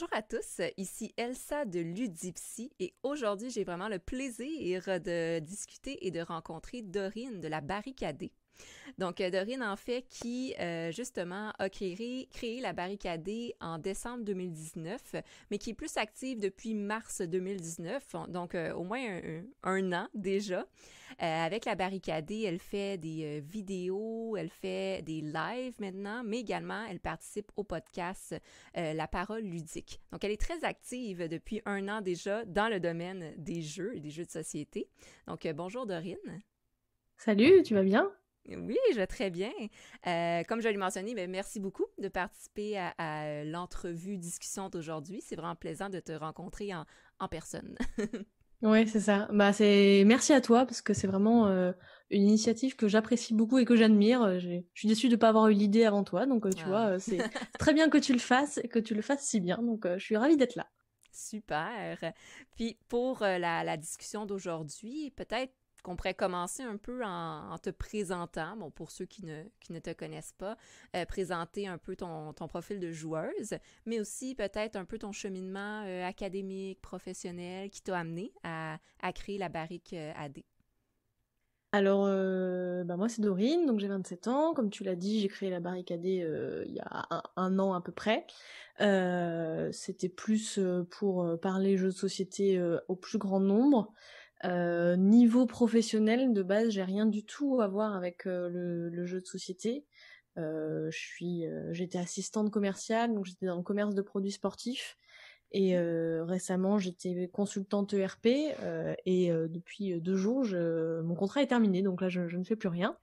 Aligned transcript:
bonjour 0.00 0.16
à 0.16 0.22
tous, 0.22 0.62
ici 0.78 1.12
Elsa 1.18 1.66
de 1.66 1.78
Ludipsy 1.78 2.72
et 2.78 2.94
aujourd'hui 3.02 3.50
j'ai 3.50 3.64
vraiment 3.64 3.88
le 3.88 3.98
plaisir 3.98 4.82
de 4.98 5.40
discuter 5.40 6.06
et 6.06 6.10
de 6.10 6.20
rencontrer 6.20 6.80
Dorine 6.80 7.38
de 7.38 7.48
la 7.48 7.60
Barricadée. 7.60 8.32
Donc, 8.98 9.20
euh, 9.20 9.30
Dorine, 9.30 9.62
en 9.62 9.76
fait, 9.76 10.04
qui, 10.08 10.54
euh, 10.60 10.90
justement, 10.92 11.52
a 11.58 11.68
créé, 11.68 12.28
créé 12.32 12.60
la 12.60 12.72
barricadée 12.72 13.54
en 13.60 13.78
décembre 13.78 14.24
2019, 14.24 15.16
mais 15.50 15.58
qui 15.58 15.70
est 15.70 15.74
plus 15.74 15.96
active 15.96 16.38
depuis 16.38 16.74
mars 16.74 17.22
2019, 17.22 18.16
donc 18.28 18.54
euh, 18.54 18.72
au 18.74 18.84
moins 18.84 19.00
un, 19.62 19.92
an 19.92 20.08
déjà. 20.14 20.66
avec 21.18 21.64
la 21.64 21.74
barricadée, 21.74 22.42
elle 22.42 22.58
fait 22.58 22.98
des 22.98 23.40
vidéos, 23.40 24.36
elle 24.36 24.50
fait 24.50 25.02
des 25.02 25.20
lives 25.20 25.74
maintenant, 25.80 26.22
mais 26.24 26.40
également, 26.40 26.84
elle 26.88 27.00
participe 27.00 27.50
au 27.56 27.64
podcast 27.64 28.36
La 28.74 29.08
Parole 29.08 29.42
ludique. 29.42 30.00
Donc, 30.12 30.24
elle 30.24 30.30
est 30.30 30.40
très 30.40 30.64
active 30.64 31.28
depuis 31.28 31.62
un 31.64 31.88
an 31.88 32.00
déjà 32.00 32.44
dans 32.44 32.68
le 32.68 32.80
domaine 32.80 33.34
des 33.36 33.62
jeux 33.62 33.96
et 33.96 34.00
des 34.00 34.10
jeux 34.10 34.24
de 34.24 34.30
société. 34.30 34.88
Donc, 35.26 35.46
bonjour 35.54 35.86
Dorine. 35.86 36.42
Salut, 37.16 37.62
tu 37.64 37.74
vas 37.74 37.82
bien? 37.82 38.10
Oui, 38.56 38.76
je 38.92 38.96
vais 38.96 39.06
très 39.06 39.30
bien. 39.30 39.52
Euh, 40.06 40.42
comme 40.44 40.60
je 40.60 40.68
l'ai 40.68 40.76
mentionné, 40.76 41.14
ben, 41.14 41.30
merci 41.30 41.60
beaucoup 41.60 41.86
de 41.98 42.08
participer 42.08 42.78
à, 42.98 43.44
l'entrevue 43.44 44.18
discussion 44.18 44.68
d'aujourd'hui. 44.68 45.20
C'est 45.20 45.36
vraiment 45.36 45.56
plaisant 45.56 45.88
de 45.88 46.00
te 46.00 46.12
rencontrer 46.12 46.70
en, 46.74 47.28
personne. 47.28 47.76
oui, 48.62 48.88
c'est 48.88 49.00
ça. 49.00 49.28
Bah, 49.32 49.52
c'est 49.52 50.04
merci 50.06 50.32
à 50.32 50.40
toi 50.40 50.66
parce 50.66 50.82
que 50.82 50.94
c'est 50.94 51.06
vraiment 51.06 51.46
euh, 51.46 51.72
une 52.10 52.22
initiative 52.22 52.76
que 52.76 52.88
j'apprécie 52.88 53.34
beaucoup 53.34 53.58
et 53.58 53.64
que 53.64 53.76
j'admire. 53.76 54.40
Je 54.40 54.62
suis 54.74 54.88
déçue 54.88 55.08
de 55.08 55.14
ne 55.14 55.20
pas 55.20 55.28
avoir 55.28 55.48
eu 55.48 55.54
l'idée 55.54 55.84
avant 55.84 56.04
toi, 56.04 56.26
donc 56.26 56.46
euh, 56.46 56.50
tu 56.50 56.64
vois, 56.64 56.98
c'est 56.98 57.18
très 57.58 57.74
bien 57.74 57.88
que 57.88 57.98
tu 57.98 58.12
le 58.12 58.18
fasses 58.18 58.58
et 58.62 58.68
que 58.68 58.78
tu 58.78 58.94
le 58.94 59.02
fasses 59.02 59.24
si 59.24 59.40
bien. 59.40 59.58
Donc, 59.58 59.86
je 59.86 60.04
suis 60.04 60.16
ravie 60.16 60.36
d'être 60.36 60.56
là. 60.56 60.66
Super. 61.12 61.98
Puis 62.54 62.78
pour 62.88 63.20
la 63.20 63.76
discussion 63.76 64.26
d'aujourd'hui, 64.26 65.12
peut-être 65.16 65.52
qu'on 65.82 65.96
pourrait 65.96 66.14
commencer 66.14 66.62
un 66.62 66.76
peu 66.76 67.02
en, 67.04 67.56
te 67.58 67.70
présentant, 67.70 68.56
bon, 68.56 68.70
pour 68.70 68.90
ceux 68.90 69.06
qui 69.06 69.24
ne, 69.24 69.42
qui 69.60 69.72
ne 69.72 69.78
te 69.78 69.92
connaissent 69.92 70.34
pas, 70.38 70.56
euh, 70.96 71.04
présenter 71.04 71.66
un 71.66 71.78
peu 71.78 71.96
ton, 71.96 72.32
ton, 72.32 72.48
profil 72.48 72.80
de 72.80 72.90
joueuse, 72.90 73.54
mais 73.86 74.00
aussi 74.00 74.34
peut-être 74.34 74.76
un 74.76 74.84
peu 74.84 74.98
ton 74.98 75.12
cheminement 75.12 75.84
euh, 75.86 76.04
académique, 76.06 76.80
professionnel 76.80 77.70
qui 77.70 77.82
t'a 77.82 77.98
amené 77.98 78.32
à, 78.42 78.78
à, 79.02 79.12
créer 79.12 79.38
la 79.38 79.48
barrique 79.48 79.92
euh, 79.92 80.12
AD. 80.16 80.38
Alors, 81.72 82.06
bah 82.84 82.96
moi 82.96 83.08
c'est 83.08 83.22
Dorine, 83.22 83.64
donc 83.64 83.78
j'ai 83.78 83.86
27 83.86 84.26
ans. 84.26 84.54
Comme 84.54 84.70
tu 84.70 84.82
l'as 84.82 84.96
dit, 84.96 85.20
j'ai 85.20 85.28
créé 85.28 85.50
la 85.50 85.60
barrique 85.60 85.92
AD 85.92 86.04
il 86.04 86.72
y 86.74 86.80
a 86.80 87.06
un, 87.10 87.22
un, 87.36 87.58
an 87.60 87.74
à 87.74 87.80
peu 87.80 87.92
près. 87.92 88.26
C'était 89.70 90.08
plus 90.08 90.58
pour 90.90 91.38
parler 91.40 91.76
jeux 91.76 91.90
de 91.90 91.92
société 91.92 92.60
au 92.88 92.96
plus 92.96 93.18
grand 93.18 93.38
nombre. 93.38 93.92
Euh, 94.44 94.96
niveau 94.96 95.46
professionnel, 95.46 96.32
de 96.32 96.42
base, 96.42 96.70
j'ai 96.70 96.82
rien 96.82 97.06
du 97.06 97.24
tout 97.24 97.60
à 97.60 97.68
voir 97.68 97.94
avec 97.94 98.26
euh, 98.26 98.48
le, 98.90 99.04
jeu 99.04 99.20
de 99.20 99.26
société. 99.26 99.84
Euh, 100.38 100.90
je 100.90 100.98
suis, 100.98 101.44
j'étais 101.72 101.98
assistante 101.98 102.50
commerciale, 102.50 103.14
donc 103.14 103.26
j'étais 103.26 103.46
dans 103.46 103.56
le 103.56 103.62
commerce 103.62 103.94
de 103.94 104.02
produits 104.02 104.32
sportifs. 104.32 104.96
Et 105.52 105.76
récemment, 105.76 106.78
j'étais 106.78 107.28
consultante 107.32 107.92
ERP 107.92 108.26
et 109.04 109.32
depuis 109.48 110.00
deux 110.00 110.14
jours, 110.14 110.44
je, 110.44 111.00
mon 111.00 111.16
contrat 111.16 111.42
est 111.42 111.48
terminé, 111.48 111.82
donc 111.82 112.00
là, 112.02 112.08
je, 112.08 112.28
je 112.28 112.36
ne 112.36 112.44
fais 112.44 112.54
plus 112.54 112.68
rien. 112.68 112.96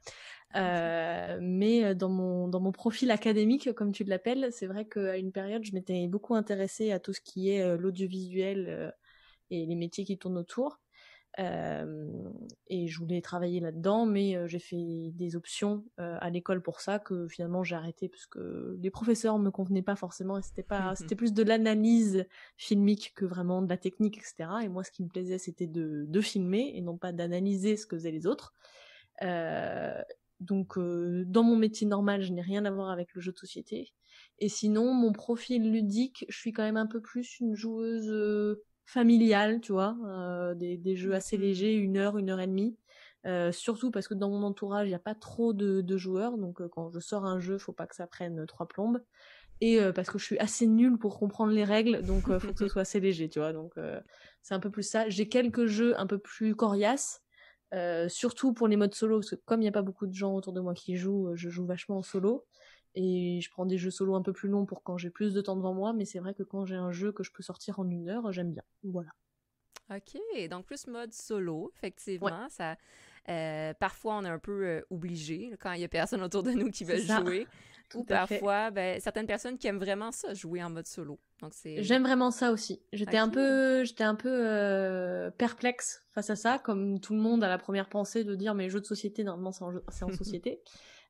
mais 0.56 1.94
dans 1.94 2.08
mon 2.08 2.48
dans 2.48 2.62
mon 2.62 2.72
profil 2.72 3.12
académique, 3.12 3.74
comme 3.74 3.92
tu 3.92 4.06
l'appelles, 4.06 4.48
c'est 4.54 4.68
vrai 4.68 4.86
qu'à 4.88 5.18
une 5.18 5.34
période, 5.34 5.66
je 5.66 5.74
m'étais 5.74 6.08
beaucoup 6.08 6.36
intéressée 6.36 6.94
à 6.94 7.00
tout 7.02 7.12
ce 7.12 7.20
qui 7.20 7.50
est 7.50 7.78
l'audiovisuel 7.78 8.96
et 9.50 9.66
les 9.66 9.76
métiers 9.76 10.06
qui 10.06 10.18
tournent 10.18 10.38
autour. 10.38 10.80
Euh, 11.40 12.08
et 12.68 12.88
je 12.88 13.00
voulais 13.00 13.22
travailler 13.22 13.60
là-dedans, 13.60 14.06
mais 14.06 14.36
euh, 14.36 14.48
j'ai 14.48 14.60
fait 14.60 15.12
des 15.14 15.36
options 15.36 15.86
euh, 16.00 16.18
à 16.20 16.32
l'école 16.32 16.62
pour 16.64 16.82
ça 16.82 16.98
que 16.98 17.28
finalement 17.28 17.64
j'ai 17.64 17.76
arrêté 17.76 18.10
parce 18.10 18.26
que 18.26 18.76
les 18.82 18.90
professeurs 18.90 19.38
me 19.38 19.52
convenaient 19.52 19.84
pas 19.84 19.96
forcément. 19.96 20.42
C'était 20.42 20.64
pas, 20.64 20.96
c'était 20.96 21.16
plus 21.16 21.34
de 21.34 21.44
l'analyse 21.44 22.26
filmique 22.58 23.14
que 23.16 23.26
vraiment 23.26 23.62
de 23.62 23.70
la 23.70 23.78
technique, 23.78 24.18
etc. 24.18 24.50
Et 24.64 24.70
moi, 24.70 24.84
ce 24.84 24.92
qui 24.92 25.04
me 25.04 25.10
plaisait, 25.10 25.38
c'était 25.38 25.68
de, 25.68 26.06
de 26.08 26.22
filmer 26.22 26.72
et 26.76 26.82
non 26.82 26.98
pas 26.98 27.12
d'analyser 27.12 27.78
ce 27.78 27.86
que 27.86 27.98
faisaient 27.98 28.12
les 28.12 28.26
autres. 28.26 28.54
donc, 30.40 30.78
dans 30.78 31.44
mon 31.44 31.56
métier 31.56 31.88
normal, 31.88 32.22
je 32.22 32.32
n'ai 32.34 32.42
rien 32.42 32.66
à 32.66 32.72
voir 32.72 32.90
avec 32.90 33.14
le 33.14 33.22
jeu 33.22 33.32
de 33.32 33.38
société. 33.38 33.94
Et 34.40 34.50
sinon, 34.50 34.94
mon 34.94 35.12
profil 35.12 35.72
ludique, 35.72 36.26
je 36.30 36.38
suis 36.38 36.52
quand 36.52 36.64
même 36.64 36.78
un 36.78 36.88
peu 36.88 37.02
plus 37.02 37.40
une 37.40 37.56
joueuse 37.56 38.12
familial, 38.88 39.62
tu 39.62 39.74
vois, 39.74 39.96
euh, 40.06 40.56
des, 40.56 40.78
des, 40.78 40.96
jeux 40.96 41.14
assez 41.14 41.38
mmh. 41.38 41.42
légers, 41.42 41.74
une 41.74 41.98
heure, 41.98 42.18
une 42.18 42.32
heure 42.32 42.40
et 42.40 42.48
demie. 42.48 42.76
Euh, 43.26 43.52
surtout 43.52 43.92
parce 43.92 44.08
que 44.08 44.14
dans 44.14 44.30
mon 44.30 44.42
entourage, 44.44 44.88
il 44.88 44.92
n'y 44.92 44.96
a 44.96 45.00
pas 45.00 45.16
trop 45.16 45.52
de, 45.52 45.82
de 45.82 45.98
joueurs, 45.98 46.38
donc 46.38 46.62
euh, 46.62 46.70
quand 46.70 46.90
je 46.92 47.00
sors 47.00 47.26
un 47.26 47.40
jeu, 47.40 47.58
faut 47.58 47.74
pas 47.74 47.86
que 47.86 47.96
ça 47.96 48.08
prenne 48.08 48.46
trois 48.46 48.68
plombes. 48.68 49.02
Et 49.60 49.82
euh, 49.82 49.92
parce 49.92 50.10
que 50.10 50.18
je 50.18 50.24
suis 50.24 50.40
assez 50.40 50.66
nulle 50.66 50.98
pour 50.98 51.20
comprendre 51.20 51.52
les 51.52 51.66
règles, 51.66 52.04
donc 52.04 52.32
faut 52.40 52.54
que 52.54 52.60
ce 52.60 52.68
soit 52.70 52.84
assez 52.84 53.02
léger, 53.02 53.28
tu 53.28 53.40
vois. 53.40 53.52
Donc 53.52 53.74
c'est 54.44 54.54
un 54.54 54.60
peu 54.62 54.70
plus 54.72 54.84
ça. 54.84 55.10
J'ai 55.10 55.28
quelques 55.28 55.66
jeux 55.66 56.00
un 56.00 56.08
peu 56.08 56.20
plus 56.20 56.56
coriaces, 56.56 57.24
surtout 58.08 58.54
pour 58.54 58.68
les 58.70 58.78
modes 58.78 58.94
solo, 58.94 59.20
parce 59.20 59.32
que 59.32 59.36
comme 59.46 59.62
il 59.62 59.66
n'y 59.66 59.70
a 59.70 59.74
pas 59.74 59.82
beaucoup 59.82 60.08
de 60.08 60.14
gens 60.14 60.34
autour 60.34 60.54
de 60.54 60.62
moi 60.62 60.74
qui 60.74 60.96
jouent, 60.96 61.32
je 61.36 61.50
joue 61.50 61.66
vachement 61.66 61.98
en 61.98 62.04
solo. 62.04 62.46
Et 63.00 63.42
je 63.42 63.52
prends 63.52 63.68
des 63.68 63.78
jeux 63.78 63.92
solo 63.92 64.16
un 64.16 64.24
peu 64.24 64.34
plus 64.34 64.50
longs 64.50 64.66
pour 64.66 64.82
quand 64.82 64.98
j'ai 64.98 65.12
plus 65.12 65.32
de 65.36 65.42
temps 65.42 65.56
devant 65.56 65.76
moi, 65.76 65.94
mais 65.94 66.04
c'est 66.04 66.18
vrai 66.18 66.34
que 66.34 66.42
quand 66.42 66.66
j'ai 66.66 66.76
un 66.76 66.92
jeu 66.92 67.12
que 67.12 67.22
je 67.22 67.32
peux 67.32 67.44
sortir 67.44 67.80
en 67.80 67.88
une 67.88 68.10
heure, 68.10 68.32
j'aime 68.32 68.52
bien. 68.52 68.64
Voilà. 68.84 69.12
OK, 69.94 70.50
donc 70.50 70.66
plus 70.66 70.88
mode 70.88 71.14
solo, 71.14 71.72
effectivement. 71.76 72.50
Ça, 72.50 72.76
euh, 73.30 73.74
parfois, 73.76 74.16
on 74.16 74.26
est 74.26 74.30
un 74.30 74.40
peu 74.40 74.66
euh, 74.66 74.82
obligé 74.90 75.54
quand 75.60 75.74
il 75.74 75.82
y 75.82 75.84
a 75.84 75.88
personne 75.88 76.24
autour 76.24 76.42
de 76.42 76.52
nous 76.52 76.72
qui 76.72 76.86
veut 76.86 76.98
jouer. 76.98 77.46
ou 77.96 78.04
parfois, 78.04 78.72
ben, 78.72 79.00
certaines 79.00 79.28
personnes 79.28 79.60
qui 79.60 79.68
aiment 79.68 79.78
vraiment 79.78 80.12
ça, 80.12 80.34
jouer 80.34 80.64
en 80.64 80.72
mode 80.72 80.88
solo. 80.88 81.20
Donc 81.40 81.54
c'est. 81.54 81.84
J'aime 81.84 82.02
vraiment 82.02 82.32
ça 82.32 82.52
aussi. 82.52 82.82
J'étais 82.94 83.18
un 83.18 83.30
peu, 83.30 83.84
j'étais 83.84 84.04
un 84.04 84.16
peu 84.16 84.30
euh, 84.32 85.30
perplexe 85.30 86.04
face 86.10 86.32
à 86.32 86.36
ça, 86.36 86.58
comme 86.58 87.00
tout 87.00 87.14
le 87.14 87.20
monde 87.20 87.44
a 87.44 87.48
la 87.48 87.60
première 87.60 87.90
pensée 87.90 88.24
de 88.24 88.36
dire 88.36 88.56
mais 88.56 88.70
jeux 88.70 88.82
de 88.82 88.86
société 88.86 89.24
normalement 89.24 89.52
c'est 89.52 89.64
en, 89.64 89.74
en 89.76 90.12
société. 90.18 90.62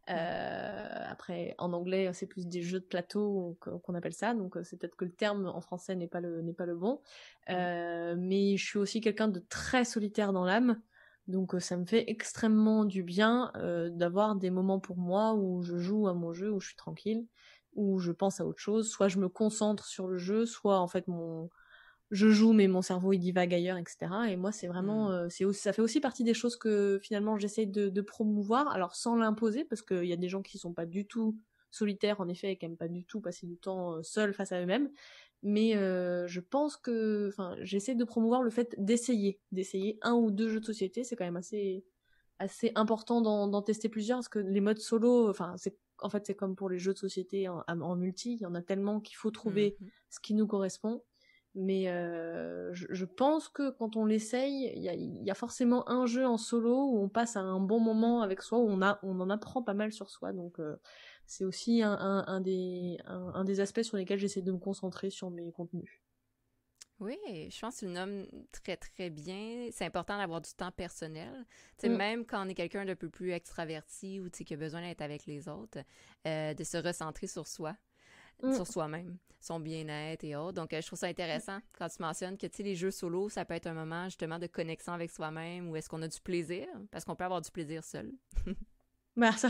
Euh, 0.09 1.03
après, 1.09 1.55
en 1.57 1.73
anglais, 1.73 2.11
c'est 2.13 2.27
plus 2.27 2.47
des 2.47 2.61
jeux 2.61 2.79
de 2.79 2.85
plateau 2.85 3.57
qu'on 3.59 3.93
appelle 3.93 4.13
ça, 4.13 4.33
donc 4.33 4.55
euh, 4.55 4.63
c'est 4.63 4.77
peut-être 4.77 4.95
que 4.95 5.05
le 5.05 5.11
terme 5.11 5.47
en 5.47 5.59
français 5.59 5.95
n'est 5.95 6.07
pas 6.07 6.21
le 6.21 6.41
n'est 6.41 6.53
pas 6.53 6.65
le 6.65 6.75
bon. 6.75 7.01
Euh, 7.49 8.15
mais 8.17 8.55
je 8.57 8.65
suis 8.65 8.79
aussi 8.79 9.01
quelqu'un 9.01 9.27
de 9.27 9.43
très 9.49 9.83
solitaire 9.83 10.31
dans 10.31 10.45
l'âme, 10.45 10.81
donc 11.27 11.55
ça 11.59 11.75
me 11.75 11.85
fait 11.85 12.09
extrêmement 12.09 12.85
du 12.85 13.03
bien 13.03 13.51
d'avoir 13.91 14.35
des 14.35 14.49
moments 14.49 14.79
pour 14.79 14.97
moi 14.97 15.33
où 15.33 15.61
je 15.61 15.77
joue 15.77 16.07
à 16.07 16.13
mon 16.13 16.31
jeu, 16.33 16.51
où 16.51 16.61
je 16.61 16.67
suis 16.67 16.77
tranquille, 16.77 17.25
où 17.75 17.99
je 17.99 18.11
pense 18.11 18.39
à 18.39 18.45
autre 18.45 18.59
chose. 18.59 18.89
Soit 18.89 19.09
je 19.09 19.19
me 19.19 19.27
concentre 19.27 19.85
sur 19.85 20.07
le 20.07 20.17
jeu, 20.17 20.45
soit 20.45 20.79
en 20.79 20.87
fait 20.87 21.07
mon 21.07 21.49
je 22.11 22.29
joue 22.29 22.53
mais 22.53 22.67
mon 22.67 22.81
cerveau 22.81 23.13
il 23.13 23.19
divague 23.19 23.53
ailleurs 23.53 23.77
etc 23.77 24.07
et 24.29 24.37
moi 24.37 24.51
c'est 24.51 24.67
vraiment 24.67 25.09
mmh. 25.09 25.11
euh, 25.11 25.29
c'est 25.29 25.53
ça 25.53 25.73
fait 25.73 25.81
aussi 25.81 25.99
partie 25.99 26.23
des 26.23 26.33
choses 26.33 26.55
que 26.55 26.99
finalement 27.01 27.37
j'essaie 27.37 27.65
de, 27.65 27.89
de, 27.89 28.01
promouvoir. 28.01 28.69
Alors 28.69 28.95
sans 28.95 29.15
l'imposer 29.15 29.65
parce 29.65 29.81
qu'il 29.81 30.05
y 30.05 30.13
a 30.13 30.17
des 30.17 30.29
gens 30.29 30.41
qui 30.41 30.57
sont 30.57 30.73
pas 30.73 30.85
du 30.85 31.05
tout 31.05 31.37
solitaires 31.71 32.21
en 32.21 32.29
effet 32.29 32.51
et 32.51 32.57
qui 32.57 32.65
aiment 32.65 32.77
pas 32.77 32.87
du 32.87 33.03
tout 33.03 33.19
passer 33.19 33.45
du 33.45 33.57
temps 33.57 33.95
euh, 33.95 34.03
seuls 34.03 34.33
face 34.33 34.51
à 34.51 34.61
eux-mêmes. 34.61 34.89
Mais 35.43 35.75
euh, 35.75 36.27
je 36.27 36.39
pense 36.39 36.77
que 36.77 37.27
enfin 37.27 37.55
j'essaie 37.61 37.95
de 37.95 38.03
promouvoir 38.03 38.41
le 38.41 38.49
fait 38.49 38.73
d'essayer 38.77 39.39
d'essayer 39.51 39.99
un 40.01 40.13
ou 40.13 40.31
deux 40.31 40.49
jeux 40.49 40.61
de 40.61 40.65
société. 40.65 41.03
C'est 41.03 41.15
quand 41.15 41.25
même 41.25 41.37
assez 41.37 41.85
assez 42.39 42.71
important 42.75 43.21
d'en 43.21 43.61
tester 43.61 43.89
plusieurs 43.89 44.19
parce 44.19 44.29
que 44.29 44.39
les 44.39 44.61
modes 44.61 44.79
solo 44.79 45.29
enfin 45.29 45.55
c'est 45.57 45.77
en 45.99 46.09
fait 46.09 46.25
c'est 46.27 46.35
comme 46.35 46.55
pour 46.55 46.69
les 46.69 46.77
jeux 46.77 46.93
de 46.93 46.99
société 46.99 47.49
en, 47.49 47.63
en 47.67 47.95
multi. 47.95 48.35
Il 48.35 48.41
y 48.41 48.45
en 48.45 48.55
a 48.55 48.61
tellement 48.61 48.99
qu'il 49.01 49.17
faut 49.17 49.31
trouver 49.31 49.75
mmh 49.79 49.85
ce 50.09 50.21
qui 50.21 50.33
nous 50.33 50.47
correspond 50.47 51.03
mais 51.57 51.89
euh, 51.89 52.71
je, 52.73 53.03
pense 53.03 53.49
que 53.49 53.71
quand 53.71 53.95
on 53.95 54.05
l'essaye, 54.05 54.71
il 54.75 55.23
y 55.23 55.31
a, 55.31 55.33
forcément 55.33 55.89
un 55.89 56.05
jeu 56.05 56.25
en 56.25 56.37
solo 56.37 56.91
où 56.91 56.99
on 56.99 57.09
passe 57.09 57.35
un 57.35 57.59
bon 57.59 57.79
moment 57.79 58.21
avec 58.21 58.43
soi, 58.43 58.59
où 58.59 58.69
on, 58.69 58.81
a, 58.83 58.99
on 59.01 59.19
en 59.19 59.29
apprend 59.31 59.63
pas 59.63 59.73
mal 59.73 59.91
sur 59.91 60.11
soi. 60.11 60.33
Donc 60.33 60.59
euh, 60.59 60.77
c'est 61.25 61.45
aussi 61.45 61.81
un, 61.81 61.93
un, 61.93 62.41
des, 62.41 62.99
un, 63.05 63.43
des 63.43 63.59
aspects 63.59 63.81
sur 63.81 63.97
lesquels 63.97 64.19
j'essaie 64.19 64.43
de 64.43 64.51
me 64.51 64.59
concentrer 64.59 65.09
sur 65.09 65.31
mes 65.31 65.51
contenus. 65.51 65.99
Oui, 66.99 67.17
je 67.25 67.59
pense 67.59 67.75
que 67.75 67.79
tu 67.79 67.85
le 67.85 67.91
nommes 67.91 68.27
très, 68.51 68.77
très 68.77 69.09
bien. 69.09 69.69
C'est 69.71 69.85
important 69.85 70.17
d'avoir 70.17 70.41
du 70.41 70.51
temps 70.53 70.71
personnel. 70.71 71.45
Mm. 71.83 71.89
Même 71.89 72.25
quand 72.25 72.45
on 72.45 72.49
est 72.49 72.55
quelqu'un 72.55 72.85
d'un 72.85 72.95
peu 72.95 73.09
plus 73.09 73.31
extraverti 73.31 74.19
ou 74.19 74.29
qui 74.29 74.53
a 74.53 74.57
besoin 74.57 74.81
d'être 74.81 75.01
avec 75.01 75.25
les 75.25 75.47
autres, 75.49 75.79
euh, 76.27 76.53
de 76.53 76.63
se 76.63 76.77
recentrer 76.77 77.27
sur 77.27 77.47
soi. 77.47 77.75
Mm. 78.43 78.53
sur 78.53 78.67
soi-même, 78.67 79.17
son 79.39 79.59
bien-être 79.59 80.23
et 80.23 80.35
autres. 80.35 80.53
Donc, 80.53 80.73
euh, 80.73 80.81
je 80.81 80.87
trouve 80.87 80.99
ça 80.99 81.07
intéressant 81.07 81.59
quand 81.77 81.87
tu 81.89 82.01
mentionnes 82.01 82.37
que, 82.37 82.47
tu 82.47 82.57
sais, 82.57 82.63
les 82.63 82.75
jeux 82.75 82.91
solo, 82.91 83.29
ça 83.29 83.45
peut 83.45 83.53
être 83.53 83.67
un 83.67 83.73
moment 83.73 84.05
justement 84.05 84.39
de 84.39 84.47
connexion 84.47 84.93
avec 84.93 85.11
soi-même 85.11 85.69
où 85.69 85.75
est-ce 85.75 85.89
qu'on 85.89 86.01
a 86.01 86.07
du 86.07 86.21
plaisir, 86.21 86.67
parce 86.91 87.05
qu'on 87.05 87.15
peut 87.15 87.25
avoir 87.25 87.41
du 87.41 87.51
plaisir 87.51 87.83
seul. 87.83 88.11
Bah 89.17 89.31
ça, 89.31 89.49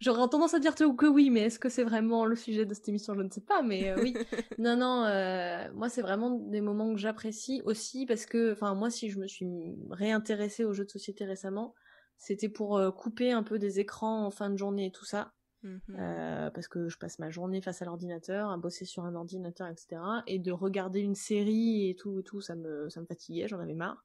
j'aurais 0.00 0.28
tendance 0.28 0.52
à 0.54 0.58
dire 0.58 0.74
que 0.74 1.06
oui, 1.06 1.30
mais 1.30 1.42
est-ce 1.42 1.60
que 1.60 1.68
c'est 1.68 1.84
vraiment 1.84 2.24
le 2.24 2.34
sujet 2.34 2.66
de 2.66 2.74
cette 2.74 2.88
émission 2.88 3.14
Je 3.14 3.22
ne 3.22 3.30
sais 3.30 3.40
pas, 3.40 3.62
mais 3.62 3.90
euh, 3.90 3.96
oui. 4.02 4.14
non, 4.58 4.76
non, 4.76 5.04
euh, 5.04 5.72
moi 5.74 5.88
c'est 5.88 6.02
vraiment 6.02 6.30
des 6.30 6.60
moments 6.60 6.92
que 6.92 6.98
j'apprécie 6.98 7.62
aussi 7.64 8.04
parce 8.04 8.26
que, 8.26 8.52
enfin 8.52 8.74
moi 8.74 8.90
si 8.90 9.08
je 9.08 9.20
me 9.20 9.28
suis 9.28 9.46
réintéressée 9.90 10.64
aux 10.64 10.72
jeux 10.72 10.84
de 10.86 10.90
société 10.90 11.24
récemment, 11.24 11.72
c'était 12.18 12.48
pour 12.48 12.78
euh, 12.78 12.90
couper 12.90 13.30
un 13.30 13.44
peu 13.44 13.60
des 13.60 13.78
écrans 13.78 14.26
en 14.26 14.32
fin 14.32 14.50
de 14.50 14.56
journée 14.56 14.86
et 14.86 14.90
tout 14.90 15.04
ça. 15.04 15.32
Mm-hmm. 15.64 16.52
parce 16.52 16.68
que 16.68 16.88
je 16.88 16.96
passe 16.96 17.18
ma 17.18 17.30
journée 17.30 17.60
face 17.60 17.82
à 17.82 17.86
l'ordinateur, 17.86 18.50
à 18.50 18.56
bosser 18.56 18.84
sur 18.84 19.04
un 19.04 19.14
ordinateur, 19.14 19.66
etc. 19.66 20.00
Et 20.26 20.38
de 20.38 20.52
regarder 20.52 21.00
une 21.00 21.16
série 21.16 21.88
et 21.88 21.96
tout, 21.96 22.20
et 22.20 22.22
tout, 22.22 22.40
ça 22.40 22.54
me, 22.54 22.88
ça 22.88 23.00
me 23.00 23.06
fatiguait, 23.06 23.48
j'en 23.48 23.58
avais 23.58 23.74
marre. 23.74 24.04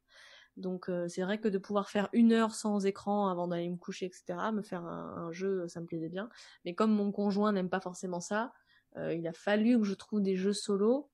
Donc 0.57 0.89
euh, 0.89 1.07
c'est 1.07 1.21
vrai 1.21 1.39
que 1.39 1.47
de 1.47 1.57
pouvoir 1.57 1.89
faire 1.89 2.09
une 2.13 2.33
heure 2.33 2.53
sans 2.53 2.85
écran 2.85 3.29
avant 3.29 3.47
d'aller 3.47 3.69
me 3.69 3.77
coucher, 3.77 4.05
etc., 4.05 4.51
me 4.53 4.61
faire 4.61 4.83
un, 4.83 5.31
jeu, 5.31 5.67
ça 5.67 5.79
me 5.79 5.85
plaisait 5.85 6.09
bien. 6.09 6.29
Mais 6.65 6.73
comme 6.73 6.91
mon 6.91 7.11
conjoint 7.11 7.51
n'aime 7.51 7.69
pas 7.69 7.79
forcément 7.79 8.19
ça, 8.19 8.53
euh, 8.97 9.13
il 9.13 9.27
a 9.27 9.33
fallu 9.33 9.79
que 9.79 9.85
je 9.85 9.93
trouve 9.93 10.21
des 10.21 10.35
jeux 10.35 10.53
solo. 10.53 11.09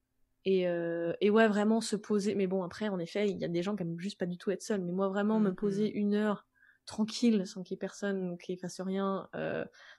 Et, 0.45 0.68
euh, 0.68 1.13
et 1.19 1.30
ouais, 1.30 1.48
vraiment 1.48 1.81
se 1.81 1.98
poser. 1.98 2.33
Mais 2.33 2.48
bon, 2.48 2.63
après, 2.63 2.88
en 2.88 3.00
effet, 3.00 3.30
il 3.30 3.38
y 3.38 3.44
a 3.44 3.50
des 3.50 3.62
gens 3.62 3.75
qui 3.75 3.83
aiment 3.83 4.00
juste 4.00 4.18
pas 4.18 4.25
du 4.25 4.38
tout 4.38 4.50
être 4.50 4.62
seuls. 4.62 4.81
Mais 4.81 4.94
moi, 4.94 5.10
vraiment, 5.10 5.42
me 5.42 5.54
poser 5.54 5.92
une 5.92 6.13
heure 6.13 6.45
tranquille, 6.88 7.45
sans 7.45 7.62
qu'il 7.62 7.75
y 7.75 7.78
ait 7.78 7.80
personne 7.80 8.38
qui 8.39 8.57
fasse 8.57 8.81
rien, 8.81 9.30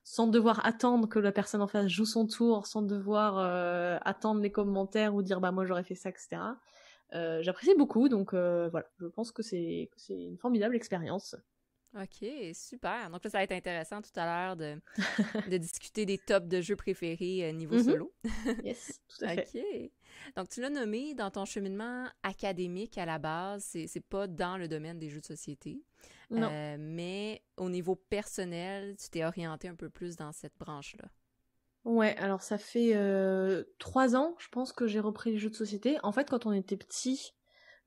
sans 0.02 0.26
devoir 0.26 0.67
attendre 0.67 1.08
que 1.08 1.20
la 1.20 1.31
personne 1.31 1.62
en 1.62 1.69
face 1.69 1.87
joue 1.87 2.06
son 2.06 2.26
tour, 2.26 2.67
sans 2.67 2.82
devoir 2.82 3.38
attendre 4.05 4.40
les 4.40 4.50
commentaires 4.50 5.14
ou 5.14 5.23
dire 5.23 5.40
bah 5.40 5.52
moi 5.52 5.64
j'aurais 5.67 5.85
fait 5.85 5.94
ça, 5.94 6.08
etc. 6.08 6.38
Euh, 7.14 7.43
j'apprécie 7.43 7.75
beaucoup, 7.75 8.08
donc 8.08 8.35
euh, 8.35 8.69
voilà, 8.70 8.87
je 8.99 9.06
pense 9.06 9.32
que 9.32 9.43
c'est 9.43 9.88
une 10.08 10.37
formidable 10.38 10.76
expérience. 10.76 11.37
Ok, 11.94 12.29
super. 12.52 13.11
Donc 13.11 13.25
là, 13.25 13.31
ça 13.31 13.38
va 13.38 13.44
être 13.44 13.52
intéressant 13.52 14.02
tout 14.02 14.11
à 14.17 14.26
l'heure 14.26 14.56
de, 14.56 14.79
de 15.50 15.56
discuter 15.58 16.05
des 16.05 16.19
tops 16.19 16.46
de 16.46 16.61
jeux 16.61 16.76
préférés 16.76 17.49
euh, 17.49 17.52
niveau 17.52 17.76
mm-hmm. 17.76 17.85
solo. 17.85 18.12
yes, 18.64 19.00
tout 19.08 19.25
à 19.25 19.37
fait. 19.37 19.44
Ok. 19.85 19.90
Donc 20.37 20.49
tu 20.50 20.61
l'as 20.61 20.70
nommé 20.70 21.14
dans 21.14 21.31
ton 21.31 21.44
cheminement 21.44 22.06
académique 22.23 22.99
à 22.99 23.06
la 23.06 23.19
base, 23.19 23.64
c'est 23.64 24.05
pas 24.06 24.26
dans 24.26 24.58
le 24.58 24.69
domaine 24.69 24.99
des 24.99 25.08
jeux 25.08 25.20
de 25.20 25.26
société. 25.26 25.82
Non. 26.31 26.50
mais 26.79 27.43
au 27.56 27.70
niveau 27.70 27.94
personnel, 27.94 28.96
tu 28.96 29.08
t'es 29.08 29.25
orienté 29.25 29.67
un 29.67 29.75
peu 29.75 29.88
plus 29.88 30.17
dans 30.17 30.31
cette 30.32 30.58
branche-là. 30.58 31.08
Ouais, 31.84 32.14
alors 32.19 32.43
ça 32.43 32.58
fait 32.58 32.93
euh, 32.94 33.64
trois 33.79 34.14
ans, 34.14 34.34
je 34.38 34.49
pense, 34.49 34.73
que 34.73 34.87
j'ai 34.87 35.00
repris 35.00 35.32
les 35.32 35.38
jeux 35.38 35.49
de 35.49 35.55
société. 35.55 35.96
En 36.02 36.12
fait, 36.12 36.29
quand 36.29 36.44
on 36.44 36.52
était 36.52 36.76
petit, 36.76 37.34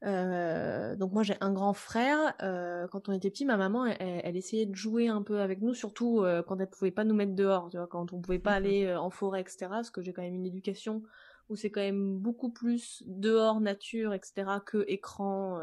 euh, 0.04 0.96
donc 0.96 1.12
moi 1.12 1.24
j'ai 1.24 1.36
un 1.42 1.52
grand 1.52 1.74
frère. 1.74 2.34
Euh, 2.42 2.88
quand 2.88 3.10
on 3.10 3.14
était 3.14 3.30
petit, 3.30 3.46
ma 3.46 3.58
maman, 3.58 3.86
elle, 3.86 4.36
essayait 4.36 4.66
de 4.66 4.76
jouer 4.76 5.08
un 5.08 5.22
peu 5.22 5.40
avec 5.40 5.62
nous, 5.62 5.74
surtout 5.74 6.24
quand 6.48 6.60
elle 6.60 6.70
pouvait 6.70 6.92
pas 6.92 7.04
nous 7.04 7.16
mettre 7.16 7.34
dehors, 7.34 7.70
tu 7.70 7.78
vois, 7.78 7.88
quand 7.88 8.14
on 8.14 8.22
pouvait 8.22 8.40
pas 8.40 8.52
mmh 8.52 8.62
aller 8.62 8.96
en 8.96 9.10
forêt, 9.10 9.42
etc. 9.42 9.68
Parce 9.70 9.92
que 9.92 10.02
j'ai 10.02 10.14
quand 10.14 10.22
même 10.22 10.36
une 10.36 10.46
éducation 10.46 11.04
où 11.50 11.56
c'est 11.56 11.70
quand 11.70 11.82
même 11.82 12.18
beaucoup 12.18 12.50
plus 12.50 13.04
dehors, 13.06 13.62
nature, 13.62 14.14
etc. 14.14 14.60
que 14.66 14.86
écran. 14.88 15.60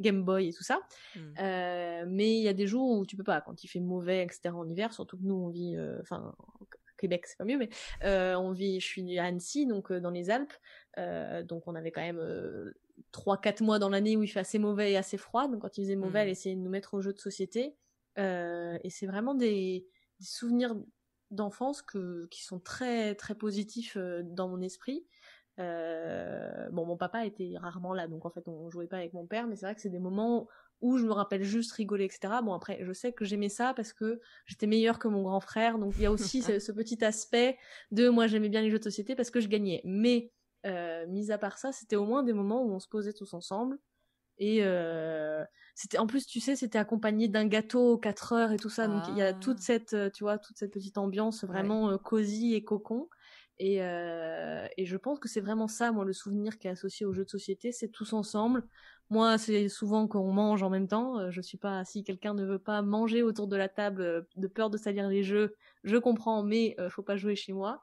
Game 0.00 0.22
Boy 0.22 0.50
et 0.50 0.52
tout 0.52 0.62
ça. 0.62 0.78
Mmh. 1.16 2.04
mais 2.06 2.38
il 2.38 2.42
y 2.42 2.46
a 2.46 2.52
des 2.52 2.68
jours 2.68 2.98
où 2.98 3.04
tu 3.04 3.16
peux 3.16 3.24
pas, 3.24 3.40
quand 3.40 3.64
il 3.64 3.66
fait 3.66 3.80
mauvais, 3.80 4.22
etc. 4.22 4.50
en 4.54 4.68
hiver, 4.68 4.92
surtout 4.92 5.16
que 5.16 5.24
nous 5.24 5.34
on 5.34 5.48
vit, 5.48 5.76
enfin 6.00 6.36
Québec, 6.98 7.26
c'est 7.26 7.38
pas 7.38 7.44
mieux, 7.44 7.56
mais 7.56 7.70
euh, 8.04 8.34
on 8.34 8.52
vit, 8.52 8.80
je 8.80 8.86
suis 8.86 9.18
à 9.18 9.24
Annecy, 9.24 9.66
donc 9.66 9.90
euh, 9.90 10.00
dans 10.00 10.10
les 10.10 10.28
Alpes, 10.28 10.52
euh, 10.98 11.42
donc 11.42 11.66
on 11.66 11.74
avait 11.74 11.92
quand 11.92 12.02
même 12.02 12.20
3-4 13.12 13.62
mois 13.62 13.78
dans 13.78 13.88
l'année 13.88 14.16
où 14.16 14.22
il 14.22 14.28
fait 14.28 14.40
assez 14.40 14.58
mauvais 14.58 14.92
et 14.92 14.96
assez 14.96 15.16
froid, 15.16 15.48
donc 15.48 15.62
quand 15.62 15.78
il 15.78 15.84
faisait 15.84 15.96
mauvais, 15.96 16.20
elle 16.20 16.28
mmh. 16.28 16.30
essayait 16.30 16.56
de 16.56 16.60
nous 16.60 16.70
mettre 16.70 16.94
au 16.94 17.00
jeu 17.00 17.12
de 17.12 17.18
société, 17.18 17.76
et 18.16 18.90
c'est 18.90 19.06
vraiment 19.06 19.34
des, 19.34 19.86
souvenirs 20.20 20.74
d'enfance 21.30 21.80
que 21.80 22.26
qui 22.26 22.42
sont 22.42 22.58
très 22.58 23.14
très 23.14 23.36
positifs 23.36 23.96
dans 24.24 24.48
mon 24.48 24.60
esprit. 24.60 25.06
bon, 25.56 26.86
mon 26.86 26.96
papa 26.96 27.24
était 27.26 27.54
rarement 27.56 27.94
là, 27.94 28.08
donc 28.08 28.26
en 28.26 28.30
fait 28.30 28.48
on 28.48 28.68
jouait 28.70 28.88
pas 28.88 28.96
avec 28.96 29.12
mon 29.12 29.26
père, 29.26 29.46
mais 29.46 29.54
c'est 29.54 29.66
vrai 29.66 29.74
que 29.74 29.80
c'est 29.80 29.90
des 29.90 30.00
moments 30.00 30.48
où 30.80 30.98
je 30.98 31.04
me 31.04 31.12
rappelle 31.12 31.42
juste 31.42 31.72
rigoler, 31.72 32.04
etc. 32.04 32.34
Bon, 32.42 32.54
après, 32.54 32.78
je 32.82 32.92
sais 32.92 33.12
que 33.12 33.24
j'aimais 33.24 33.48
ça 33.48 33.74
parce 33.74 33.92
que 33.92 34.20
j'étais 34.46 34.66
meilleure 34.66 34.98
que 34.98 35.08
mon 35.08 35.22
grand 35.22 35.40
frère, 35.40 35.78
donc 35.78 35.94
il 35.96 36.02
y 36.02 36.06
a 36.06 36.12
aussi 36.12 36.42
ce, 36.60 36.72
petit 36.72 37.04
aspect 37.04 37.58
de 37.90 38.08
moi 38.08 38.26
j'aimais 38.26 38.48
bien 38.48 38.62
les 38.62 38.70
jeux 38.70 38.78
de 38.78 38.84
société 38.84 39.14
parce 39.14 39.30
que 39.30 39.40
je 39.40 39.48
gagnais. 39.48 39.80
Mais, 39.84 40.30
euh, 40.66 41.06
mis 41.06 41.30
à 41.30 41.38
part 41.38 41.58
ça, 41.58 41.72
c'était 41.72 41.96
au 41.96 42.04
moins 42.04 42.22
des 42.22 42.32
moments 42.32 42.62
où 42.64 42.72
on 42.72 42.80
se 42.80 42.88
posait 42.88 43.12
tous 43.12 43.34
ensemble. 43.34 43.78
Et 44.38 44.60
euh, 44.62 45.44
c'était 45.74 45.98
en 45.98 46.06
plus, 46.06 46.26
tu 46.26 46.40
sais, 46.40 46.56
c'était 46.56 46.78
accompagné 46.78 47.28
d'un 47.28 47.46
gâteau 47.46 47.94
aux 47.94 47.98
4 47.98 48.32
heures 48.32 48.52
et 48.52 48.56
tout 48.56 48.68
ça. 48.68 48.86
Donc 48.86 49.02
il 49.08 49.16
y 49.16 49.22
a 49.22 49.32
toute 49.32 49.58
ah. 49.58 49.62
cette, 49.62 49.94
euh, 49.94 50.10
tu 50.10 50.24
vois, 50.24 50.38
toute 50.38 50.56
cette 50.56 50.72
petite 50.72 50.98
ambiance 50.98 51.44
vraiment 51.44 51.96
cosy 51.98 52.54
et 52.54 52.62
cocon. 52.62 53.08
Et, 53.60 53.82
euh, 53.82 54.68
et 54.76 54.86
je 54.86 54.96
pense 54.96 55.18
que 55.18 55.28
c'est 55.28 55.40
vraiment 55.40 55.66
ça, 55.66 55.90
moi, 55.90 56.04
le 56.04 56.12
souvenir 56.12 56.58
qui 56.58 56.68
est 56.68 56.70
associé 56.70 57.04
aux 57.04 57.12
jeux 57.12 57.24
de 57.24 57.30
société, 57.30 57.72
c'est 57.72 57.88
tous 57.88 58.12
ensemble. 58.12 58.62
Moi, 59.10 59.36
c'est 59.36 59.68
souvent 59.68 60.06
qu'on 60.06 60.30
mange 60.32 60.62
en 60.62 60.70
même 60.70 60.86
temps. 60.86 61.28
Je 61.32 61.40
suis 61.40 61.58
pas, 61.58 61.84
si 61.84 62.04
quelqu'un 62.04 62.34
ne 62.34 62.44
veut 62.44 62.60
pas 62.60 62.82
manger 62.82 63.24
autour 63.24 63.48
de 63.48 63.56
la 63.56 63.68
table 63.68 64.28
de 64.36 64.46
peur 64.46 64.70
de 64.70 64.76
salir 64.76 65.08
les 65.08 65.24
jeux, 65.24 65.56
je 65.82 65.96
comprends, 65.96 66.44
mais 66.44 66.76
faut 66.90 67.02
pas 67.02 67.16
jouer 67.16 67.34
chez 67.34 67.52
moi. 67.52 67.82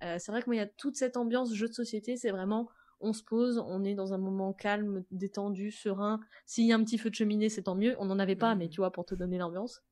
C'est 0.00 0.28
vrai 0.28 0.42
que 0.42 0.46
moi, 0.46 0.56
il 0.56 0.58
y 0.58 0.62
a 0.62 0.66
toute 0.66 0.96
cette 0.96 1.16
ambiance 1.16 1.52
jeu 1.54 1.68
de 1.68 1.72
société. 1.72 2.16
C'est 2.16 2.30
vraiment, 2.30 2.68
on 3.00 3.12
se 3.12 3.22
pose, 3.22 3.62
on 3.66 3.84
est 3.84 3.94
dans 3.94 4.12
un 4.12 4.18
moment 4.18 4.52
calme, 4.52 5.04
détendu, 5.10 5.70
serein. 5.70 6.20
S'il 6.44 6.66
y 6.66 6.72
a 6.72 6.76
un 6.76 6.84
petit 6.84 6.98
feu 6.98 7.10
de 7.10 7.14
cheminée, 7.14 7.48
c'est 7.48 7.62
tant 7.62 7.74
mieux. 7.74 7.96
On 7.98 8.06
n'en 8.06 8.18
avait 8.18 8.36
pas, 8.36 8.54
mais 8.54 8.66
mmh. 8.66 8.70
tu 8.70 8.80
vois, 8.80 8.92
pour 8.92 9.04
te 9.06 9.14
donner 9.14 9.38
l'ambiance. 9.38 9.82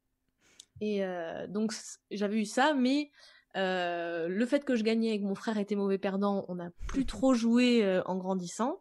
Et 0.81 1.03
donc, 1.49 1.73
j'avais 2.11 2.41
eu 2.41 2.45
ça, 2.45 2.75
mais 2.75 3.11
le 3.55 4.45
fait 4.47 4.65
que 4.65 4.75
je 4.75 4.83
gagnais 4.83 5.15
et 5.15 5.21
que 5.21 5.25
mon 5.25 5.35
frère 5.35 5.59
était 5.59 5.77
mauvais 5.77 5.99
perdant, 5.99 6.45
on 6.49 6.57
n'a 6.57 6.71
plus 6.89 7.07
trop 7.07 7.35
joué 7.35 8.00
en 8.07 8.17
grandissant. 8.17 8.81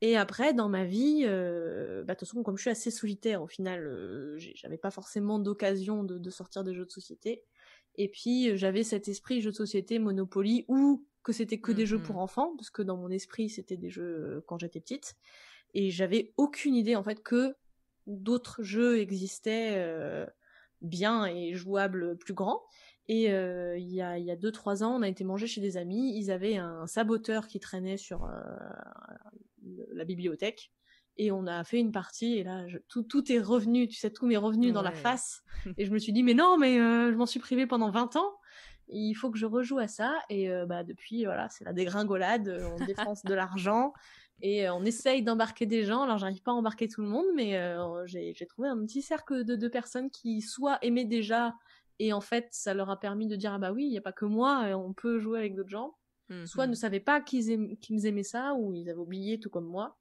Et 0.00 0.16
après, 0.16 0.54
dans 0.54 0.68
ma 0.68 0.84
vie, 0.84 1.24
euh, 1.24 2.04
bah, 2.04 2.14
de 2.14 2.18
toute 2.18 2.28
façon, 2.28 2.42
comme 2.42 2.56
je 2.56 2.62
suis 2.62 2.70
assez 2.70 2.90
solitaire, 2.90 3.42
au 3.42 3.48
final, 3.48 3.84
euh, 3.84 4.36
j'avais 4.54 4.78
pas 4.78 4.92
forcément 4.92 5.40
d'occasion 5.40 6.04
de, 6.04 6.18
de, 6.18 6.30
sortir 6.30 6.62
des 6.62 6.72
jeux 6.72 6.84
de 6.84 6.90
société. 6.90 7.42
Et 7.98 8.08
puis, 8.08 8.48
euh, 8.48 8.56
j'avais 8.56 8.84
cet 8.84 9.08
esprit 9.08 9.42
jeu 9.42 9.50
de 9.50 9.56
société, 9.56 9.98
Monopoly, 9.98 10.64
ou 10.68 11.04
que 11.22 11.32
c'était 11.32 11.58
que 11.58 11.72
des 11.72 11.84
jeux 11.84 12.00
pour 12.00 12.16
mmh 12.16 12.20
enfants, 12.20 12.56
parce 12.56 12.70
que 12.70 12.80
dans 12.80 12.96
mon 12.96 13.10
esprit, 13.10 13.50
c'était 13.50 13.76
des 13.76 13.90
jeux 13.90 14.02
euh, 14.04 14.44
quand 14.46 14.58
j'étais 14.58 14.80
petite. 14.80 15.16
Et 15.74 15.90
j'avais 15.90 16.32
aucune 16.38 16.74
idée, 16.74 16.96
en 16.96 17.02
fait, 17.02 17.22
que 17.22 17.54
d'autres 18.06 18.62
jeux 18.62 19.00
existaient 19.00 19.74
euh, 19.76 20.24
bien 20.80 21.26
et 21.26 21.52
jouables 21.54 22.16
plus 22.16 22.32
grands. 22.32 22.62
Et 23.10 23.24
il 23.24 23.88
y 23.94 24.02
a 24.02 24.18
il 24.18 24.24
y 24.26 24.30
a 24.30 24.36
deux 24.36 24.52
trois 24.52 24.82
ans, 24.84 24.94
on 24.94 25.00
a 25.00 25.08
été 25.08 25.24
manger 25.24 25.46
chez 25.46 25.62
des 25.62 25.78
amis. 25.78 26.14
Ils 26.18 26.30
avaient 26.30 26.56
un 26.56 26.86
saboteur 26.86 27.46
qui 27.46 27.58
traînait 27.58 27.96
sur 27.96 28.26
euh, 28.26 28.30
la 29.92 30.04
bibliothèque 30.04 30.70
et 31.18 31.32
on 31.32 31.46
a 31.46 31.64
fait 31.64 31.80
une 31.80 31.92
partie 31.92 32.38
et 32.38 32.44
là 32.44 32.64
tout 32.88 33.02
tout 33.02 33.30
est 33.30 33.40
revenu 33.40 33.88
tu 33.88 33.96
sais 33.96 34.10
tout 34.10 34.26
m'est 34.26 34.36
revenu 34.36 34.72
dans 34.72 34.82
la 34.82 34.92
face. 34.92 35.42
Et 35.76 35.84
je 35.84 35.90
me 35.90 35.98
suis 35.98 36.12
dit 36.12 36.22
mais 36.22 36.34
non 36.34 36.56
mais 36.56 36.78
euh, 36.78 37.10
je 37.10 37.16
m'en 37.16 37.26
suis 37.26 37.40
privé 37.40 37.66
pendant 37.66 37.90
20 37.90 38.16
ans. 38.16 38.32
Il 38.90 39.14
faut 39.14 39.30
que 39.30 39.36
je 39.36 39.44
rejoue 39.44 39.78
à 39.78 39.88
ça. 39.88 40.14
Et 40.30 40.48
euh, 40.48 40.64
bah 40.64 40.84
depuis 40.84 41.24
voilà 41.24 41.48
c'est 41.48 41.64
la 41.64 41.72
dégringolade. 41.72 42.48
Euh, 42.48 42.70
on 42.78 42.84
dépense 42.84 43.24
de 43.24 43.34
l'argent. 43.34 43.92
Et 44.40 44.70
on 44.70 44.84
essaye 44.84 45.24
d'embarquer 45.24 45.66
des 45.66 45.84
gens. 45.84 46.02
Alors 46.02 46.18
j'arrive 46.18 46.42
pas 46.42 46.52
à 46.52 46.54
embarquer 46.54 46.86
tout 46.86 47.02
le 47.02 47.08
monde 47.08 47.26
mais 47.34 47.60
j'ai 48.06 48.46
trouvé 48.46 48.68
un 48.68 48.78
petit 48.86 49.02
cercle 49.02 49.44
de 49.44 49.56
deux 49.56 49.70
personnes 49.70 50.10
qui 50.10 50.40
soit 50.40 50.78
aimaient 50.82 51.04
déjà. 51.04 51.54
Et 51.98 52.12
en 52.12 52.20
fait 52.20 52.46
ça 52.52 52.74
leur 52.74 52.90
a 52.90 53.00
permis 53.00 53.26
de 53.26 53.34
dire 53.34 53.52
ah 53.52 53.58
bah 53.58 53.72
oui 53.72 53.86
il 53.86 53.92
y 53.92 53.98
a 53.98 54.02
pas 54.02 54.12
que 54.12 54.24
moi 54.24 54.66
on 54.76 54.92
peut 54.92 55.18
jouer 55.18 55.40
avec 55.40 55.56
d'autres 55.56 55.68
gens. 55.68 55.96
Soit 56.44 56.66
ne 56.66 56.74
savaient 56.74 57.00
pas 57.00 57.22
qu'ils 57.22 58.06
aimaient 58.06 58.22
ça, 58.22 58.52
ou 58.52 58.74
ils 58.74 58.90
avaient 58.90 58.98
oublié 58.98 59.40
tout 59.40 59.48
comme 59.48 59.64
moi. 59.64 59.96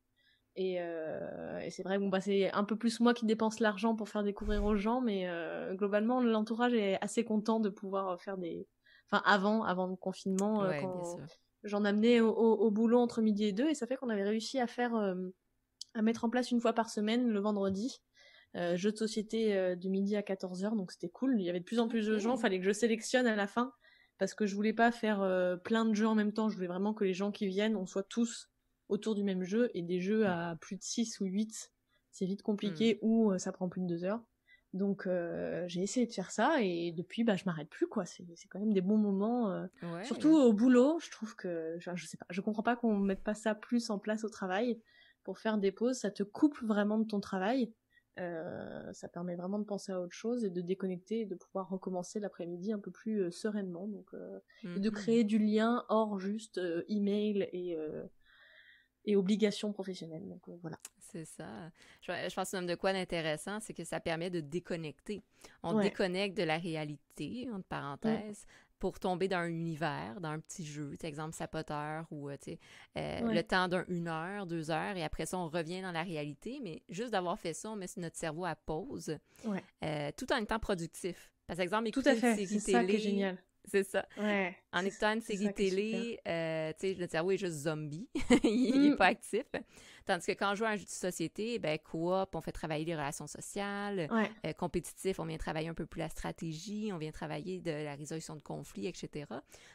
Et, 0.58 0.78
euh, 0.80 1.60
et 1.60 1.70
c'est 1.70 1.84
vrai, 1.84 2.00
bon, 2.00 2.10
bah, 2.10 2.20
c'est 2.20 2.52
un 2.52 2.64
peu 2.64 2.76
plus 2.76 3.00
moi 3.00 3.14
qui 3.14 3.26
dépense 3.26 3.60
l'argent 3.60 3.96
pour 3.96 4.10
faire 4.10 4.24
découvrir 4.24 4.64
aux 4.66 4.76
gens, 4.76 5.02
mais 5.02 5.30
euh, 5.30 5.76
globalement, 5.76 6.20
l'entourage 6.20 6.74
est 6.74 6.98
assez 7.02 7.24
content 7.24 7.60
de 7.60 7.70
pouvoir 7.70 8.20
faire 8.22 8.38
des... 8.38 8.68
Enfin, 9.10 9.24
avant, 9.26 9.64
avant 9.64 9.88
le 9.88 9.96
confinement, 9.96 10.64
euh, 10.64 10.74
quand 10.82 11.18
j'en 11.64 11.86
amenais 11.86 12.20
au, 12.20 12.34
au, 12.34 12.72
boulot 12.72 13.00
entre 13.00 13.22
midi 13.22 13.46
et 13.46 13.52
deux, 13.54 13.70
et 13.70 13.76
ça 13.76 13.88
fait 13.88 13.96
qu'on 13.96 14.10
avait 14.10 14.24
réussi 14.24 14.60
à 14.60 14.68
faire... 14.68 14.96
Euh, 14.96 15.16
à 15.94 16.02
mettre 16.02 16.26
en 16.26 16.30
place 16.30 16.52
une 16.52 16.62
fois 16.62 16.74
par 16.74 16.90
semaine, 16.90 17.28
le 17.28 17.40
vendredi, 17.40 18.02
euh, 18.56 18.78
jeu 18.78 18.92
de 18.92 18.98
société 18.98 19.56
euh, 19.56 19.76
de 19.76 19.90
midi 19.90 20.16
à 20.16 20.22
14h, 20.22 20.76
donc 20.76 20.92
c'était 20.92 21.10
cool. 21.10 21.36
Il 21.40 21.46
y 21.46 21.50
avait 21.50 21.60
de 21.60 21.66
plus 21.66 21.80
en 21.80 21.88
plus 21.88 22.08
de 22.08 22.18
gens, 22.18 22.38
fallait 22.38 22.60
que 22.60 22.66
je 22.66 22.72
sélectionne 22.72 23.28
à 23.28 23.36
la 23.36 23.48
fin 23.48 23.74
parce 24.18 24.34
que 24.34 24.46
je 24.46 24.56
voulais 24.56 24.74
pas 24.74 24.92
faire 24.92 25.22
euh, 25.22 25.58
plein 25.58 25.86
de 25.86 25.94
jeux 25.94 26.08
en 26.08 26.16
même 26.16 26.34
temps, 26.34 26.50
je 26.50 26.56
voulais 26.56 26.68
vraiment 26.68 26.94
que 26.94 27.04
les 27.04 27.14
gens 27.14 27.32
qui 27.32 27.46
viennent, 27.48 27.76
on 27.76 27.86
soit 27.86 28.04
tous 28.04 28.50
autour 28.90 29.16
du 29.16 29.24
même 29.24 29.44
jeu, 29.44 29.70
et 29.74 29.82
des 29.82 30.00
jeux 30.02 30.26
à 30.28 30.58
plus 30.60 30.76
de 30.76 30.84
6 30.84 31.20
ou 31.20 31.26
8, 31.26 31.72
c'est 32.12 32.26
vite 32.26 32.42
compliqué, 32.42 32.96
hmm. 32.96 33.06
ou 33.08 33.32
euh, 33.32 33.38
ça 33.38 33.52
prend 33.52 33.70
plus 33.70 33.82
de 33.82 33.88
2 33.88 34.04
heures. 34.06 34.24
Donc 34.74 35.08
euh, 35.08 35.64
j'ai 35.68 35.82
essayé 35.82 36.06
de 36.06 36.12
faire 36.14 36.32
ça, 36.32 36.62
et 36.62 36.92
depuis, 36.92 37.24
bah, 37.24 37.36
je 37.36 37.46
m'arrête 37.46 37.70
plus, 37.70 37.88
quoi. 37.88 38.06
C'est 38.06 38.26
quand 38.50 38.60
même 38.60 38.74
des 38.74 38.82
bons 38.82 38.98
moments, 38.98 39.68
surtout 40.04 40.36
au 40.36 40.54
boulot, 40.54 41.00
je 41.00 41.10
trouve 41.12 41.36
que, 41.36 41.76
je, 41.80 41.90
je 41.96 42.06
sais 42.06 42.18
pas, 42.18 42.26
je 42.30 42.42
comprends 42.42 42.64
pas 42.64 42.76
qu'on 42.76 42.98
mette 42.98 43.24
pas 43.24 43.34
ça 43.36 43.56
plus 43.56 43.90
en 43.90 44.00
place 44.00 44.24
au 44.24 44.30
travail, 44.30 44.80
pour 45.24 45.40
faire 45.40 45.58
des 45.58 45.74
pauses, 45.74 45.98
ça 45.98 46.10
te 46.10 46.24
coupe 46.24 46.58
vraiment 46.62 46.98
de 47.00 47.06
ton 47.06 47.20
travail, 47.20 47.74
Euh, 48.20 48.94
ça 48.94 49.08
permet 49.08 49.36
vraiment 49.36 49.60
de 49.60 49.64
penser 49.64 49.92
à 49.92 50.02
autre 50.02 50.16
chose 50.16 50.44
et 50.44 50.50
de 50.50 50.62
déconnecter 50.62 51.22
et 51.22 51.26
de 51.26 51.36
pouvoir 51.36 51.70
recommencer 51.70 52.20
l'après-midi 52.20 52.74
un 52.74 52.80
peu 52.80 52.90
plus 52.90 53.22
euh, 53.22 53.30
sereinement. 53.32 53.88
Donc, 53.88 54.08
euh, 54.14 54.40
et 54.64 54.80
de 54.80 54.90
mhm. 54.90 54.96
créer 54.96 55.24
du 55.24 55.38
lien 55.38 55.86
hors 55.90 56.18
juste 56.18 56.60
email 56.88 57.48
et 57.54 57.78
et 59.08 59.16
obligations 59.16 59.72
professionnelles. 59.74 60.28
Donc 60.28 60.42
voilà. 60.62 60.78
C'est 61.00 61.26
ça. 61.26 61.48
Je, 62.02 62.12
je 62.12 62.36
pense 62.36 62.52
que 62.52 62.66
de 62.66 62.76
quoi 62.76 62.94
d'intéressant, 62.94 63.60
c'est 63.60 63.74
que 63.74 63.86
ça 63.86 64.00
permet 64.00 64.30
de 64.30 64.42
déconnecter. 64.42 65.24
On 65.64 65.80
déconnecte 65.80 66.38
de 66.38 66.44
la 66.44 66.58
réalité, 66.58 67.48
entre 67.52 67.66
parenthèses, 67.66 68.46
pour 68.80 69.00
tomber 69.00 69.28
dans 69.28 69.38
un 69.38 69.48
univers, 69.48 70.20
dans 70.22 70.30
un 70.30 70.40
petit 70.40 70.66
jeu, 70.66 70.96
exemple 71.02 71.34
sapoteur 71.36 72.06
ou 72.12 72.30
euh, 72.30 72.38
euh, 72.98 73.22
le 73.22 73.42
temps 73.42 73.68
d'une 73.68 74.08
heure, 74.08 74.46
deux 74.46 74.70
heures, 74.70 74.96
et 74.96 75.04
après 75.04 75.26
ça, 75.26 75.40
on 75.40 75.48
revient 75.48 75.82
dans 75.82 75.92
la 75.92 76.04
réalité. 76.04 76.60
Mais 76.62 76.84
juste 76.90 77.12
d'avoir 77.12 77.40
fait 77.40 77.54
ça, 77.54 77.72
on 77.72 77.76
met 77.76 77.88
notre 77.96 78.18
cerveau 78.18 78.46
à 78.46 78.56
pause, 78.56 79.18
euh, 79.84 80.12
tout 80.16 80.32
en 80.32 80.38
étant 80.38 80.60
productif. 80.60 81.32
Par 81.48 81.60
exemple, 81.60 81.88
écouter 81.88 82.12
tout 82.12 82.26
à 82.26 82.36
fait. 82.36 82.46
Qui 82.46 82.96
est 82.96 83.00
génial. 83.00 83.38
C'est 83.68 83.84
ça. 83.84 84.06
en 84.72 84.86
écoutant 84.86 85.14
une 85.14 85.22
série 85.22 85.54
télé, 85.54 86.20
euh, 86.28 86.72
le 86.82 87.08
cerveau 87.08 87.32
est 87.32 87.38
juste 87.38 87.64
zombie. 87.64 88.08
il 88.44 88.82
n'est 88.82 88.90
mm. 88.92 88.98
pas 88.98 89.08
actif. 89.08 89.46
Tandis 90.06 90.26
que 90.26 90.32
quand 90.32 90.52
on 90.52 90.56
joue 90.56 90.64
à 90.64 90.70
un 90.70 90.76
jeu 90.78 90.86
de 90.86 90.90
société, 90.90 91.60
ben, 91.60 91.78
coop, 91.78 92.34
on 92.34 92.42
fait 92.42 92.54
travailler 92.54 92.86
les 92.86 92.96
relations 92.96 93.28
sociales. 93.28 94.08
Euh, 94.46 94.54
compétitif, 94.54 95.20
on 95.20 95.26
vient 95.26 95.38
travailler 95.38 95.68
un 95.68 95.74
peu 95.74 95.86
plus 95.86 96.00
la 96.00 96.10
stratégie, 96.10 96.92
on 96.94 96.98
vient 96.98 97.12
travailler 97.12 97.60
de 97.60 97.72
la 97.72 97.96
résolution 97.96 98.36
de 98.36 98.42
conflits, 98.42 98.88
etc. 98.88 99.26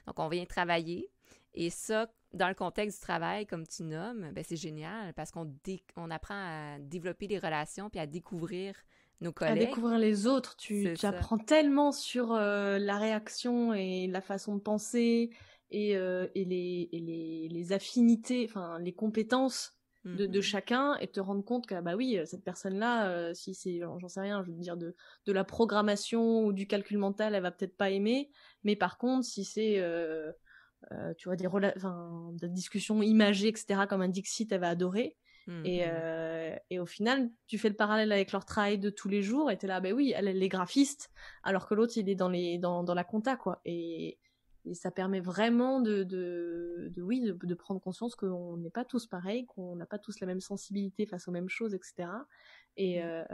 Donc, 0.07 0.19
on 0.19 0.29
vient 0.29 0.47
travailler. 0.47 1.11
Et 1.55 1.69
ça, 1.69 2.11
dans 2.33 2.49
le 2.49 2.55
contexte 2.55 2.99
du 2.99 3.03
travail, 3.03 3.47
comme 3.47 3.67
tu 3.67 3.83
nommes, 3.83 4.31
ben, 4.33 4.43
c'est 4.43 4.57
génial 4.57 5.13
parce 5.13 5.31
qu'on 5.31 5.53
on 5.97 6.11
apprend 6.11 6.35
à 6.35 6.79
développer 6.79 7.27
des 7.27 7.39
relations 7.39 7.91
puis 7.91 8.01
à 8.01 8.07
découvrir 8.07 8.75
nos 9.23 9.33
collègues. 9.33 9.63
À 9.63 9.67
découvrir 9.67 9.99
les 9.99 10.27
autres, 10.27 10.57
tu, 10.57 10.95
tu 10.99 11.07
apprends 11.07 11.39
tellement 11.39 11.93
sur 11.93 12.33
euh, 12.33 12.79
la 12.79 12.99
réaction 12.99 13.73
et 13.73 14.07
la 14.07 14.21
façon 14.21 14.57
de 14.57 14.61
penser 14.61 15.31
et, 15.71 15.97
euh, 15.97 16.27
et, 16.35 16.45
les, 16.45 16.89
et 16.93 17.01
les, 17.01 17.49
les, 17.51 17.73
affinités, 17.73 18.47
enfin 18.49 18.79
les 18.79 18.93
compétences 18.93 19.75
de, 20.05 20.27
de, 20.27 20.39
mm-hmm. 20.39 20.43
chacun 20.43 20.97
et 20.97 21.07
te 21.07 21.21
rendre 21.21 21.45
compte 21.45 21.67
que 21.67 21.81
bah 21.81 21.95
oui 21.95 22.19
cette 22.27 22.43
personne 22.43 22.77
là 22.77 23.09
euh, 23.09 23.35
si 23.35 23.55
c'est 23.55 23.81
j'en 24.01 24.09
sais 24.09 24.21
rien 24.21 24.43
je 24.43 24.51
veux 24.51 24.59
dire 24.59 24.77
de 24.77 24.97
de 25.27 25.33
la 25.33 25.45
programmation 25.45 26.45
ou 26.45 26.53
du 26.53 26.67
calcul 26.67 26.99
mental 26.99 27.37
elle 27.37 27.43
va 27.43 27.53
peut-être 27.53 27.77
pas 27.77 27.91
aimer 27.91 28.29
mais 28.65 28.75
par 28.75 28.99
contre 28.99 29.25
si 29.25 29.45
c'est 29.45 29.79
euh, 29.79 30.33
tu 31.17 31.29
vois 31.29 31.37
des 31.37 31.47
des 32.41 32.49
discussions 32.49 33.01
imagées 33.01 33.47
etc 33.47 33.83
comme 33.89 34.03
un 34.03 34.09
Dixit 34.09 34.51
elle 34.51 34.61
va 34.61 34.71
adorer 34.71 35.17
Mmh, 35.47 35.67
et, 35.67 35.85
euh, 35.87 36.57
et 36.71 36.79
au 36.79 36.87
final, 36.87 37.31
tu 37.47 37.59
fais 37.59 37.69
le 37.69 37.77
parallèle 37.77 38.13
avec 38.13 38.33
leur 38.33 38.45
travail 38.45 38.79
de 38.79 38.91
tous 38.91 39.09
les 39.09 39.23
jours 39.23 39.51
et 39.51 39.59
t'es 39.59 39.67
là, 39.67 39.81
ben 39.81 39.93
oui, 39.93 40.13
elle, 40.17 40.29
est 40.29 40.49
graphiste, 40.49 41.11
alors 41.43 41.67
que 41.67 41.75
l'autre, 41.75 41.95
il 41.97 42.09
est 42.09 42.15
dans, 42.15 42.29
les, 42.29 42.59
dans, 42.59 42.85
dans 42.85 42.95
la 42.95 43.05
compta, 43.05 43.37
quoi. 43.37 43.61
Et, 43.65 44.19
et 44.65 44.75
ça 44.75 44.91
permet 44.91 45.21
vraiment 45.21 45.81
de, 45.81 46.05
de, 46.05 46.93
de 46.95 47.03
oui, 47.03 47.21
de, 47.21 47.33
de, 47.33 47.55
prendre 47.55 47.81
conscience 47.81 48.15
qu'on 48.15 48.57
n'est 48.57 48.71
pas 48.71 48.85
tous 48.85 49.07
pareils, 49.07 49.47
qu'on 49.47 49.75
n'a 49.75 49.87
pas 49.87 49.99
tous 49.99 50.21
la 50.21 50.27
même 50.27 50.41
sensibilité 50.41 51.07
face 51.07 51.27
aux 51.27 51.33
mêmes 51.33 51.49
choses, 51.49 51.75
etc. 51.75 52.09
Et, 52.77 53.03
mmh. 53.03 53.05
euh, 53.05 53.25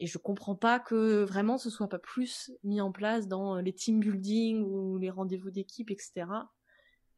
et 0.00 0.06
je 0.06 0.16
comprends 0.16 0.56
pas 0.56 0.80
que 0.80 1.24
vraiment 1.24 1.58
ce 1.58 1.68
soit 1.68 1.88
pas 1.88 1.98
plus 1.98 2.50
mis 2.64 2.80
en 2.80 2.90
place 2.90 3.28
dans 3.28 3.56
les 3.56 3.72
team 3.74 4.00
building 4.00 4.62
ou 4.62 4.96
les 4.96 5.10
rendez-vous 5.10 5.50
d'équipe, 5.50 5.90
etc. 5.90 6.26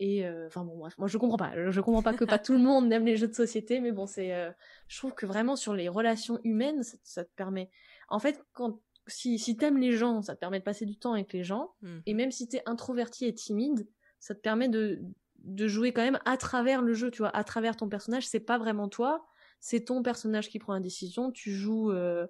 Et 0.05 0.27
euh, 0.27 0.49
enfin 0.49 0.65
bon 0.65 0.77
bref, 0.77 0.99
moi 0.99 1.07
je 1.07 1.17
comprends 1.17 1.37
pas. 1.37 1.53
Je 1.71 1.81
comprends 1.81 2.03
pas 2.03 2.13
que 2.13 2.25
pas 2.25 2.41
tout 2.41 2.55
le 2.55 2.59
monde 2.59 2.93
aime 2.93 3.07
les 3.07 3.17
jeux 3.17 3.29
de 3.29 3.35
société, 3.35 3.79
mais 3.79 3.93
bon 3.93 4.07
c'est, 4.07 4.35
euh, 4.35 4.51
je 4.89 4.99
trouve 4.99 5.15
que 5.15 5.27
vraiment 5.27 5.55
sur 5.55 5.75
les 5.75 5.89
relations 5.89 6.41
humaines, 6.43 6.83
ça, 7.05 7.25
te 7.25 7.31
permet. 7.37 7.71
En 8.09 8.19
fait, 8.19 8.45
quand 8.53 8.81
si 9.07 9.39
si 9.39 9.57
t'aimes 9.57 9.79
les 9.79 9.93
gens, 9.93 10.21
ça 10.21 10.35
te 10.35 10.41
permet 10.41 10.59
de 10.59 10.65
passer 10.65 10.87
du 10.87 10.99
temps 10.99 11.13
avec 11.13 11.33
les 11.33 11.45
gens. 11.45 11.77
Et 12.07 12.15
mmh. 12.15 12.17
même 12.17 12.33
si 12.33 12.49
t'es 12.49 12.63
introverti 12.67 13.27
et 13.27 13.35
timide, 13.35 13.87
ça 14.19 14.35
te 14.35 14.41
permet 14.41 14.69
de 14.69 15.01
de 15.37 15.69
jouer 15.69 15.93
quand 15.93 16.03
même 16.03 16.19
à 16.25 16.37
travers 16.37 16.83
le 16.83 16.95
jeu, 16.95 17.13
tu 17.13 17.19
vois, 17.19 17.31
à 17.37 17.45
travers 17.45 17.77
ton 17.77 17.89
personnage. 17.89 18.27
C'est 18.27 18.41
pas 18.41 18.59
vraiment 18.59 18.89
toi, 18.89 19.25
c'est 19.61 19.85
ton 19.85 20.03
personnage 20.03 20.49
qui 20.49 20.59
prend 20.59 20.73
la 20.75 20.81
décision. 20.81 21.31
Tu 21.31 21.53
joues. 21.53 21.93
Euh, 21.93 22.27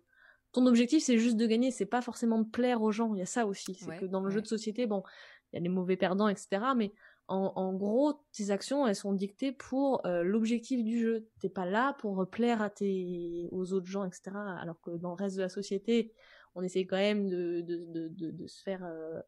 ton 0.53 0.67
objectif, 0.67 1.03
c'est 1.03 1.17
juste 1.17 1.39
de 1.39 1.47
gagner, 1.47 1.71
c'est 1.71 1.87
pas 1.87 2.03
forcément 2.03 2.39
de 2.39 2.47
plaire 2.47 2.83
aux 2.83 2.93
gens. 2.93 3.15
Il 3.15 3.21
y 3.21 3.23
a 3.23 3.27
ça 3.27 3.47
aussi, 3.47 3.73
c'est 3.73 3.99
que 3.99 4.05
dans 4.05 4.21
le 4.21 4.29
jeu 4.29 4.43
de 4.43 4.47
société, 4.47 4.85
bon, 4.85 5.03
il 5.51 5.57
y 5.57 5.59
a 5.59 5.63
les 5.63 5.71
mauvais 5.71 5.97
perdants, 5.97 6.29
etc. 6.29 6.63
Mais 6.77 6.93
en, 7.33 7.73
gros, 7.73 8.21
tes 8.33 8.51
actions, 8.51 8.87
elles 8.87 8.97
sont 8.97 9.13
dictées 9.13 9.53
pour 9.53 10.05
euh, 10.07 10.23
l'objectif 10.23 10.85
du 10.85 11.01
jeu. 11.01 11.29
T'es 11.41 11.49
pas 11.49 11.65
là 11.65 11.95
pour 11.99 12.29
plaire 12.29 12.61
à 12.61 12.71
tes, 12.71 13.49
aux 13.51 13.73
autres 13.73 13.87
gens, 13.87 14.05
etc. 14.05 14.33
Alors 14.61 14.81
que 14.81 14.91
dans 14.91 15.11
le 15.11 15.17
reste 15.17 15.37
de 15.37 15.43
la 15.43 15.49
société, 15.49 16.13
on 16.55 16.63
essaie 16.63 16.85
quand 16.85 16.97
même 16.97 17.29
de, 17.29 17.63
de, 17.63 17.87
de, 17.89 18.31
de, 18.31 18.47
se 18.47 18.63
faire, 18.63 18.85
euh, 18.85 19.21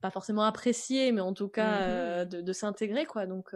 pas 0.00 0.10
forcément 0.10 0.42
apprécier, 0.42 1.12
mais 1.12 1.20
en 1.20 1.32
tout 1.32 1.48
cas 1.48 1.82
euh, 1.82 2.24
de, 2.24 2.40
de 2.40 2.52
s'intégrer, 2.52 3.06
quoi. 3.06 3.26
Donc, 3.26 3.54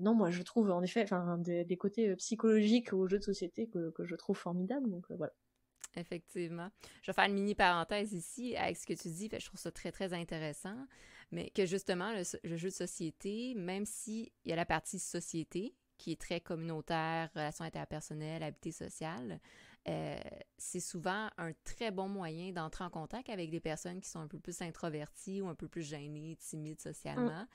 non, 0.00 0.14
moi, 0.14 0.30
je 0.30 0.42
trouve 0.42 0.70
en 0.70 0.82
effet, 0.82 1.06
des, 1.38 1.64
des, 1.64 1.76
côtés 1.76 2.14
psychologiques 2.16 2.92
aux 2.92 3.06
jeux 3.06 3.18
de 3.18 3.24
société 3.24 3.68
que, 3.68 3.90
que 3.90 4.04
je 4.04 4.14
trouve 4.16 4.36
formidables. 4.36 4.90
Donc, 4.90 5.06
voilà. 5.10 5.32
Effectivement. 5.96 6.68
Je 7.02 7.10
vais 7.10 7.14
faire 7.14 7.24
une 7.24 7.34
mini 7.34 7.54
parenthèse 7.54 8.12
ici 8.12 8.56
avec 8.56 8.76
ce 8.76 8.86
que 8.86 8.92
tu 8.92 9.08
dis. 9.08 9.30
je 9.32 9.46
trouve 9.46 9.58
ça 9.60 9.70
très, 9.70 9.92
très 9.92 10.12
intéressant. 10.12 10.76
Mais 11.32 11.50
que 11.50 11.66
justement, 11.66 12.12
le, 12.12 12.56
jeu 12.56 12.68
de 12.68 12.74
société, 12.74 13.54
même 13.54 13.84
s'il 13.84 14.30
y 14.44 14.52
a 14.52 14.56
la 14.56 14.66
partie 14.66 14.98
société, 14.98 15.74
qui 15.98 16.12
est 16.12 16.20
très 16.20 16.40
communautaire, 16.40 17.30
relations 17.34 17.64
interpersonnelles, 17.64 18.42
habité 18.42 18.70
social, 18.70 19.40
euh, 19.88 20.16
c'est 20.58 20.80
souvent 20.80 21.28
un 21.38 21.52
très 21.64 21.90
bon 21.90 22.08
moyen 22.08 22.52
d'entrer 22.52 22.84
en 22.84 22.90
contact 22.90 23.28
avec 23.30 23.50
des 23.50 23.60
personnes 23.60 24.00
qui 24.00 24.08
sont 24.08 24.20
un 24.20 24.26
peu 24.26 24.38
plus 24.38 24.60
introverties 24.62 25.40
ou 25.40 25.48
un 25.48 25.54
peu 25.54 25.68
plus 25.68 25.82
gênées, 25.82 26.36
timides 26.36 26.80
socialement. 26.80 27.42
Mm. 27.42 27.48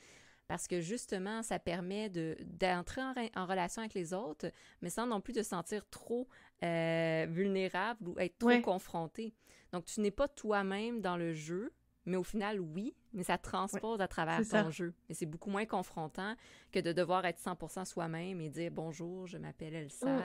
Parce 0.48 0.68
que 0.68 0.82
justement, 0.82 1.44
ça 1.44 1.60
permet 1.60 2.10
d'entrer 2.10 3.02
en, 3.36 3.46
relation 3.46 3.82
avec 3.82 3.94
les 3.94 4.14
autres, 4.14 4.52
mais 4.82 4.90
sans 4.90 5.08
non 5.08 5.22
plus 5.22 5.32
de 5.32 5.44
sentir 5.44 5.88
trop 5.90 6.28
euh, 6.64 7.26
vulnérable 7.30 8.10
ou 8.10 8.20
être 8.20 8.38
trop 8.38 8.60
confronté. 8.60 9.34
Donc, 9.72 9.86
tu 9.86 10.02
n'es 10.02 10.12
pas 10.12 10.28
toi-même 10.28 11.00
dans 11.00 11.16
le 11.16 11.34
jeu, 11.34 11.72
mais 12.06 12.18
au 12.18 12.24
final, 12.24 12.60
oui, 12.60 12.94
mais 13.14 13.24
ça 13.24 13.38
transpose 13.38 14.02
à 14.02 14.08
travers 14.08 14.42
ton 14.48 14.70
jeu. 14.70 14.94
Et 15.10 15.14
c'est 15.14 15.26
beaucoup 15.26 15.50
moins 15.50 15.66
confrontant 15.66 16.36
que 16.72 16.80
de 16.80 16.92
devoir 16.92 17.26
être 17.26 17.40
100% 17.40 17.86
soi-même 17.86 18.42
et 18.42 18.50
dire 18.50 18.72
bonjour, 18.72 19.28
je 19.28 19.38
m'appelle 19.38 19.76
Elsa. 19.76 20.22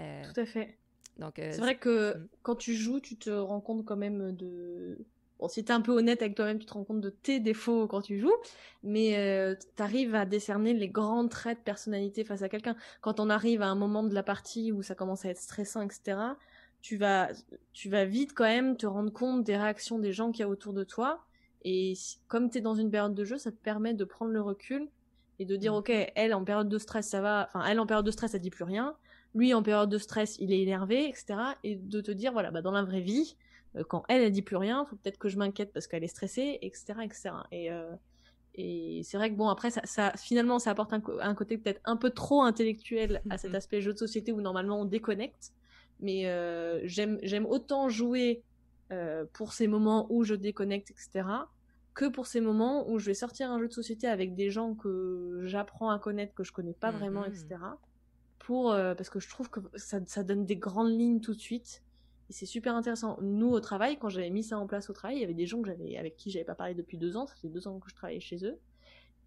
Euh, 0.00 0.22
Tout 0.22 0.40
à 0.40 0.46
fait. 0.46 0.78
Donc, 1.18 1.38
euh, 1.38 1.50
c'est 1.52 1.60
vrai 1.60 1.76
que 1.76 2.16
mm. 2.16 2.28
quand 2.42 2.56
tu 2.56 2.74
joues, 2.74 3.00
tu 3.00 3.16
te 3.16 3.30
rends 3.30 3.60
compte 3.60 3.84
quand 3.84 3.96
même 3.96 4.32
de. 4.32 4.98
Bon, 5.38 5.48
si 5.48 5.64
t'es 5.64 5.72
un 5.72 5.80
peu 5.80 5.90
honnête 5.90 6.22
avec 6.22 6.36
toi-même, 6.36 6.60
tu 6.60 6.66
te 6.66 6.72
rends 6.72 6.84
compte 6.84 7.00
de 7.00 7.10
tes 7.10 7.40
défauts 7.40 7.88
quand 7.88 8.00
tu 8.00 8.20
joues, 8.20 8.32
mais 8.84 9.18
euh, 9.18 9.56
tu 9.76 9.82
arrives 9.82 10.14
à 10.14 10.24
décerner 10.24 10.72
les 10.72 10.88
grands 10.88 11.26
traits 11.26 11.58
de 11.58 11.64
personnalité 11.64 12.22
face 12.22 12.42
à 12.42 12.48
quelqu'un. 12.48 12.76
Quand 13.00 13.18
on 13.18 13.28
arrive 13.28 13.60
à 13.60 13.66
un 13.66 13.74
moment 13.74 14.04
de 14.04 14.14
la 14.14 14.22
partie 14.22 14.70
où 14.70 14.82
ça 14.82 14.94
commence 14.94 15.24
à 15.24 15.30
être 15.30 15.40
stressant, 15.40 15.82
etc., 15.82 16.16
tu 16.80 16.96
vas, 16.96 17.30
tu 17.72 17.88
vas 17.88 18.04
vite 18.04 18.34
quand 18.34 18.44
même 18.44 18.76
te 18.76 18.86
rendre 18.86 19.12
compte 19.12 19.42
des 19.44 19.56
réactions 19.56 19.98
des 19.98 20.12
gens 20.12 20.30
qu'il 20.30 20.40
y 20.40 20.42
a 20.44 20.48
autour 20.48 20.72
de 20.72 20.84
toi. 20.84 21.24
Et 21.64 21.94
comme 22.28 22.50
tu 22.50 22.58
es 22.58 22.60
dans 22.60 22.74
une 22.74 22.90
période 22.90 23.14
de 23.14 23.24
jeu, 23.24 23.38
ça 23.38 23.50
te 23.50 23.56
permet 23.56 23.94
de 23.94 24.04
prendre 24.04 24.32
le 24.32 24.40
recul 24.40 24.88
et 25.38 25.44
de 25.44 25.56
dire, 25.56 25.72
mm. 25.72 25.76
ok, 25.76 26.12
elle 26.14 26.34
en 26.34 26.44
période 26.44 26.68
de 26.68 26.78
stress, 26.78 27.08
ça 27.08 27.20
va, 27.20 27.48
enfin, 27.48 27.64
elle 27.66 27.80
en 27.80 27.86
période 27.86 28.06
de 28.06 28.10
stress, 28.10 28.34
elle 28.34 28.40
dit 28.40 28.50
plus 28.50 28.64
rien. 28.64 28.94
Lui 29.34 29.54
en 29.54 29.62
période 29.62 29.88
de 29.88 29.98
stress, 29.98 30.36
il 30.38 30.52
est 30.52 30.60
énervé, 30.60 31.08
etc. 31.08 31.34
Et 31.64 31.76
de 31.76 32.00
te 32.00 32.10
dire, 32.10 32.32
voilà, 32.32 32.50
bah, 32.50 32.62
dans 32.62 32.72
la 32.72 32.82
vraie 32.82 33.00
vie, 33.00 33.36
euh, 33.76 33.84
quand 33.84 34.04
elle, 34.08 34.22
elle 34.22 34.32
dit 34.32 34.42
plus 34.42 34.56
rien, 34.56 34.84
faut 34.84 34.96
peut-être 34.96 35.18
que 35.18 35.28
je 35.28 35.38
m'inquiète 35.38 35.72
parce 35.72 35.86
qu'elle 35.86 36.04
est 36.04 36.08
stressée, 36.08 36.58
etc., 36.60 36.94
etc. 37.02 37.30
Et, 37.50 37.70
euh, 37.70 37.90
et 38.54 39.00
c'est 39.04 39.16
vrai 39.16 39.30
que 39.30 39.36
bon, 39.36 39.48
après, 39.48 39.70
ça, 39.70 39.80
ça 39.84 40.12
finalement, 40.18 40.58
ça 40.58 40.70
apporte 40.70 40.92
un, 40.92 41.02
un 41.20 41.34
côté 41.34 41.56
peut-être 41.56 41.80
un 41.84 41.96
peu 41.96 42.10
trop 42.10 42.42
intellectuel 42.42 43.22
à 43.30 43.38
cet 43.38 43.54
aspect 43.54 43.80
jeu 43.80 43.94
de 43.94 43.98
société 43.98 44.32
où 44.32 44.40
normalement 44.42 44.80
on 44.80 44.84
déconnecte 44.84 45.52
mais 46.02 46.26
euh, 46.26 46.80
j'aime 46.84 47.46
autant 47.46 47.88
jouer 47.88 48.42
euh, 48.92 49.24
pour 49.32 49.52
ces 49.52 49.66
moments 49.66 50.06
où 50.10 50.22
je 50.22 50.34
déconnecte, 50.34 50.90
etc., 50.90 51.24
que 51.94 52.06
pour 52.06 52.26
ces 52.26 52.40
moments 52.40 52.88
où 52.88 52.98
je 52.98 53.06
vais 53.06 53.14
sortir 53.14 53.50
un 53.50 53.58
jeu 53.58 53.68
de 53.68 53.72
société 53.72 54.06
avec 54.06 54.34
des 54.34 54.50
gens 54.50 54.74
que 54.74 55.40
j'apprends 55.44 55.90
à 55.90 55.98
connaître, 55.98 56.34
que 56.34 56.44
je 56.44 56.52
connais 56.52 56.72
pas 56.72 56.90
vraiment, 56.90 57.24
etc. 57.24 57.46
Mhm. 57.50 57.76
Pour, 58.38 58.72
euh, 58.72 58.94
parce 58.94 59.10
que 59.10 59.20
je 59.20 59.28
trouve 59.28 59.50
que 59.50 59.60
ça, 59.76 60.00
ça 60.06 60.22
donne 60.24 60.44
des 60.46 60.56
grandes 60.56 60.90
lignes 60.90 61.20
tout 61.20 61.34
de 61.34 61.40
suite. 61.40 61.82
Et 62.28 62.32
c'est 62.32 62.46
super 62.46 62.74
intéressant. 62.74 63.18
Nous, 63.20 63.50
au 63.50 63.60
travail, 63.60 63.98
quand 63.98 64.08
j'avais 64.08 64.30
mis 64.30 64.42
ça 64.42 64.58
en 64.58 64.66
place 64.66 64.90
au 64.90 64.92
travail, 64.92 65.18
il 65.18 65.20
y 65.20 65.24
avait 65.24 65.34
des 65.34 65.46
gens 65.46 65.60
que 65.60 65.68
j'avais, 65.68 65.96
avec 65.96 66.16
qui 66.16 66.30
j'avais 66.30 66.44
pas 66.44 66.54
parlé 66.54 66.74
depuis 66.74 66.98
deux 66.98 67.16
ans. 67.16 67.26
Ça 67.26 67.34
fait 67.40 67.48
deux 67.48 67.68
ans 67.68 67.78
que 67.78 67.90
je 67.90 67.94
travaillais 67.94 68.20
chez 68.20 68.44
eux. 68.44 68.58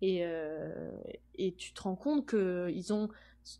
Et, 0.01 0.25
euh, 0.25 0.91
et 1.35 1.53
tu 1.53 1.73
te 1.73 1.81
rends 1.81 1.95
compte 1.95 2.25
que 2.25 2.69
ils 2.73 2.93
ont 2.93 3.09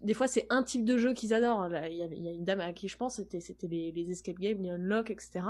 des 0.01 0.13
fois 0.13 0.27
c'est 0.27 0.47
un 0.49 0.63
type 0.63 0.83
de 0.83 0.97
jeu 0.97 1.13
qu'ils 1.13 1.33
adorent. 1.33 1.69
Il 1.89 1.95
y, 1.95 2.01
a, 2.01 2.05
une 2.05 2.43
dame 2.43 2.59
à 2.59 2.73
qui 2.73 2.87
je 2.87 2.97
pense, 2.97 3.15
c'était 3.15 3.39
c'était 3.39 3.67
les, 3.67 3.91
les 3.91 4.11
escape 4.11 4.39
games, 4.39 4.61
les 4.61 4.69
unlock, 4.69 5.11
etc. 5.11 5.45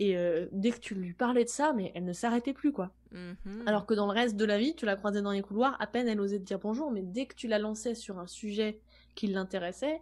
Et 0.00 0.16
euh, 0.16 0.46
dès 0.50 0.70
que 0.70 0.80
tu 0.80 0.94
lui 0.94 1.12
parlais 1.12 1.44
de 1.44 1.50
ça, 1.50 1.74
mais 1.74 1.92
elle 1.94 2.04
ne 2.04 2.14
s'arrêtait 2.14 2.54
plus 2.54 2.72
quoi. 2.72 2.90
Mm-hmm. 3.14 3.66
Alors 3.66 3.84
que 3.84 3.92
dans 3.92 4.06
le 4.06 4.12
reste 4.12 4.34
de 4.36 4.46
la 4.46 4.58
vie, 4.58 4.74
tu 4.74 4.86
la 4.86 4.96
croisais 4.96 5.20
dans 5.20 5.30
les 5.30 5.42
couloirs, 5.42 5.76
à 5.78 5.86
peine 5.86 6.08
elle 6.08 6.20
osait 6.20 6.38
te 6.38 6.44
dire 6.44 6.58
bonjour, 6.58 6.90
mais 6.90 7.02
dès 7.02 7.26
que 7.26 7.34
tu 7.34 7.46
la 7.46 7.58
lançais 7.58 7.94
sur 7.94 8.18
un 8.18 8.26
sujet 8.26 8.80
qui 9.14 9.26
l'intéressait, 9.26 10.00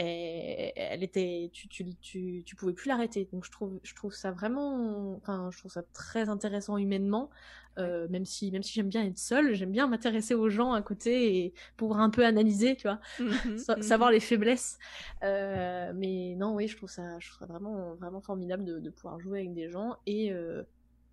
elle 0.00 1.02
était, 1.02 1.50
tu, 1.52 1.68
tu, 1.68 1.84
tu, 1.96 2.42
tu 2.44 2.56
pouvais 2.56 2.72
plus 2.72 2.88
l'arrêter. 2.88 3.28
Donc 3.32 3.44
je 3.44 3.50
trouve, 3.50 3.80
je 3.82 3.94
trouve 3.94 4.14
ça 4.14 4.30
vraiment, 4.30 5.14
enfin, 5.16 5.50
je 5.52 5.58
trouve 5.58 5.72
ça 5.72 5.82
très 5.92 6.28
intéressant 6.28 6.76
humainement. 6.76 7.30
Euh, 7.78 8.08
même 8.08 8.24
si, 8.24 8.50
même 8.50 8.64
si 8.64 8.72
j'aime 8.72 8.88
bien 8.88 9.04
être 9.04 9.18
seule, 9.18 9.54
j'aime 9.54 9.70
bien 9.70 9.86
m'intéresser 9.86 10.34
aux 10.34 10.48
gens 10.48 10.72
à 10.72 10.82
côté 10.82 11.44
et 11.44 11.54
pouvoir 11.76 12.00
un 12.00 12.10
peu 12.10 12.24
analyser, 12.24 12.74
tu 12.74 12.88
vois, 12.88 12.98
mmh 13.20 13.76
mmh 13.78 13.82
savoir 13.82 14.10
les 14.10 14.18
faiblesses. 14.18 14.78
Euh, 15.22 15.92
mais 15.94 16.34
non, 16.36 16.54
oui, 16.54 16.66
je 16.66 16.76
trouve 16.76 16.90
ça, 16.90 17.18
je 17.20 17.28
trouve 17.28 17.38
ça 17.38 17.46
vraiment, 17.46 17.94
vraiment 17.94 18.20
formidable 18.20 18.64
de, 18.64 18.80
de 18.80 18.90
pouvoir 18.90 19.20
jouer 19.20 19.40
avec 19.40 19.54
des 19.54 19.70
gens 19.70 19.96
et, 20.06 20.32
euh, 20.32 20.64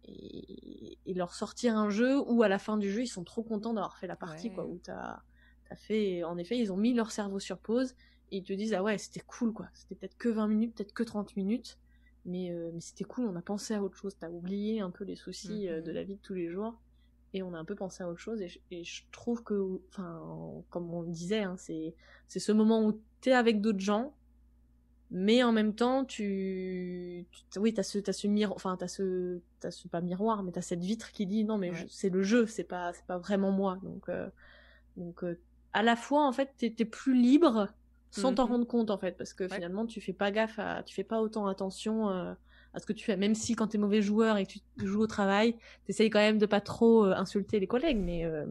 et, 0.06 0.98
et, 1.06 1.13
leur 1.13 1.36
sortir 1.36 1.77
un 1.77 1.92
jeu 1.92 2.20
où 2.20 2.42
à 2.42 2.48
la 2.48 2.58
fin 2.58 2.77
du 2.77 2.92
jeu 2.92 3.04
ils 3.04 3.08
sont 3.08 3.24
trop 3.24 3.44
contents 3.44 3.74
d'avoir 3.74 3.98
fait 4.00 4.08
la 4.08 4.15
partie, 4.15 4.51
quoi, 4.51 4.65
où 4.65 4.80
t'as, 4.80 5.20
as 5.70 5.75
fait, 5.75 6.24
en 6.24 6.38
effet, 6.39 6.58
ils 6.58 6.74
ont 6.74 6.77
mis 6.77 6.96
leur 6.96 7.12
cerveau 7.12 7.39
sur 7.39 7.60
pause 7.60 7.96
et 8.32 8.38
ils 8.38 8.44
te 8.44 8.53
disent 8.53 8.74
ah 8.74 8.84
ouais 8.84 8.98
c'était 8.98 9.22
cool 9.22 9.53
quoi. 9.53 9.67
C'était 9.74 9.96
peut-être 9.96 10.17
que 10.17 10.29
20 10.29 10.48
minutes 10.48 10.75
peut-être 10.75 10.94
que 10.94 11.03
30 11.03 11.36
minutes. 11.36 11.77
Mais, 12.27 12.50
euh, 12.51 12.72
mais 12.74 12.82
c'était 12.82 13.03
cool 13.03 13.25
on 13.25 13.36
a 13.36 13.41
pensé 13.41 13.74
à 13.75 13.84
autre 13.84 13.98
chose. 13.98 14.15
T'as 14.20 14.29
oublié 14.29 14.82
un 14.82 14.89
peu 14.89 15.03
les 15.03 15.15
soucis 15.15 15.70
euh, 15.70 15.82
de 15.82 15.91
la 15.91 16.03
vie 16.03 16.15
de 16.15 16.22
tous 16.22 16.34
les 16.34 16.50
jours. 16.50 16.79
Et 17.34 17.44
on 17.44 17.53
a 17.53 17.58
un 17.58 17.65
peu 17.65 17.75
pensé 17.75 18.03
à 18.03 18.10
autre 18.10 18.20
chose. 18.20 18.41
Et 18.41 18.48
je, 18.48 18.60
et 18.72 18.84
je 18.84 19.03
trouve 19.12 19.44
que 19.44 19.79
enfin 19.89 20.22
comme 20.70 20.94
on 20.94 21.03
disait 21.03 21.44
hein, 21.44 21.55
c'est 21.58 21.94
c'est 22.27 22.39
ce 22.39 22.51
moment 22.51 22.84
où 22.86 23.00
t'es 23.22 23.34
avec 23.34 23.62
d'autres 23.62 23.79
gens 23.79 24.13
mais 25.12 25.44
en 25.44 25.51
même 25.51 25.75
temps 25.75 26.03
tu, 26.03 27.25
tu 27.51 27.60
oui 27.60 27.74
t'as 27.74 27.84
ce 27.84 28.00
t'as 28.00 28.12
ce 28.12 28.27
miroir 28.27 28.55
enfin 28.55 28.75
t'as 28.77 28.88
ce 28.88 29.39
t'as 29.60 29.70
ce 29.70 29.88
pas 29.88 30.01
miroir 30.01 30.41
mais 30.44 30.51
t'as 30.51 30.62
cette 30.62 30.84
vitre 30.84 31.12
qui 31.12 31.27
dit 31.27 31.44
non 31.44 31.58
mais 31.58 31.72
c'est 31.89 32.10
le 32.10 32.24
jeu 32.24 32.48
c'est 32.48 32.63
pas 32.63 32.91
c'est 32.94 33.05
pas 33.05 33.17
vraiment 33.17 33.51
moi. 33.51 33.77
Donc 33.84 34.10
euh, 34.10 34.27
donc 34.98 35.24
à 35.74 35.84
la 35.84 35.96
fois 35.96 36.25
en 36.25 36.32
fait 36.32 36.53
t'es 36.58 36.74
es 36.79 36.86
plus 36.86 37.13
libre 37.13 37.70
sans 38.15 38.34
t'en 38.34 38.45
mhm. 38.45 38.51
rendre 38.51 38.67
compte 38.67 38.89
en 38.89 38.98
fait 38.98 39.17
parce 39.17 39.34
que 39.34 39.48
finalement 39.48 39.86
tu 39.86 40.01
fais 40.01 40.13
pas 40.13 40.31
gaffe 40.31 40.60
à 40.60 40.84
tu 40.84 40.95
fais 40.95 41.03
pas 41.03 41.22
autant 41.22 41.48
attention 41.48 42.10
euh, 42.10 42.34
à 42.74 42.79
ce 42.79 42.86
que 42.86 42.93
tu 42.93 43.05
fais 43.05 43.17
même 43.17 43.36
si 43.36 43.55
quand 43.55 43.67
t'es 43.67 43.77
mauvais 43.77 44.01
joueur 44.01 44.38
et 44.38 44.45
que 44.45 44.53
tu 44.53 44.62
joues 44.77 45.01
au 45.01 45.07
travail 45.07 45.55
t'essayes 45.86 46.10
quand 46.10 46.19
même 46.19 46.38
de 46.38 46.45
pas 46.45 46.62
trop 46.62 47.05
euh, 47.05 47.13
insulter 47.15 47.60
les 47.60 47.67
collègues 47.67 48.00
mais, 48.00 48.25
euh, 48.25 48.45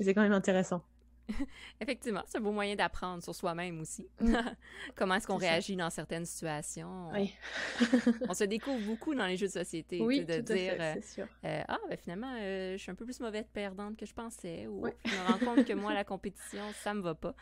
c'est 0.00 0.14
quand 0.14 0.22
même 0.22 0.32
intéressant 0.32 0.84
Effectivement, 1.80 2.24
c'est 2.26 2.38
un 2.38 2.40
beau 2.40 2.50
moyen 2.50 2.74
d'apprendre 2.74 3.22
sur 3.22 3.32
soi-même 3.36 3.78
aussi. 3.78 4.04
Mm. 4.18 4.34
Comment 4.96 5.14
est-ce 5.14 5.28
qu'on 5.28 5.36
réagit 5.36 5.76
dans 5.76 5.88
certaines 5.88 6.24
situations? 6.26 7.08
Oui. 7.12 7.32
on 8.28 8.34
se 8.34 8.42
découvre 8.42 8.84
beaucoup 8.84 9.14
dans 9.14 9.26
les 9.26 9.36
jeux 9.36 9.46
de 9.46 9.52
société. 9.52 10.00
Oui, 10.02 10.24
de 10.24 10.38
tout 10.38 10.54
dire, 10.54 10.72
à 10.80 10.94
fait, 10.94 11.02
sûr. 11.02 11.28
ah, 11.44 11.78
ben 11.88 11.96
finalement, 11.96 12.36
je 12.36 12.78
suis 12.78 12.90
un 12.90 12.96
peu 12.96 13.04
plus 13.04 13.20
mauvaise 13.20 13.46
perdante 13.52 13.96
que 13.96 14.06
je 14.06 14.12
pensais. 14.12 14.66
Ou 14.66 14.88
je 15.04 15.14
me 15.14 15.26
rends 15.28 15.54
compte 15.54 15.64
que 15.64 15.72
moi, 15.72 15.94
la 15.94 16.02
compétition, 16.02 16.64
ça 16.82 16.94
me 16.94 17.00
va 17.00 17.14
pas 17.14 17.36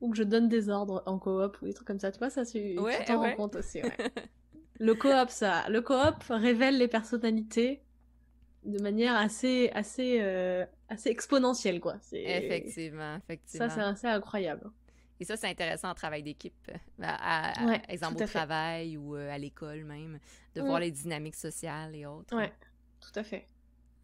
ou 0.00 0.10
que 0.10 0.16
je 0.16 0.22
donne 0.22 0.48
des 0.48 0.68
ordres 0.68 1.02
en 1.06 1.18
coop 1.18 1.58
ou 1.62 1.66
des 1.66 1.74
trucs 1.74 1.86
comme 1.86 1.98
ça. 1.98 2.10
Tu 2.10 2.18
vois, 2.18 2.30
ça, 2.30 2.44
tu 2.44 2.76
t'en 3.06 3.20
rends 3.20 3.34
compte 3.34 3.56
aussi. 3.56 3.80
le 4.80 4.94
coop, 4.94 5.28
ça. 5.28 5.68
Le 5.68 5.82
coop 5.82 6.24
révèle 6.28 6.78
les 6.78 6.88
personnalités 6.88 7.82
de 8.64 8.82
manière 8.82 9.16
assez, 9.16 9.70
assez, 9.70 10.18
euh, 10.20 10.64
assez 10.88 11.10
exponentielle, 11.10 11.80
quoi. 11.80 11.96
Effectivement, 12.12 13.16
effectivement. 13.16 13.68
Ça, 13.68 13.74
c'est 13.74 13.80
assez 13.80 14.06
incroyable. 14.06 14.70
Et 15.18 15.24
ça, 15.24 15.36
c'est 15.36 15.48
intéressant 15.48 15.90
en 15.90 15.94
travail 15.94 16.22
d'équipe, 16.22 16.54
euh, 16.70 16.76
à, 17.02 17.52
exemple 17.88 18.22
au 18.22 18.26
travail 18.26 18.96
ou 18.96 19.16
euh, 19.16 19.30
à 19.30 19.36
l'école 19.36 19.84
même, 19.84 20.18
de 20.54 20.62
voir 20.62 20.78
mm. 20.78 20.82
les 20.82 20.90
dynamiques 20.90 21.36
sociales 21.36 21.94
et 21.94 22.06
autres. 22.06 22.34
Ouais, 22.34 22.52
tout 23.00 23.18
à 23.18 23.22
fait. 23.22 23.46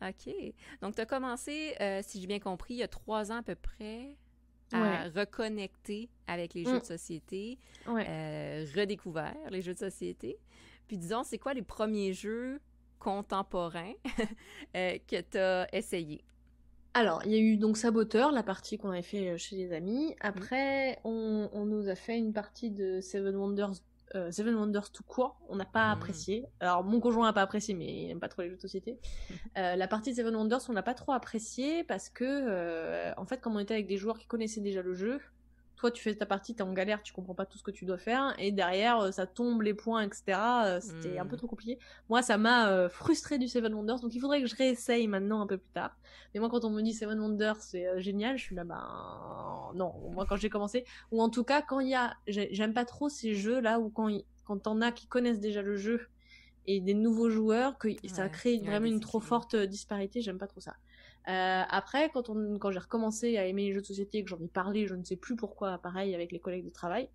OK. 0.03 0.35
Donc, 0.83 0.95
tu 0.95 1.00
as 1.00 1.07
commencé, 1.07 1.75
si 2.03 2.21
j'ai 2.21 2.26
bien 2.26 2.38
compris, 2.38 2.75
il 2.75 2.79
y 2.79 2.83
a 2.83 2.88
trois 2.88 3.33
ans 3.33 3.37
à 3.37 3.43
peu 3.43 3.55
près 3.55 4.17
à 4.73 5.08
reconnecter 5.08 6.08
avec 6.26 6.54
les 6.54 6.64
jeux 6.64 6.76
mm. 6.76 6.80
de 6.80 6.85
société, 6.85 7.58
euh, 7.88 8.66
redécouvert 8.75 9.37
les 9.50 9.62
jeux 9.62 9.75
de 9.75 9.78
société. 9.78 10.38
Puis 10.88 10.96
disons, 10.96 11.23
c'est 11.23 11.38
quoi 11.38 11.54
les 11.54 11.62
premiers 11.62 12.12
jeux 12.12 12.61
contemporains 12.99 13.92
euh, 14.76 14.99
que 15.06 15.20
tu 15.20 15.38
as 15.38 15.68
essayé? 15.75 16.23
Alors, 16.95 17.23
il 17.26 17.32
y 17.32 17.34
a 17.34 17.38
eu 17.38 17.56
donc 17.58 17.76
Saboteur, 17.76 18.32
la 18.32 18.43
partie 18.43 18.78
qu'on 18.78 18.91
avait 18.91 19.02
fait 19.02 19.28
euh, 19.28 19.36
chez 19.36 19.56
les 19.56 19.73
amis. 19.73 20.17
Après, 20.21 20.99
on, 21.04 21.50
on, 21.52 21.67
nous 21.67 21.88
a 21.88 21.95
fait 21.95 22.17
une 22.17 22.32
partie 22.32 22.71
de 22.71 23.00
Seven 23.02 23.36
Wonders 23.36 23.75
euh, 24.17 24.31
Seven 24.31 24.55
Wonders 24.55 24.91
tout 24.91 25.02
court, 25.02 25.39
on 25.49 25.57
n'a 25.57 25.65
pas 25.65 25.89
mmh. 25.89 25.93
apprécié. 25.93 26.47
Alors 26.61 26.85
mon 26.85 27.00
conjoint 27.00 27.26
n'a 27.26 27.33
pas 27.33 27.43
apprécié, 27.43 27.75
mais 27.75 27.87
il 27.87 28.07
n'aime 28.09 28.21
pas 28.21 28.29
trop 28.29 28.43
les 28.43 28.50
jeux 28.50 28.57
de 28.57 28.61
société. 28.61 28.99
Euh, 29.57 29.75
la 29.75 29.89
partie 29.89 30.11
de 30.11 30.17
Seven 30.17 30.37
Wonders, 30.37 30.61
on 30.69 30.75
n'a 30.75 30.83
pas 30.83 30.93
trop 30.93 31.13
apprécié 31.13 31.83
parce 31.83 32.11
que, 32.11 32.25
euh, 32.25 33.11
en 33.17 33.25
fait, 33.25 33.41
comme 33.41 33.57
on 33.57 33.59
était 33.59 33.73
avec 33.73 33.87
des 33.87 33.97
joueurs 33.97 34.19
qui 34.19 34.26
connaissaient 34.26 34.61
déjà 34.61 34.83
le 34.83 34.93
jeu, 34.93 35.19
toi 35.76 35.91
tu 35.91 36.02
fais 36.02 36.15
ta 36.15 36.26
partie, 36.26 36.54
t'es 36.54 36.62
en 36.62 36.73
galère, 36.73 37.02
tu 37.02 37.12
comprends 37.12 37.34
pas 37.34 37.47
tout 37.47 37.58
ce 37.58 37.62
que 37.62 37.71
tu 37.71 37.84
dois 37.84 37.99
faire, 37.99 38.34
et 38.39 38.50
derrière 38.50 38.99
euh, 39.00 39.10
ça 39.12 39.26
tombe 39.26 39.62
les 39.62 39.75
points, 39.75 40.02
etc. 40.02 40.23
Euh, 40.65 40.80
c'était 40.80 41.19
un 41.19 41.26
peu 41.26 41.36
hmm. 41.36 41.39
trop 41.39 41.47
compliqué. 41.47 41.78
Moi 42.08 42.23
ça 42.23 42.39
m'a 42.39 42.71
euh, 42.71 42.89
frustré 42.89 43.39
du 43.39 43.47
Seven 43.47 43.75
Wonders, 43.75 44.00
donc 44.00 44.15
il 44.15 44.21
faudrait 44.21 44.41
que 44.41 44.49
je 44.49 44.56
réessaye 44.56 45.06
maintenant 45.06 45.43
un 45.43 45.47
peu 45.47 45.58
plus 45.58 45.73
tard. 45.73 45.97
Mais 46.34 46.41
moi 46.41 46.49
quand 46.49 46.65
on 46.65 46.71
me 46.71 46.82
dit 46.82 46.95
Seven 46.95 47.21
Wonders 47.21 47.60
c'est 47.60 48.00
génial, 48.00 48.39
je 48.39 48.43
suis 48.43 48.56
là 48.56 48.65
bah 48.65 49.71
non. 49.75 49.93
Moi 50.12 50.25
quand 50.26 50.36
j'ai 50.36 50.50
commencé, 50.50 50.84
ou 51.12 51.23
en 51.23 51.28
tout 51.28 51.45
cas 51.45 51.62
quand 51.62 51.80
il 51.80 51.89
y 51.89 51.95
a, 51.95 52.15
j'aime 52.26 52.73
pas 52.73 52.84
trop 52.84 53.08
ces 53.08 53.34
jeux 53.34 53.60
là 53.60 53.78
où 53.78 53.91
quand 53.91 54.10
quand 54.45 54.58
t'en 54.58 54.80
as 54.80 54.93
qui 54.93 55.06
connaissent 55.08 55.41
déjà 55.41 55.60
le 55.60 55.76
jeu 55.76 56.08
et 56.69 56.80
des 56.80 56.95
nouveaux 56.95 57.30
joueurs, 57.30 57.78
que 57.78 57.89
ça 58.06 58.28
crée 58.28 58.58
vraiment 58.58 58.86
une 58.86 59.00
trop 59.00 59.21
forte 59.21 59.56
disparité, 59.56 60.21
j'aime 60.21 60.39
pas 60.39 60.47
trop 60.47 60.60
ça. 60.60 60.75
Euh, 61.28 61.62
après, 61.69 62.10
quand, 62.10 62.30
on, 62.30 62.58
quand 62.58 62.71
j'ai 62.71 62.78
recommencé 62.78 63.36
à 63.36 63.47
aimer 63.47 63.67
les 63.67 63.73
jeux 63.73 63.80
de 63.80 63.86
société, 63.86 64.23
que 64.23 64.30
j'en 64.30 64.41
ai 64.41 64.49
parlé, 64.49 64.86
je 64.86 64.95
ne 64.95 65.02
sais 65.02 65.17
plus 65.17 65.34
pourquoi, 65.34 65.78
pareil, 65.78 66.15
avec 66.15 66.30
les 66.30 66.39
collègues 66.39 66.65
de 66.65 66.71
travail, 66.71 67.08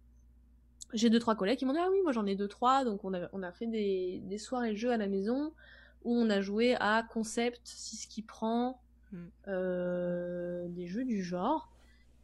j'ai 0.93 1.09
deux, 1.09 1.19
trois 1.19 1.35
collègues 1.35 1.59
qui 1.59 1.65
m'ont 1.65 1.73
dit, 1.73 1.79
ah 1.81 1.87
oui, 1.91 1.99
moi 2.03 2.11
j'en 2.11 2.25
ai 2.25 2.35
deux, 2.35 2.49
trois, 2.49 2.83
donc 2.83 3.05
on 3.05 3.13
a, 3.13 3.29
on 3.31 3.43
a 3.43 3.51
fait 3.51 3.67
des, 3.67 4.21
des 4.25 4.37
soirées 4.37 4.75
jeux 4.75 4.91
à 4.91 4.97
la 4.97 5.07
maison, 5.07 5.53
où 6.03 6.13
on 6.13 6.29
a 6.29 6.41
joué 6.41 6.75
à 6.75 7.03
Concept, 7.03 7.61
si 7.63 7.95
ce 7.95 8.07
qui 8.07 8.21
prend, 8.21 8.81
hmm. 9.11 9.17
euh, 9.47 10.67
des 10.69 10.87
jeux 10.87 11.05
du 11.05 11.23
genre. 11.23 11.71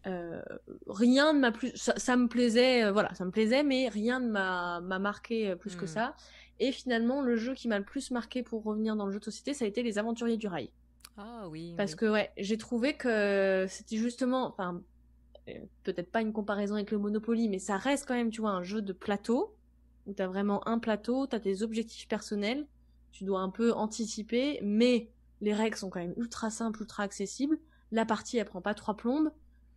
Euh, 0.05 0.41
rien 0.87 1.33
ne 1.33 1.39
m'a 1.39 1.51
plus, 1.51 1.71
ça, 1.75 2.15
me 2.17 2.27
plaisait, 2.27 2.85
euh, 2.85 2.91
voilà, 2.91 3.13
ça 3.13 3.25
me 3.25 3.31
plaisait, 3.31 3.63
mais 3.63 3.89
rien 3.89 4.19
ne 4.19 4.29
m'a, 4.29 4.79
m'a 4.81 4.99
marqué 4.99 5.55
plus 5.55 5.75
que 5.75 5.85
hmm. 5.85 5.87
ça. 5.87 6.15
Et 6.59 6.71
finalement, 6.71 7.21
le 7.21 7.35
jeu 7.35 7.53
qui 7.53 7.67
m'a 7.67 7.77
le 7.77 7.85
plus 7.85 8.11
marqué 8.11 8.41
pour 8.41 8.63
revenir 8.63 8.95
dans 8.95 9.05
le 9.05 9.11
jeu 9.11 9.19
de 9.19 9.25
société, 9.25 9.53
ça 9.53 9.65
a 9.65 9.67
été 9.67 9.83
Les 9.83 9.99
Aventuriers 9.99 10.37
du 10.37 10.47
Rail. 10.47 10.69
Ah 11.17 11.47
oui. 11.49 11.73
Parce 11.75 11.95
que 11.95 12.05
ouais, 12.05 12.31
j'ai 12.37 12.57
trouvé 12.57 12.95
que 12.95 13.65
c'était 13.67 13.97
justement, 13.97 14.47
enfin, 14.47 14.81
euh, 15.49 15.53
peut-être 15.83 16.11
pas 16.11 16.21
une 16.21 16.33
comparaison 16.33 16.75
avec 16.75 16.91
le 16.91 16.99
Monopoly, 16.99 17.49
mais 17.49 17.59
ça 17.59 17.77
reste 17.77 18.07
quand 18.07 18.13
même, 18.13 18.29
tu 18.29 18.41
vois, 18.41 18.51
un 18.51 18.63
jeu 18.63 18.81
de 18.81 18.93
plateau 18.93 19.55
où 20.05 20.13
t'as 20.13 20.27
vraiment 20.27 20.65
un 20.67 20.79
plateau, 20.79 21.27
t'as 21.27 21.39
tes 21.39 21.63
objectifs 21.63 22.07
personnels, 22.07 22.65
tu 23.11 23.23
dois 23.23 23.41
un 23.41 23.49
peu 23.49 23.73
anticiper, 23.73 24.59
mais 24.61 25.09
les 25.41 25.53
règles 25.53 25.75
sont 25.75 25.89
quand 25.89 25.99
même 25.99 26.13
ultra 26.17 26.49
simples, 26.49 26.81
ultra 26.81 27.03
accessibles. 27.03 27.57
La 27.91 28.05
partie 28.05 28.37
elle 28.37 28.45
prend 28.45 28.61
pas 28.61 28.73
trois 28.73 28.95
plombes. 28.95 29.31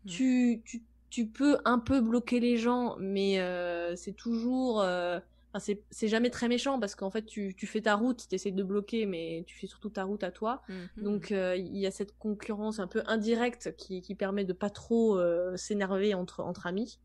Mmh. 0.04 0.08
Tu, 0.08 0.62
tu, 0.64 0.82
tu 1.10 1.26
peux 1.26 1.58
un 1.64 1.78
peu 1.78 2.00
bloquer 2.00 2.38
les 2.38 2.56
gens, 2.56 2.96
mais 2.98 3.40
euh, 3.40 3.96
c'est 3.96 4.12
toujours 4.12 4.80
euh, 4.82 5.18
c'est 5.58 6.08
jamais 6.08 6.30
très 6.30 6.48
méchant 6.48 6.78
parce 6.78 6.94
qu'en 6.94 7.10
fait 7.10 7.24
tu, 7.24 7.54
tu 7.56 7.66
fais 7.66 7.80
ta 7.80 7.96
route, 7.96 8.26
tu 8.28 8.34
essaies 8.34 8.52
de 8.52 8.62
bloquer 8.62 9.06
mais 9.06 9.42
tu 9.46 9.58
fais 9.58 9.66
surtout 9.66 9.90
ta 9.90 10.04
route 10.04 10.22
à 10.22 10.30
toi. 10.30 10.62
Mhm. 10.68 11.02
Donc 11.02 11.32
euh, 11.32 11.56
il 11.56 11.76
y 11.76 11.86
a 11.86 11.90
cette 11.90 12.16
concurrence 12.18 12.78
un 12.78 12.86
peu 12.86 13.02
indirecte 13.06 13.74
qui, 13.76 14.00
qui 14.00 14.14
permet 14.14 14.44
de 14.44 14.52
pas 14.52 14.70
trop 14.70 15.18
euh, 15.18 15.56
s'énerver 15.56 16.14
entre, 16.14 16.40
entre 16.40 16.66
amis. 16.66 17.00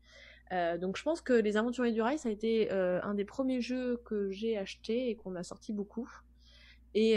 Euh, 0.52 0.78
donc 0.78 0.96
je 0.96 1.02
pense 1.02 1.20
que 1.20 1.32
Les 1.32 1.56
Aventuriers 1.56 1.92
du 1.92 2.02
Rail 2.02 2.18
ça 2.18 2.28
a 2.28 2.32
été 2.32 2.70
un 2.70 3.14
des 3.14 3.24
premiers 3.24 3.60
jeux 3.60 4.00
que 4.04 4.30
j'ai 4.30 4.56
acheté 4.56 5.10
et 5.10 5.16
qu'on 5.16 5.34
a 5.34 5.42
sorti 5.42 5.72
beaucoup. 5.72 6.08
Et 6.94 7.16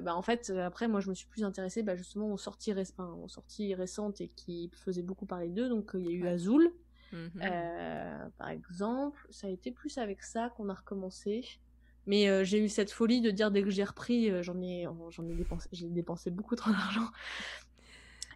bah 0.00 0.14
en 0.14 0.22
fait 0.22 0.50
après 0.50 0.86
moi 0.86 1.00
je 1.00 1.10
me 1.10 1.14
suis 1.14 1.26
plus 1.26 1.42
intéressée 1.42 1.82
bah, 1.82 1.96
justement 1.96 2.32
aux 2.32 2.38
sorties, 2.38 2.72
aux 2.98 3.28
sorties 3.28 3.74
récentes 3.74 4.20
et 4.20 4.28
qui 4.28 4.70
faisaient 4.74 5.02
beaucoup 5.02 5.26
parler 5.26 5.48
d'eux. 5.48 5.68
Donc 5.68 5.90
il 5.94 6.06
y 6.06 6.08
a 6.08 6.12
eu 6.12 6.26
Azul 6.28 6.72
Mhm. 7.12 7.30
Euh, 7.42 8.28
par 8.38 8.48
exemple, 8.48 9.26
ça 9.30 9.46
a 9.46 9.50
été 9.50 9.70
plus 9.70 9.98
avec 9.98 10.22
ça 10.22 10.50
qu'on 10.56 10.68
a 10.68 10.74
recommencé. 10.74 11.44
Mais 12.06 12.28
euh, 12.28 12.42
j'ai 12.42 12.58
eu 12.58 12.68
cette 12.68 12.90
folie 12.90 13.20
de 13.20 13.30
dire 13.30 13.50
dès 13.50 13.62
que 13.62 13.70
j'ai 13.70 13.84
repris, 13.84 14.28
euh, 14.30 14.42
j'en 14.42 14.60
ai, 14.60 14.88
j'en 15.10 15.28
ai 15.28 15.34
dépensé, 15.34 15.68
j'ai 15.70 15.88
dépensé 15.88 16.30
beaucoup 16.30 16.56
trop 16.56 16.70
d'argent. 16.70 17.08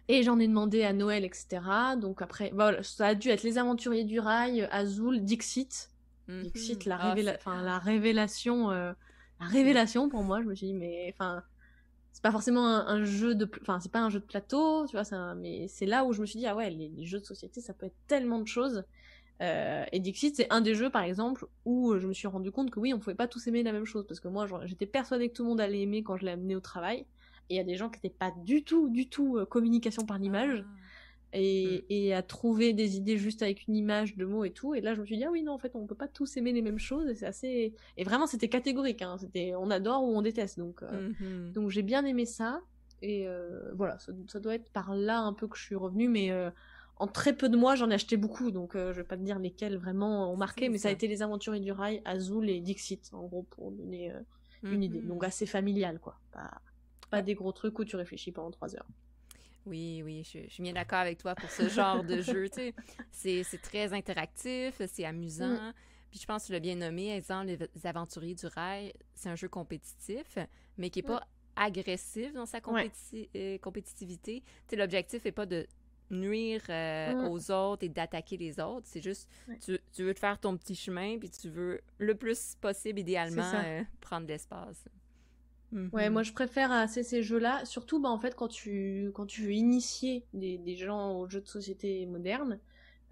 Et 0.07 0.23
j'en 0.23 0.39
ai 0.39 0.47
demandé 0.47 0.83
à 0.83 0.93
Noël, 0.93 1.25
etc. 1.25 1.59
Donc 1.99 2.21
après, 2.21 2.51
voilà, 2.53 2.81
ça 2.81 3.07
a 3.07 3.15
dû 3.15 3.27
être 3.27 3.43
Les 3.43 3.57
Aventuriers 3.57 4.05
du 4.05 4.21
Rail, 4.21 4.67
Azul, 4.71 5.23
Dixit. 5.23 5.91
Mhm. 6.29 6.43
Dixit, 6.43 6.85
la, 6.85 6.97
ah, 6.97 7.61
la 7.61 7.77
révélation, 7.79 8.69
la 8.69 8.95
révélation 9.41 10.07
pour 10.07 10.23
moi. 10.23 10.41
Je 10.41 10.47
me 10.47 10.55
suis 10.55 10.67
dit, 10.67 10.73
mais 10.73 11.13
enfin, 11.13 11.43
c'est 12.17 12.23
pas 12.23 12.31
forcément 12.31 12.65
un, 12.65 13.05
jeu 13.05 13.35
de 13.35 13.47
enfin 13.61 13.79
c'est 13.79 13.91
pas 13.91 13.99
un 13.99 14.09
jeu 14.09 14.19
de 14.19 14.25
plateau 14.25 14.87
tu 14.87 14.97
vois 14.97 15.35
mais 15.35 15.67
c'est 15.67 15.85
là 15.85 16.03
où 16.03 16.13
je 16.13 16.21
me 16.21 16.25
suis 16.25 16.39
dit 16.39 16.47
ah 16.47 16.55
ouais 16.55 16.71
les, 16.71 17.05
jeux 17.05 17.19
de 17.19 17.25
société 17.25 17.61
ça 17.61 17.75
peut 17.75 17.85
être 17.85 18.07
tellement 18.07 18.39
de 18.39 18.47
choses. 18.47 18.85
Euh, 19.43 19.85
et 19.91 19.99
Dixit 19.99 20.35
c'est 20.35 20.51
un 20.51 20.61
des 20.61 20.73
jeux 20.73 20.89
par 20.89 21.03
exemple 21.03 21.45
où 21.63 21.95
je 21.99 22.07
me 22.07 22.13
suis 22.13 22.27
rendu 22.27 22.51
compte 22.51 22.71
que 22.71 22.79
oui 22.79 22.91
on 22.91 22.97
pouvait 22.97 23.13
pas 23.13 23.27
tous 23.27 23.45
aimer 23.45 23.61
la 23.61 23.71
même 23.71 23.85
chose 23.85 24.03
parce 24.07 24.19
que 24.19 24.29
moi 24.29 24.47
j'étais 24.65 24.87
persuadée 24.87 25.29
que 25.29 25.35
tout 25.35 25.43
le 25.43 25.49
monde 25.49 25.61
allait 25.61 25.81
aimer 25.81 26.01
quand 26.01 26.17
je 26.17 26.25
l'ai 26.25 26.31
amené 26.31 26.55
au 26.55 26.59
travail 26.59 27.05
et 27.49 27.53
il 27.53 27.57
y 27.57 27.59
a 27.59 27.63
des 27.63 27.75
gens 27.75 27.87
qui 27.87 27.99
n'étaient 28.03 28.17
pas 28.17 28.31
du 28.43 28.63
tout 28.63 28.89
du 28.89 29.07
tout 29.07 29.37
euh, 29.37 29.45
communication 29.45 30.03
par 30.03 30.17
l'image 30.17 30.65
et, 31.33 31.79
mm. 31.81 31.85
et, 31.89 32.13
à 32.13 32.21
trouver 32.21 32.73
des 32.73 32.97
idées 32.97 33.17
juste 33.17 33.41
avec 33.41 33.67
une 33.67 33.75
image 33.75 34.15
de 34.15 34.25
mots 34.25 34.45
et 34.45 34.51
tout. 34.51 34.73
Et 34.73 34.81
là, 34.81 34.93
je 34.93 35.01
me 35.01 35.05
suis 35.05 35.17
dit, 35.17 35.25
ah 35.25 35.31
oui, 35.31 35.43
non, 35.43 35.53
en 35.53 35.57
fait, 35.57 35.75
on 35.75 35.85
peut 35.85 35.95
pas 35.95 36.07
tous 36.07 36.37
aimer 36.37 36.53
les 36.53 36.61
mêmes 36.61 36.79
choses. 36.79 37.07
Et 37.09 37.15
c'est 37.15 37.25
assez. 37.25 37.73
Et 37.97 38.03
vraiment, 38.03 38.27
c'était 38.27 38.49
catégorique. 38.49 39.01
Hein. 39.01 39.17
C'était 39.19 39.53
on 39.55 39.69
adore 39.69 40.03
ou 40.03 40.17
on 40.17 40.21
déteste. 40.21 40.57
Donc, 40.57 40.83
euh, 40.83 41.09
mm-hmm. 41.09 41.51
donc 41.53 41.69
j'ai 41.69 41.83
bien 41.83 42.05
aimé 42.05 42.25
ça. 42.25 42.61
Et 43.01 43.27
euh, 43.27 43.71
voilà, 43.75 43.97
ça, 43.99 44.39
doit 44.39 44.55
être 44.55 44.71
par 44.71 44.95
là 44.95 45.19
un 45.19 45.33
peu 45.33 45.47
que 45.47 45.57
je 45.57 45.63
suis 45.63 45.75
revenue. 45.75 46.09
Mais 46.09 46.31
euh, 46.31 46.49
en 46.97 47.07
très 47.07 47.33
peu 47.33 47.49
de 47.49 47.57
mois, 47.57 47.75
j'en 47.75 47.89
ai 47.89 47.95
acheté 47.95 48.17
beaucoup. 48.17 48.51
Donc, 48.51 48.71
je 48.75 48.91
vais 48.91 49.03
pas 49.03 49.17
te 49.17 49.23
dire 49.23 49.39
lesquels 49.39 49.77
vraiment 49.77 50.31
ont 50.31 50.37
marqué. 50.37 50.69
Mais 50.69 50.77
ça. 50.77 50.89
a 50.89 50.91
été 50.91 51.07
Les 51.07 51.21
Aventuriers 51.21 51.61
du 51.61 51.71
Rail, 51.71 52.01
Azul 52.05 52.49
et 52.49 52.59
Dixit, 52.61 53.09
en 53.13 53.23
gros, 53.23 53.43
pour 53.43 53.71
donner 53.71 54.13
une 54.63 54.81
idée. 54.81 55.01
Mm-hmm. 55.01 55.07
Donc, 55.07 55.23
assez 55.23 55.45
familial, 55.45 55.99
quoi. 55.99 56.19
Pas, 56.31 56.61
pas 57.11 57.21
des 57.21 57.35
gros 57.35 57.51
trucs 57.51 57.77
où 57.77 57.85
tu 57.85 57.95
réfléchis 57.97 58.31
pendant 58.31 58.51
trois 58.51 58.75
heures. 58.75 58.87
Oui, 59.67 60.01
oui, 60.03 60.23
je, 60.23 60.49
suis 60.49 60.63
bien 60.63 60.73
d'accord 60.73 60.99
avec 60.99 61.17
toi 61.17 61.35
pour 61.35 61.49
ce 61.49 61.67
genre 61.69 62.03
de 62.03 62.21
jeu. 62.21 62.47
C'est 63.11 63.61
très 63.61 63.93
interactif, 63.93 64.81
c'est 64.87 65.05
amusant. 65.05 65.53
Mm. 65.53 65.73
Puis 66.09 66.19
je 66.19 66.25
pense 66.25 66.43
que 66.43 66.47
tu 66.47 66.53
l'as 66.53 66.59
bien 66.59 66.75
nommé, 66.75 67.15
exemple, 67.15 67.47
Les 67.47 67.85
Aventuriers 67.85 68.35
du 68.35 68.47
Rail, 68.47 68.93
c'est 69.13 69.29
un 69.29 69.35
jeu 69.35 69.49
compétitif, 69.49 70.37
mais 70.77 70.89
qui 70.89 70.99
n'est 70.99 71.07
pas 71.07 71.27
agressif 71.55 72.33
dans 72.33 72.45
sa 72.45 72.59
euh, 72.59 73.57
compétitivité. 73.57 74.43
L'objectif 74.71 75.25
n'est 75.25 75.31
pas 75.31 75.45
de 75.45 75.67
nuire 76.09 76.61
euh, 76.69 77.13
mm. 77.13 77.27
aux 77.27 77.51
autres 77.51 77.83
et 77.83 77.89
d'attaquer 77.89 78.37
les 78.37 78.59
autres. 78.59 78.85
C'est 78.85 79.01
juste, 79.01 79.27
tu, 79.65 79.77
tu, 79.91 80.03
veux 80.03 80.13
te 80.13 80.19
faire 80.19 80.39
ton 80.39 80.55
petit 80.55 80.75
chemin, 80.75 81.17
puis 81.17 81.29
tu 81.29 81.49
veux 81.49 81.81
le 81.97 82.15
plus 82.15 82.55
possible, 82.61 82.99
idéalement, 82.99 83.51
euh, 83.53 83.83
prendre 83.99 84.27
l'espace. 84.27 84.85
Ouais, 85.73 86.09
moi 86.09 86.21
mhm. 86.21 86.25
je 86.25 86.33
préfère 86.33 86.71
assez 86.71 87.03
ces 87.03 87.21
jeux-là, 87.21 87.65
surtout 87.65 87.99
bah, 87.99 88.09
en 88.09 88.19
fait 88.19 88.35
quand 88.35 88.47
tu, 88.47 89.11
quand 89.13 89.25
tu 89.25 89.43
veux 89.43 89.51
initier 89.51 90.25
des, 90.33 90.57
des 90.57 90.77
gens 90.77 91.19
aux 91.19 91.27
jeux 91.27 91.41
de 91.41 91.47
société 91.47 92.05
modernes, 92.05 92.57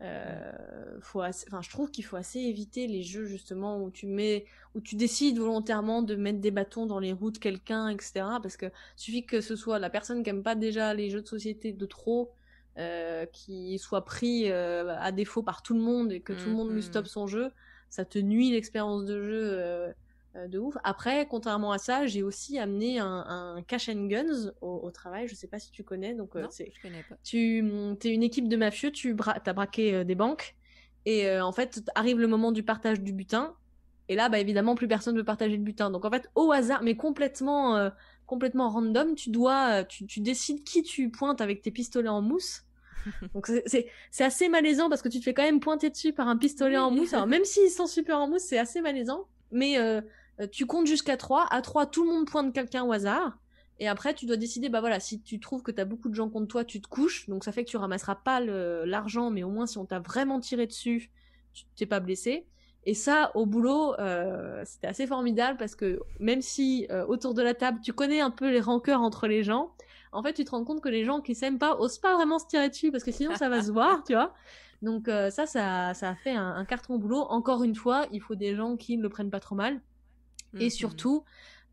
euh, 0.02 0.52
faut 1.00 1.24
enfin, 1.24 1.62
je 1.62 1.70
trouve 1.70 1.90
qu'il 1.90 2.04
faut 2.04 2.18
assez 2.18 2.40
éviter 2.40 2.88
les 2.88 3.02
jeux 3.02 3.26
justement 3.26 3.82
où 3.82 3.90
tu 3.90 4.08
mets, 4.08 4.46
où 4.74 4.82
tu 4.82 4.96
décides 4.96 5.38
volontairement 5.38 6.02
de 6.02 6.16
mettre 6.16 6.40
des 6.40 6.52
bâtons 6.52 6.86
dans 6.86 7.00
les 7.00 7.14
roues 7.14 7.32
de 7.32 7.38
quelqu'un, 7.38 7.90
etc. 7.90 8.26
Parce 8.42 8.58
que 8.58 8.66
suffit 8.96 9.26
que 9.26 9.40
ce 9.40 9.56
soit 9.56 9.80
la 9.80 9.90
personne 9.90 10.24
qui 10.24 10.30
aime 10.30 10.44
pas 10.44 10.56
déjà 10.56 10.94
les 10.94 11.10
jeux 11.10 11.22
de 11.22 11.28
société 11.28 11.72
de 11.72 11.86
trop, 11.86 12.32
euh, 12.78 13.26
qui 13.28 13.80
soit 13.80 14.04
pris 14.04 14.52
euh, 14.52 14.98
à 14.98 15.12
défaut 15.14 15.44
par 15.44 15.62
tout 15.62 15.74
le 15.74 15.82
monde 15.82 16.12
et 16.12 16.20
que 16.20 16.34
tout 16.34 16.50
le 16.50 16.56
monde 16.56 16.72
lui 16.72 16.84
stoppe 16.84 17.08
son 17.08 17.28
jeu, 17.28 17.52
ça 17.90 18.04
te 18.04 18.20
nuit 18.20 18.52
l'expérience 18.52 19.06
de 19.06 19.24
jeu 19.24 19.94
de 20.48 20.60
ouf. 20.60 20.76
Après, 20.84 21.28
contrairement 21.28 21.72
à 21.72 21.78
ça, 21.78 22.06
j'ai 22.06 22.24
aussi 22.24 22.60
amené 22.60 23.00
un, 23.00 23.64
cash 23.68 23.90
and 23.90 24.08
guns 24.08 24.52
au, 24.62 24.90
travail. 24.92 25.28
Je 25.28 25.36
sais 25.36 25.48
pas 25.48 25.60
si 25.60 25.72
tu 25.72 25.84
connais. 25.84 26.14
Donc, 26.14 26.36
euh, 26.36 26.44
non, 26.44 26.50
je 26.52 26.82
connais 26.82 27.04
pas. 27.08 27.16
Tu 27.24 27.60
es 28.04 28.14
une 28.14 28.24
équipe 28.24 28.48
de 28.48 28.58
mafieux, 28.58 28.92
tu 28.92 29.16
as 29.46 29.54
braqué 29.54 29.94
euh, 29.94 30.04
des 30.04 30.16
banques. 30.16 30.56
Et 31.06 31.40
en 31.40 31.52
fait, 31.52 31.84
arrive 31.94 32.20
le 32.20 32.28
moment 32.28 32.52
du 32.52 32.64
partage 32.64 33.00
du 33.00 33.14
butin. 33.14 33.56
Et 34.10 34.16
là, 34.16 34.28
bah, 34.28 34.40
évidemment, 34.40 34.74
plus 34.74 34.88
personne 34.88 35.14
ne 35.14 35.20
veut 35.20 35.26
partager 35.26 35.56
le 35.56 35.64
butin. 35.64 35.92
Donc, 35.92 36.04
en 36.04 36.10
fait, 36.10 36.30
au 36.34 36.52
hasard, 36.52 36.82
mais 36.82 36.96
complètement, 36.96 37.92
complètement 38.26 38.70
random, 38.70 39.14
tu 39.14 39.30
dois, 39.30 39.84
tu, 39.84 40.08
tu 40.08 40.20
décides 40.20 40.64
qui 40.64 40.82
tu 40.82 41.12
pointes 41.12 41.42
avec 41.42 41.62
tes 41.62 41.70
pistolets 41.70 42.10
en 42.10 42.22
mousse. 42.22 42.66
Donc 43.34 43.48
c'est 43.68 44.24
assez 44.24 44.50
malaisant 44.50 44.90
parce 44.90 45.02
que 45.02 45.10
tu 45.10 45.20
te 45.20 45.24
fais 45.24 45.34
quand 45.34 45.44
même 45.44 45.60
pointer 45.60 45.90
dessus 45.90 46.14
par 46.14 46.28
un 46.28 46.38
pistolet 46.38 46.78
en 46.78 46.92
mousse. 46.92 47.14
Alors 47.14 47.28
même 47.28 47.46
s'ils 47.46 47.70
sont 47.70 47.88
super 47.88 48.20
en 48.20 48.28
mousse, 48.28 48.44
c'est 48.44 48.58
assez 48.58 48.82
malaisant. 48.82 49.28
Mais 49.52 49.78
euh, 49.78 50.02
tu 50.52 50.66
comptes 50.66 50.88
jusqu'à 50.88 51.18
3. 51.18 51.48
À 51.50 51.62
3, 51.62 51.86
tout 51.86 52.04
le 52.04 52.12
monde 52.12 52.28
pointe 52.28 52.54
quelqu'un 52.54 52.84
au 52.84 52.92
hasard. 52.92 53.38
Et 53.80 53.88
après, 53.88 54.14
tu 54.14 54.26
dois 54.26 54.38
décider, 54.38 54.70
bah 54.70 54.80
voilà, 54.80 55.00
si 55.00 55.22
tu 55.22 55.40
trouves 55.40 55.62
que 55.62 55.72
t'as 55.72 55.86
beaucoup 55.86 56.08
de 56.08 56.16
gens 56.16 56.30
contre 56.30 56.48
toi, 56.48 56.64
tu 56.64 56.82
te 56.82 56.88
couches. 56.88 57.28
Donc 57.28 57.44
ça 57.44 57.52
fait 57.52 57.66
que 57.66 57.70
tu 57.70 57.78
ramasseras 57.78 58.16
pas 58.16 58.40
l'argent, 58.40 59.32
mais 59.32 59.44
au 59.44 59.50
moins 59.50 59.68
si 59.68 59.78
on 59.78 59.86
t'a 59.86 60.00
vraiment 60.00 60.40
tiré 60.40 60.66
dessus, 60.66 61.12
tu 61.54 61.66
t'es 61.76 61.86
pas 61.86 62.00
blessé. 62.00 62.46
Et 62.86 62.94
ça, 62.94 63.32
au 63.34 63.46
boulot, 63.46 63.96
euh, 64.00 64.62
c'était 64.66 64.88
assez 64.88 65.08
formidable 65.08 65.58
parce 65.58 65.76
que 65.76 66.00
même 66.20 66.42
si 66.42 66.86
euh, 66.92 67.06
autour 67.08 67.34
de 67.34 67.42
la 67.42 67.54
table, 67.54 67.80
tu 67.84 67.94
connais 67.94 68.22
un 68.22 68.30
peu 68.30 68.50
les 68.50 68.62
rancœurs 68.62 69.02
entre 69.02 69.28
les 69.28 69.44
gens, 69.44 69.74
en 70.12 70.24
fait, 70.24 70.34
tu 70.34 70.46
te 70.46 70.52
rends 70.52 70.64
compte 70.64 70.82
que 70.82 70.88
les 70.88 71.04
gens 71.04 71.20
qui 71.20 71.36
s'aiment 71.36 71.60
pas 71.60 71.76
osent 71.78 71.98
pas 71.98 72.14
vraiment 72.14 72.40
se 72.40 72.48
tirer 72.48 72.70
dessus 72.70 72.92
parce 72.92 73.04
que 73.04 73.12
sinon 73.12 73.36
ça 73.36 73.50
va 73.50 73.62
se 73.62 73.72
voir, 73.72 74.04
tu 74.06 74.14
vois. 74.14 74.34
Donc 74.82 75.08
ça, 75.08 75.46
ça, 75.46 75.94
ça 75.94 76.10
a 76.10 76.16
fait 76.16 76.32
un, 76.32 76.56
un 76.56 76.64
carton 76.64 76.98
boulot. 76.98 77.26
Encore 77.30 77.64
une 77.64 77.76
fois, 77.76 78.06
il 78.14 78.22
faut 78.22 78.36
des 78.36 78.56
gens 78.56 78.78
qui 78.78 78.96
ne 78.96 79.02
le 79.02 79.10
prennent 79.10 79.32
pas 79.32 79.42
trop 79.42 79.56
mal. 79.56 79.82
Et 80.56 80.66
mmh, 80.66 80.68
mmh. 80.68 80.70
surtout, 80.70 81.24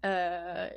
euh, 0.05 0.69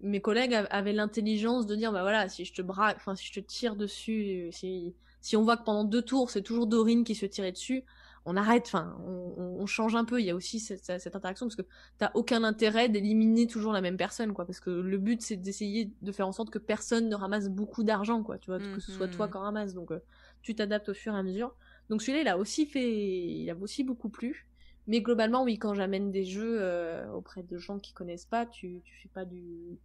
mes 0.00 0.20
collègues 0.20 0.54
avaient 0.70 0.92
l'intelligence 0.92 1.66
de 1.66 1.76
dire 1.76 1.92
bah 1.92 2.00
voilà 2.00 2.28
si 2.30 2.46
je 2.46 2.54
te 2.54 2.62
braque 2.62 2.96
enfin 2.96 3.14
si 3.14 3.26
je 3.26 3.34
te 3.34 3.40
tire 3.40 3.76
dessus 3.76 4.48
si 4.52 4.94
si 5.20 5.36
on 5.36 5.42
voit 5.42 5.58
que 5.58 5.64
pendant 5.64 5.84
deux 5.84 6.00
tours 6.00 6.30
c'est 6.30 6.40
toujours 6.40 6.66
Dorine 6.66 7.04
qui 7.04 7.14
se 7.14 7.26
tirait 7.26 7.52
dessus 7.52 7.84
on 8.24 8.36
arrête 8.36 8.64
enfin 8.66 8.96
on, 9.06 9.56
on, 9.60 9.66
change 9.66 9.94
un 9.94 10.04
peu. 10.04 10.20
Il 10.20 10.26
y 10.26 10.30
a 10.30 10.34
aussi 10.34 10.60
cette, 10.60 10.84
cette 10.84 11.16
interaction 11.16 11.46
parce 11.46 11.56
que 11.56 11.66
t'as 11.98 12.10
aucun 12.14 12.44
intérêt 12.44 12.88
d'éliminer 12.88 13.46
toujours 13.46 13.72
la 13.72 13.80
même 13.80 13.96
personne 13.96 14.32
quoi 14.32 14.44
parce 14.44 14.60
que 14.60 14.70
le 14.70 14.98
but 14.98 15.22
c'est 15.22 15.36
d'essayer 15.36 15.90
de 16.02 16.12
faire 16.12 16.28
en 16.28 16.32
sorte 16.32 16.50
que 16.50 16.58
personne 16.58 17.08
ne 17.08 17.14
ramasse 17.14 17.48
beaucoup 17.48 17.82
d'argent 17.82 18.22
quoi 18.22 18.38
tu 18.38 18.50
vois 18.50 18.58
que 18.58 18.80
ce 18.80 18.92
soit 18.92 19.08
toi 19.08 19.28
qui 19.28 19.36
en 19.36 19.40
ramasse. 19.40 19.74
Donc 19.74 19.90
euh, 19.90 20.00
tu 20.42 20.54
t'adaptes 20.54 20.90
au 20.90 20.94
fur 20.94 21.14
et 21.14 21.18
à 21.18 21.22
mesure. 21.22 21.54
Donc 21.88 22.02
celui-là 22.02 22.22
il 22.22 22.28
a 22.28 22.36
aussi 22.36 22.66
fait 22.66 22.90
il 22.92 23.48
a 23.50 23.56
aussi 23.56 23.84
beaucoup 23.84 24.10
plu 24.10 24.46
mais 24.86 25.00
globalement, 25.00 25.44
oui, 25.44 25.58
quand 25.58 25.74
j'amène 25.74 26.10
des 26.10 26.24
jeux 26.24 26.58
euh, 26.60 27.10
auprès 27.12 27.42
de 27.42 27.58
gens 27.58 27.78
qui 27.78 27.92
connaissent 27.92 28.26
pas, 28.26 28.46
tu, 28.46 28.80
tu 28.84 28.96
fais 28.96 29.08
pas 29.08 29.24
du. 29.24 29.78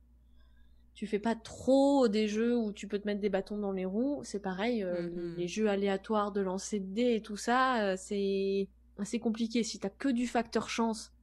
Tu 0.93 1.07
fais 1.07 1.19
pas 1.19 1.35
trop 1.35 2.07
des 2.07 2.29
jeux 2.29 2.55
où 2.55 2.71
tu 2.71 2.87
peux 2.87 2.97
te 2.97 3.05
mettre 3.05 3.19
des 3.19 3.29
bâtons 3.29 3.57
dans 3.57 3.73
les 3.73 3.83
roues. 3.83 4.21
C'est 4.23 4.39
pareil, 4.39 4.81
euh, 4.81 5.09
mm-hmm. 5.09 5.35
les, 5.35 5.47
jeux 5.47 5.69
aléatoires 5.69 6.31
de 6.31 6.39
lancer 6.39 6.79
de 6.79 6.85
dés 6.93 7.15
et 7.15 7.21
tout 7.21 7.35
ça, 7.35 7.83
euh, 7.83 7.95
c'est 7.97 8.69
assez 8.97 9.19
compliqué. 9.19 9.61
Si 9.63 9.77
t'as 9.77 9.89
que 9.89 10.07
du 10.07 10.25
facteur 10.25 10.69
chance, 10.69 11.13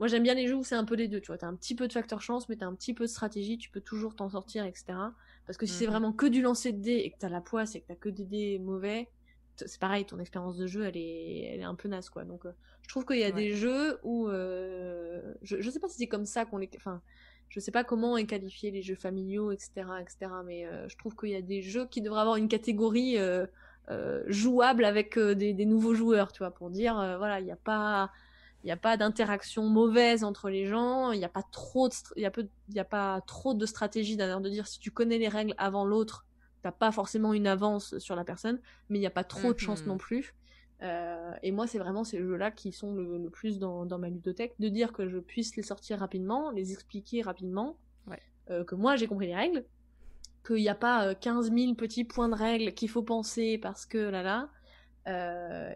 moi 0.00 0.08
j'aime 0.08 0.24
bien 0.24 0.34
les 0.34 0.48
jeux 0.48 0.56
où 0.56 0.64
c'est 0.64 0.74
un 0.74 0.84
peu 0.84 0.96
les 0.96 1.06
deux, 1.06 1.20
tu 1.20 1.28
vois. 1.28 1.38
T'as 1.38 1.46
un 1.46 1.54
petit 1.54 1.76
peu 1.76 1.86
de 1.86 1.92
facteur 1.92 2.20
chance, 2.20 2.48
mais 2.48 2.56
t'as 2.56 2.66
un 2.66 2.74
petit 2.74 2.92
peu 2.92 3.04
de 3.04 3.10
stratégie, 3.10 3.56
tu 3.56 3.70
peux 3.70 3.80
toujours 3.80 4.16
t'en 4.16 4.30
sortir, 4.30 4.64
etc. 4.64 4.98
Parce 5.46 5.56
que 5.56 5.64
si 5.64 5.74
c'est 5.74 5.84
mm-hmm. 5.84 5.90
vraiment 5.90 6.12
que 6.12 6.26
du 6.26 6.42
lancer 6.42 6.72
de 6.72 6.82
dés 6.82 6.96
et 7.04 7.10
que 7.12 7.18
t'as 7.18 7.28
la 7.28 7.40
poisse 7.40 7.76
et 7.76 7.80
que 7.80 7.86
t'as 7.86 7.94
que 7.94 8.08
des 8.08 8.24
dés 8.24 8.58
mauvais, 8.58 9.08
c'est 9.66 9.80
pareil, 9.80 10.04
ton 10.04 10.18
expérience 10.18 10.56
de 10.56 10.66
jeu, 10.66 10.84
elle 10.84 10.96
est, 10.96 11.50
elle 11.52 11.60
est 11.60 11.64
un 11.64 11.74
peu 11.74 11.88
naze, 11.88 12.10
quoi. 12.10 12.24
Donc, 12.24 12.46
euh, 12.46 12.52
je 12.82 12.88
trouve 12.88 13.04
qu'il 13.04 13.18
y 13.18 13.24
a 13.24 13.30
des 13.30 13.54
jeux 13.54 13.98
où, 14.02 14.28
euh, 14.28 15.34
je, 15.42 15.60
je 15.60 15.70
sais 15.70 15.80
pas 15.80 15.88
si 15.88 15.96
c'est 15.96 16.06
comme 16.06 16.26
ça 16.26 16.44
qu'on 16.44 16.58
les, 16.58 16.70
enfin, 16.76 17.00
je 17.48 17.60
sais 17.60 17.70
pas 17.70 17.84
comment 17.84 18.16
est 18.16 18.26
qualifié 18.26 18.70
les 18.70 18.82
jeux 18.82 18.94
familiaux, 18.94 19.52
etc., 19.52 19.86
etc. 20.00 20.30
Mais 20.44 20.66
euh, 20.66 20.88
je 20.88 20.96
trouve 20.96 21.16
qu'il 21.16 21.30
y 21.30 21.36
a 21.36 21.42
des 21.42 21.62
jeux 21.62 21.86
qui 21.86 22.02
devraient 22.02 22.20
avoir 22.20 22.36
une 22.36 22.48
catégorie 22.48 23.16
jouable 24.26 24.84
avec 24.84 25.18
des, 25.18 25.54
des, 25.54 25.64
nouveaux 25.64 25.94
joueurs, 25.94 26.32
tu 26.32 26.38
vois, 26.38 26.50
pour 26.50 26.70
dire, 26.70 26.94
voilà, 27.18 27.40
il 27.40 27.46
n'y 27.46 27.52
a 27.52 27.56
pas, 27.56 28.10
il 28.62 28.66
n'y 28.66 28.72
a 28.72 28.76
pas 28.76 28.96
d'interaction 28.96 29.66
mauvaise 29.68 30.24
entre 30.24 30.50
les 30.50 30.66
gens, 30.66 31.12
il 31.12 31.18
n'y 31.18 31.24
a 31.24 31.30
pas 31.30 31.44
trop, 31.52 31.88
il 32.16 32.22
y 32.22 32.26
a 32.26 32.30
peu, 32.30 32.46
il 32.68 32.74
y 32.74 32.80
a 32.80 32.84
pas 32.84 33.22
trop 33.26 33.54
de 33.54 33.64
stratégie 33.64 34.16
d'ailleurs 34.16 34.42
de 34.42 34.50
dire 34.50 34.66
si 34.66 34.78
tu 34.78 34.90
connais 34.90 35.18
les 35.18 35.28
règles 35.28 35.54
avant 35.56 35.86
l'autre 35.86 36.26
t'as 36.62 36.72
pas 36.72 36.92
forcément 36.92 37.32
une 37.32 37.46
avance 37.46 37.98
sur 37.98 38.16
la 38.16 38.24
personne, 38.24 38.60
mais 38.88 38.98
il 38.98 39.00
n'y 39.00 39.06
a 39.06 39.10
pas 39.10 39.24
trop 39.24 39.52
de 39.52 39.58
chance 39.58 39.82
mhm. 39.82 39.88
non 39.88 39.98
plus. 39.98 40.34
Euh, 40.82 41.32
et 41.42 41.50
moi, 41.50 41.66
c'est 41.66 41.78
vraiment 41.78 42.04
ces 42.04 42.18
jeux-là 42.18 42.50
qui 42.50 42.72
sont 42.72 42.94
le, 42.94 43.28
plus 43.30 43.58
dans, 43.58 43.86
ma 43.98 44.08
ludothèque, 44.08 44.54
de 44.58 44.68
dire 44.68 44.92
que 44.92 45.08
je 45.08 45.18
puisse 45.18 45.56
les 45.56 45.62
sortir 45.62 45.98
rapidement, 45.98 46.50
les 46.50 46.72
expliquer 46.72 47.22
rapidement, 47.22 47.76
euh, 48.50 48.64
que 48.64 48.74
moi 48.74 48.96
j'ai 48.96 49.06
compris 49.06 49.26
les 49.26 49.34
règles, 49.34 49.64
qu'il 50.46 50.56
n'y 50.56 50.70
a 50.70 50.74
pas 50.74 51.14
15 51.14 51.50
euh, 51.50 51.54
000 51.54 51.74
petits 51.74 52.04
points 52.04 52.30
de 52.30 52.34
règles 52.34 52.72
qu'il 52.72 52.88
faut 52.88 53.02
penser 53.02 53.58
parce 53.58 53.84
que 53.84 53.98
là 53.98 54.22
là, 54.22 54.48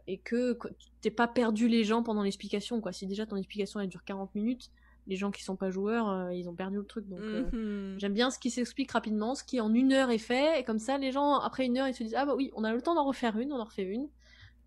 et 0.06 0.18
que 0.18 0.58
t'es 1.00 1.10
pas 1.10 1.26
perdu 1.26 1.66
les 1.66 1.84
gens 1.84 2.02
pendant 2.02 2.22
l'explication, 2.22 2.82
quoi. 2.82 2.92
Si 2.92 3.06
déjà 3.06 3.24
ton 3.24 3.36
explication 3.36 3.80
elle 3.80 3.88
dure 3.88 4.04
40 4.04 4.34
minutes, 4.34 4.70
les 5.06 5.16
gens 5.16 5.30
qui 5.30 5.42
sont 5.42 5.56
pas 5.56 5.70
joueurs, 5.70 6.08
euh, 6.08 6.32
ils 6.32 6.48
ont 6.48 6.54
perdu 6.54 6.78
le 6.78 6.84
truc. 6.84 7.08
Donc 7.08 7.20
euh, 7.20 7.50
mhm. 7.52 7.98
j'aime 7.98 8.14
bien 8.14 8.30
ce 8.30 8.38
qui 8.38 8.50
s'explique 8.50 8.90
rapidement, 8.92 9.34
ce 9.34 9.44
qui 9.44 9.60
en 9.60 9.72
une 9.74 9.92
heure 9.92 10.10
est 10.10 10.18
fait, 10.18 10.60
et 10.60 10.64
comme 10.64 10.78
ça 10.78 10.98
les 10.98 11.12
gens 11.12 11.34
après 11.34 11.66
une 11.66 11.78
heure 11.78 11.88
ils 11.88 11.94
se 11.94 12.02
disent 12.02 12.14
ah 12.16 12.26
bah 12.26 12.34
oui 12.36 12.50
on 12.54 12.64
a 12.64 12.72
le 12.72 12.80
temps 12.80 12.94
d'en 12.94 13.04
refaire 13.04 13.38
une, 13.38 13.52
on 13.52 13.60
en 13.60 13.64
refait 13.64 13.84
une. 13.84 14.08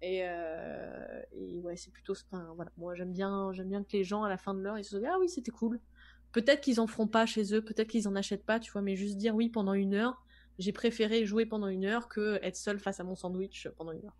Et, 0.01 0.21
euh, 0.23 1.21
et 1.31 1.59
ouais 1.59 1.77
c'est 1.77 1.91
plutôt, 1.91 2.13
enfin 2.13 2.51
voilà, 2.55 2.71
moi 2.77 2.95
j'aime 2.95 3.13
bien 3.13 3.51
j'aime 3.53 3.69
bien 3.69 3.83
que 3.83 3.93
les 3.93 4.03
gens 4.03 4.23
à 4.23 4.29
la 4.29 4.37
fin 4.37 4.53
de 4.53 4.59
l'heure 4.59 4.77
ils 4.77 4.83
se 4.83 4.97
disent 4.97 5.07
ah 5.09 5.17
oui 5.19 5.29
c'était 5.29 5.51
cool. 5.51 5.79
Peut-être 6.31 6.59
qu'ils 6.59 6.81
en 6.81 6.87
feront 6.87 7.07
pas 7.07 7.25
chez 7.25 7.53
eux, 7.53 7.61
peut-être 7.63 7.87
qu'ils 7.87 8.09
en 8.09 8.15
achètent 8.15 8.45
pas, 8.45 8.59
tu 8.59 8.69
vois, 8.71 8.81
mais 8.81 8.97
juste 8.97 9.15
dire 9.15 9.33
oui 9.33 9.49
pendant 9.49 9.73
une 9.73 9.93
heure, 9.93 10.21
j'ai 10.59 10.73
préféré 10.73 11.25
jouer 11.25 11.45
pendant 11.45 11.67
une 11.67 11.85
heure 11.85 12.09
que 12.09 12.39
être 12.43 12.57
seul 12.57 12.77
face 12.77 12.99
à 12.99 13.05
mon 13.05 13.15
sandwich 13.15 13.69
pendant 13.77 13.93
une 13.93 14.05
heure. 14.05 14.17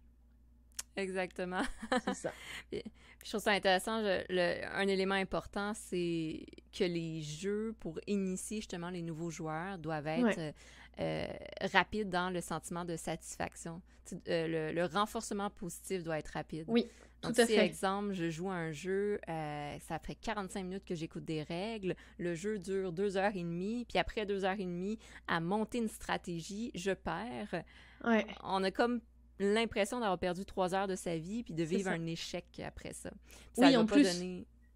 Exactement. 0.96 1.64
C'est 2.06 2.14
ça. 2.14 2.32
je 2.72 3.30
trouve 3.30 3.42
ça 3.42 3.52
intéressant. 3.52 4.04
un 4.04 4.88
élément 4.88 5.16
important, 5.16 5.74
c'est 5.74 6.46
que 6.78 6.84
les 6.84 7.22
jeux, 7.22 7.76
pour 7.80 8.00
initier 8.08 8.58
justement 8.58 8.90
les 8.90 9.02
nouveaux 9.02 9.32
joueurs, 9.32 9.78
doivent 9.78 10.08
être 10.08 10.54
euh, 11.00 11.28
rapides 11.74 12.10
dans 12.10 12.30
le 12.30 12.40
sentiment 12.40 12.86
de 12.86 12.96
satisfaction. 12.96 13.82
Euh, 14.30 14.72
le, 14.72 14.86
renforcement 14.86 15.50
positif 15.50 16.04
doit 16.04 16.20
être 16.20 16.30
rapide. 16.30 16.66
Oui. 16.68 16.88
Tout 17.22 17.34
à 17.38 17.46
fait. 17.46 17.66
exemple, 17.66 18.14
je 18.14 18.30
joue 18.30 18.50
à 18.52 18.54
un 18.54 18.72
jeu, 18.72 19.20
euh, 19.28 19.78
ça 19.80 19.98
fait 19.98 20.14
45 20.14 20.64
minutes 20.64 20.86
que 20.86 20.94
j'écoute 20.94 21.26
des 21.26 21.42
règles, 21.42 21.96
le 22.20 22.36
jeu 22.36 22.60
dure 22.60 22.92
deux 22.92 23.18
heures 23.18 23.36
et 23.36 23.42
demie, 23.42 23.84
puis 23.90 23.98
après 23.98 24.28
deux 24.28 24.46
heures 24.46 24.60
et 24.60 24.66
demie, 24.66 25.00
à 25.28 25.40
monter 25.40 25.80
une 25.80 25.88
stratégie, 25.88 26.72
je 26.76 26.92
perds. 26.92 27.64
Ouais. 28.04 28.28
On 28.44 28.64
a 28.64 28.70
comme 28.70 29.02
l'impression 29.40 30.00
d'avoir 30.00 30.20
perdu 30.20 30.46
trois 30.46 30.74
heures 30.74 30.88
de 30.88 30.96
sa 30.96 31.18
vie 31.18 31.44
puis 31.44 31.54
de 31.54 31.64
vivre 31.64 31.90
un 31.90 32.06
échec 32.06 32.46
après 32.66 32.94
ça. 32.94 33.12
ça 33.54 33.68
oui, 33.68 33.78
en 33.78 33.86
plus. 33.86 34.08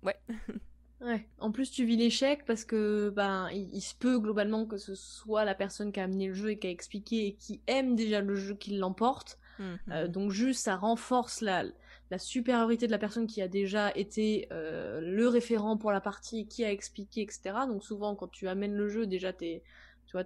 Ouais. 0.03 0.15
ouais. 1.01 1.27
En 1.39 1.51
plus, 1.51 1.71
tu 1.71 1.85
vis 1.85 1.97
l'échec 1.97 2.45
parce 2.45 2.65
que 2.65 3.09
ben 3.09 3.49
il, 3.51 3.81
se 3.81 3.95
peut 3.95 4.19
globalement 4.19 4.65
que 4.65 4.77
ce 4.77 4.95
soit 4.95 5.45
la 5.45 5.55
personne 5.55 5.91
qui 5.91 5.99
a 5.99 6.03
amené 6.03 6.27
le 6.27 6.33
jeu 6.33 6.51
et 6.51 6.59
qui 6.59 6.67
a 6.67 6.71
expliqué 6.71 7.27
et 7.27 7.33
qui 7.33 7.61
aime 7.67 7.95
déjà 7.95 8.21
le 8.21 8.35
jeu 8.35 8.55
qui 8.55 8.77
l'emporte. 8.77 9.37
Euh, 9.59 10.05
mhm. 10.05 10.07
donc 10.07 10.31
juste 10.31 10.61
ça 10.61 10.77
renforce 10.77 11.41
la 11.41 11.65
la 12.11 12.17
supériorité 12.17 12.87
de 12.87 12.91
la 12.91 12.97
personne 12.97 13.27
qui 13.27 13.41
a 13.41 13.47
déjà 13.47 13.95
été 13.95 14.47
euh, 14.51 14.99
le 15.01 15.27
référent 15.27 15.77
pour 15.77 15.91
la 15.91 16.01
partie, 16.01 16.47
qui 16.47 16.65
a 16.65 16.71
expliqué, 16.71 17.21
etc. 17.21 17.41
Donc 17.67 17.83
souvent 17.83 18.15
quand 18.15 18.27
tu 18.27 18.47
amènes 18.47 18.75
le 18.75 18.89
jeu, 18.89 19.05
déjà 19.05 19.31
t'es, 19.31 19.63
tu 20.07 20.13
vois, 20.13 20.23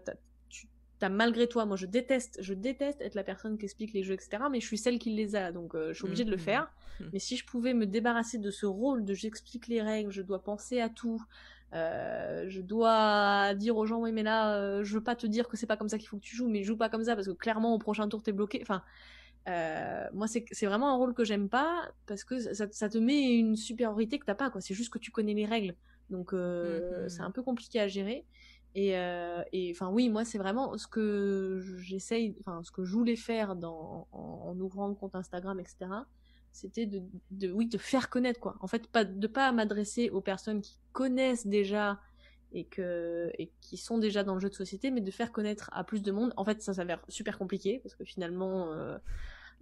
malgré 1.09 1.47
toi, 1.47 1.65
moi 1.65 1.77
je 1.77 1.85
déteste, 1.85 2.37
je 2.41 2.53
déteste 2.53 3.01
être 3.01 3.15
la 3.15 3.23
personne 3.23 3.57
qui 3.57 3.65
explique 3.65 3.93
les 3.93 4.03
jeux, 4.03 4.13
etc. 4.13 4.43
Mais 4.51 4.59
je 4.59 4.65
suis 4.65 4.77
celle 4.77 4.99
qui 4.99 5.11
les 5.11 5.35
a, 5.35 5.51
donc 5.51 5.75
euh, 5.75 5.89
je 5.89 5.93
suis 5.93 6.05
obligée 6.05 6.25
de 6.25 6.31
le 6.31 6.37
mhm. 6.37 6.41
faire. 6.41 6.71
Mhm. 6.99 7.09
Mais 7.13 7.19
si 7.19 7.37
je 7.37 7.45
pouvais 7.45 7.73
me 7.73 7.85
débarrasser 7.85 8.37
de 8.37 8.51
ce 8.51 8.65
rôle 8.65 9.05
de 9.05 9.13
j'explique 9.13 9.67
les 9.67 9.81
règles, 9.81 10.11
je 10.11 10.21
dois 10.21 10.43
penser 10.43 10.81
à 10.81 10.89
tout, 10.89 11.21
euh, 11.73 12.45
je 12.47 12.61
dois 12.61 13.53
dire 13.55 13.77
aux 13.77 13.85
gens 13.87 14.01
oui 14.01 14.11
mais 14.11 14.21
là 14.21 14.57
euh, 14.57 14.83
je 14.83 14.93
veux 14.93 15.03
pas 15.03 15.15
te 15.15 15.25
dire 15.25 15.47
que 15.47 15.57
c'est 15.57 15.65
pas 15.65 15.77
comme 15.77 15.89
ça 15.89 15.97
qu'il 15.97 16.07
faut 16.07 16.17
que 16.17 16.23
tu 16.23 16.35
joues, 16.35 16.47
mais 16.47 16.63
joue 16.63 16.77
pas 16.77 16.89
comme 16.89 17.03
ça 17.03 17.15
parce 17.15 17.27
que 17.27 17.33
clairement 17.33 17.73
au 17.73 17.79
prochain 17.79 18.07
tour 18.07 18.21
t'es 18.21 18.31
bloqué. 18.31 18.59
Enfin, 18.61 18.83
moi 20.13 20.27
c'est 20.27 20.65
vraiment 20.65 20.93
un 20.93 20.95
rôle 20.95 21.13
que 21.13 21.23
j'aime 21.23 21.49
pas 21.49 21.89
parce 22.05 22.23
que 22.23 22.39
ça, 22.39 22.89
te 22.89 22.97
met 22.97 23.33
une 23.33 23.55
supériorité 23.55 24.19
que 24.19 24.25
t'as 24.25 24.35
pas 24.35 24.49
quoi. 24.49 24.61
C'est 24.61 24.75
juste 24.75 24.93
que 24.93 24.99
tu 24.99 25.11
connais 25.11 25.33
les 25.33 25.45
règles, 25.45 25.75
donc 26.09 26.33
mhm. 26.33 27.09
c'est 27.09 27.21
un 27.21 27.31
peu 27.31 27.41
compliqué 27.41 27.79
à 27.79 27.87
gérer. 27.87 28.25
Et, 28.75 28.97
euh, 28.97 29.43
et 29.51 29.71
enfin 29.71 29.89
oui, 29.89 30.09
moi 30.09 30.25
c'est 30.25 30.37
vraiment 30.39 30.77
ce 30.77 30.87
que 30.87 31.61
j'essaye, 31.77 32.35
enfin 32.39 32.63
ce 32.63 32.71
que 32.71 32.83
je 32.83 32.91
voulais 32.93 33.15
faire 33.15 33.55
dans, 33.55 34.07
en, 34.11 34.59
ouvrant 34.59 34.87
le 34.87 34.95
compte 34.95 35.15
Instagram, 35.15 35.59
etc. 35.59 35.91
C'était 36.51 36.85
de, 36.85 37.03
de, 37.31 37.51
oui, 37.51 37.67
de 37.67 37.77
faire 37.77 38.09
connaître 38.09 38.39
quoi. 38.39 38.55
En 38.61 38.67
fait, 38.67 38.87
pas 38.87 39.05
de 39.05 39.27
pas 39.27 39.51
m'adresser 39.51 40.09
aux 40.09 40.21
personnes 40.21 40.61
qui 40.61 40.77
connaissent 40.91 41.45
déjà 41.45 41.99
et 42.51 42.65
que 42.65 43.31
et 43.37 43.51
qui 43.61 43.77
sont 43.77 43.99
déjà 43.99 44.23
dans 44.23 44.33
le 44.33 44.39
jeu 44.39 44.49
de 44.49 44.55
société, 44.55 44.89
mais 44.89 45.01
de 45.01 45.11
faire 45.11 45.31
connaître 45.31 45.69
à 45.73 45.83
plus 45.83 46.01
de 46.01 46.11
monde. 46.11 46.33
En 46.35 46.45
fait, 46.45 46.61
ça 46.63 46.73
s'avère 46.73 47.01
super 47.09 47.37
compliqué 47.37 47.79
parce 47.83 47.95
que 47.95 48.05
finalement. 48.05 48.71
Euh, 48.73 48.97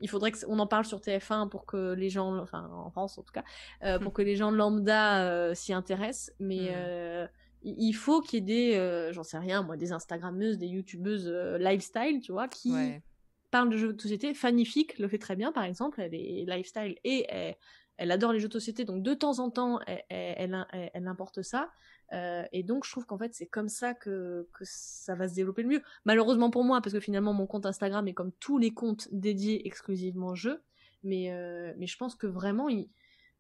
il 0.04 0.10
faudrait 0.10 0.32
qu'on 0.32 0.58
en 0.58 0.65
parle 0.65 0.86
sur 0.86 1.00
TF1 1.00 1.47
pour 1.47 1.67
que 1.67 1.93
les 1.93 2.10
gens, 2.10 2.39
enfin 2.39 2.67
en 2.74 2.89
France 2.89 3.19
en 3.19 3.21
tout 3.21 3.32
cas, 3.32 3.43
euh, 3.84 4.00
pour 4.00 4.13
que 4.15 4.24
les 4.24 4.36
gens 4.36 4.50
lambda 4.50 5.28
euh, 5.28 5.54
s'y 5.54 5.74
intéressent. 5.74 6.34
Mais 6.39 6.71
mmh 6.71 7.30
il 7.63 7.93
faut 7.93 8.21
qu'il 8.21 8.39
y 8.39 8.41
ait 8.41 8.45
des, 8.45 8.78
euh, 8.78 9.13
j'en 9.13 9.24
sais 9.24 9.38
rien, 9.38 9.62
moi, 9.62 9.78
des 9.78 9.91
Instagrammeuses, 9.91 10.58
des 10.58 10.67
YouTubeuses 10.67 11.28
euh, 11.28 11.58
lifestyle, 11.58 12.19
tu 12.21 12.32
vois, 12.32 12.47
qui 12.47 12.74
parlent 13.52 13.69
de 13.69 13.78
jeux 13.78 13.93
de 13.93 14.02
société. 14.02 14.34
Fanifique 14.34 14.97
le 14.97 15.08
fait 15.08 15.17
très 15.17 15.36
bien, 15.36 15.52
par 15.52 15.63
exemple, 15.63 16.02
elle 16.02 16.15
est 16.15 16.45
lifestyle 16.47 16.97
et 17.04 17.28
elle, 17.97 18.12
adore 18.12 18.34
les 18.34 18.39
jeux 18.39 18.47
de 18.47 18.54
société, 18.54 18.86
donc 18.86 19.04
de 19.04 19.13
temps 19.13 19.39
en 19.39 19.50
temps, 19.50 19.80
elle, 20.10 20.65
elle, 20.93 21.08
importe 21.08 21.41
ça. 21.41 21.69
Euh, 22.13 22.43
et 22.52 22.63
donc, 22.63 22.86
je 22.86 22.91
trouve 22.91 23.06
qu'en 23.06 23.17
fait, 23.17 23.34
c'est 23.34 23.45
comme 23.45 23.69
ça 23.69 23.93
que, 23.93 24.47
que 24.54 24.63
ça 24.65 25.15
va 25.15 25.30
se 25.30 25.36
développer 25.36 25.62
le 25.63 25.69
mieux. 25.69 25.82
Malheureusement 26.06 26.50
pour 26.50 26.63
moi, 26.63 26.82
parce 26.82 26.93
que 26.93 27.00
finalement, 27.00 27.34
mon 27.34 27.45
compte 27.45 27.65
Instagram 27.65 28.08
est 28.08 28.13
comme 28.13 28.32
tous 28.39 28.58
les 28.58 28.71
comptes 28.71 29.08
dédiés 29.12 29.67
exclusivement 29.67 30.34
jeux. 30.36 30.62
Mais, 31.04 31.32
mais 31.78 31.88
je 31.88 31.97
pense 31.97 32.15
que 32.15 32.28
vraiment, 32.28 32.69
il, 32.69 32.89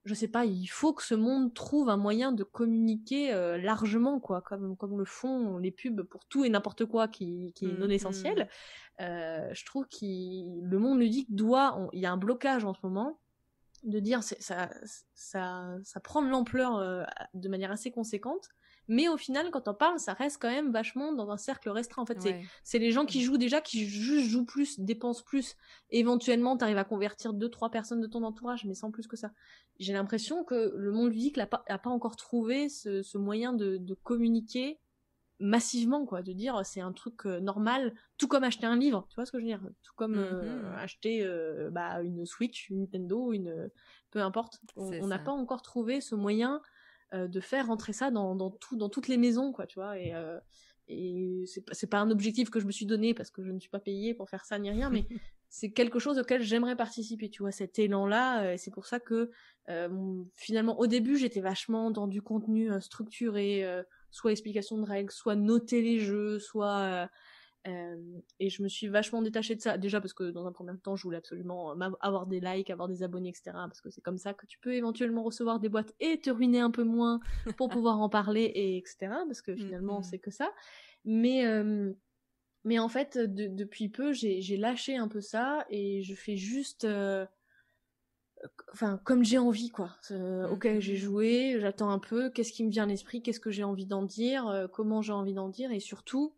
je 0.03 0.13
sais 0.13 0.27
pas, 0.27 0.45
il 0.45 0.67
faut 0.67 0.93
que 0.93 1.03
ce 1.03 1.13
monde 1.13 1.53
trouve 1.53 1.89
un 1.89 1.97
moyen 1.97 2.31
de 2.31 2.43
communiquer 2.43 3.33
euh, 3.33 3.57
largement, 3.57 4.19
quoi, 4.19 4.41
comme, 4.41 4.75
comme 4.75 4.97
le 4.97 5.05
font 5.05 5.57
les 5.57 5.71
pubs 5.71 6.01
pour 6.03 6.25
tout 6.25 6.43
et 6.43 6.49
n'importe 6.49 6.85
quoi 6.85 7.07
qui, 7.07 7.51
qui 7.53 7.65
est 7.65 7.77
non 7.77 7.87
mmh, 7.87 7.91
essentiel. 7.91 8.39
Mmh. 8.99 9.03
Euh, 9.03 9.53
je 9.53 9.65
trouve 9.65 9.85
que 9.87 10.05
le 10.05 10.79
monde 10.79 10.99
ludique 10.99 11.33
doit, 11.33 11.87
il 11.93 11.99
y 11.99 12.05
a 12.05 12.11
un 12.11 12.17
blocage 12.17 12.65
en 12.65 12.73
ce 12.73 12.79
moment 12.83 13.19
de 13.83 13.99
dire 13.99 14.23
ça, 14.23 14.69
ça, 15.13 15.77
ça 15.83 15.99
prend 15.99 16.21
de 16.21 16.29
l'ampleur 16.29 16.77
euh, 16.77 17.03
de 17.33 17.49
manière 17.49 17.71
assez 17.71 17.91
conséquente 17.91 18.49
mais 18.91 19.07
au 19.07 19.15
final 19.15 19.51
quand 19.51 19.69
on 19.69 19.73
parle 19.73 19.99
ça 19.99 20.11
reste 20.11 20.37
quand 20.41 20.49
même 20.49 20.73
vachement 20.73 21.13
dans 21.13 21.31
un 21.31 21.37
cercle 21.37 21.69
restreint 21.69 22.01
en 22.01 22.05
fait. 22.05 22.17
C'est 22.65 22.77
les 22.77 22.91
gens 22.91 23.05
qui 23.05 23.21
jouent 23.21 23.37
déjà 23.37 23.61
qui 23.61 23.85
juste 23.85 24.29
jouent 24.29 24.45
plus 24.45 24.81
dépensent 24.81 25.23
plus. 25.23 25.55
Éventuellement 25.91 26.57
t'arrives 26.57 26.77
à 26.77 26.83
convertir 26.83 27.31
deux 27.33 27.47
trois 27.49 27.71
personnes 27.71 28.01
de 28.01 28.07
ton 28.07 28.21
entourage 28.23 28.65
mais 28.65 28.73
sans 28.73 28.91
plus 28.91 29.07
que 29.07 29.15
ça. 29.15 29.31
J'ai 29.79 29.93
l'impression 29.93 30.43
que 30.43 30.73
le 30.75 30.91
monde 30.91 31.13
ludique 31.13 31.37
n'a 31.37 31.47
pas 31.47 31.89
encore 31.89 32.17
trouvé 32.17 32.67
ce, 32.67 33.17
moyen 33.17 33.53
de, 33.53 33.97
communiquer 34.03 34.77
massivement 35.39 36.05
quoi. 36.05 36.21
De 36.21 36.33
dire 36.33 36.59
c'est 36.65 36.81
un 36.81 36.91
truc 36.91 37.25
euh, 37.25 37.39
normal 37.39 37.95
tout 38.17 38.27
comme 38.27 38.43
acheter 38.43 38.65
un 38.65 38.75
livre. 38.75 39.07
Tu 39.09 39.15
vois 39.15 39.25
ce 39.25 39.31
que 39.31 39.39
je 39.39 39.43
veux 39.43 39.49
dire? 39.49 39.61
Tout 39.83 39.93
comme 39.95 40.15
euh, 40.15 40.43
mm-hmm. 40.43 40.75
acheter 40.75 41.23
euh, 41.23 41.69
bah, 41.71 42.01
une 42.03 42.25
Switch 42.25 42.69
une 42.69 42.81
Nintendo 42.81 43.31
une 43.31 43.69
peu 44.11 44.19
importe. 44.19 44.59
On 44.75 45.07
n'a 45.07 45.17
pas 45.17 45.31
encore 45.31 45.61
trouvé 45.61 46.01
ce 46.01 46.13
moyen 46.13 46.61
euh, 47.13 47.27
de 47.27 47.39
faire 47.39 47.67
rentrer 47.67 47.93
ça 47.93 48.11
dans, 48.11 48.35
dans, 48.35 48.49
tout, 48.51 48.77
dans 48.77 48.89
toutes 48.89 49.07
les 49.07 49.17
maisons, 49.17 49.51
quoi, 49.51 49.67
tu 49.67 49.79
vois. 49.79 49.99
Et, 49.99 50.13
euh, 50.13 50.39
et 50.87 51.43
c'est 51.45 51.65
pas, 51.65 51.73
pas 51.89 51.99
un 51.99 52.11
objectif 52.11 52.49
que 52.49 52.59
je 52.59 52.65
me 52.65 52.71
suis 52.71 52.85
donné 52.85 53.13
parce 53.13 53.29
que 53.29 53.43
je 53.43 53.51
ne 53.51 53.59
suis 53.59 53.69
pas 53.69 53.79
payée 53.79 54.13
pour 54.13 54.29
faire 54.29 54.45
ça 54.45 54.57
ni 54.59 54.69
rien, 54.69 54.89
mais 54.89 55.05
c'est 55.49 55.71
quelque 55.71 55.99
chose 55.99 56.17
auquel 56.17 56.41
j'aimerais 56.41 56.75
participer, 56.75 57.29
tu 57.29 57.43
vois, 57.43 57.51
cet 57.51 57.79
élan-là. 57.79 58.43
Euh, 58.43 58.55
c'est 58.57 58.71
pour 58.71 58.85
ça 58.85 58.99
que 58.99 59.29
finalement, 60.35 60.77
au 60.79 60.87
début, 60.87 61.15
j'étais 61.15 61.39
vachement 61.39 61.91
dans 61.91 62.07
du 62.07 62.21
contenu 62.21 62.69
structuré, 62.81 63.63
soit 64.09 64.33
explication 64.33 64.77
de 64.77 64.83
règles, 64.83 65.11
soit 65.11 65.35
noter 65.37 65.81
les 65.81 65.97
jeux, 65.97 66.39
soit 66.39 67.09
euh, 67.67 67.97
et 68.39 68.49
je 68.49 68.63
me 68.63 68.67
suis 68.67 68.87
vachement 68.87 69.21
détachée 69.21 69.55
de 69.55 69.61
ça. 69.61 69.77
Déjà 69.77 70.01
parce 70.01 70.13
que 70.13 70.31
dans 70.31 70.47
un 70.47 70.51
premier 70.51 70.75
temps, 70.77 70.95
je 70.95 71.03
voulais 71.03 71.17
absolument 71.17 71.71
avoir 71.99 72.25
des 72.25 72.39
likes, 72.39 72.69
avoir 72.69 72.87
des 72.87 73.03
abonnés, 73.03 73.29
etc. 73.29 73.51
Parce 73.53 73.81
que 73.81 73.89
c'est 73.89 74.01
comme 74.01 74.17
ça 74.17 74.33
que 74.33 74.45
tu 74.47 74.57
peux 74.59 74.73
éventuellement 74.73 75.23
recevoir 75.23 75.59
des 75.59 75.69
boîtes 75.69 75.93
et 75.99 76.19
te 76.19 76.29
ruiner 76.29 76.59
un 76.59 76.71
peu 76.71 76.83
moins 76.83 77.19
pour 77.57 77.69
pouvoir 77.69 77.99
en 77.99 78.09
parler, 78.09 78.43
et 78.43 78.77
etc. 78.77 78.97
Parce 79.27 79.41
que 79.41 79.55
finalement, 79.55 79.99
mm-hmm. 79.99 80.09
c'est 80.09 80.19
que 80.19 80.31
ça. 80.31 80.51
Mais 81.05 81.45
euh, 81.45 81.93
mais 82.63 82.79
en 82.79 82.89
fait, 82.89 83.17
depuis 83.17 83.89
peu, 83.89 84.13
j'ai 84.13 84.57
lâché 84.57 84.97
un 84.97 85.07
peu 85.07 85.21
ça 85.21 85.65
et 85.69 86.03
je 86.03 86.15
fais 86.15 86.37
juste 86.37 86.85
euh, 86.85 87.25
enfin 88.73 88.99
comme 89.03 89.23
j'ai 89.23 89.37
envie 89.37 89.69
quoi 89.69 89.95
ok 90.09 90.79
j'ai 90.79 90.95
mm-hmm. 90.95 90.95
joué 90.95 91.57
j'attends 91.59 91.91
un 91.91 91.99
peu 91.99 92.31
qu'est-ce 92.31 92.51
qui 92.51 92.63
me 92.63 92.71
vient 92.71 92.83
à 92.83 92.87
l'esprit 92.87 93.21
qu'est-ce 93.21 93.39
que 93.39 93.51
j'ai 93.51 93.63
envie 93.63 93.85
d'en 93.85 94.01
dire 94.01 94.67
comment 94.73 95.03
j'ai 95.03 95.13
envie 95.13 95.33
d'en 95.33 95.49
dire 95.49 95.71
et 95.71 95.79
surtout 95.79 96.33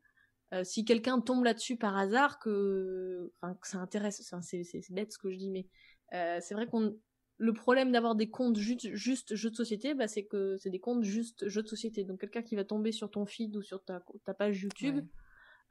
euh, 0.54 0.64
si 0.64 0.86
quelqu'un 0.86 1.20
tombe 1.20 1.44
là-dessus 1.44 1.78
par 1.78 1.98
hasard, 1.98 2.38
que, 2.40 3.32
enfin, 3.42 3.56
que 3.56 3.68
ça 3.68 3.80
intéresse, 3.80 4.22
c'est 4.42 4.94
bête 4.94 5.12
ce 5.12 5.18
que 5.18 5.32
je 5.32 5.38
dis, 5.38 5.50
mais 5.50 5.68
euh, 6.14 6.38
c'est 6.42 6.54
vrai 6.54 6.68
qu'on 6.68 6.96
le 7.40 7.54
problème 7.54 7.92
d'avoir 7.92 8.16
des 8.16 8.30
comptes 8.30 8.58
juste, 8.58 8.94
juste 8.94 9.36
jeux 9.36 9.50
de 9.50 9.56
société, 9.56 9.96
bah, 9.96 10.08
c'est 10.08 10.26
que 10.26 10.56
c'est 10.58 10.70
des 10.70 10.80
comptes 10.80 11.04
juste 11.04 11.50
jeux 11.50 11.64
de 11.64 11.68
société. 11.68 12.04
Donc 12.04 12.22
quelqu'un 12.22 12.44
qui 12.44 12.56
va 12.56 12.64
tomber 12.64 12.92
sur 12.92 13.10
ton 13.10 13.26
feed 13.26 13.56
ou 13.56 13.64
sur 13.64 13.84
ta, 13.84 14.04
ta 14.24 14.36
page 14.36 14.62
YouTube, 14.62 15.04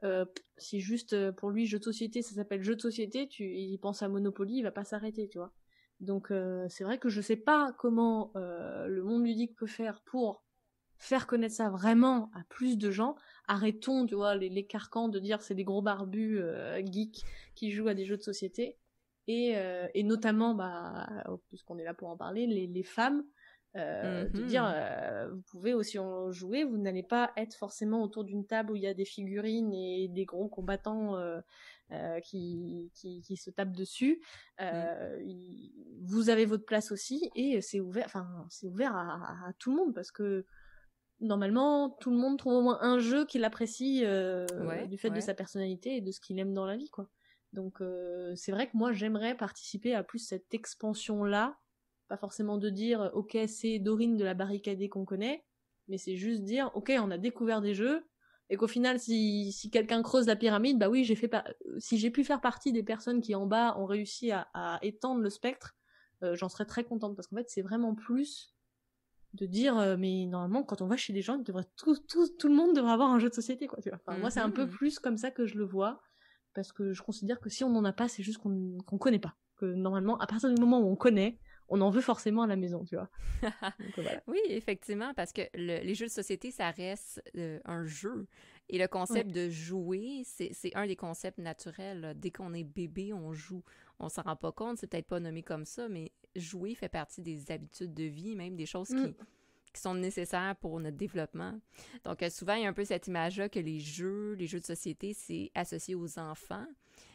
euh, 0.03 0.25
si 0.57 0.81
juste 0.81 1.31
pour 1.33 1.51
lui 1.51 1.67
jeu 1.67 1.79
de 1.79 1.85
société, 1.85 2.21
ça 2.21 2.35
s'appelle 2.35 2.63
jeu 2.63 2.75
de 2.75 2.81
société, 2.81 3.29
tu, 3.29 3.45
il 3.45 3.79
pense 3.79 4.03
à 4.03 4.09
Monopoly, 4.09 4.57
il 4.57 4.63
va 4.63 4.73
pas 4.73 4.85
s'arrêter, 4.85 5.29
tu 5.29 5.39
vois. 5.39 5.53
Donc 6.01 6.33
c'est 6.69 6.83
vrai 6.83 6.99
que 6.99 7.09
je 7.09 7.21
sais 7.21 7.37
pas 7.37 7.73
comment 7.79 8.33
le 8.35 9.03
monde 9.03 9.25
ludique 9.25 9.55
peut 9.55 9.69
faire 9.69 10.03
pour 10.03 10.45
faire 11.03 11.27
connaître 11.27 11.57
ça 11.57 11.69
vraiment 11.69 12.31
à 12.33 12.45
plus 12.49 12.79
de 12.79 12.91
gens. 12.93 13.17
Arrêtons, 13.53 14.07
tu 14.07 14.15
vois, 14.15 14.35
les, 14.35 14.65
carcans 14.65 15.09
de 15.09 15.19
dire 15.19 15.43
c'est 15.43 15.55
des 15.55 15.63
gros 15.63 15.83
barbus 15.83 16.39
euh, 16.41 16.81
geeks 16.91 17.23
qui 17.55 17.71
jouent 17.71 17.89
à 17.89 17.93
des 17.93 18.07
jeux 18.07 18.17
de 18.17 18.23
société. 18.23 18.79
Et, 19.29 19.59
euh, 19.59 19.87
et 19.93 20.05
notamment, 20.05 20.55
bah, 20.55 21.07
puisqu'on 21.49 21.77
est 21.77 21.85
là 21.85 21.93
pour 21.93 22.09
en 22.09 22.17
parler, 22.17 22.47
les, 22.47 22.67
les 22.67 22.83
femmes, 22.83 23.23
euh, 23.77 24.27
de 24.27 24.43
dire 24.45 24.65
mhm. 24.65 25.35
vous 25.35 25.43
pouvez 25.43 25.75
aussi 25.75 25.99
en 25.99 26.33
jouer, 26.33 26.65
vous 26.65 26.79
n'allez 26.79 27.03
pas 27.03 27.31
être 27.37 27.55
forcément 27.55 28.03
autour 28.03 28.25
d'une 28.25 28.47
table 28.47 28.73
où 28.73 28.77
il 28.77 28.83
y 28.83 28.87
a 28.87 28.95
des 28.95 29.05
figurines 29.05 29.75
et 29.75 30.09
des 30.09 30.25
gros 30.25 30.49
combattants 30.49 31.19
qui, 32.23 32.91
qui, 32.95 33.21
qui, 33.21 33.37
se 33.37 33.51
tapent 33.51 33.77
dessus. 33.77 34.23
Mm. 34.59 34.65
Vous 36.05 36.31
avez 36.31 36.47
votre 36.47 36.65
place 36.65 36.91
aussi 36.91 37.31
et 37.35 37.61
c'est 37.61 37.81
ouvert, 37.81 38.07
enfin 38.07 38.47
c'est 38.49 38.67
ouvert 38.67 38.97
à, 38.97 39.47
à, 39.47 39.53
tout 39.59 39.71
le 39.71 39.77
monde 39.77 39.95
parce 39.95 40.11
que 40.11 40.47
normalement, 41.23 41.91
tout 42.01 42.11
le 42.11 42.17
monde 42.17 42.39
trouve 42.39 42.55
au 42.55 42.63
moins 42.63 42.79
un 42.83 42.99
jeu 42.99 43.25
qu'il 43.25 43.45
apprécie 43.45 44.03
euh, 44.05 44.47
du 44.87 44.99
fait 44.99 45.11
de 45.11 45.21
sa 45.21 45.35
personnalité 45.35 45.97
et 45.97 46.01
de 46.01 46.11
ce 46.11 46.21
qu'il 46.21 46.39
aime 46.39 46.53
dans 46.53 46.67
la 46.67 46.77
vie, 46.77 46.91
quoi. 46.91 47.09
Donc 47.53 47.81
euh, 47.81 48.35
c'est 48.35 48.51
vrai 48.51 48.67
que 48.67 48.77
moi 48.77 48.93
j'aimerais 48.93 49.37
participer 49.37 49.95
à 49.95 50.03
plus 50.03 50.19
cette 50.19 50.55
expansion 50.55 51.23
là, 51.23 51.59
pas 52.09 52.17
forcément 52.17 52.57
de 52.57 52.71
dire 52.71 53.11
ok 53.13 53.37
c'est 53.47 53.79
Dorine 53.79 54.17
de 54.17 54.25
la 54.25 54.33
barricadée 54.33 54.89
qu'on 54.89 55.05
connaît, 55.05 55.45
mais 55.87 55.99
c'est 55.99 56.17
juste 56.17 56.45
dire 56.45 56.71
ok 56.75 56.93
on 56.99 57.11
a 57.11 57.19
découvert 57.19 57.61
des 57.61 57.75
jeux 57.75 58.07
et 58.49 58.57
qu'au 58.57 58.69
final 58.69 58.99
si, 58.99 59.53
si 59.53 59.71
quelqu'un 59.71 60.01
creuse 60.01 60.29
la 60.29 60.37
pyramide 60.37 60.79
bah 60.79 60.89
oui 60.89 61.05
j'ai 61.05 61.15
fait 61.15 61.31
si 61.79 61.99
j'ai 61.99 62.11
pu 62.11 62.25
faire 62.25 62.41
partie 62.41 62.73
des 62.73 62.83
personnes 62.83 63.21
qui 63.21 63.35
en 63.35 63.45
bas 63.45 63.77
ont 63.79 63.85
réussi 63.85 64.31
à, 64.31 64.49
à 64.55 64.79
étendre 64.81 65.21
le 65.21 65.29
spectre 65.29 65.77
j'en 66.33 66.49
serais 66.49 66.65
très 66.65 66.85
contente 66.85 67.17
parce 67.17 67.29
qu'en 67.29 67.37
fait, 67.37 67.51
c'est 67.51 67.63
vraiment 67.63 67.95
plus 67.95 68.55
de 69.35 69.47
dire 69.47 69.97
mais 69.99 70.27
normalement 70.27 70.63
quand 70.63 70.83
on 70.83 70.87
va 70.87 70.97
chez 70.97 71.13
les 71.13 71.23
gens 71.23 71.43
tout, 71.43 71.97
tout, 72.09 72.29
tout 72.39 72.49
le 72.49 72.55
monde 72.55 72.77
devrait 72.77 72.93
avoir 72.93 73.11
un 73.11 73.19
jeu 73.19 73.29
de 73.31 73.35
société 73.35 73.67
quoi 73.67 73.79
tu 73.83 73.89
vois 73.89 73.99
enfin, 74.05 74.19
moi 74.19 74.31
c'est 74.31 74.41
un 74.41 74.51
peu 74.51 74.67
mmh. 74.67 74.71
plus 74.71 74.99
comme 74.99 75.17
ça 75.17 75.31
que 75.31 75.47
je 75.47 75.57
le 75.57 75.65
vois 75.65 76.03
parce 76.55 76.73
que 76.73 76.93
je 76.93 77.03
considère 77.03 77.41
que 77.41 77.49
si 77.49 77.65
on 77.65 77.71
n'en 77.71 77.85
a 77.85 77.93
pas 77.93 78.09
c'est 78.09 78.23
juste 78.23 78.39
qu'on 78.39 78.77
qu'on 78.87 78.99
connaît 78.99 79.19
pas 79.19 79.35
que 79.57 79.67
normalement 79.67 80.19
à 80.19 80.27
partir 80.27 80.53
du 80.53 80.61
moment 80.61 80.81
où 80.81 80.91
on 80.91 80.97
connaît 80.97 81.39
on 81.73 81.81
en 81.81 81.89
veut 81.89 82.03
forcément 82.03 82.43
à 82.43 82.47
la 82.47 82.57
maison, 82.57 82.85
tu 82.85 82.97
vois. 82.97 83.09
Oui, 84.27 84.39
effectivement, 84.49 85.15
parce 85.15 85.33
que 85.33 85.41
les 85.55 85.95
jeux 85.95 86.07
de 86.07 86.11
société, 86.11 86.51
ça 86.51 86.71
reste 86.71 87.23
un 87.65 87.87
jeu. 87.87 88.27
Et 88.69 88.79
le 88.79 88.87
concept 88.89 89.31
de 89.31 89.49
jouer, 89.49 90.23
c'est 90.25 90.53
un 90.75 90.87
des 90.87 90.97
concepts 90.97 91.39
naturels. 91.39 92.15
Dès 92.17 92.31
qu'on 92.31 92.53
est 92.53 92.65
bébé, 92.65 93.15
on 93.15 93.33
joue. 93.33 93.65
On 94.03 94.09
s'en 94.09 94.23
rend 94.23 94.37
pas 94.37 94.53
compte, 94.53 94.79
c'est 94.79 94.87
peut-être 94.87 95.07
pas 95.07 95.21
nommé 95.21 95.43
comme 95.43 95.65
ça, 95.65 95.89
mais 95.89 96.13
jouer 96.37 96.75
fait 96.75 96.89
partie 96.89 97.23
des 97.23 97.51
habitudes 97.51 97.95
de 97.95 98.05
vie, 98.05 98.35
même 98.37 98.57
des 98.57 98.67
choses 98.67 98.89
qui, 98.89 98.97
mm. 98.97 99.15
qui 99.73 99.81
sont 99.81 99.95
nécessaires 99.95 100.57
pour 100.61 100.79
notre 100.81 100.97
développement. 100.97 101.59
Donc, 102.05 102.23
euh, 102.23 102.31
souvent, 102.31 102.55
il 102.55 102.63
y 102.63 102.67
a 102.67 102.69
un 102.69 102.73
peu 102.73 102.85
cette 102.85 103.07
image-là 103.07 103.49
que 103.49 103.61
les 103.61 103.81
jeux, 103.81 104.33
les 104.33 104.47
jeux 104.47 104.61
de 104.61 104.67
société, 104.67 105.15
c'est 105.15 105.51
associé 105.55 105.95
aux 105.95 106.19
enfants. 106.19 106.67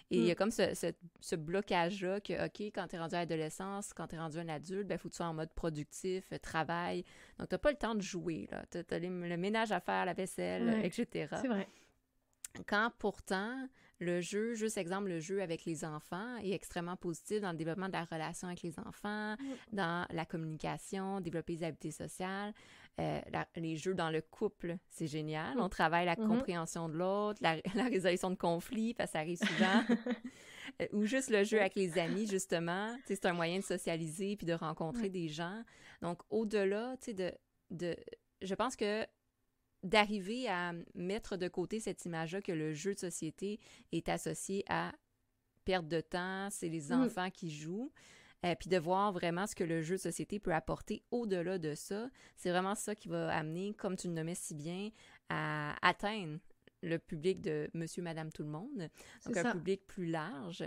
Et 0.10 0.19
il 0.19 0.26
y 0.26 0.32
a 0.32 0.34
mm. 0.34 0.38
comme 0.38 0.52
ce, 0.52 0.93
ce, 1.19 1.36
blocage-là 1.36 2.21
que, 2.21 2.45
OK, 2.45 2.62
quand 2.73 2.88
tu 2.88 2.95
es 2.95 3.00
rendu 3.00 3.15
à 3.15 3.19
l'adolescence, 3.19 3.93
quand 3.93 4.08
tu 4.08 4.15
es 4.15 4.19
rendu 4.19 4.38
un 4.38 4.47
adulte, 4.47 4.84
il 4.84 4.88
ben, 4.88 4.97
faut 4.97 5.10
que 5.10 5.13
tu 5.13 5.17
sois 5.17 5.26
en 5.26 5.34
mode 5.34 5.52
productif, 5.52 6.32
euh, 6.32 6.38
travail. 6.38 7.04
Donc, 7.38 7.50
tu 7.50 7.56
n'as 7.56 7.60
pas 7.60 7.71
le 7.71 7.78
temps 7.78 7.95
de 7.95 8.02
jouer. 8.02 8.47
Tu 8.71 8.78
as, 8.78 9.00
le 9.00 9.38
ménage 9.38 9.73
à 9.73 9.82
faire, 9.82 10.06
la 10.06 10.13
vaisselle, 10.13 10.80
etc. 10.86 11.36
C'est 11.41 11.50
vrai. 11.50 11.67
Quand 12.65 12.91
pourtant, 12.97 13.67
le 14.00 14.22
jeu, 14.22 14.54
juste 14.54 14.78
exemple, 14.78 15.10
le 15.10 15.20
jeu 15.20 15.42
avec 15.42 15.66
les 15.66 15.84
enfants 15.84 16.38
est 16.38 16.52
extrêmement 16.52 16.96
positif 16.96 17.42
dans 17.42 17.52
le 17.52 17.58
développement 17.58 17.88
de 17.88 17.94
la 17.94 18.04
relation 18.04 18.48
avec 18.48 18.62
les 18.62 18.78
enfants, 18.80 19.34
mm. 19.34 19.76
dans 19.76 20.06
la 20.12 20.26
communication, 20.26 21.20
développer 21.20 21.56
les 21.56 21.64
habiletés 21.64 21.92
sociales. 21.92 22.54
Euh, 23.00 23.22
les 23.56 23.76
jeux 23.76 23.94
dans 23.94 24.10
le 24.10 24.22
couple, 24.22 24.78
c'est 24.90 25.08
génial. 25.08 25.58
Mm. 25.58 25.62
On 25.62 25.70
travaille 25.70 26.06
la 26.06 26.16
mm-hmm. 26.16 26.28
compréhension 26.28 26.90
de 26.90 26.94
l'autre, 26.96 27.40
la, 27.42 27.56
résolution 27.90 28.30
de 28.30 28.36
conflits, 28.36 28.94
parce 28.94 29.12
que 29.12 29.14
ça 29.14 29.20
arrive 29.20 29.40
souvent. 29.40 29.84
Euh, 30.82 30.88
ou 30.92 31.06
juste 31.06 31.30
le 31.30 31.46
jeu 31.46 31.62
avec 31.62 31.76
les 31.76 31.98
amis, 31.98 32.28
justement. 32.28 32.94
C'est 33.06 33.26
un 33.26 33.32
moyen 33.32 33.58
de 33.60 33.64
socialiser 33.64 34.36
puis 34.36 34.46
de 34.46 34.54
rencontrer 34.54 35.10
des 35.10 35.30
gens. 35.30 35.64
Donc, 36.02 36.20
au-delà, 36.30 36.98
tu 36.98 37.06
sais, 37.06 37.14
de, 37.14 37.32
de... 37.72 37.96
Je 38.42 38.54
pense 38.54 38.76
que 38.76 39.08
d'arriver 39.88 40.47
à 40.47 40.73
mettre 40.95 41.38
de 41.38 41.47
côté 41.47 41.80
cette 41.80 42.06
image-là 42.06 42.41
que 42.41 42.52
le 42.52 42.73
jeu 42.73 42.93
de 42.93 43.00
société 43.00 43.60
est 43.91 44.10
associé 44.10 44.63
à 44.67 44.93
perte 45.65 45.88
de 45.88 46.02
temps, 46.02 46.50
c'est 46.50 46.69
les 46.69 46.89
mm. 46.89 47.04
enfants 47.04 47.30
qui 47.30 47.50
jouent. 47.52 47.91
Euh, 48.45 48.54
puis 48.54 48.69
de 48.69 48.78
voir 48.78 49.12
vraiment 49.12 49.47
ce 49.47 49.56
que 49.56 49.63
le 49.63 49.82
jeu 49.82 49.95
de 49.95 50.02
société 50.02 50.39
peut 50.39 50.54
apporter 50.54 51.02
au-delà 51.10 51.58
de 51.58 51.73
ça. 51.73 52.08
C'est 52.36 52.52
vraiment 52.52 52.76
ça 52.76 52.93
qui 52.93 53.08
va 53.08 53.36
amener, 53.36 53.73
comme 53.73 53.95
tu 53.95 54.08
le 54.08 54.13
nommais 54.13 54.36
si 54.36 54.54
bien, 54.54 54.91
à 55.30 55.76
atteindre 55.82 56.38
le 56.84 57.00
public 57.00 57.41
de 57.41 57.67
monsieur, 57.73 58.04
madame, 58.04 58.32
tout 58.32 58.43
le 58.43 58.50
monde. 58.50 58.89
Donc 59.26 59.38
un 59.38 59.52
public 59.54 59.86
plus 59.88 60.06
large. 60.06 60.63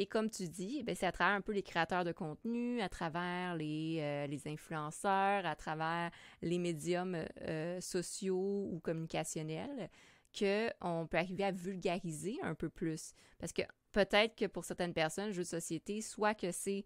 Et 0.00 0.06
comme 0.06 0.30
tu 0.30 0.46
dis, 0.46 0.84
ben, 0.84 0.94
c'est 0.94 1.06
à 1.06 1.10
travers 1.10 1.34
un 1.34 1.40
peu 1.40 1.50
les 1.50 1.64
créateurs 1.64 2.04
de 2.04 2.12
contenu, 2.12 2.80
à 2.80 2.88
travers 2.88 3.56
les, 3.56 3.98
euh, 3.98 4.28
les 4.28 4.46
influenceurs, 4.46 5.44
à 5.44 5.56
travers 5.56 6.12
les 6.40 6.58
médiums 6.58 7.18
euh, 7.40 7.80
sociaux 7.80 8.68
ou 8.70 8.78
communicationnels 8.78 9.90
qu'on 10.38 11.08
peut 11.10 11.16
arriver 11.16 11.42
à 11.42 11.50
vulgariser 11.50 12.38
un 12.42 12.54
peu 12.54 12.68
plus. 12.68 13.12
Parce 13.40 13.52
que 13.52 13.62
peut-être 13.90 14.36
que 14.36 14.44
pour 14.44 14.64
certaines 14.64 14.94
personnes, 14.94 15.32
jeu 15.32 15.42
de 15.42 15.48
société, 15.48 16.00
soit 16.00 16.36
que 16.36 16.52
c'est 16.52 16.84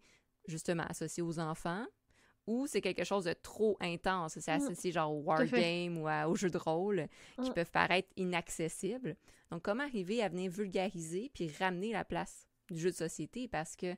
justement 0.48 0.85
associé 0.85 1.22
aux 1.22 1.38
enfants, 1.38 1.85
ou 2.46 2.66
c'est 2.66 2.81
quelque 2.81 3.05
chose 3.05 3.25
de 3.25 3.35
trop 3.35 3.77
intense. 3.81 4.38
C'est 4.38 4.51
mm. 4.51 4.62
associé 4.62 4.90
genre 4.90 5.12
au 5.12 5.20
wargame 5.20 5.98
ou 5.98 6.09
aux 6.09 6.35
jeux 6.35 6.51
de 6.51 6.57
rôle 6.57 7.09
qui 7.42 7.51
mm. 7.51 7.55
peuvent 7.55 7.70
paraître 7.70 8.09
inaccessibles. 8.16 9.16
Donc, 9.51 9.61
comment 9.61 9.85
arriver 9.85 10.22
à 10.22 10.31
venir 10.31 10.51
vulgariser 10.51 11.31
puis 11.35 11.53
ramener 11.59 11.92
la 11.92 12.07
place? 12.07 12.48
Du 12.73 12.81
jeu 12.81 12.91
de 12.91 12.97
société? 12.97 13.49
Parce 13.49 13.77
que 13.77 13.95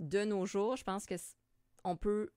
de 0.00 0.24
nos 0.24 0.46
jours, 0.46 0.76
je 0.76 0.84
pense 0.84 1.06
que 1.06 1.14
on 1.84 1.96
peut 1.96 2.30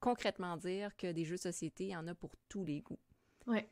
concrètement 0.00 0.56
dire 0.56 0.96
que 0.96 1.12
des 1.12 1.24
jeux 1.24 1.36
de 1.36 1.40
société, 1.40 1.84
il 1.84 1.90
y 1.90 1.96
en 1.96 2.06
a 2.06 2.14
pour 2.14 2.32
tous 2.48 2.64
les 2.64 2.80
goûts. 2.80 2.98
Ouais. 3.46 3.68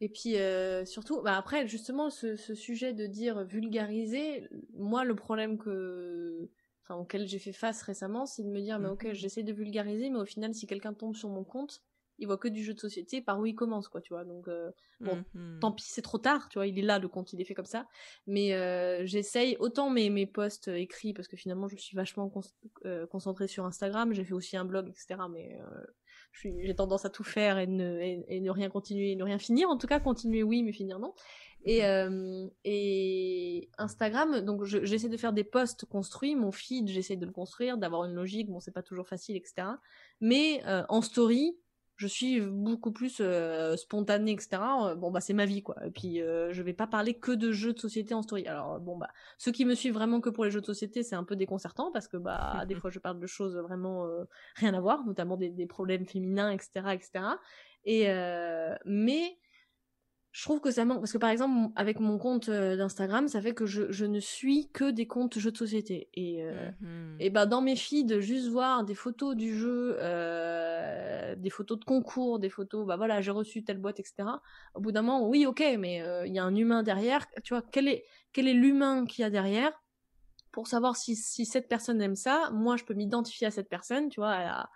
Et 0.00 0.08
puis 0.08 0.36
euh, 0.36 0.84
surtout, 0.84 1.22
bah 1.22 1.36
après 1.36 1.66
justement 1.66 2.10
ce, 2.10 2.36
ce, 2.36 2.54
sujet 2.54 2.92
de 2.92 3.06
dire 3.06 3.44
vulgariser, 3.44 4.48
moi 4.74 5.04
le 5.04 5.14
problème 5.14 5.56
que 5.56 6.50
enfin 6.82 6.96
auquel 6.96 7.26
j'ai 7.28 7.38
fait 7.38 7.52
face 7.52 7.80
récemment, 7.82 8.26
c'est 8.26 8.42
de 8.42 8.48
me 8.48 8.60
dire 8.60 8.78
mais 8.78 8.88
ok 8.88 9.04
mhm. 9.04 9.14
j'essaie 9.14 9.44
de 9.44 9.52
vulgariser, 9.52 10.10
mais 10.10 10.18
au 10.18 10.24
final 10.24 10.52
si 10.52 10.66
quelqu'un 10.66 10.92
tombe 10.92 11.14
sur 11.14 11.28
mon 11.28 11.44
compte, 11.44 11.82
il 12.18 12.26
voit 12.26 12.38
que 12.38 12.48
du 12.48 12.62
jeu 12.62 12.74
de 12.74 12.80
société, 12.80 13.20
par 13.20 13.38
où 13.40 13.46
il 13.46 13.54
commence 13.54 13.88
quoi, 13.88 14.00
tu 14.00 14.12
vois. 14.12 14.24
Donc 14.24 14.48
euh, 14.48 14.70
bon, 15.00 15.24
mhm. 15.34 15.58
tant 15.60 15.72
pis 15.72 15.84
c'est 15.86 16.02
trop 16.02 16.18
tard, 16.18 16.48
tu 16.48 16.58
vois, 16.58 16.66
il 16.66 16.78
est 16.78 16.82
là 16.82 16.98
le 16.98 17.08
compte, 17.08 17.32
il 17.32 17.40
est 17.40 17.44
fait 17.44 17.54
comme 17.54 17.64
ça. 17.64 17.86
Mais 18.26 18.54
euh, 18.54 19.04
j'essaye 19.04 19.56
autant 19.58 19.90
mes 19.90 20.10
mes 20.10 20.26
posts 20.26 20.68
écrits 20.68 21.12
parce 21.12 21.28
que 21.28 21.36
finalement 21.36 21.68
je 21.68 21.76
suis 21.76 21.96
vachement 21.96 22.30
euh, 22.84 23.06
concentrée 23.06 23.48
sur 23.48 23.64
Instagram, 23.64 24.12
j'ai 24.12 24.24
fait 24.24 24.34
aussi 24.34 24.56
un 24.56 24.64
blog 24.64 24.88
etc. 24.88 25.20
Mais 25.30 25.58
j'ai 26.42 26.74
tendance 26.74 27.04
à 27.04 27.10
tout 27.10 27.24
faire 27.24 27.58
et 27.58 27.66
ne, 27.66 27.98
et, 28.00 28.40
ne 28.40 28.50
rien 28.50 28.68
continuer, 28.68 29.14
ne 29.16 29.24
rien 29.24 29.38
finir. 29.38 29.68
En 29.68 29.76
tout 29.76 29.86
cas, 29.86 30.00
continuer 30.00 30.42
oui, 30.42 30.62
mais 30.62 30.72
finir 30.72 30.98
non. 30.98 31.14
Et, 31.64 31.80
mhm. 31.80 31.84
euh, 31.84 32.48
et 32.64 33.70
Instagram, 33.78 34.40
donc 34.40 34.64
j'essaie 34.64 35.08
de 35.08 35.16
faire 35.16 35.32
des 35.32 35.44
posts 35.44 35.86
construits. 35.86 36.34
Mon 36.34 36.52
feed, 36.52 36.88
j'essaie 36.88 37.16
de 37.16 37.24
le 37.24 37.32
construire, 37.32 37.78
d'avoir 37.78 38.04
une 38.04 38.14
logique. 38.14 38.50
Bon, 38.50 38.60
c'est 38.60 38.72
pas 38.72 38.82
toujours 38.82 39.08
facile, 39.08 39.36
etc. 39.36 39.68
Mais 40.20 40.62
euh, 40.66 40.82
en 40.88 41.00
story, 41.00 41.56
je 41.96 42.06
suis 42.06 42.40
beaucoup 42.40 42.92
plus 42.92 43.18
euh, 43.20 43.76
spontanée, 43.76 44.32
etc. 44.32 44.62
Euh, 44.82 44.94
bon 44.94 45.10
bah 45.10 45.20
c'est 45.20 45.32
ma 45.32 45.46
vie 45.46 45.62
quoi. 45.62 45.76
Et 45.86 45.90
puis 45.90 46.20
euh, 46.20 46.52
je 46.52 46.62
vais 46.62 46.72
pas 46.72 46.86
parler 46.86 47.14
que 47.14 47.32
de 47.32 47.52
jeux 47.52 47.72
de 47.72 47.78
société 47.78 48.14
en 48.14 48.22
story. 48.22 48.46
Alors 48.46 48.80
bon 48.80 48.96
bah 48.96 49.10
ceux 49.38 49.52
qui 49.52 49.64
me 49.64 49.74
suivent 49.74 49.94
vraiment 49.94 50.20
que 50.20 50.30
pour 50.30 50.44
les 50.44 50.50
jeux 50.50 50.60
de 50.60 50.66
société, 50.66 51.02
c'est 51.02 51.14
un 51.14 51.24
peu 51.24 51.36
déconcertant 51.36 51.92
parce 51.92 52.08
que 52.08 52.16
bah 52.16 52.64
des 52.68 52.74
fois 52.74 52.90
je 52.90 52.98
parle 52.98 53.20
de 53.20 53.26
choses 53.26 53.56
vraiment 53.56 54.08
rien 54.56 54.74
à 54.74 54.80
voir, 54.80 55.04
notamment 55.06 55.36
des, 55.36 55.50
des 55.50 55.66
problèmes 55.66 56.06
féminins, 56.06 56.50
etc., 56.50 56.94
etc. 56.94 57.24
Et 57.84 58.06
mais 58.84 59.38
je 60.34 60.42
trouve 60.42 60.60
que 60.60 60.72
ça 60.72 60.84
manque 60.84 60.98
parce 60.98 61.12
que 61.12 61.18
par 61.18 61.30
exemple 61.30 61.70
avec 61.76 62.00
mon 62.00 62.18
compte 62.18 62.48
euh, 62.48 62.76
d'Instagram 62.76 63.28
ça 63.28 63.40
fait 63.40 63.54
que 63.54 63.66
je, 63.66 63.92
je, 63.92 64.04
ne 64.04 64.18
suis 64.18 64.68
que 64.72 64.90
des 64.90 65.06
comptes 65.06 65.38
jeux 65.38 65.52
de 65.52 65.56
société. 65.56 66.08
Et 66.12 66.42
euh, 66.42 66.72
mhm. 66.80 67.16
et 67.20 67.30
bah 67.30 67.46
dans 67.46 67.60
mes 67.60 67.76
feeds 67.76 68.20
juste 68.20 68.48
voir 68.48 68.82
des 68.82 68.96
photos 68.96 69.36
du 69.36 69.56
jeu 69.56 69.96
euh, 70.00 71.36
des 71.36 71.50
photos 71.50 71.78
de 71.78 71.84
concours 71.84 72.40
des 72.40 72.50
photos 72.50 72.84
bah 72.84 72.96
voilà 72.96 73.20
j'ai 73.20 73.30
reçu 73.30 73.62
telle 73.62 73.78
boîte 73.78 74.00
etc 74.00 74.24
au 74.74 74.80
bout 74.80 74.90
d'un 74.90 75.02
moment 75.02 75.28
oui 75.28 75.46
ok 75.46 75.62
mais 75.78 76.02
euh, 76.02 76.26
il 76.26 76.34
y 76.34 76.40
a 76.40 76.44
un 76.44 76.56
humain 76.56 76.82
derrière. 76.82 77.24
Tu 77.44 77.54
vois 77.54 77.62
quel 77.70 77.86
est 77.86 78.04
quel 78.32 78.48
est 78.48 78.54
l'humain 78.54 79.06
qu'il 79.06 79.22
y 79.22 79.24
a 79.24 79.30
derrière? 79.30 79.70
Pour 80.50 80.66
savoir 80.66 80.96
si 80.96 81.14
si 81.14 81.46
cette 81.46 81.68
personne 81.68 82.02
aime 82.02 82.16
ça 82.16 82.50
moi 82.52 82.76
je 82.76 82.82
peux 82.82 82.94
m'identifier 82.94 83.46
à 83.46 83.52
cette 83.52 83.68
personne 83.68 84.08
tu 84.08 84.18
vois 84.18 84.32
à, 84.32 84.68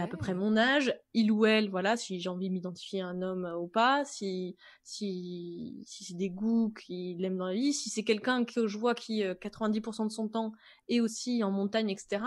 à 0.00 0.06
peu 0.06 0.16
près 0.16 0.32
mon 0.32 0.56
âge, 0.56 0.94
il 1.12 1.30
ou 1.30 1.44
elle, 1.44 1.68
voilà, 1.68 1.98
si 1.98 2.18
j'ai 2.18 2.30
envie 2.30 2.48
de 2.48 2.54
m'identifier 2.54 3.02
à 3.02 3.08
un 3.08 3.20
homme 3.20 3.52
ou 3.60 3.66
pas, 3.68 4.04
si 4.06 4.56
si 4.84 5.82
si 5.86 6.04
c'est 6.04 6.16
des 6.16 6.30
goûts 6.30 6.70
qu'il 6.70 7.22
aime 7.24 7.36
dans 7.36 7.46
la 7.46 7.52
vie, 7.52 7.74
si 7.74 7.90
c'est 7.90 8.02
quelqu'un 8.02 8.44
que 8.44 8.66
je 8.66 8.78
vois 8.78 8.94
qui 8.94 9.22
90% 9.22 10.02
euh, 10.02 10.06
de 10.06 10.12
son 10.12 10.28
temps 10.28 10.52
est 10.88 11.00
aussi 11.00 11.44
en 11.44 11.50
montagne, 11.50 11.90
etc. 11.90 12.24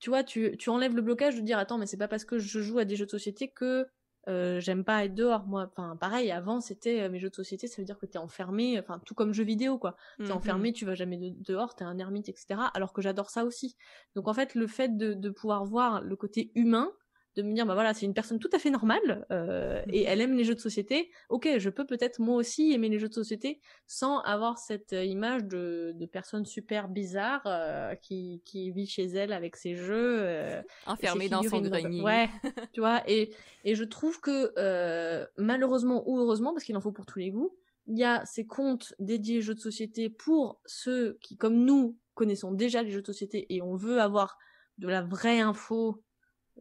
Tu 0.00 0.10
vois, 0.10 0.24
tu 0.24 0.56
tu 0.58 0.68
enlèves 0.70 0.96
le 0.96 1.02
blocage 1.02 1.36
de 1.36 1.42
dire 1.42 1.58
attends, 1.58 1.78
mais 1.78 1.86
c'est 1.86 1.96
pas 1.96 2.08
parce 2.08 2.24
que 2.24 2.38
je 2.38 2.60
joue 2.60 2.78
à 2.78 2.84
des 2.84 2.96
jeux 2.96 3.06
de 3.06 3.10
société 3.10 3.48
que 3.50 3.86
euh, 4.28 4.60
j'aime 4.60 4.84
pas 4.84 5.04
être 5.04 5.14
dehors. 5.14 5.46
Moi 5.46 5.70
enfin 5.70 5.96
pareil 5.96 6.30
avant 6.30 6.60
c'était 6.60 7.02
euh, 7.02 7.08
mes 7.08 7.18
jeux 7.18 7.30
de 7.30 7.34
société 7.34 7.66
ça 7.66 7.80
veut 7.80 7.86
dire 7.86 7.98
que 7.98 8.06
t'es 8.06 8.18
enfermé 8.18 8.78
enfin 8.78 9.00
tout 9.04 9.14
comme 9.14 9.32
jeux 9.32 9.44
vidéo 9.44 9.78
quoi. 9.78 9.96
T'es 10.18 10.24
mmh 10.24 10.32
enfermé 10.32 10.72
tu 10.72 10.84
vas 10.84 10.94
jamais 10.94 11.16
de 11.16 11.34
dehors 11.42 11.74
t'es 11.74 11.84
un 11.84 11.98
ermite 11.98 12.28
etc 12.28 12.60
alors 12.74 12.92
que 12.92 13.02
j'adore 13.02 13.30
ça 13.30 13.44
aussi. 13.44 13.76
Donc 14.14 14.28
en 14.28 14.34
fait 14.34 14.54
le 14.54 14.66
fait 14.66 14.96
de, 14.96 15.14
de 15.14 15.30
pouvoir 15.30 15.64
voir 15.64 16.02
le 16.02 16.16
côté 16.16 16.52
humain 16.54 16.92
de 17.42 17.46
me 17.48 17.54
dire 17.54 17.66
bah 17.66 17.74
voilà 17.74 17.94
c'est 17.94 18.06
une 18.06 18.14
personne 18.14 18.38
tout 18.38 18.50
à 18.52 18.58
fait 18.58 18.70
normale 18.70 19.26
euh, 19.30 19.82
et 19.88 20.04
elle 20.04 20.20
aime 20.20 20.36
les 20.36 20.44
jeux 20.44 20.54
de 20.54 20.60
société. 20.60 21.10
Ok 21.28 21.48
je 21.58 21.70
peux 21.70 21.86
peut-être 21.86 22.18
moi 22.20 22.36
aussi 22.36 22.72
aimer 22.72 22.88
les 22.88 22.98
jeux 22.98 23.08
de 23.08 23.14
société 23.14 23.60
sans 23.86 24.20
avoir 24.20 24.58
cette 24.58 24.92
euh, 24.92 25.04
image 25.04 25.44
de, 25.44 25.92
de 25.94 26.06
personne 26.06 26.44
super 26.44 26.88
bizarre 26.88 27.42
euh, 27.46 27.94
qui, 27.96 28.42
qui 28.44 28.70
vit 28.70 28.86
chez 28.86 29.06
elle 29.06 29.32
avec 29.32 29.56
ses 29.56 29.74
jeux 29.74 30.18
euh, 30.20 30.62
enfermée 30.86 31.28
dans 31.28 31.42
son 31.42 31.60
grenier. 31.60 32.02
Ouais 32.02 32.28
tu 32.72 32.80
vois 32.80 33.02
et 33.06 33.34
et 33.64 33.74
je 33.74 33.84
trouve 33.84 34.20
que 34.20 34.52
malheureusement 35.36 36.02
ou 36.08 36.18
heureusement 36.18 36.52
parce 36.52 36.64
qu'il 36.64 36.76
en 36.76 36.80
faut 36.80 36.92
pour 36.92 37.06
tous 37.06 37.18
les 37.18 37.30
goûts 37.30 37.54
il 37.86 37.98
y 37.98 38.04
a 38.04 38.24
ces 38.24 38.46
comptes 38.46 38.94
dédiés 38.98 39.42
jeux 39.42 39.54
de 39.54 39.60
société 39.60 40.08
pour 40.10 40.60
ceux 40.64 41.18
qui 41.20 41.36
comme 41.36 41.64
nous 41.64 41.98
connaissons 42.14 42.52
déjà 42.52 42.82
les 42.82 42.90
jeux 42.90 43.00
de 43.00 43.06
société 43.06 43.46
et 43.54 43.62
on 43.62 43.74
veut 43.74 44.00
avoir 44.00 44.38
de 44.78 44.88
la 44.88 45.02
vraie 45.02 45.40
info 45.40 46.02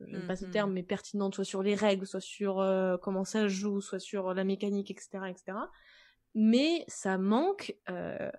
j'aime 0.08 0.28
pas 0.28 0.36
ce 0.36 0.46
mm-hmm. 0.46 0.52
terme, 0.52 0.74
mais 0.74 0.84
pertinente, 0.84 1.36
soit 1.36 1.44
sur 1.44 1.64
les 1.64 1.76
règles, 1.76 2.06
soit 2.06 2.22
sur 2.22 2.60
euh, 2.60 2.98
comment 2.98 3.24
ça 3.24 3.48
joue, 3.48 3.82
soit 3.82 4.00
sur 4.00 4.34
la 4.34 4.44
mécanique, 4.44 4.92
etc., 4.92 5.20
etc. 5.30 5.58
Mais 6.36 6.86
ça 6.88 7.18
manque 7.18 7.76
euh, 7.90 8.32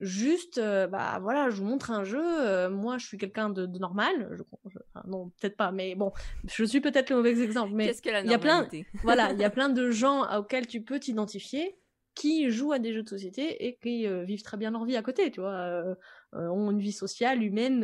Juste, 0.00 0.58
euh, 0.58 0.88
bah 0.88 1.18
voilà, 1.22 1.50
je 1.50 1.56
vous 1.56 1.64
montre 1.64 1.92
un 1.92 2.02
jeu. 2.02 2.68
moi, 2.68 2.98
je 2.98 3.06
suis 3.06 3.16
quelqu'un 3.16 3.48
de, 3.48 3.64
de 3.64 3.78
normal. 3.78 4.28
Je, 4.32 4.42
je- 4.68 4.78
enfin, 4.92 5.06
non, 5.06 5.30
peut-être 5.40 5.56
pas, 5.56 5.70
mais 5.70 5.94
bon, 5.94 6.12
je 6.44 6.64
suis 6.64 6.80
peut-être 6.80 7.10
le 7.10 7.16
mauvais 7.16 7.40
exemple. 7.40 7.72
Mais 7.74 7.86
Qu'est-ce 7.86 8.02
que 8.02 8.10
la 8.10 8.22
il 8.22 8.30
y 8.30 8.34
a 8.34 8.38
plein- 8.38 8.68
voilà, 9.04 9.32
il 9.32 9.38
y 9.38 9.44
a 9.44 9.50
plein 9.50 9.68
de 9.68 9.90
gens 9.90 10.24
auxquels 10.36 10.66
tu 10.66 10.82
peux 10.82 10.98
t'identifier 10.98 11.78
qui 12.14 12.50
jouent 12.50 12.72
à 12.72 12.78
des 12.78 12.92
jeux 12.92 13.02
de 13.02 13.08
société 13.08 13.66
et 13.66 13.76
qui 13.76 14.06
euh, 14.06 14.24
vivent 14.24 14.42
très 14.42 14.56
bien 14.56 14.70
leur 14.70 14.84
vie 14.84 14.96
à 14.96 15.02
côté, 15.02 15.30
tu 15.30 15.40
vois, 15.40 15.52
euh, 15.52 15.94
euh, 16.34 16.48
ont 16.48 16.70
une 16.70 16.80
vie 16.80 16.92
sociale, 16.92 17.42
humaine, 17.42 17.80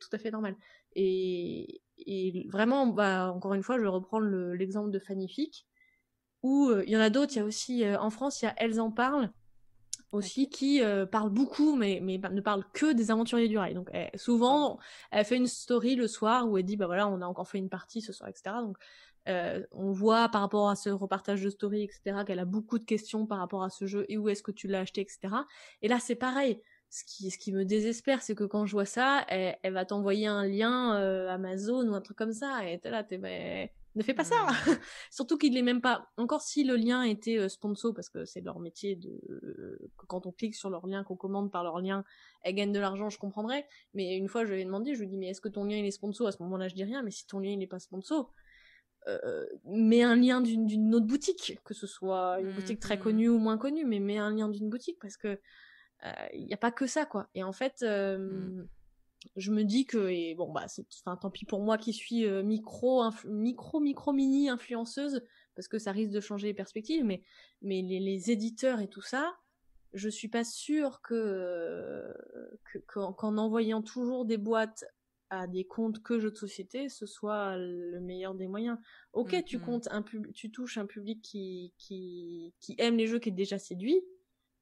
tout 0.00 0.08
à 0.12 0.18
fait 0.18 0.30
normale. 0.30 0.56
Et, 0.94 1.80
et 2.06 2.46
vraiment, 2.50 2.86
bah, 2.86 3.32
encore 3.34 3.54
une 3.54 3.62
fois, 3.62 3.78
je 3.78 3.86
reprends 3.86 4.18
le- 4.20 4.54
l'exemple 4.54 4.90
de 4.90 4.98
Fannyfic, 4.98 5.66
où 6.42 6.68
euh, 6.68 6.84
il 6.86 6.92
y 6.92 6.96
en 6.96 7.00
a 7.00 7.10
d'autres, 7.10 7.34
il 7.34 7.38
y 7.38 7.42
a 7.42 7.44
aussi, 7.44 7.84
euh, 7.84 7.98
en 7.98 8.10
France, 8.10 8.42
il 8.42 8.46
y 8.46 8.48
a 8.48 8.54
Elles 8.58 8.80
en 8.80 8.90
parlent, 8.90 9.30
aussi, 10.12 10.48
qui 10.48 10.82
euh, 10.82 11.04
parle 11.06 11.30
beaucoup, 11.30 11.76
mais, 11.76 12.00
mais 12.02 12.18
ne 12.18 12.40
parle 12.40 12.64
que 12.72 12.92
des 12.92 13.10
aventuriers 13.10 13.48
du 13.48 13.58
rail. 13.58 13.74
Donc, 13.74 13.90
elle- 13.92 14.10
souvent, 14.14 14.78
elle 15.10 15.24
fait 15.24 15.36
une 15.36 15.46
story 15.46 15.96
le 15.96 16.08
soir 16.08 16.48
où 16.48 16.56
elle 16.56 16.64
dit, 16.64 16.76
bah 16.76 16.86
voilà, 16.86 17.08
on 17.08 17.20
a 17.20 17.26
encore 17.26 17.48
fait 17.48 17.58
une 17.58 17.68
partie 17.68 18.00
ce 18.00 18.12
soir, 18.12 18.28
etc. 18.30 18.62
Donc, 18.62 18.78
euh, 19.28 19.62
on 19.72 19.92
voit 19.92 20.28
par 20.30 20.40
rapport 20.40 20.70
à 20.70 20.76
ce 20.76 20.88
repartage 20.88 21.42
de 21.42 21.50
story, 21.50 21.82
etc., 21.82 22.24
qu'elle 22.24 22.38
a 22.38 22.46
beaucoup 22.46 22.78
de 22.78 22.84
questions 22.84 23.26
par 23.26 23.38
rapport 23.38 23.62
à 23.62 23.68
ce 23.68 23.86
jeu 23.86 24.06
et 24.08 24.16
où 24.16 24.28
est-ce 24.30 24.42
que 24.42 24.52
tu 24.52 24.66
l'as 24.66 24.80
acheté, 24.80 25.02
etc. 25.02 25.34
Et 25.82 25.88
là, 25.88 25.98
c'est 26.00 26.14
pareil. 26.16 26.62
Ce 26.90 27.04
qui, 27.04 27.30
ce 27.30 27.38
qui 27.38 27.52
me 27.52 27.64
désespère, 27.64 28.22
c'est 28.22 28.34
que 28.34 28.44
quand 28.44 28.64
je 28.64 28.72
vois 28.72 28.86
ça, 28.86 29.24
elle, 29.28 29.58
elle 29.62 29.74
va 29.74 29.84
t'envoyer 29.84 30.26
un 30.26 30.46
lien 30.46 30.96
euh, 30.98 31.28
Amazon 31.28 31.86
ou 31.88 31.94
un 31.94 32.00
truc 32.00 32.16
comme 32.16 32.32
ça, 32.32 32.66
et 32.66 32.78
t'es 32.78 32.90
là, 32.90 33.04
t'es, 33.04 33.18
mais 33.18 33.72
ne 33.94 34.02
fais 34.02 34.14
pas 34.14 34.24
ça. 34.24 34.36
Surtout 35.10 35.36
qu'il 35.38 35.52
l'est 35.54 35.62
même 35.62 35.80
pas. 35.80 36.08
Encore 36.16 36.40
si 36.40 36.64
le 36.64 36.76
lien 36.76 37.02
était 37.02 37.36
euh, 37.36 37.48
sponsor, 37.48 37.92
parce 37.94 38.08
que 38.08 38.24
c'est 38.24 38.40
leur 38.40 38.58
métier 38.58 38.96
de, 38.96 39.10
euh, 39.28 39.78
que 39.98 40.06
quand 40.06 40.24
on 40.26 40.32
clique 40.32 40.54
sur 40.54 40.70
leur 40.70 40.86
lien, 40.86 41.04
qu'on 41.04 41.16
commande 41.16 41.50
par 41.50 41.62
leur 41.64 41.80
lien, 41.80 42.04
elles 42.42 42.54
gagnent 42.54 42.72
de 42.72 42.80
l'argent, 42.80 43.10
je 43.10 43.18
comprendrais. 43.18 43.66
Mais 43.94 44.16
une 44.16 44.28
fois, 44.28 44.44
je 44.44 44.54
lui 44.54 44.62
ai 44.62 44.64
demandé, 44.64 44.94
je 44.94 45.00
lui 45.00 45.06
ai 45.06 45.10
dit, 45.10 45.16
mais 45.18 45.28
est-ce 45.28 45.40
que 45.40 45.48
ton 45.48 45.64
lien 45.64 45.76
il 45.76 45.84
est 45.84 45.90
sponsor? 45.90 46.28
À 46.28 46.32
ce 46.32 46.42
moment-là, 46.42 46.68
je 46.68 46.74
dis 46.74 46.84
rien, 46.84 47.02
mais 47.02 47.10
si 47.10 47.26
ton 47.26 47.40
lien 47.40 47.50
il 47.50 47.58
n'est 47.58 47.66
pas 47.66 47.80
sponsor, 47.80 48.32
euh, 49.08 49.46
mets 49.64 50.02
un 50.02 50.16
lien 50.16 50.40
d'une, 50.40 50.66
d'une 50.66 50.94
autre 50.94 51.06
boutique, 51.06 51.58
que 51.64 51.74
ce 51.74 51.86
soit 51.86 52.40
une 52.40 52.52
boutique 52.52 52.80
très 52.80 52.96
Mhm. 52.96 53.02
connue 53.02 53.28
ou 53.28 53.38
moins 53.38 53.58
connue, 53.58 53.84
mais 53.84 54.00
mets 54.00 54.18
un 54.18 54.34
lien 54.34 54.48
d'une 54.48 54.68
boutique 54.68 54.98
parce 55.00 55.16
que 55.16 55.40
il 56.34 56.44
n'y 56.46 56.54
a 56.54 56.58
pas 56.58 56.70
que 56.72 56.86
ça 56.86 57.06
quoi. 57.06 57.28
Et 57.34 57.42
en 57.42 57.52
fait, 57.52 57.82
euh, 57.82 58.28
Mm. 58.50 58.68
je 59.36 59.50
me 59.52 59.64
dis 59.64 59.84
que 59.86 60.08
et 60.10 60.34
bon 60.34 60.52
bah 60.52 60.68
c'est, 60.68 60.86
enfin 61.04 61.16
tant 61.16 61.30
pis 61.30 61.44
pour 61.44 61.60
moi 61.60 61.76
qui 61.78 61.92
suis 61.92 62.24
euh, 62.24 62.42
micro, 62.42 63.02
influ- 63.02 63.30
micro, 63.30 63.80
micro, 63.80 64.12
mini 64.12 64.48
influenceuse 64.48 65.22
parce 65.56 65.66
que 65.68 65.78
ça 65.78 65.90
risque 65.92 66.12
de 66.12 66.20
changer 66.20 66.46
les 66.48 66.54
perspectives, 66.54 67.04
mais 67.04 67.22
mais 67.62 67.82
les, 67.82 67.98
les 68.00 68.30
éditeurs 68.30 68.80
et 68.80 68.88
tout 68.88 69.02
ça, 69.02 69.36
je 69.92 70.08
suis 70.08 70.28
pas 70.28 70.44
sûre 70.44 71.00
que 71.02 72.04
que- 72.72 72.78
qu'en, 72.86 73.12
qu'en 73.12 73.36
envoyant 73.38 73.82
toujours 73.82 74.24
des 74.24 74.36
boîtes 74.38 74.84
à 75.30 75.46
des 75.46 75.64
comptes 75.64 76.02
que 76.02 76.18
jeux 76.20 76.30
de 76.30 76.36
société, 76.36 76.88
ce 76.88 77.04
soit 77.04 77.56
le 77.58 78.00
meilleur 78.00 78.34
des 78.34 78.46
moyens. 78.48 78.78
Ok, 79.12 79.36
tu 79.44 79.58
Mhm. 79.58 79.62
comptes 79.64 79.88
un 79.90 80.00
pub- 80.02 80.32
tu 80.32 80.50
touches 80.50 80.78
un 80.78 80.86
public 80.86 81.20
qui, 81.22 81.74
qui, 81.76 82.54
qui 82.60 82.74
aime 82.78 82.96
les 82.96 83.06
jeux, 83.06 83.18
qui 83.18 83.28
est 83.28 83.32
déjà 83.32 83.58
séduit, 83.58 84.00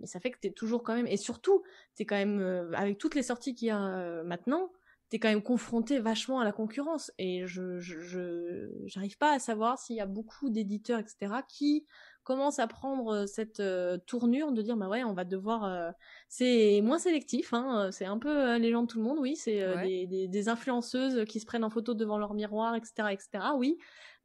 mais 0.01 0.07
ça 0.07 0.21
fait 0.21 0.31
que 0.31 0.39
t'es 0.39 0.51
toujours 0.51 0.83
quand 0.83 0.95
même, 0.95 1.07
et 1.07 1.17
surtout, 1.17 1.63
t'es 1.95 2.05
quand 2.05 2.17
même, 2.17 2.41
euh, 2.41 2.71
avec 2.75 2.99
toutes 2.99 3.15
les 3.15 3.23
sorties 3.23 3.55
qu'il 3.55 3.69
y 3.69 3.71
a 3.71 3.83
euh, 3.99 4.25
maintenant, 4.25 4.71
t'es 5.09 5.21
quand 5.21 5.29
même 5.29 5.43
confronté 5.43 6.01
vachement 6.01 6.41
à 6.41 6.45
la 6.45 6.53
concurrence, 6.53 7.13
et 7.19 7.47
je, 7.47 7.79
je, 7.79 8.01
je- 8.01 8.71
j'arrive 8.87 9.17
pas 9.19 9.33
à 9.35 9.39
savoir 9.39 9.79
s'il 9.79 9.95
y 9.97 10.01
a 10.01 10.07
beaucoup 10.07 10.51
d'éditeurs, 10.51 10.99
etc., 10.99 11.43
qui 11.49 11.87
commencent 12.25 12.59
à 12.59 12.67
prendre 12.67 13.15
euh, 13.23 13.27
cette 13.27 13.61
euh, 13.61 13.99
tournure 13.99 14.51
de 14.51 14.61
dire, 14.63 14.77
bah 14.77 14.89
ouais, 14.89 15.05
on 15.05 15.13
va 15.15 15.25
devoir, 15.25 15.65
euh, 15.65 15.93
c'est 16.29 16.81
moins 16.83 16.99
sélectif, 16.99 17.53
hein, 17.55 17.91
c'est 17.93 18.05
un 18.05 18.19
peu 18.19 18.55
euh, 18.55 18.59
les 18.59 18.73
gens 18.73 18.83
de 18.83 18.89
tout 18.89 18.99
le 18.99 19.05
monde, 19.05 19.19
oui, 19.21 19.37
c'est 19.37 19.63
euh, 19.63 19.77
Ouais. 19.77 19.83
des, 19.87 20.07
des, 20.09 20.27
des 20.29 20.49
influenceuses 20.49 21.25
qui 21.27 21.39
se 21.39 21.47
prennent 21.47 21.63
en 21.65 21.71
photo 21.71 21.95
devant 21.95 22.19
leur 22.19 22.35
miroir, 22.35 22.75
etc., 22.75 23.13
etc., 23.13 23.55
oui, 23.57 23.79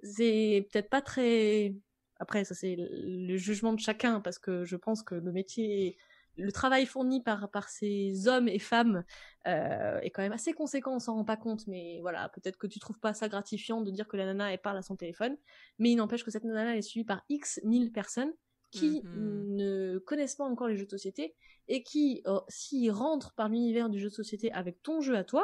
c'est 0.04 0.68
peut-être 0.72 0.90
pas 0.90 1.02
très, 1.02 1.76
après, 2.22 2.44
ça 2.46 2.54
c'est 2.56 2.76
le 2.78 3.36
jugement 3.38 3.74
de 3.74 3.80
chacun, 3.80 4.22
parce 4.22 4.40
que 4.40 4.64
je 4.64 4.76
pense 4.76 5.02
que 5.04 5.16
le 5.16 5.32
métier, 5.32 5.98
le 6.38 6.52
travail 6.52 6.86
fourni 6.86 7.22
par, 7.22 7.50
par 7.52 7.68
ces 7.68 8.28
hommes 8.28 8.48
et 8.48 8.60
femmes 8.60 9.04
euh, 9.48 10.00
est 10.00 10.12
quand 10.12 10.22
même 10.22 10.32
assez 10.32 10.54
conséquent, 10.54 10.96
on 10.96 11.00
s'en 11.00 11.16
rend 11.16 11.26
pas 11.26 11.36
compte, 11.38 11.66
mais 11.68 12.00
voilà, 12.02 12.30
peut-être 12.30 12.58
que 12.58 12.68
tu 12.68 12.80
trouves 12.80 13.00
pas 13.00 13.14
ça 13.14 13.28
gratifiant 13.28 13.82
de 13.82 13.92
dire 13.92 14.08
que 14.08 14.16
la 14.18 14.26
nana, 14.26 14.54
elle 14.54 14.62
parle 14.62 14.78
à 14.78 14.82
son 14.84 14.96
téléphone, 14.96 15.36
mais 15.80 15.90
il 15.92 15.96
n'empêche 15.96 16.24
que 16.24 16.32
cette 16.32 16.44
nana, 16.46 16.72
elle 16.74 16.78
est 16.78 16.82
suivie 16.84 17.06
par 17.06 17.24
X 17.30 17.60
mille 17.64 17.92
personnes 17.92 18.32
qui 18.70 19.02
Mhm. 19.14 19.56
ne 19.58 19.98
connaissent 19.98 20.36
pas 20.36 20.46
encore 20.46 20.68
les 20.70 20.78
jeux 20.78 20.86
de 20.86 20.92
société 20.92 21.36
et 21.68 21.84
qui, 21.84 22.22
euh, 22.28 22.40
s'ils 22.48 22.92
rentrent 22.92 23.34
par 23.34 23.50
l'univers 23.50 23.90
du 23.90 24.00
jeu 24.00 24.08
de 24.10 24.14
société 24.14 24.52
avec 24.54 24.82
ton 24.84 25.02
jeu 25.02 25.18
à 25.18 25.24
toi, 25.26 25.44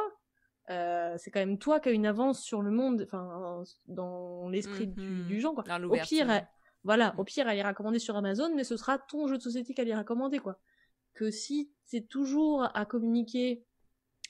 euh, 0.70 1.14
c'est 1.18 1.30
quand 1.30 1.40
même 1.40 1.58
toi 1.58 1.80
qui 1.80 1.88
as 1.90 1.92
une 1.92 2.06
avance 2.06 2.40
sur 2.42 2.62
le 2.62 2.70
monde, 2.70 3.02
enfin, 3.04 3.62
dans 3.86 4.48
l'esprit 4.48 4.86
du, 4.86 5.10
Mhm. 5.22 5.26
du 5.26 5.40
genre, 5.40 5.54
quoi. 5.54 5.64
Au 5.88 5.92
pire, 6.08 6.30
elle- 6.30 6.48
voilà, 6.84 7.14
au 7.18 7.24
pire, 7.24 7.48
elle 7.48 7.58
ira 7.58 7.74
commander 7.74 7.98
sur 7.98 8.16
Amazon, 8.16 8.54
mais 8.54 8.64
ce 8.64 8.76
sera 8.76 8.98
ton 8.98 9.26
jeu 9.28 9.36
de 9.38 9.42
société 9.42 9.74
qu'elle 9.74 9.88
ira 9.88 10.04
commander, 10.04 10.38
quoi. 10.38 10.60
Que 11.14 11.30
si 11.30 11.72
c'est 11.84 12.08
toujours 12.08 12.68
à 12.74 12.86
communiquer 12.86 13.64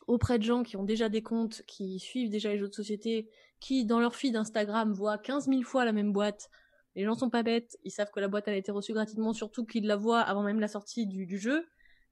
auprès 0.07 0.39
de 0.39 0.45
gens 0.45 0.63
qui 0.63 0.77
ont 0.77 0.85
déjà 0.85 1.09
des 1.09 1.23
comptes, 1.23 1.63
qui 1.67 1.99
suivent 1.99 2.31
déjà 2.31 2.51
les 2.51 2.59
jeux 2.59 2.69
de 2.69 2.75
société, 2.75 3.29
qui 3.61 3.85
dans 3.85 4.01
leur 4.01 4.15
feed 4.15 4.37
Instagram 4.37 4.93
voient 4.93 5.19
15 5.19 5.49
000 5.49 5.63
fois 5.63 5.85
la 5.85 5.93
même 5.93 6.13
boîte, 6.13 6.49
les 6.95 7.05
gens 7.05 7.15
sont 7.15 7.31
pas 7.31 7.43
bêtes, 7.43 7.77
ils 7.85 7.91
savent 7.91 8.11
que 8.11 8.21
la 8.21 8.29
boîte 8.29 8.49
elle 8.49 8.55
a 8.55 8.59
été 8.59 8.73
reçue 8.73 8.93
gratuitement, 8.93 9.33
surtout 9.33 9.65
qu'ils 9.67 9.87
la 9.87 9.97
voient 9.97 10.21
avant 10.21 10.43
même 10.43 10.61
la 10.61 10.69
sortie 10.69 11.07
du, 11.07 11.27
du 11.27 11.39
jeu. 11.39 11.67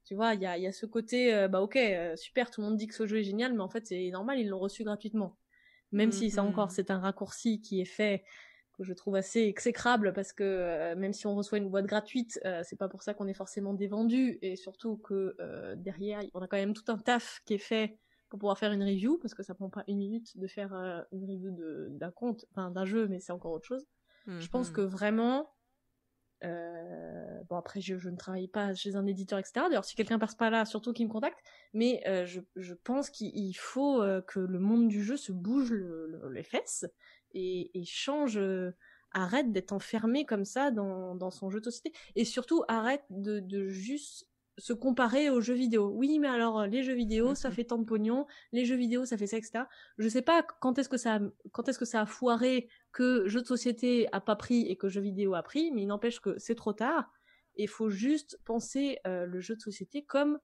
Tu 0.04 0.14
vois, 0.14 0.34
il 0.34 0.40
y 0.42 0.46
a, 0.46 0.56
y 0.58 0.66
a 0.66 0.72
ce 0.72 0.86
côté, 0.86 1.34
euh, 1.34 1.48
bah 1.48 1.60
ok, 1.62 1.76
euh, 1.76 2.14
super, 2.16 2.50
tout 2.50 2.60
le 2.60 2.68
monde 2.68 2.76
dit 2.76 2.86
que 2.86 2.94
ce 2.94 3.06
jeu 3.06 3.18
est 3.18 3.24
génial, 3.24 3.52
mais 3.54 3.60
en 3.62 3.68
fait 3.68 3.86
c'est 3.86 4.10
normal, 4.10 4.38
ils 4.38 4.48
l'ont 4.48 4.58
reçu 4.60 4.84
gratuitement. 4.84 5.36
Même 5.92 6.12
si 6.12 6.30
ça 6.30 6.42
Mhm. 6.42 6.48
encore 6.50 6.70
c'est 6.70 6.90
un 6.90 6.98
raccourci 7.00 7.60
qui 7.60 7.80
est 7.80 7.84
fait 7.86 8.24
que 8.76 8.84
je 8.84 8.92
trouve 8.92 9.14
assez 9.16 9.40
exécrable 9.40 10.12
parce 10.12 10.32
que 10.32 10.44
euh, 10.44 10.94
même 10.96 11.12
si 11.12 11.26
on 11.26 11.34
reçoit 11.34 11.58
une 11.58 11.68
boîte 11.70 11.86
gratuite, 11.86 12.38
euh, 12.44 12.62
c'est 12.64 12.76
pas 12.76 12.88
pour 12.88 13.02
ça 13.02 13.14
qu'on 13.14 13.26
est 13.26 13.34
forcément 13.34 13.74
dévendu 13.74 14.38
et 14.42 14.56
surtout 14.56 14.96
que 14.98 15.34
euh, 15.40 15.74
derrière 15.76 16.20
on 16.34 16.40
a 16.42 16.46
quand 16.48 16.56
même 16.58 16.74
tout 16.74 16.84
un 16.92 16.98
taf 16.98 17.40
qui 17.44 17.54
est 17.54 17.58
fait 17.58 17.98
pour 18.28 18.38
pouvoir 18.38 18.58
faire 18.58 18.72
une 18.72 18.82
review 18.82 19.18
parce 19.18 19.34
que 19.34 19.42
ça 19.42 19.54
prend 19.54 19.70
pas 19.70 19.84
une 19.88 19.98
minute 19.98 20.36
de 20.36 20.46
faire 20.46 20.74
euh, 20.74 21.00
une 21.12 21.24
review 21.24 21.50
de- 21.52 21.88
d'un 21.92 22.10
compte, 22.10 22.44
enfin 22.50 22.70
d'un 22.70 22.84
jeu, 22.84 23.08
mais 23.08 23.20
c'est 23.20 23.32
encore 23.32 23.52
autre 23.52 23.66
chose. 23.66 23.86
Je 24.26 24.48
pense 24.48 24.68
Mhm. 24.68 24.74
que 24.74 24.80
vraiment, 24.82 25.52
bon 27.48 27.56
après 27.56 27.80
je, 27.80 27.96
je 27.96 28.08
ne 28.10 28.16
travaille 28.16 28.48
pas 28.48 28.74
chez 28.74 28.96
un 28.96 29.06
éditeur 29.06 29.38
etc. 29.38 29.68
D'ailleurs 29.68 29.84
si 29.84 29.94
quelqu'un 29.94 30.18
passe 30.18 30.34
pas 30.34 30.50
là, 30.50 30.64
surtout 30.64 30.92
qu'il 30.92 31.06
me 31.06 31.12
contacte. 31.12 31.38
Mais 31.72 32.02
je, 32.26 32.40
je 32.56 32.74
pense 32.74 33.10
qu'il 33.10 33.30
il 33.34 33.54
faut 33.54 34.02
que 34.26 34.40
le 34.40 34.58
monde 34.58 34.88
du 34.88 35.02
jeu 35.02 35.16
se 35.16 35.32
bouge 35.32 35.72
le- 35.72 36.06
le- 36.08 36.28
les 36.32 36.42
fesses 36.42 36.84
et, 37.32 37.70
et 37.78 37.84
change, 37.84 38.38
euh, 38.38 38.72
arrête 39.12 39.52
d'être 39.52 39.72
enfermé 39.72 40.26
comme 40.26 40.44
ça 40.44 40.70
dans, 40.70 41.14
dans 41.14 41.30
son 41.30 41.50
jeu 41.50 41.60
de 41.60 41.64
société 41.64 41.92
et 42.16 42.24
surtout 42.24 42.64
arrête 42.68 43.04
de, 43.10 43.40
de 43.40 43.68
juste 43.68 44.28
se 44.58 44.72
comparer 44.72 45.28
aux 45.30 45.40
jeux 45.40 45.54
vidéo. 45.54 45.90
Oui, 45.94 46.18
mais 46.18 46.28
alors 46.28 46.66
les 46.66 46.82
jeux 46.82 46.94
vidéo, 46.94 47.34
ça 47.34 47.50
fait 47.50 47.64
tant 47.64 47.78
de 47.78 47.84
pognon, 47.84 48.26
les 48.52 48.64
jeux 48.64 48.76
vidéo, 48.76 49.04
ça 49.04 49.18
fait 49.18 49.26
ça, 49.26 49.36
etc. 49.36 49.68
Je 49.98 50.08
sais 50.08 50.22
pas 50.22 50.42
quand 50.60 50.78
est-ce 50.78 50.88
que 50.88 50.96
ça, 50.96 51.16
a- 51.16 51.20
quand 51.52 51.68
est-ce 51.68 51.78
que 51.78 51.84
ça 51.84 52.02
a 52.02 52.06
foiré 52.06 52.68
que 52.92 53.26
jeu 53.28 53.42
de 53.42 53.46
société 53.46 54.08
a 54.12 54.20
pas 54.20 54.36
pris 54.36 54.62
et 54.68 54.76
que 54.76 54.88
jeu 54.88 55.00
vidéo 55.00 55.34
a 55.34 55.42
pris, 55.42 55.70
mais 55.72 55.82
il 55.82 55.86
n'empêche 55.86 56.20
que 56.20 56.38
c'est 56.38 56.54
trop 56.54 56.72
tard. 56.72 57.10
Et 57.56 57.64
il 57.64 57.68
faut 57.68 57.90
juste 57.90 58.38
penser 58.44 58.98
euh, 59.06 59.26
le 59.26 59.40
jeu 59.40 59.56
de 59.56 59.60
société 59.60 60.04
comme 60.04 60.38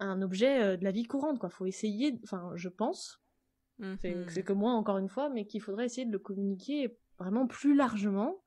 un 0.00 0.22
objet 0.22 0.62
euh, 0.62 0.76
de 0.76 0.84
la 0.84 0.90
vie 0.92 1.04
courante, 1.04 1.38
quoi. 1.38 1.48
Faut 1.50 1.66
essayer, 1.66 2.20
enfin, 2.24 2.52
je 2.56 2.68
pense, 2.68 3.23
c'est 4.00 4.14
Mhm. 4.14 4.28
c'est 4.28 4.42
que 4.42 4.52
moi 4.52 4.72
encore 4.72 4.98
une 4.98 5.08
fois, 5.08 5.28
mais 5.30 5.46
qu'il 5.46 5.60
faudrait 5.60 5.86
essayer 5.86 6.06
de 6.06 6.12
le 6.12 6.18
communiquer 6.18 6.96
vraiment 7.18 7.46
plus 7.46 7.74
largement, 7.74 8.42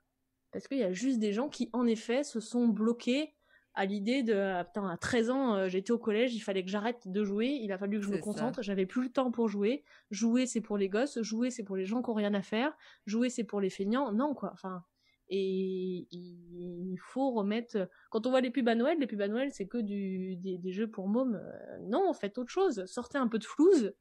parce 0.51 0.67
qu'il 0.67 0.77
y 0.77 0.83
a 0.83 0.91
juste 0.93 1.19
des 1.19 1.33
gens 1.33 1.49
qui, 1.49 1.69
en 1.73 1.85
effet, 1.87 2.23
se 2.23 2.39
sont 2.39 2.67
bloqués 2.67 3.33
à 3.73 3.85
l'idée 3.85 4.23
de 4.23 4.33
ah, 4.33 4.63
putain 4.63 4.87
à 4.89 4.97
13 4.97 5.29
ans 5.29 5.53
euh, 5.55 5.67
j'étais 5.69 5.91
au 5.91 5.99
collège 5.99 6.33
il 6.33 6.39
fallait 6.39 6.63
que 6.63 6.69
j'arrête 6.71 7.07
de 7.07 7.23
jouer 7.23 7.49
il 7.61 7.71
a 7.71 7.77
fallu 7.77 7.99
que 7.99 8.05
je 8.05 8.09
me 8.09 8.15
concentre 8.23 8.63
j'avais 8.63 8.87
plus 8.87 9.03
le 9.03 9.09
temps 9.11 9.29
pour 9.29 9.49
jouer 9.49 9.83
jouer 10.09 10.47
c'est 10.47 10.61
pour 10.61 10.79
les 10.79 10.89
gosses 10.89 11.21
jouer 11.21 11.51
c'est 11.51 11.63
pour 11.63 11.75
les 11.75 11.85
gens 11.85 12.01
qui 12.01 12.09
ont 12.09 12.15
rien 12.15 12.33
à 12.33 12.41
faire 12.41 12.75
jouer 13.05 13.29
c'est 13.29 13.43
pour 13.43 13.61
les 13.61 13.69
feignants 13.69 14.11
non 14.11 14.33
quoi 14.33 14.49
enfin 14.51 14.83
et 15.29 16.07
il 16.11 16.97
faut 16.99 17.29
remettre 17.29 17.87
quand 18.09 18.25
on 18.25 18.31
voit 18.31 18.41
les 18.41 18.49
pubs 18.49 18.67
à 18.67 18.73
Noël 18.73 18.97
les 18.99 19.05
pubs 19.05 19.21
à 19.21 19.27
Noël 19.27 19.51
c'est 19.51 19.67
que 19.67 19.77
du 19.77 20.37
des, 20.37 20.57
des 20.57 20.71
jeux 20.71 20.89
pour 20.89 21.07
mômes 21.07 21.35
Euh, 21.35 21.77
non 21.83 22.13
faites 22.13 22.39
autre 22.39 22.49
chose 22.51 22.83
sortez 22.87 23.19
un 23.19 23.27
peu 23.27 23.37
de 23.37 23.45
flouze 23.45 23.93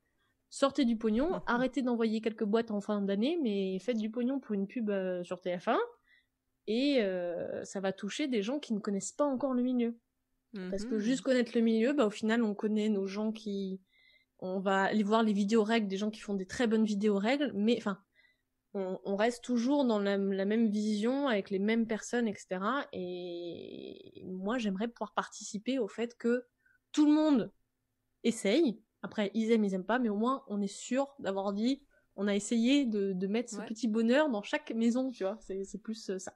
sortez 0.51 0.85
du 0.85 0.97
pognon 0.97 1.43
arrêtez 1.47 1.83
d'envoyer 1.83 2.21
quelques 2.21 2.45
boîtes 2.45 2.71
en 2.71 2.81
fin 2.81 3.01
d'année 3.03 3.39
mais 3.43 3.79
faites 3.79 3.99
du 3.99 4.11
pognon 4.11 4.41
pour 4.41 4.55
une 4.55 4.67
pub 4.67 4.91
euh, 4.91 5.23
sur 5.25 5.39
TF1 5.39 5.77
et 6.67 7.03
euh, 7.03 7.65
ça 7.65 7.81
va 7.81 7.93
toucher 7.93 8.29
des 8.29 8.43
gens 8.43 8.59
qui 8.59 8.75
ne 8.75 8.81
connaissent 8.81 9.13
pas 9.13 9.25
encore 9.25 9.55
le 9.55 9.63
milieu 9.63 9.99
parce 10.71 10.85
que 10.85 10.95
Mhm. 10.95 11.01
juste 11.01 11.23
connaître 11.23 11.53
le 11.55 11.61
milieu, 11.61 11.93
bah, 11.93 12.07
au 12.07 12.11
final, 12.11 12.43
on 12.43 12.55
connaît 12.55 12.89
nos 12.89 13.07
gens 13.07 13.33
qui. 13.33 13.81
On 14.39 14.61
va 14.61 14.85
aller 14.85 15.03
voir 15.03 15.23
les 15.23 15.33
vidéos 15.33 15.65
règles 15.65 15.89
des 15.89 15.97
gens 15.97 16.11
qui 16.11 16.21
font 16.21 16.35
des 16.35 16.47
très 16.47 16.67
bonnes 16.67 16.85
vidéos 16.85 17.19
règles, 17.19 17.53
mais 17.55 17.77
enfin, 17.79 17.99
on, 18.75 18.99
on 19.05 19.17
reste 19.17 19.43
toujours 19.43 19.85
dans 19.85 19.99
la, 19.99 20.19
la 20.19 20.45
même 20.45 20.69
vision, 20.69 21.29
avec 21.29 21.51
les 21.51 21.59
mêmes 21.59 21.87
personnes, 21.87 22.29
etc. 22.29 22.61
Et 22.93 24.23
moi, 24.27 24.59
j'aimerais 24.59 24.89
pouvoir 24.89 25.15
participer 25.15 25.79
au 25.79 25.89
fait 25.89 26.17
que 26.17 26.45
tout 26.93 27.07
le 27.07 27.13
monde 27.13 27.53
essaye. 28.25 28.81
Après, 29.07 29.31
ils 29.35 29.51
aiment, 29.53 29.65
ils 29.65 29.75
aiment 29.75 29.85
pas, 29.85 29.99
mais 29.99 30.09
au 30.09 30.17
moins, 30.17 30.45
on 30.49 30.61
est 30.61 30.67
sûr 30.67 31.15
d'avoir 31.19 31.53
dit, 31.53 31.83
on 32.17 32.29
a 32.29 32.35
essayé 32.35 32.85
de, 32.85 33.13
de 33.13 33.27
mettre 33.27 33.51
ce 33.51 33.61
petit 33.63 33.89
bonheur 33.89 34.29
dans 34.29 34.43
chaque 34.43 34.71
maison, 34.73 35.11
tu 35.11 35.25
vois. 35.25 35.39
C'est 35.41 35.81
plus 35.83 36.11
euh, 36.11 36.19
ça. 36.19 36.33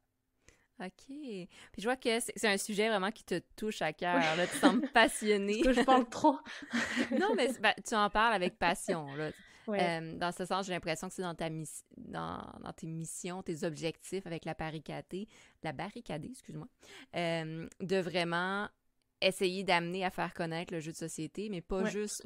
OK. 0.80 1.06
Puis 1.08 1.48
je 1.78 1.82
vois 1.82 1.96
que 1.96 2.20
c'est 2.20 2.48
un 2.48 2.56
sujet 2.56 2.88
vraiment 2.88 3.10
qui 3.10 3.24
te 3.24 3.40
touche 3.56 3.82
à 3.82 3.92
cœur. 3.92 4.14
Là, 4.36 4.46
tu 4.46 4.56
sembles 4.56 4.88
passionné. 4.94 5.60
que 5.60 5.72
je 5.72 5.82
parle 5.82 6.08
trop. 6.08 6.38
non, 7.18 7.34
mais 7.36 7.50
ben, 7.60 7.74
tu 7.86 7.94
en 7.94 8.08
parles 8.08 8.34
avec 8.34 8.58
passion. 8.58 9.06
Là. 9.14 9.30
Euh, 9.68 10.16
dans 10.16 10.32
ce 10.32 10.44
sens, 10.44 10.66
j'ai 10.66 10.72
l'impression 10.72 11.08
que 11.08 11.14
c'est 11.14 11.22
dans, 11.22 11.34
ta 11.34 11.48
dans, 11.96 12.42
dans, 12.62 12.72
tes 12.74 12.86
missions, 12.86 13.42
tes 13.42 13.64
objectifs 13.64 14.26
avec 14.26 14.44
la 14.44 14.54
barricadée, 14.54 15.28
la 15.62 15.72
barricadée, 15.72 16.28
excuse-moi, 16.30 16.66
euh, 17.16 17.68
de 17.80 17.96
vraiment 17.98 18.68
essayer 19.20 19.64
d'amener 19.64 20.04
à 20.04 20.10
faire 20.10 20.32
connaître 20.32 20.72
le 20.72 20.80
jeu 20.80 20.92
de 20.92 20.96
société, 20.96 21.48
mais 21.50 21.60
pas 21.60 21.84
juste 21.84 22.24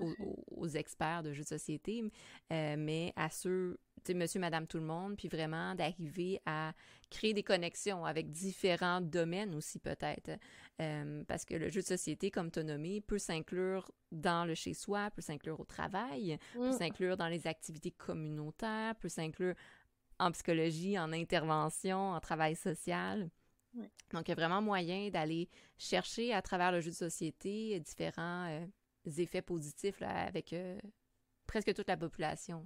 aux, 0.49 0.69
experts 0.69 1.23
de 1.23 1.33
jeux 1.33 1.43
de 1.43 1.49
société, 1.49 2.03
euh, 2.53 2.77
mais 2.79 3.13
à 3.17 3.29
ceux, 3.29 3.79
tu 4.05 4.13
sais, 4.13 4.15
monsieur, 4.15 4.41
madame, 4.41 4.67
tout 4.67 4.79
le 4.79 4.85
monde, 4.85 5.17
puis 5.17 5.29
vraiment 5.29 5.75
d'arriver 5.75 6.41
à 6.47 6.73
créer 7.11 7.35
des 7.35 7.43
connexions 7.43 8.05
avec 8.05 8.31
différents 8.31 9.01
domaines 9.01 9.55
aussi 9.55 9.79
peut-être. 9.79 10.31
Euh, 10.81 11.23
parce 11.29 11.45
que 11.45 11.55
le 11.55 11.69
jeu 11.69 11.83
de 11.83 11.87
société, 11.87 12.31
comme 12.31 12.51
tu 12.51 12.61
as 12.61 12.65
nommé, 12.65 13.01
peut 13.01 13.19
s'inclure 13.19 13.91
dans 14.11 14.45
le 14.45 14.55
chez-soi, 14.55 15.11
peut 15.11 15.23
s'inclure 15.23 15.61
au 15.61 15.65
travail, 15.65 16.39
peut 16.55 16.71
mm. 16.71 16.79
s'inclure 16.79 17.17
dans 17.17 17.29
les 17.29 17.47
activités 17.47 17.91
communautaires, 17.91 18.95
peut 18.97 19.09
s'inclure 19.09 19.55
en 20.19 20.31
psychologie, 20.33 20.99
en 20.99 21.13
intervention, 21.13 22.13
en 22.13 22.21
travail 22.21 22.57
social. 22.57 23.31
Donc, 24.13 24.29
il 24.29 24.31
y 24.31 24.33
a 24.33 24.35
vraiment 24.35 24.63
moyen 24.63 25.11
d'aller 25.11 25.49
chercher 25.79 26.33
à 26.33 26.43
travers 26.43 26.73
le 26.73 26.81
jeu 26.81 26.91
de 26.91 26.97
société 26.97 27.79
différents 27.81 28.49
euh, 28.49 28.67
effets 29.19 29.43
positifs 29.43 30.01
avec 30.03 30.53
euh, 30.53 30.79
presque 31.47 31.75
toute 31.75 31.89
la 31.89 31.97
population. 31.97 32.65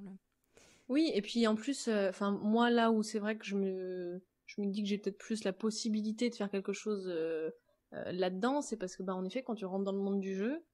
Oui, 0.88 1.10
et 1.14 1.22
puis 1.22 1.46
en 1.46 1.54
plus, 1.54 1.88
euh, 1.88 2.08
enfin 2.08 2.30
moi 2.30 2.70
là 2.70 2.90
où 2.90 3.02
c'est 3.02 3.18
vrai 3.18 3.36
que 3.36 3.44
je 3.44 3.56
me, 3.56 4.22
je 4.46 4.60
me 4.60 4.66
dis 4.66 4.82
que 4.82 4.88
j'ai 4.88 4.98
peut-être 4.98 5.18
plus 5.18 5.44
la 5.44 5.52
possibilité 5.52 6.30
de 6.30 6.34
faire 6.34 6.50
quelque 6.50 6.72
chose 6.72 7.12
là-dedans, 7.92 8.62
c'est 8.62 8.76
parce 8.76 8.96
que 8.96 9.02
bah 9.02 9.14
en 9.14 9.24
effet 9.24 9.42
quand 9.42 9.54
tu 9.54 9.64
rentres 9.64 9.84
dans 9.84 9.92
le 9.92 9.98
monde 9.98 10.20
du 10.20 10.34
jeu, 10.34 10.64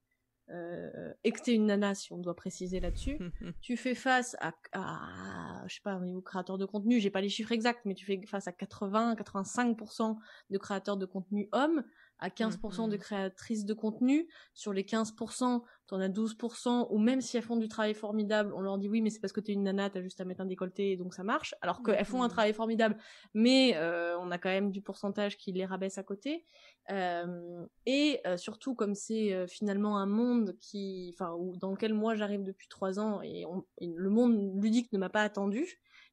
euh, 0.50 1.12
et 1.24 1.32
que 1.32 1.40
t'es 1.40 1.54
une 1.54 1.66
nana, 1.66 1.94
si 1.94 2.12
on 2.12 2.18
doit 2.18 2.36
préciser 2.36 2.80
là-dessus, 2.80 3.18
tu 3.60 3.76
fais 3.76 3.94
face 3.94 4.36
à, 4.40 4.52
à, 4.72 5.64
je 5.66 5.74
sais 5.76 5.80
pas, 5.82 5.96
au 5.96 6.04
niveau 6.04 6.20
créateur 6.20 6.58
de 6.58 6.66
contenu, 6.66 7.00
j'ai 7.00 7.10
pas 7.10 7.20
les 7.20 7.28
chiffres 7.28 7.52
exacts, 7.52 7.80
mais 7.84 7.94
tu 7.94 8.04
fais 8.04 8.20
face 8.26 8.46
à 8.46 8.52
80-85% 8.52 10.16
de 10.50 10.58
créateurs 10.58 10.96
de 10.96 11.06
contenu 11.06 11.48
hommes, 11.52 11.82
à 12.18 12.28
15% 12.28 12.88
de 12.88 12.96
mm-hmm. 12.96 12.98
créatrices 12.98 13.64
de 13.64 13.74
contenu. 13.74 14.28
Sur 14.54 14.72
les 14.72 14.82
15%, 14.82 15.62
t'en 15.86 16.00
as 16.00 16.08
12%, 16.08 16.86
ou 16.90 16.98
même 16.98 17.20
si 17.20 17.36
elles 17.36 17.42
font 17.42 17.56
du 17.56 17.68
travail 17.68 17.94
formidable, 17.94 18.52
on 18.54 18.60
leur 18.60 18.78
dit 18.78 18.88
oui, 18.88 19.02
mais 19.02 19.10
c'est 19.10 19.20
parce 19.20 19.32
que 19.32 19.40
t'es 19.40 19.52
une 19.52 19.64
nana, 19.64 19.90
t'as 19.90 20.00
juste 20.00 20.20
à 20.20 20.24
mettre 20.24 20.40
un 20.40 20.46
décolleté 20.46 20.92
et 20.92 20.96
donc 20.96 21.14
ça 21.14 21.24
marche. 21.24 21.54
Alors 21.60 21.82
qu'elles 21.82 22.04
font 22.04 22.22
un 22.22 22.28
travail 22.28 22.54
formidable, 22.54 22.96
mais 23.34 23.76
euh, 23.76 24.18
on 24.18 24.30
a 24.30 24.38
quand 24.38 24.48
même 24.48 24.70
du 24.70 24.80
pourcentage 24.80 25.36
qui 25.36 25.52
les 25.52 25.66
rabaisse 25.66 25.98
à 25.98 26.02
côté. 26.02 26.44
Euh, 26.90 27.66
et 27.86 28.20
euh, 28.26 28.36
surtout, 28.36 28.74
comme 28.74 28.94
c'est 28.94 29.46
finalement 29.48 29.98
un 29.98 30.06
monde 30.06 30.56
qui, 30.60 31.14
enfin, 31.14 31.36
dans 31.58 31.70
lequel 31.70 31.94
moi 31.94 32.14
j'arrive 32.14 32.44
depuis 32.44 32.68
trois 32.68 32.98
ans 32.98 33.20
et, 33.22 33.44
le 33.80 34.10
monde 34.10 34.62
ludique 34.62 34.92
ne 34.92 34.98
m'a 34.98 35.10
pas 35.10 35.22
attendu, 35.22 35.66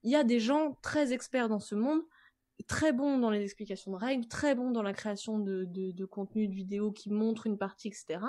il 0.03 0.11
y 0.11 0.15
a 0.15 0.23
des 0.23 0.39
gens 0.39 0.77
très 0.81 1.13
experts 1.13 1.47
dans 1.47 1.59
ce 1.59 1.75
monde 1.75 2.01
très 2.63 2.93
bon 2.93 3.17
dans 3.17 3.29
les 3.29 3.43
explications 3.43 3.91
de 3.91 3.97
règles, 3.97 4.27
très 4.27 4.55
bon 4.55 4.71
dans 4.71 4.83
la 4.83 4.93
création 4.93 5.39
de, 5.39 5.65
de, 5.65 6.05
contenu 6.05 6.47
de 6.47 6.53
vidéo 6.53 6.91
qui 6.91 7.11
montre 7.11 7.47
une 7.47 7.57
partie, 7.57 7.87
etc. 7.87 8.19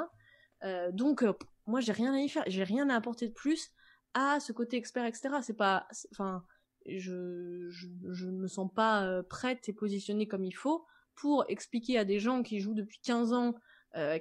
Euh, 0.64 0.92
donc, 0.92 1.22
euh, 1.22 1.32
moi, 1.66 1.80
j'ai 1.80 1.92
rien 1.92 2.14
à 2.14 2.18
y 2.18 2.28
faire, 2.28 2.44
j'ai 2.46 2.64
rien 2.64 2.88
à 2.88 2.96
apporter 2.96 3.28
de 3.28 3.32
plus 3.32 3.70
à 4.14 4.40
ce 4.40 4.52
côté 4.52 4.76
expert, 4.76 5.04
etc. 5.04 5.30
C'est 5.42 5.56
pas, 5.56 5.86
enfin, 6.12 6.44
je, 6.86 7.68
je, 7.70 8.26
me 8.26 8.46
sens 8.46 8.70
pas 8.74 9.04
euh, 9.04 9.22
prête 9.22 9.68
et 9.68 9.72
positionnée 9.72 10.26
comme 10.26 10.44
il 10.44 10.52
faut 10.52 10.84
pour 11.14 11.44
expliquer 11.48 11.98
à 11.98 12.04
des 12.04 12.18
gens 12.18 12.42
qui 12.42 12.60
jouent 12.60 12.74
depuis 12.74 13.00
15 13.02 13.32
ans, 13.32 13.54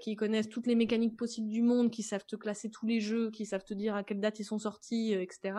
qui 0.01 0.17
connaissent 0.17 0.49
toutes 0.49 0.67
les 0.67 0.75
mécaniques 0.75 1.15
possibles 1.15 1.47
du 1.47 1.61
monde, 1.61 1.91
qui 1.91 2.03
savent 2.03 2.25
te 2.25 2.35
classer 2.35 2.69
tous 2.69 2.85
les 2.85 2.99
jeux, 2.99 3.31
qui 3.31 3.45
savent 3.45 3.63
te 3.63 3.73
dire 3.73 3.95
à 3.95 4.03
quelle 4.03 4.19
date 4.19 4.37
ils 4.39 4.43
sont 4.43 4.59
sortis, 4.59 5.13
etc 5.13 5.53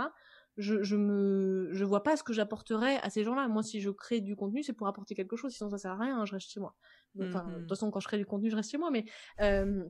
je, 0.56 0.82
je 0.82 0.96
me 0.96 1.70
je 1.72 1.84
vois 1.84 2.02
pas 2.02 2.16
ce 2.16 2.22
que 2.22 2.32
j'apporterais 2.32 2.98
à 2.98 3.10
ces 3.10 3.24
gens-là. 3.24 3.48
Moi, 3.48 3.62
si 3.62 3.80
je 3.80 3.90
crée 3.90 4.20
du 4.20 4.36
contenu, 4.36 4.62
c'est 4.62 4.72
pour 4.72 4.86
apporter 4.86 5.14
quelque 5.14 5.36
chose. 5.36 5.52
Sinon, 5.52 5.70
ça 5.70 5.78
sert 5.78 5.92
à 5.92 5.98
rien. 5.98 6.18
Hein, 6.18 6.26
je 6.26 6.32
reste 6.32 6.50
chez 6.50 6.60
moi. 6.60 6.74
Enfin, 7.20 7.44
de 7.44 7.52
toute 7.52 7.62
mhm. 7.62 7.68
façon, 7.68 7.90
quand 7.90 8.00
je 8.00 8.08
crée 8.08 8.18
du 8.18 8.26
contenu, 8.26 8.50
je 8.50 8.56
reste 8.56 8.70
chez 8.70 8.78
moi. 8.78 8.90
Mais 8.90 9.04
euh, 9.40 9.84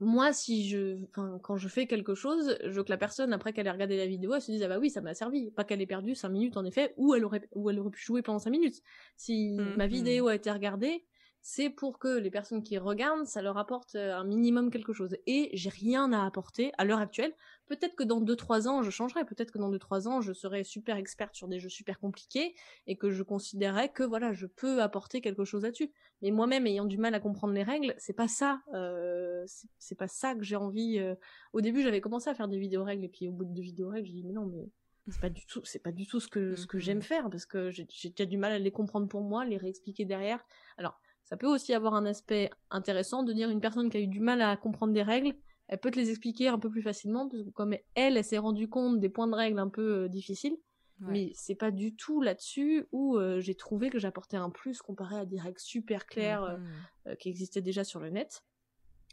moi, 0.00 0.32
si 0.32 0.68
je, 0.68 1.02
enfin, 1.08 1.38
quand 1.42 1.56
je 1.56 1.68
fais 1.68 1.86
quelque 1.86 2.14
chose, 2.14 2.58
je 2.62 2.70
veux 2.70 2.84
que 2.84 2.90
la 2.90 2.98
personne, 2.98 3.32
après 3.32 3.52
qu'elle 3.52 3.66
ait 3.66 3.70
regardé 3.70 3.96
la 3.96 4.06
vidéo, 4.06 4.34
elle 4.34 4.42
se 4.42 4.50
dise 4.50 4.62
ah 4.62 4.68
bah 4.68 4.78
oui, 4.78 4.90
ça 4.90 5.00
m'a 5.00 5.14
servi. 5.14 5.50
Pas 5.50 5.64
qu'elle 5.64 5.80
ait 5.80 5.86
perdu 5.86 6.14
cinq 6.14 6.28
minutes 6.28 6.56
en 6.56 6.64
effet, 6.64 6.92
ou 6.96 7.14
elle 7.14 7.24
aurait, 7.24 7.48
ou 7.52 7.70
elle 7.70 7.78
aurait 7.78 7.90
pu 7.90 8.02
jouer 8.02 8.22
pendant 8.22 8.38
cinq 8.38 8.50
minutes. 8.50 8.82
Si 9.16 9.52
ma 9.52 9.86
mhm. 9.86 9.92
vidéo 9.92 10.28
a 10.28 10.34
été 10.34 10.50
regardée, 10.50 11.06
c'est 11.48 11.70
pour 11.70 12.00
que 12.00 12.18
les 12.18 12.32
personnes 12.32 12.64
qui 12.64 12.76
regardent, 12.76 13.24
ça 13.24 13.40
leur 13.40 13.56
apporte 13.56 13.94
euh, 13.94 14.16
un 14.16 14.24
minimum 14.24 14.68
quelque 14.68 14.92
chose. 14.92 15.16
Et 15.28 15.48
j'ai 15.52 15.70
rien 15.70 16.12
à 16.12 16.26
apporter 16.26 16.72
à 16.76 16.84
l'heure 16.84 16.98
actuelle. 16.98 17.32
Peut-être 17.68 17.94
que 17.94 18.02
dans 18.02 18.20
2-3 18.20 18.66
ans, 18.66 18.82
je 18.82 18.90
changerai. 18.90 19.24
Peut-être 19.24 19.52
que 19.52 19.58
dans 19.58 19.70
2-3 19.70 20.08
ans, 20.08 20.20
je 20.20 20.32
serai 20.32 20.64
super 20.64 20.96
experte 20.96 21.36
sur 21.36 21.46
des 21.46 21.60
jeux 21.60 21.68
super 21.68 22.00
compliqués 22.00 22.56
et 22.88 22.96
que 22.96 23.12
je 23.12 23.22
considérerais 23.22 23.90
que 23.90 24.02
voilà, 24.02 24.32
je 24.32 24.46
peux 24.46 24.82
apporter 24.82 25.20
quelque 25.20 25.44
chose 25.44 25.62
là-dessus. 25.62 25.92
Mais 26.20 26.32
moi-même, 26.32 26.66
ayant 26.66 26.84
du 26.84 26.98
mal 26.98 27.14
à 27.14 27.20
comprendre 27.20 27.54
les 27.54 27.62
règles, 27.62 27.94
c'est 27.96 28.16
pas 28.16 28.26
ça. 28.26 28.62
Euh, 28.74 29.46
c'est 29.78 29.94
pas 29.94 30.08
ça 30.08 30.34
que 30.34 30.42
j'ai 30.42 30.56
envie. 30.56 30.98
Euh. 30.98 31.14
Au 31.52 31.60
début, 31.60 31.80
j'avais 31.80 32.00
commencé 32.00 32.28
à 32.28 32.34
faire 32.34 32.48
des 32.48 32.58
vidéos 32.58 32.82
règles 32.82 33.04
et 33.04 33.08
puis 33.08 33.28
au 33.28 33.32
bout 33.32 33.44
de 33.44 33.54
deux 33.54 33.62
vidéos 33.62 33.90
règles, 33.90 34.08
j'ai 34.08 34.14
dit 34.14 34.24
mais 34.24 34.32
non, 34.32 34.46
mais 34.46 34.68
c'est 35.12 35.20
pas 35.20 35.30
du 35.30 35.46
tout, 35.46 35.60
c'est 35.62 35.78
pas 35.78 35.92
du 35.92 36.08
tout 36.08 36.18
ce 36.18 36.26
que 36.26 36.56
ce 36.56 36.66
que 36.66 36.80
j'aime 36.80 36.98
mm-hmm. 36.98 37.02
faire 37.02 37.30
parce 37.30 37.46
que 37.46 37.70
j'ai 37.70 37.84
déjà 37.84 38.26
du 38.26 38.36
mal 38.36 38.50
à 38.50 38.58
les 38.58 38.72
comprendre 38.72 39.06
pour 39.06 39.20
moi, 39.20 39.44
les 39.44 39.58
réexpliquer 39.58 40.04
derrière. 40.04 40.44
Alors 40.76 40.98
ça 41.26 41.36
peut 41.36 41.48
aussi 41.48 41.74
avoir 41.74 41.94
un 41.94 42.06
aspect 42.06 42.50
intéressant 42.70 43.24
de 43.24 43.32
dire 43.32 43.50
une 43.50 43.60
personne 43.60 43.90
qui 43.90 43.96
a 43.96 44.00
eu 44.00 44.06
du 44.06 44.20
mal 44.20 44.40
à 44.40 44.56
comprendre 44.56 44.92
des 44.92 45.02
règles, 45.02 45.34
elle 45.68 45.78
peut 45.78 45.90
te 45.90 45.98
les 45.98 46.10
expliquer 46.10 46.46
un 46.48 46.58
peu 46.58 46.70
plus 46.70 46.82
facilement, 46.82 47.28
parce 47.28 47.42
que 47.42 47.50
comme 47.50 47.74
elle, 47.94 48.16
elle 48.16 48.24
s'est 48.24 48.38
rendue 48.38 48.68
compte 48.68 49.00
des 49.00 49.08
points 49.08 49.26
de 49.26 49.34
règles 49.34 49.58
un 49.58 49.68
peu 49.68 50.04
euh, 50.04 50.08
difficiles. 50.08 50.56
Mais 50.98 51.30
c'est 51.34 51.56
pas 51.56 51.70
du 51.70 51.94
tout 51.94 52.22
là-dessus 52.22 52.86
où 52.90 53.18
euh, 53.18 53.38
j'ai 53.38 53.54
trouvé 53.54 53.90
que 53.90 53.98
j'apportais 53.98 54.38
un 54.38 54.48
plus 54.48 54.80
comparé 54.80 55.16
à 55.16 55.26
des 55.26 55.38
règles 55.38 55.60
super 55.60 56.06
claires 56.06 56.58
euh, 57.06 57.14
qui 57.16 57.28
existaient 57.28 57.60
déjà 57.60 57.84
sur 57.84 58.00
le 58.00 58.08
net. 58.08 58.42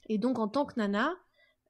Et 0.08 0.18
donc 0.18 0.40
en 0.40 0.48
tant 0.48 0.66
que 0.66 0.76
nana, 0.78 1.14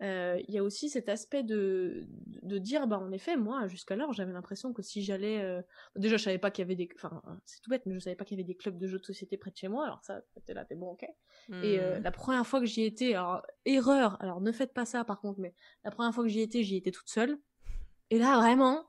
il 0.04 0.54
y 0.54 0.58
a 0.58 0.64
aussi 0.64 0.90
cet 0.90 1.10
aspect 1.10 1.44
de, 1.44 2.08
de 2.42 2.58
dire, 2.58 2.88
bah 2.88 3.00
en 3.00 3.12
effet, 3.12 3.38
moi, 3.38 3.68
jusqu'alors, 3.68 4.14
j'avais 4.14 4.34
l'impression 4.34 4.74
que 4.74 4.82
si 4.82 5.02
j'allais... 5.02 5.42
Euh, 5.42 5.62
déjà, 5.96 6.18
je 6.18 6.24
savais 6.24 6.38
pas 6.38 6.52
qu'il 6.52 6.64
y 6.64 6.66
avait 6.66 6.76
des... 6.76 6.90
Enfin, 6.96 7.22
c'est 7.46 7.62
tout 7.62 7.70
bête, 7.70 7.84
mais 7.86 7.94
je 7.94 8.00
savais 8.00 8.16
pas 8.16 8.26
qu'il 8.26 8.38
y 8.38 8.42
avait 8.42 8.48
des 8.48 8.56
clubs 8.56 8.78
de 8.78 8.88
jeux 8.88 9.00
de 9.00 9.06
société 9.06 9.38
près 9.38 9.52
de 9.52 9.58
chez 9.58 9.68
moi, 9.68 9.86
alors 9.86 10.04
ça, 10.04 10.22
t'es 10.46 10.54
là, 10.54 10.66
t'es 10.66 10.76
bon, 10.76 10.92
ok. 10.92 11.04
Et 11.04 11.80
euh, 11.80 12.00
hmm. 12.00 12.04
la 12.04 12.12
première 12.12 12.46
fois 12.46 12.60
que 12.60 12.66
j'y 12.66 12.84
étais, 12.84 13.14
alors, 13.14 13.44
erreur, 13.66 14.22
alors 14.22 14.42
ne 14.42 14.52
faites 14.52 14.74
pas 14.74 14.86
ça 14.86 15.04
par 15.04 15.20
contre, 15.20 15.40
mais 15.40 15.54
la 15.84 15.92
première 15.92 16.14
fois 16.14 16.24
que 16.24 16.30
j'y 16.30 16.42
étais, 16.42 16.64
j'y 16.64 16.78
étais 16.78 16.92
toute 16.92 17.10
seule. 17.10 17.38
Et 18.10 18.20
là, 18.20 18.38
vraiment, 18.38 18.86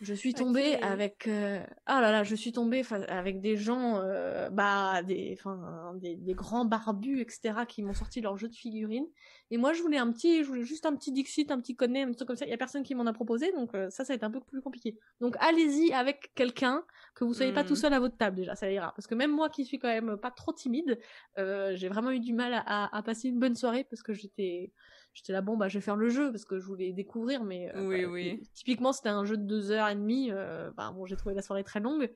je 0.00 0.14
suis 0.14 0.32
tombée 0.32 0.76
avec 0.76 1.26
euh... 1.28 1.62
ah 1.84 2.00
là 2.00 2.10
là, 2.10 2.24
je 2.24 2.34
suis 2.34 2.52
tombée 2.52 2.82
avec 3.08 3.40
des 3.40 3.56
gens 3.56 4.00
euh, 4.02 4.48
bah 4.48 5.02
des 5.02 5.36
enfin 5.38 5.92
des, 5.96 6.16
des, 6.16 6.32
grands 6.32 6.64
barbus 6.64 7.20
etc 7.20 7.54
qui 7.68 7.82
m'ont 7.82 7.92
sorti 7.92 8.20
leur 8.20 8.38
jeu 8.38 8.48
de 8.48 8.54
figurines 8.54 9.06
et 9.50 9.58
moi 9.58 9.72
je 9.72 9.82
voulais 9.82 9.98
un 9.98 10.10
petit 10.10 10.42
je 10.42 10.48
voulais 10.48 10.64
juste 10.64 10.86
un 10.86 10.96
petit 10.96 11.12
Dixit, 11.12 11.50
un 11.50 11.60
petit 11.60 11.76
connaît 11.76 12.02
un 12.02 12.12
truc 12.12 12.26
comme 12.26 12.36
ça, 12.36 12.46
il 12.46 12.50
y 12.50 12.54
a 12.54 12.56
personne 12.56 12.82
qui 12.82 12.94
m'en 12.94 13.06
a 13.06 13.12
proposé 13.12 13.52
donc 13.52 13.74
euh, 13.74 13.90
ça 13.90 14.04
ça 14.04 14.12
va 14.12 14.16
être 14.16 14.24
un 14.24 14.30
peu 14.30 14.40
plus 14.40 14.62
compliqué. 14.62 14.98
Donc 15.20 15.36
allez-y 15.40 15.92
avec 15.92 16.32
quelqu'un 16.34 16.82
que 17.14 17.24
vous 17.24 17.34
soyez 17.34 17.52
pas 17.52 17.64
tout 17.64 17.74
mmh. 17.74 17.76
seul 17.76 17.92
à 17.92 18.00
votre 18.00 18.16
table 18.16 18.36
déjà, 18.36 18.54
ça 18.54 18.70
ira 18.70 18.92
parce 18.96 19.06
que 19.06 19.14
même 19.14 19.30
moi 19.30 19.50
qui 19.50 19.64
suis 19.64 19.78
quand 19.78 19.88
même 19.88 20.16
pas 20.16 20.30
trop 20.30 20.52
timide, 20.52 20.98
euh, 21.38 21.76
j'ai 21.76 21.88
vraiment 21.88 22.10
eu 22.10 22.20
du 22.20 22.32
mal 22.32 22.54
à, 22.54 22.96
à 22.96 23.02
passer 23.02 23.28
une 23.28 23.38
bonne 23.38 23.54
soirée 23.54 23.84
parce 23.84 24.02
que 24.02 24.14
j'étais 24.14 24.72
j'étais 25.14 25.32
là 25.32 25.40
bon 25.40 25.56
bah 25.56 25.68
je 25.68 25.78
vais 25.78 25.84
faire 25.84 25.96
le 25.96 26.08
jeu 26.08 26.30
parce 26.30 26.44
que 26.44 26.58
je 26.58 26.66
voulais 26.66 26.92
découvrir 26.92 27.42
mais 27.42 27.70
euh, 27.74 27.86
oui, 27.86 28.04
oui. 28.04 28.42
typiquement 28.54 28.92
c'était 28.92 29.08
un 29.08 29.24
jeu 29.24 29.36
de 29.36 29.42
deux 29.42 29.70
heures 29.70 29.88
et 29.88 29.94
demie 29.94 30.30
euh, 30.30 30.70
bah 30.76 30.92
bon 30.94 31.06
j'ai 31.06 31.16
trouvé 31.16 31.34
la 31.34 31.42
soirée 31.42 31.64
très 31.64 31.80
longue. 31.80 32.10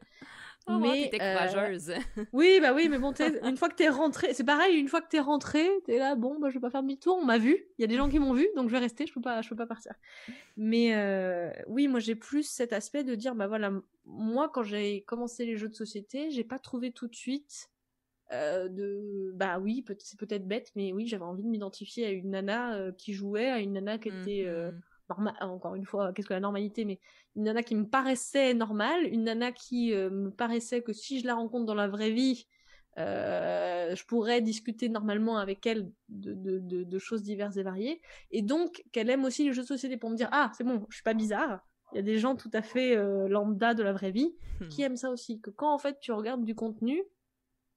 Oh, 0.66 0.78
mais 0.78 1.10
t'étais 1.10 1.22
euh, 1.22 1.34
courageuse. 1.34 1.92
oui 2.32 2.58
bah 2.62 2.72
oui 2.72 2.88
mais 2.88 2.98
bon 2.98 3.12
une 3.12 3.56
fois 3.56 3.68
que 3.68 3.74
t'es 3.74 3.88
rentré 3.88 4.32
c'est 4.32 4.44
pareil 4.44 4.78
une 4.78 4.88
fois 4.88 5.02
que 5.02 5.08
t'es 5.08 5.20
rentré 5.20 5.68
t'es 5.84 5.98
là 5.98 6.14
bon 6.14 6.38
bah 6.38 6.48
je 6.48 6.54
vais 6.54 6.60
pas 6.60 6.70
faire 6.70 6.82
demi-tour 6.82 7.18
on 7.20 7.24
m'a 7.24 7.36
vu 7.36 7.66
il 7.78 7.82
y 7.82 7.84
a 7.84 7.88
des 7.88 7.96
gens 7.96 8.08
qui 8.08 8.18
m'ont 8.18 8.32
vu 8.32 8.48
donc 8.56 8.68
je 8.68 8.72
vais 8.72 8.78
rester 8.78 9.06
je 9.06 9.12
peux 9.12 9.20
pas 9.20 9.42
je 9.42 9.48
peux 9.50 9.56
pas 9.56 9.66
partir. 9.66 9.92
Mais 10.56 10.94
oui 11.66 11.88
moi 11.88 12.00
j'ai 12.00 12.14
plus 12.14 12.44
cet 12.44 12.72
aspect 12.72 13.04
de 13.04 13.14
dire 13.14 13.34
bah 13.34 13.46
voilà 13.46 13.72
moi 14.06 14.48
quand 14.48 14.62
j'ai 14.62 15.02
commencé 15.02 15.44
les 15.44 15.56
jeux 15.56 15.68
de 15.68 15.74
société 15.74 16.30
j'ai 16.30 16.44
pas 16.44 16.58
trouvé 16.58 16.92
tout 16.92 17.08
de 17.08 17.14
suite 17.14 17.70
euh, 18.34 18.68
de 18.68 19.32
bah 19.34 19.58
oui 19.58 19.84
c'est 19.98 20.18
peut-être 20.18 20.46
bête 20.46 20.72
mais 20.74 20.92
oui 20.92 21.06
j'avais 21.06 21.24
envie 21.24 21.42
de 21.42 21.48
m'identifier 21.48 22.06
à 22.06 22.10
une 22.10 22.30
nana 22.30 22.74
euh, 22.74 22.92
qui 22.92 23.12
jouait 23.12 23.50
à 23.50 23.60
une 23.60 23.74
nana 23.74 23.98
qui 23.98 24.08
était 24.08 24.44
euh, 24.46 24.70
mmh 24.72 24.80
encore 25.42 25.74
une 25.74 25.84
fois 25.84 26.14
qu'est-ce 26.14 26.28
que 26.28 26.32
la 26.32 26.40
normalité 26.40 26.86
mais 26.86 26.98
une 27.36 27.44
nana 27.44 27.62
qui 27.62 27.74
me 27.74 27.86
paraissait 27.86 28.54
normale 28.54 29.04
une 29.04 29.24
nana 29.24 29.52
qui 29.52 29.92
me 29.92 30.30
paraissait 30.30 30.80
que 30.80 30.94
si 30.94 31.20
je 31.20 31.26
la 31.26 31.34
rencontre 31.34 31.66
dans 31.66 31.74
la 31.74 31.88
vraie 31.88 32.10
vie 32.10 32.46
je 32.96 34.04
pourrais 34.06 34.40
discuter 34.40 34.88
normalement 34.88 35.36
avec 35.36 35.66
elle 35.66 35.92
de, 36.08 36.32
de, 36.32 36.84
de, 36.84 36.98
choses 36.98 37.22
diverses 37.22 37.58
et 37.58 37.62
variées, 37.62 38.00
et 38.30 38.40
donc 38.40 38.82
qu'elle 38.92 39.10
aime 39.10 39.24
aussi 39.24 39.44
les 39.44 39.52
jeux 39.52 39.60
de 39.60 39.66
société 39.66 39.98
pour 39.98 40.08
me 40.08 40.16
dire 40.16 40.30
ah 40.32 40.50
c'est 40.56 40.64
bon, 40.64 40.86
je 40.88 40.94
suis 40.94 41.02
pas 41.02 41.12
bizarre. 41.12 41.60
Il 41.92 41.96
y 41.96 41.98
a 41.98 42.02
des 42.02 42.18
gens 42.18 42.34
tout 42.34 42.50
à 42.54 42.62
fait 42.62 42.96
lambda 43.28 43.74
de 43.74 43.82
la 43.82 43.92
vraie 43.92 44.10
vie 44.10 44.34
qui 44.70 44.80
aiment 44.82 44.96
ça 44.96 45.10
aussi. 45.10 45.38
Que 45.38 45.50
quand 45.50 45.74
en 45.74 45.78
fait 45.78 46.00
tu 46.00 46.12
regardes 46.12 46.46
du 46.46 46.54
contenu, 46.54 47.04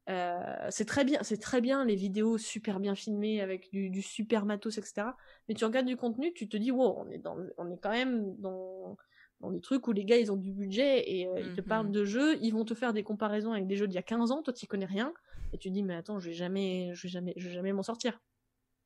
euh, 0.10 0.68
c'est 0.70 0.86
très 0.86 1.03
bien, 1.03 1.20
c'est 1.22 1.38
très 1.38 1.60
bien 1.60 1.84
les 1.84 1.95
vidéos 1.95 2.38
super 2.38 2.80
bien 2.80 2.95
filmées 2.95 3.41
avec 3.41 3.70
du, 3.72 4.01
super 4.01 4.45
matos, 4.45 4.78
etc. 4.78 5.08
Mais 5.47 5.55
tu 5.55 5.66
regardes 5.66 5.86
du 5.86 5.97
contenu, 5.97 6.34
tu 6.34 6.47
te 6.47 6.55
dis 6.55 6.72
wow, 6.72 6.95
on 6.97 7.10
est 7.10 7.18
dans, 7.18 7.38
on 7.58 7.70
est 7.70 7.78
quand 7.78 7.91
même 7.91 8.36
dans 8.38 8.97
dans 9.39 9.51
des 9.51 9.62
trucs 9.62 9.88
où 9.88 9.91
les 9.91 10.03
gars 10.03 10.18
ils 10.18 10.32
ont 10.32 10.36
du 10.36 10.51
budget 10.51 11.12
et 11.12 11.28
euh, 11.28 11.39
ils 11.39 11.53
te 11.53 11.62
parlent 11.62 11.88
mhm. 11.88 11.91
de 11.91 12.05
jeux, 12.05 12.38
ils 12.41 12.51
vont 12.51 12.66
te 12.66 12.74
faire 12.74 12.93
des 12.93 13.03
comparaisons 13.03 13.51
avec 13.51 13.68
des 13.68 13.76
jeux 13.76 13.88
d'il 13.88 13.95
y 13.95 13.99
a 13.99 14.03
15 14.03 14.32
ans, 14.32 14.41
toi 14.41 14.53
tu 14.53 14.66
connais 14.66 14.86
rien 14.86 15.14
et 15.53 15.58
tu 15.58 15.70
dis 15.70 15.84
mais 15.84 15.95
attends, 15.95 16.20
je 16.20 16.30
vais 16.30 16.34
jamais, 16.34 16.91
je 16.93 17.03
vais 17.03 17.10
jamais, 17.10 17.34
je 17.38 17.47
vais 17.47 17.53
jamais 17.53 17.74
m'en 17.74 17.84
sortir. 17.84 18.20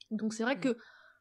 Donc 0.10 0.34
c'est 0.34 0.44
vrai 0.44 0.60
que 0.60 0.78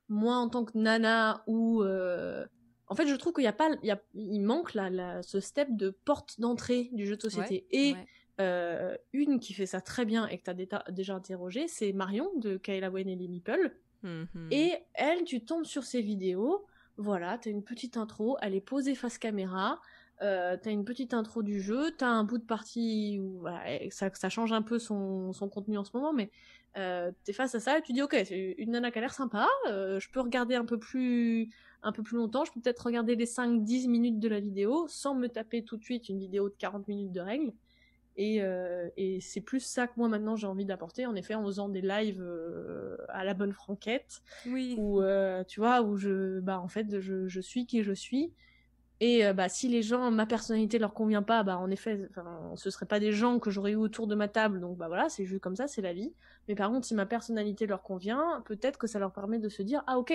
moi 0.08 0.36
en 0.36 0.48
tant 0.48 0.64
que 0.64 0.76
nana 0.76 1.44
ou 1.46 1.82
euh, 1.82 2.44
en 2.88 2.96
fait 2.96 3.06
je 3.06 3.14
trouve 3.14 3.32
qu'il 3.32 3.44
y 3.44 3.48
a 3.48 3.52
pas, 3.52 3.68
il, 3.82 3.86
y 3.86 3.92
a, 3.92 4.00
il 4.14 4.40
manque 4.40 4.74
là, 4.74 5.22
ce 5.22 5.38
step 5.38 5.68
de 5.76 5.90
porte 5.90 6.40
d'entrée 6.40 6.88
du 6.92 7.06
jeu 7.06 7.16
de 7.16 7.22
société 7.22 7.66
et 7.70 7.94
euh, 8.40 8.96
une 9.12 9.38
qui 9.38 9.52
fait 9.52 9.66
ça 9.66 9.80
très 9.80 10.04
bien 10.04 10.26
et 10.26 10.38
que 10.38 10.44
tu 10.44 10.50
as 10.50 10.90
déjà 10.90 11.14
interrogé, 11.14 11.68
c'est 11.68 11.92
Marion 11.92 12.30
de 12.36 12.56
Kayla 12.56 12.90
Wayne 12.90 13.08
et 13.08 13.16
les 13.16 13.28
Meeple. 13.28 13.72
Mhm. 14.02 14.48
Et 14.50 14.72
elle, 14.94 15.24
tu 15.24 15.44
tombes 15.44 15.66
sur 15.66 15.84
ses 15.84 16.00
vidéos, 16.00 16.66
voilà, 16.96 17.38
t'as 17.38 17.50
une 17.50 17.62
petite 17.62 17.96
intro, 17.96 18.36
elle 18.40 18.54
est 18.54 18.60
posée 18.60 18.94
face 18.94 19.18
caméra, 19.18 19.80
euh, 20.22 20.56
t'as 20.60 20.70
une 20.70 20.84
petite 20.84 21.14
intro 21.14 21.42
du 21.42 21.60
jeu, 21.60 21.92
t'as 21.96 22.08
un 22.08 22.24
bout 22.24 22.38
de 22.38 22.44
partie 22.44 23.18
où 23.20 23.46
ça, 23.90 24.10
ça, 24.12 24.28
change 24.28 24.52
un 24.52 24.62
peu 24.62 24.78
son, 24.78 25.32
son, 25.32 25.48
contenu 25.48 25.78
en 25.78 25.84
ce 25.84 25.92
moment, 25.94 26.12
mais 26.12 26.30
euh, 26.76 27.10
t'es 27.24 27.32
face 27.32 27.54
à 27.54 27.60
ça 27.60 27.78
et 27.78 27.82
tu 27.82 27.92
dis 27.92 28.02
ok, 28.02 28.14
c'est 28.26 28.54
une 28.58 28.72
nana 28.72 28.90
qui 28.90 28.98
a 28.98 29.00
l'air 29.00 29.14
sympa, 29.14 29.48
euh, 29.68 29.98
je 29.98 30.10
peux 30.10 30.20
regarder 30.20 30.54
un 30.54 30.64
peu 30.64 30.78
plus 30.78 31.50
un 31.82 31.92
peu 31.92 32.02
plus 32.02 32.16
longtemps, 32.16 32.44
je 32.44 32.52
peux 32.52 32.60
peut-être 32.60 32.84
regarder 32.84 33.16
les 33.16 33.24
5-10 33.24 33.88
minutes 33.88 34.18
de 34.18 34.28
la 34.28 34.40
vidéo 34.40 34.86
sans 34.88 35.14
me 35.14 35.26
taper 35.28 35.64
tout 35.64 35.78
de 35.78 35.84
suite 35.84 36.10
une 36.10 36.18
vidéo 36.18 36.50
de 36.50 36.54
40 36.58 36.86
minutes 36.88 37.12
de 37.12 37.20
règles. 37.20 37.52
Euh, 38.20 38.88
et, 38.96 39.20
c'est 39.20 39.40
plus 39.40 39.60
ça 39.60 39.86
que 39.86 39.92
moi 39.96 40.08
maintenant 40.08 40.36
j'ai 40.36 40.46
envie 40.46 40.64
d'apporter, 40.64 41.06
en 41.06 41.14
effet, 41.14 41.34
en 41.34 41.44
faisant 41.44 41.68
des 41.68 41.80
lives 41.80 42.20
euh, 42.20 42.96
à 43.08 43.24
la 43.24 43.34
bonne 43.34 43.52
franquette. 43.52 44.22
Oui. 44.46 44.74
Où, 44.78 45.00
euh, 45.00 45.44
tu 45.44 45.60
vois, 45.60 45.82
où 45.82 45.96
je, 45.96 46.40
bah, 46.40 46.60
en 46.60 46.68
fait, 46.68 47.00
je, 47.00 47.28
je 47.28 47.40
suis 47.40 47.66
qui 47.66 47.82
je 47.82 47.92
suis. 47.92 48.32
Et 49.02 49.32
bah, 49.32 49.48
si 49.48 49.66
les 49.66 49.80
gens, 49.80 50.10
ma 50.10 50.26
personnalité 50.26 50.78
leur 50.78 50.92
convient 50.92 51.22
pas, 51.22 51.42
bah, 51.42 51.56
en 51.56 51.70
effet, 51.70 52.06
ce 52.54 52.68
seraient 52.68 52.84
pas 52.84 53.00
des 53.00 53.12
gens 53.12 53.38
que 53.38 53.50
j'aurais 53.50 53.72
eu 53.72 53.76
autour 53.76 54.06
de 54.06 54.14
ma 54.14 54.28
table. 54.28 54.60
Donc, 54.60 54.76
bah, 54.76 54.88
voilà, 54.88 55.08
c'est 55.08 55.24
juste 55.24 55.40
comme 55.40 55.56
ça, 55.56 55.66
c'est 55.68 55.80
la 55.80 55.94
vie. 55.94 56.12
Mais 56.48 56.54
par 56.54 56.68
contre, 56.68 56.86
si 56.86 56.94
ma 56.94 57.06
personnalité 57.06 57.66
leur 57.66 57.82
convient, 57.82 58.42
peut-être 58.44 58.78
que 58.78 58.86
ça 58.86 58.98
leur 58.98 59.10
permet 59.10 59.38
de 59.38 59.48
se 59.48 59.62
dire, 59.62 59.82
ah, 59.86 59.96
ok, 59.96 60.12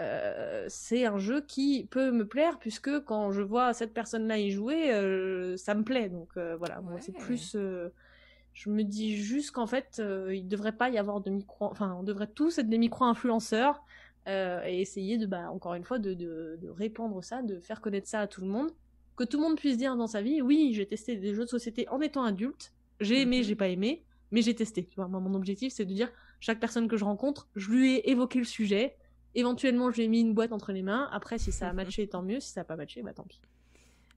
euh, 0.00 0.64
c'est 0.68 1.06
un 1.06 1.18
jeu 1.18 1.40
qui 1.40 1.88
peut 1.90 2.12
me 2.12 2.26
plaire 2.26 2.58
puisque 2.58 3.00
quand 3.04 3.32
je 3.32 3.42
vois 3.42 3.72
cette 3.72 3.92
personne-là 3.92 4.38
y 4.38 4.50
jouer, 4.50 4.92
euh, 4.92 5.56
ça 5.56 5.74
me 5.74 5.82
plaît. 5.82 6.08
Donc 6.08 6.30
euh, 6.36 6.56
voilà, 6.56 6.80
moi 6.80 7.00
c'est 7.00 7.12
plus. 7.12 7.56
je 8.52 8.70
me 8.70 8.82
dis 8.82 9.16
juste 9.16 9.50
qu'en 9.50 9.66
fait, 9.66 10.02
il 10.30 10.46
devrait 10.48 10.76
pas 10.76 10.90
y 10.90 10.98
avoir 10.98 11.20
de 11.20 11.30
micro. 11.30 11.66
Enfin, 11.66 11.96
on 11.98 12.02
devrait 12.02 12.28
tous 12.28 12.58
être 12.58 12.68
des 12.68 12.78
micro-influenceurs 12.78 13.82
et 14.26 14.80
essayer 14.80 15.16
de, 15.16 15.24
bah, 15.24 15.50
encore 15.50 15.72
une 15.72 15.84
fois, 15.84 15.98
de, 15.98 16.12
de, 16.12 16.58
de, 16.60 16.68
répandre 16.68 17.24
ça, 17.24 17.40
de 17.40 17.58
faire 17.60 17.80
connaître 17.80 18.08
ça 18.08 18.20
à 18.20 18.26
tout 18.26 18.42
le 18.42 18.46
monde. 18.46 18.70
Que 19.16 19.24
tout 19.24 19.38
le 19.38 19.42
monde 19.44 19.56
puisse 19.56 19.78
dire 19.78 19.96
dans 19.96 20.06
sa 20.06 20.20
vie, 20.20 20.42
oui, 20.42 20.72
j'ai 20.74 20.86
testé 20.86 21.16
des 21.16 21.34
jeux 21.34 21.44
de 21.44 21.48
société 21.48 21.88
en 21.88 22.00
étant 22.02 22.24
adulte, 22.24 22.72
j'ai 23.00 23.22
aimé, 23.22 23.38
mhm. 23.38 23.44
j'ai 23.44 23.56
pas 23.56 23.68
aimé, 23.68 24.04
mais 24.30 24.42
j'ai 24.42 24.54
testé. 24.54 24.84
Tu 24.84 24.96
vois, 24.96 25.08
moi, 25.08 25.18
mon 25.18 25.34
objectif, 25.34 25.72
c'est 25.72 25.86
de 25.86 25.94
dire, 25.94 26.12
chaque 26.40 26.60
personne 26.60 26.88
que 26.88 26.96
je 26.98 27.04
rencontre, 27.04 27.48
je 27.56 27.70
lui 27.70 27.94
ai 27.94 28.10
évoqué 28.10 28.38
le 28.38 28.44
sujet, 28.44 28.96
Éventuellement, 29.38 29.92
je 29.92 29.98
lui 29.98 30.04
ai 30.04 30.08
mis 30.08 30.20
une 30.20 30.34
boîte 30.34 30.52
entre 30.52 30.72
les 30.72 30.82
mains. 30.82 31.08
Après, 31.12 31.38
si 31.38 31.52
ça 31.52 31.68
a 31.68 31.72
matché, 31.72 32.08
tant 32.08 32.22
mieux. 32.22 32.40
Si 32.40 32.50
ça 32.50 32.62
n'a 32.62 32.64
pas 32.64 32.74
matché, 32.74 33.02
bah 33.02 33.12
tant 33.12 33.22
pis. 33.22 33.40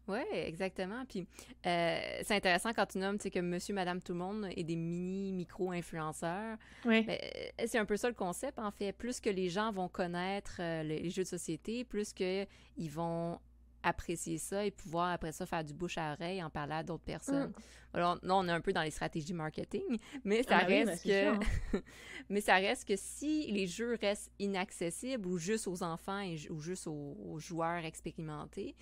Oui, 0.08 0.20
exactement. 0.34 1.06
Puis 1.08 1.28
euh, 1.68 2.00
c'est 2.24 2.36
intéressant 2.36 2.72
quand 2.74 2.88
tu 2.88 2.98
nommes 2.98 3.20
que 3.20 3.40
monsieur, 3.40 3.76
madame, 3.76 4.02
tout 4.02 4.14
le 4.14 4.20
monde 4.20 4.48
est 4.56 4.64
des 4.64 4.76
mini 4.76 5.32
micro-influenceurs. 5.32 6.58
Oui. 6.86 7.04
Ben, 7.04 7.20
euh, 7.22 7.66
c'est 7.68 7.78
un 7.78 7.86
peu 7.86 7.98
ça 7.98 8.08
le 8.08 8.16
concept, 8.16 8.58
en 8.58 8.72
fait. 8.72 8.94
Plus 8.94 9.20
que 9.20 9.30
les 9.30 9.50
gens 9.50 9.72
vont 9.72 9.88
connaître 9.88 10.58
euh, 10.60 10.82
les, 10.82 11.10
jeux 11.12 11.24
de 11.24 11.28
société, 11.28 11.84
plus 11.84 12.14
qu'ils 12.14 12.48
vont 12.90 13.40
apprécier 13.84 14.38
ça 14.38 14.66
et 14.66 14.72
pouvoir 14.72 15.12
après 15.12 15.32
ça 15.32 15.46
faire 15.46 15.64
du 15.64 15.74
bouche 15.74 15.98
à 15.98 16.14
oreille 16.14 16.44
en 16.44 16.50
parler 16.50 16.74
à 16.74 16.84
d'autres 16.84 17.04
personnes. 17.04 17.50
Mm. 17.50 17.94
Alors 17.94 18.20
là, 18.22 18.36
on 18.36 18.48
est 18.48 18.52
un 18.52 18.62
peu 18.62 18.74
dans 18.74 18.84
les 18.84 18.92
stratégies 18.92 19.34
marketing, 19.34 19.98
mais 20.24 20.44
ça 20.44 20.60
ah 20.62 20.66
ben 20.66 20.88
reste 20.88 21.04
que 21.04 21.28
hein. 21.28 21.40
mais 22.30 22.42
ça 22.42 22.56
reste 22.56 22.88
que 22.88 22.96
si 22.96 23.52
les 23.52 23.68
jeux 23.68 23.98
restent 24.00 24.32
inaccessibles 24.40 25.28
ou 25.28 25.38
juste 25.38 25.68
aux 25.68 25.84
enfants 25.84 26.24
ou 26.50 26.60
juste 26.60 26.88
aux, 26.88 27.38
joueurs 27.40 27.84
expérimentés, 27.84 28.76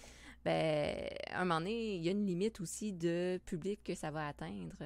ben 0.46 0.96
à 1.32 1.42
un 1.42 1.46
moment 1.46 1.60
donné, 1.60 1.96
il 1.96 2.04
y 2.04 2.10
a 2.10 2.12
une 2.12 2.26
limite 2.26 2.62
aussi 2.62 2.94
de 2.94 3.40
public 3.46 3.82
que 3.84 3.96
ça 3.96 4.12
va 4.12 4.28
atteindre. 4.28 4.78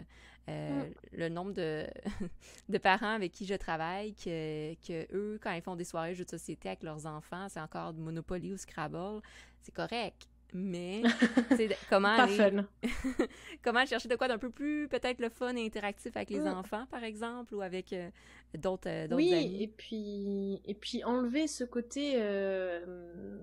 Euh, 0.50 0.84
mm. 0.84 0.94
Le 1.14 1.30
nombre 1.30 1.54
de, 1.54 1.88
de 2.70 2.78
parents 2.78 3.14
avec 3.14 3.32
qui 3.32 3.46
je 3.46 3.56
travaille, 3.56 4.14
que, 4.14 4.74
que 4.76 5.08
eux, 5.14 5.40
quand 5.42 5.52
ils 5.54 5.62
font 5.62 5.76
des 5.76 5.86
soirées 5.86 6.16
jeux 6.16 6.26
de 6.26 6.30
société 6.30 6.70
avec 6.70 6.84
leurs 6.84 7.06
enfants, 7.06 7.48
c'est 7.50 7.62
encore 7.62 7.94
Monopoly 7.94 8.54
ou 8.54 8.58
Scrabble, 8.58 9.22
c'est 9.64 9.74
correct. 9.74 10.28
Mais 10.54 11.02
comment 11.90 12.10
aller... 12.10 12.62
comment 13.64 13.86
chercher 13.86 14.08
de 14.08 14.16
quoi 14.16 14.28
d'un 14.28 14.38
peu 14.38 14.52
plus 14.52 14.88
peut-être 14.88 15.20
le 15.20 15.30
fun 15.30 15.56
et 15.56 15.66
interactif 15.66 16.16
avec 16.16 16.30
les 16.30 16.42
mm. 16.42 16.48
enfants 16.48 16.86
par 16.92 17.04
exemple 17.04 17.56
ou 17.56 17.62
avec 17.62 17.92
euh, 17.92 18.10
d'autres 18.56 18.88
euh, 18.88 19.08
oui, 19.16 19.34
amis? 19.34 19.64
et 19.64 19.68
puis 19.68 20.62
et 20.64 20.76
puis 20.76 21.04
enlever 21.04 21.48
ce 21.48 21.64
côté 21.64 22.14
euh, 22.18 23.40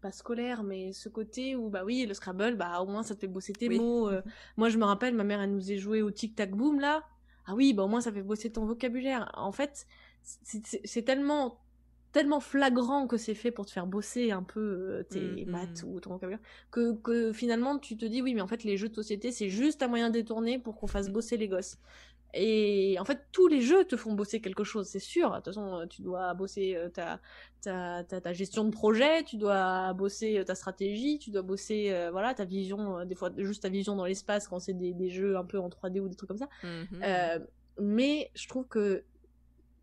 pas 0.00 0.12
scolaire 0.12 0.62
mais 0.62 0.92
ce 0.92 1.08
côté 1.08 1.56
où 1.56 1.68
bah 1.68 1.82
oui 1.84 2.06
le 2.06 2.14
Scrabble 2.14 2.54
bah 2.54 2.80
au 2.80 2.86
moins 2.86 3.02
ça 3.02 3.16
te 3.16 3.20
fait 3.20 3.26
bosser 3.26 3.52
tes 3.52 3.68
mots. 3.68 4.08
moi 4.56 4.68
je 4.68 4.78
me 4.78 4.84
rappelle 4.84 5.14
ma 5.14 5.24
mère 5.24 5.40
elle 5.40 5.50
nous 5.50 5.72
est 5.72 5.78
joué 5.78 6.00
au 6.00 6.12
tic 6.12 6.36
tac 6.36 6.52
boom 6.52 6.78
là. 6.78 7.02
Ah 7.46 7.56
oui 7.56 7.74
bah 7.74 7.82
au 7.82 7.88
moins 7.88 8.00
ça 8.00 8.12
fait 8.12 8.22
bosser 8.22 8.52
ton 8.52 8.66
vocabulaire. 8.66 9.32
En 9.34 9.50
fait 9.50 9.84
c'est 10.22 11.02
tellement 11.02 11.63
tellement 12.14 12.38
flagrant 12.38 13.08
que 13.08 13.16
c'est 13.16 13.34
fait 13.34 13.50
pour 13.50 13.66
te 13.66 13.72
faire 13.72 13.88
bosser 13.88 14.30
un 14.30 14.44
peu 14.44 14.60
euh, 14.60 15.02
tes 15.02 15.20
mm, 15.20 15.46
mm. 15.46 15.50
maths 15.50 15.84
ou 15.84 15.98
ton 15.98 16.10
vocabulaire 16.10 16.40
que, 16.70 16.94
que 16.94 17.32
finalement 17.32 17.76
tu 17.80 17.96
te 17.96 18.06
dis 18.06 18.22
oui 18.22 18.34
mais 18.34 18.40
en 18.40 18.46
fait 18.46 18.62
les 18.62 18.76
jeux 18.76 18.88
de 18.88 18.94
société 18.94 19.32
c'est 19.32 19.48
juste 19.48 19.82
un 19.82 19.88
moyen 19.88 20.10
détourné 20.10 20.60
pour 20.60 20.76
qu'on 20.76 20.86
fasse 20.86 21.10
bosser 21.10 21.36
les 21.36 21.48
gosses 21.48 21.76
et 22.32 22.96
en 23.00 23.04
fait 23.04 23.26
tous 23.32 23.48
les 23.48 23.60
jeux 23.60 23.84
te 23.84 23.96
font 23.96 24.12
bosser 24.12 24.40
quelque 24.40 24.62
chose 24.62 24.86
c'est 24.86 25.00
sûr 25.00 25.30
de 25.30 25.36
toute 25.36 25.46
façon 25.46 25.80
euh, 25.80 25.86
tu 25.86 26.02
dois 26.02 26.32
bosser 26.34 26.76
euh, 26.76 26.88
ta, 26.88 27.20
ta, 27.62 28.04
ta, 28.04 28.20
ta, 28.20 28.32
gestion 28.32 28.62
de 28.62 28.70
projet 28.70 29.24
tu 29.24 29.36
dois 29.36 29.92
bosser 29.92 30.40
ta 30.46 30.54
stratégie 30.54 31.18
tu 31.18 31.30
dois 31.30 31.42
bosser 31.42 31.92
voilà 32.12 32.32
ta 32.32 32.44
vision 32.44 33.04
des 33.04 33.16
fois 33.16 33.30
juste 33.38 33.64
ta 33.64 33.68
vision 33.68 33.96
dans 33.96 34.06
l'espace 34.06 34.46
quand 34.46 34.60
c'est 34.60 34.74
des, 34.74 34.92
des, 34.92 35.10
jeux 35.10 35.36
un 35.36 35.44
peu 35.44 35.58
en 35.58 35.68
3D 35.68 35.98
ou 35.98 36.08
des 36.08 36.14
trucs 36.14 36.28
comme 36.28 36.38
ça 36.38 36.48
mm-hmm. 36.62 37.42
mais 37.80 38.30
je 38.36 38.46
trouve 38.46 38.68
que 38.68 39.02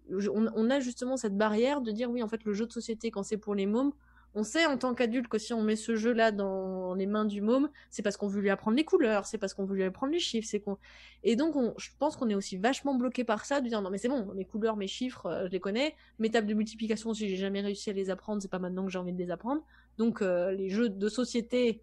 on, 0.10 0.70
a 0.70 0.80
justement 0.80 1.18
cette 1.18 1.38
barrière 1.38 1.82
de 1.82 1.92
dire 1.92 2.10
oui 2.10 2.22
en 2.24 2.28
fait 2.28 2.44
le 2.44 2.54
jeu 2.54 2.66
de 2.66 2.72
société 2.72 3.12
quand 3.12 3.24
c'est 3.24 3.38
pour 3.38 3.56
les 3.56 3.66
mômes 3.66 3.94
on 4.34 4.44
sait 4.44 4.66
en 4.66 4.78
tant 4.78 4.94
qu'adulte 4.94 5.28
que 5.28 5.38
si 5.38 5.54
on 5.54 5.62
met 5.62 5.76
ce 5.76 5.96
jeu-là 5.96 6.32
dans 6.32 6.94
les 6.94 7.06
mains 7.06 7.26
du 7.26 7.42
môme, 7.42 7.70
c'est 7.90 8.02
parce 8.02 8.16
qu'on 8.16 8.28
veut 8.28 8.42
lui 8.42 8.50
apprendre 8.50 8.78
les 8.78 8.86
couleurs, 8.86 9.26
c'est 9.26 9.38
parce 9.38 9.54
qu'on 9.54 9.66
veut 9.66 9.76
lui 9.76 9.84
apprendre 9.84 10.14
les 10.14 10.20
chiffres, 10.20 10.48
c'est 10.50 10.62
qu'on 10.62 10.78
et 11.24 11.36
donc 11.36 11.56
je 11.78 11.90
pense 12.00 12.16
qu'on 12.16 12.30
est 12.30 12.36
aussi 12.36 12.58
vachement 12.58 12.96
bloqué 12.96 13.24
par 13.24 13.46
ça 13.46 13.62
de 13.62 13.68
dire 13.68 13.82
non 13.82 13.90
mais 13.90 13.98
c'est 13.98 14.08
bon, 14.08 14.26
mes 14.34 14.46
couleurs, 14.46 14.78
mes 14.78 14.88
chiffres, 14.88 15.26
euh, 15.26 15.48
je 15.48 15.52
les 15.52 15.60
connais, 15.60 15.96
mes 16.20 16.30
tables 16.30 16.48
de 16.48 16.54
multiplication 16.54 17.14
si 17.14 17.28
j'ai 17.28 17.36
jamais 17.36 17.62
réussi 17.62 17.90
à 17.90 17.94
les 17.94 18.10
apprendre, 18.10 18.42
c'est 18.42 18.52
pas 18.52 18.60
maintenant 18.60 18.86
que 18.86 18.92
j'ai 18.92 19.00
envie 19.00 19.14
de 19.14 19.18
les 19.18 19.32
apprendre. 19.32 19.62
Donc 19.98 20.22
euh, 20.22 20.52
les 20.52 20.70
jeux 20.70 20.90
de 20.90 21.10
société 21.10 21.82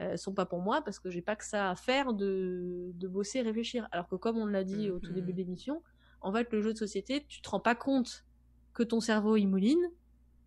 euh, 0.00 0.16
sont 0.16 0.32
pas 0.32 0.46
pour 0.46 0.60
moi 0.60 0.80
parce 0.82 0.98
que 0.98 1.10
j'ai 1.10 1.22
pas 1.22 1.36
que 1.36 1.44
ça 1.44 1.70
à 1.70 1.76
faire 1.76 2.14
de 2.14 2.90
de 2.94 3.08
bosser, 3.08 3.42
réfléchir. 3.42 3.86
Alors 3.92 4.08
que 4.08 4.16
comme 4.16 4.38
on 4.38 4.46
l'a 4.46 4.64
dit 4.64 4.90
au 4.90 4.98
tout 4.98 5.10
mm-hmm. 5.10 5.14
début 5.14 5.32
de 5.32 5.38
l'émission, 5.38 5.82
en 6.22 6.32
fait, 6.32 6.52
le 6.52 6.62
jeu 6.62 6.72
de 6.72 6.78
société, 6.78 7.24
tu 7.28 7.42
te 7.42 7.50
rends 7.50 7.60
pas 7.60 7.74
compte 7.74 8.24
que 8.72 8.82
ton 8.82 9.00
cerveau 9.00 9.36
il 9.36 9.46
mouline. 9.46 9.90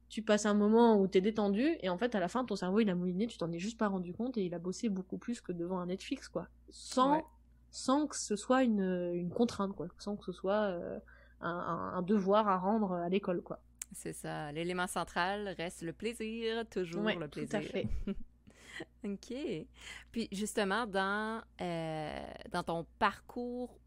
Tu 0.09 0.21
passes 0.21 0.45
un 0.45 0.53
moment 0.53 0.99
où 0.99 1.07
t'es 1.07 1.21
détendu 1.21 1.78
et 1.82 1.89
en 1.89 1.97
fait 1.97 2.13
à 2.15 2.19
la 2.19 2.28
fin 2.28 2.45
ton 2.45 2.55
cerveau 2.55 2.80
il 2.80 2.89
a 2.89 2.95
mouliné, 2.95 3.28
tu 3.28 3.38
t'en 3.38 3.51
es 3.51 3.59
juste 3.59 3.78
pas 3.78 3.88
rendu 3.88 4.13
compte 4.13 4.38
et 4.38 4.45
il 4.45 4.53
a 4.53 4.59
bossé 4.59 4.88
beaucoup 4.88 5.17
plus 5.17 5.41
que 5.41 5.51
devant 5.51 5.80
un 5.80 5.88
Netflix 5.88 6.30
quoi, 6.30 6.47
sans 6.69 7.23
sans 7.71 8.07
que 8.07 8.15
ce 8.15 8.36
soit 8.36 8.63
une, 8.63 9.11
une 9.13 9.30
contrainte 9.30 9.76
quoi, 9.76 9.88
sans 9.97 10.15
que 10.15 10.23
ce 10.23 10.32
soit 10.32 10.53
euh, 10.53 10.99
un, 11.41 12.01
devoir 12.03 12.47
à 12.47 12.57
rendre 12.57 12.93
à 12.93 13.09
l'école 13.09 13.41
quoi. 13.41 13.59
C'est 13.91 14.13
ça, 14.13 14.51
l'élément 14.51 14.88
central 14.88 15.49
reste 15.57 15.82
le 15.82 15.91
plaisir, 15.91 16.65
toujours 16.69 17.03
le 17.03 17.28
plaisir. 17.28 17.49
Tout 17.49 17.55
à 17.57 17.61
fait. 17.61 17.88
ok. 19.03 19.67
Puis 20.11 20.30
justement 20.32 20.86
dans 20.86 21.41
euh, 21.61 22.28
dans 22.51 22.63
ton 22.63 22.86
parcours 22.99 23.80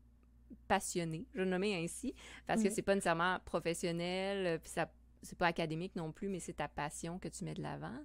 passionné, 0.68 1.26
je 1.34 1.40
le 1.40 1.46
nommais 1.46 1.74
ainsi, 1.74 2.14
parce 2.46 2.62
que 2.62 2.70
c'est 2.70 2.82
pas 2.82 2.94
nécessairement 2.94 3.38
professionnel, 3.44 4.46
euh, 4.46 4.58
puis 4.58 4.70
ça 4.70 4.88
c'est 5.22 5.38
pas 5.38 5.46
académique 5.46 5.96
non 5.96 6.12
plus, 6.12 6.28
mais 6.28 6.40
c'est 6.40 6.54
ta 6.54 6.68
passion 6.68 7.18
que 7.18 7.28
tu 7.28 7.44
mets 7.44 7.54
de 7.54 7.62
l'avant. 7.62 7.98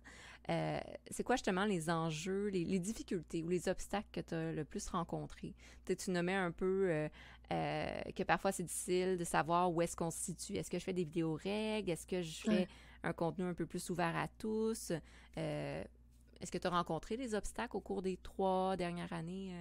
Euh, 0.49 0.79
c'est 1.09 1.23
quoi 1.23 1.35
justement 1.35 1.65
les 1.65 1.89
enjeux, 1.89 2.47
les, 2.47 2.79
difficultés 2.79 3.43
ou 3.43 3.49
les 3.49 3.69
obstacles 3.69 4.09
que 4.11 4.19
tu 4.19 4.35
as 4.35 4.51
le 4.51 4.65
plus 4.65 4.87
rencontrés? 4.89 5.55
tu 5.85 6.11
nommais 6.11 6.35
un 6.35 6.51
peu 6.51 6.89
euh, 6.89 7.09
euh, 7.51 8.01
que 8.15 8.23
parfois 8.23 8.51
c'est 8.51 8.63
difficile 8.63 9.17
de 9.17 9.23
savoir 9.23 9.71
où 9.71 9.81
est-ce 9.81 9.95
qu'on 9.95 10.11
se 10.11 10.19
situe. 10.19 10.55
Est-ce 10.55 10.69
que 10.69 10.79
je 10.79 10.83
fais 10.83 10.93
des 10.93 11.05
vidéos 11.05 11.35
règles? 11.35 11.91
Est-ce 11.91 12.05
que 12.05 12.21
je 12.21 12.41
fais 12.41 12.67
un 13.03 13.13
contenu 13.13 13.45
un 13.45 13.53
peu 13.53 13.65
plus 13.65 13.89
ouvert 13.89 14.15
à 14.15 14.27
tous? 14.27 14.91
est-ce 15.35 16.51
que 16.51 16.57
tu 16.57 16.67
as 16.67 16.71
rencontré 16.71 17.15
des 17.15 17.35
obstacles 17.35 17.77
au 17.77 17.79
cours 17.79 18.01
des 18.01 18.17
trois 18.17 18.75
dernières 18.75 19.13
années? 19.13 19.53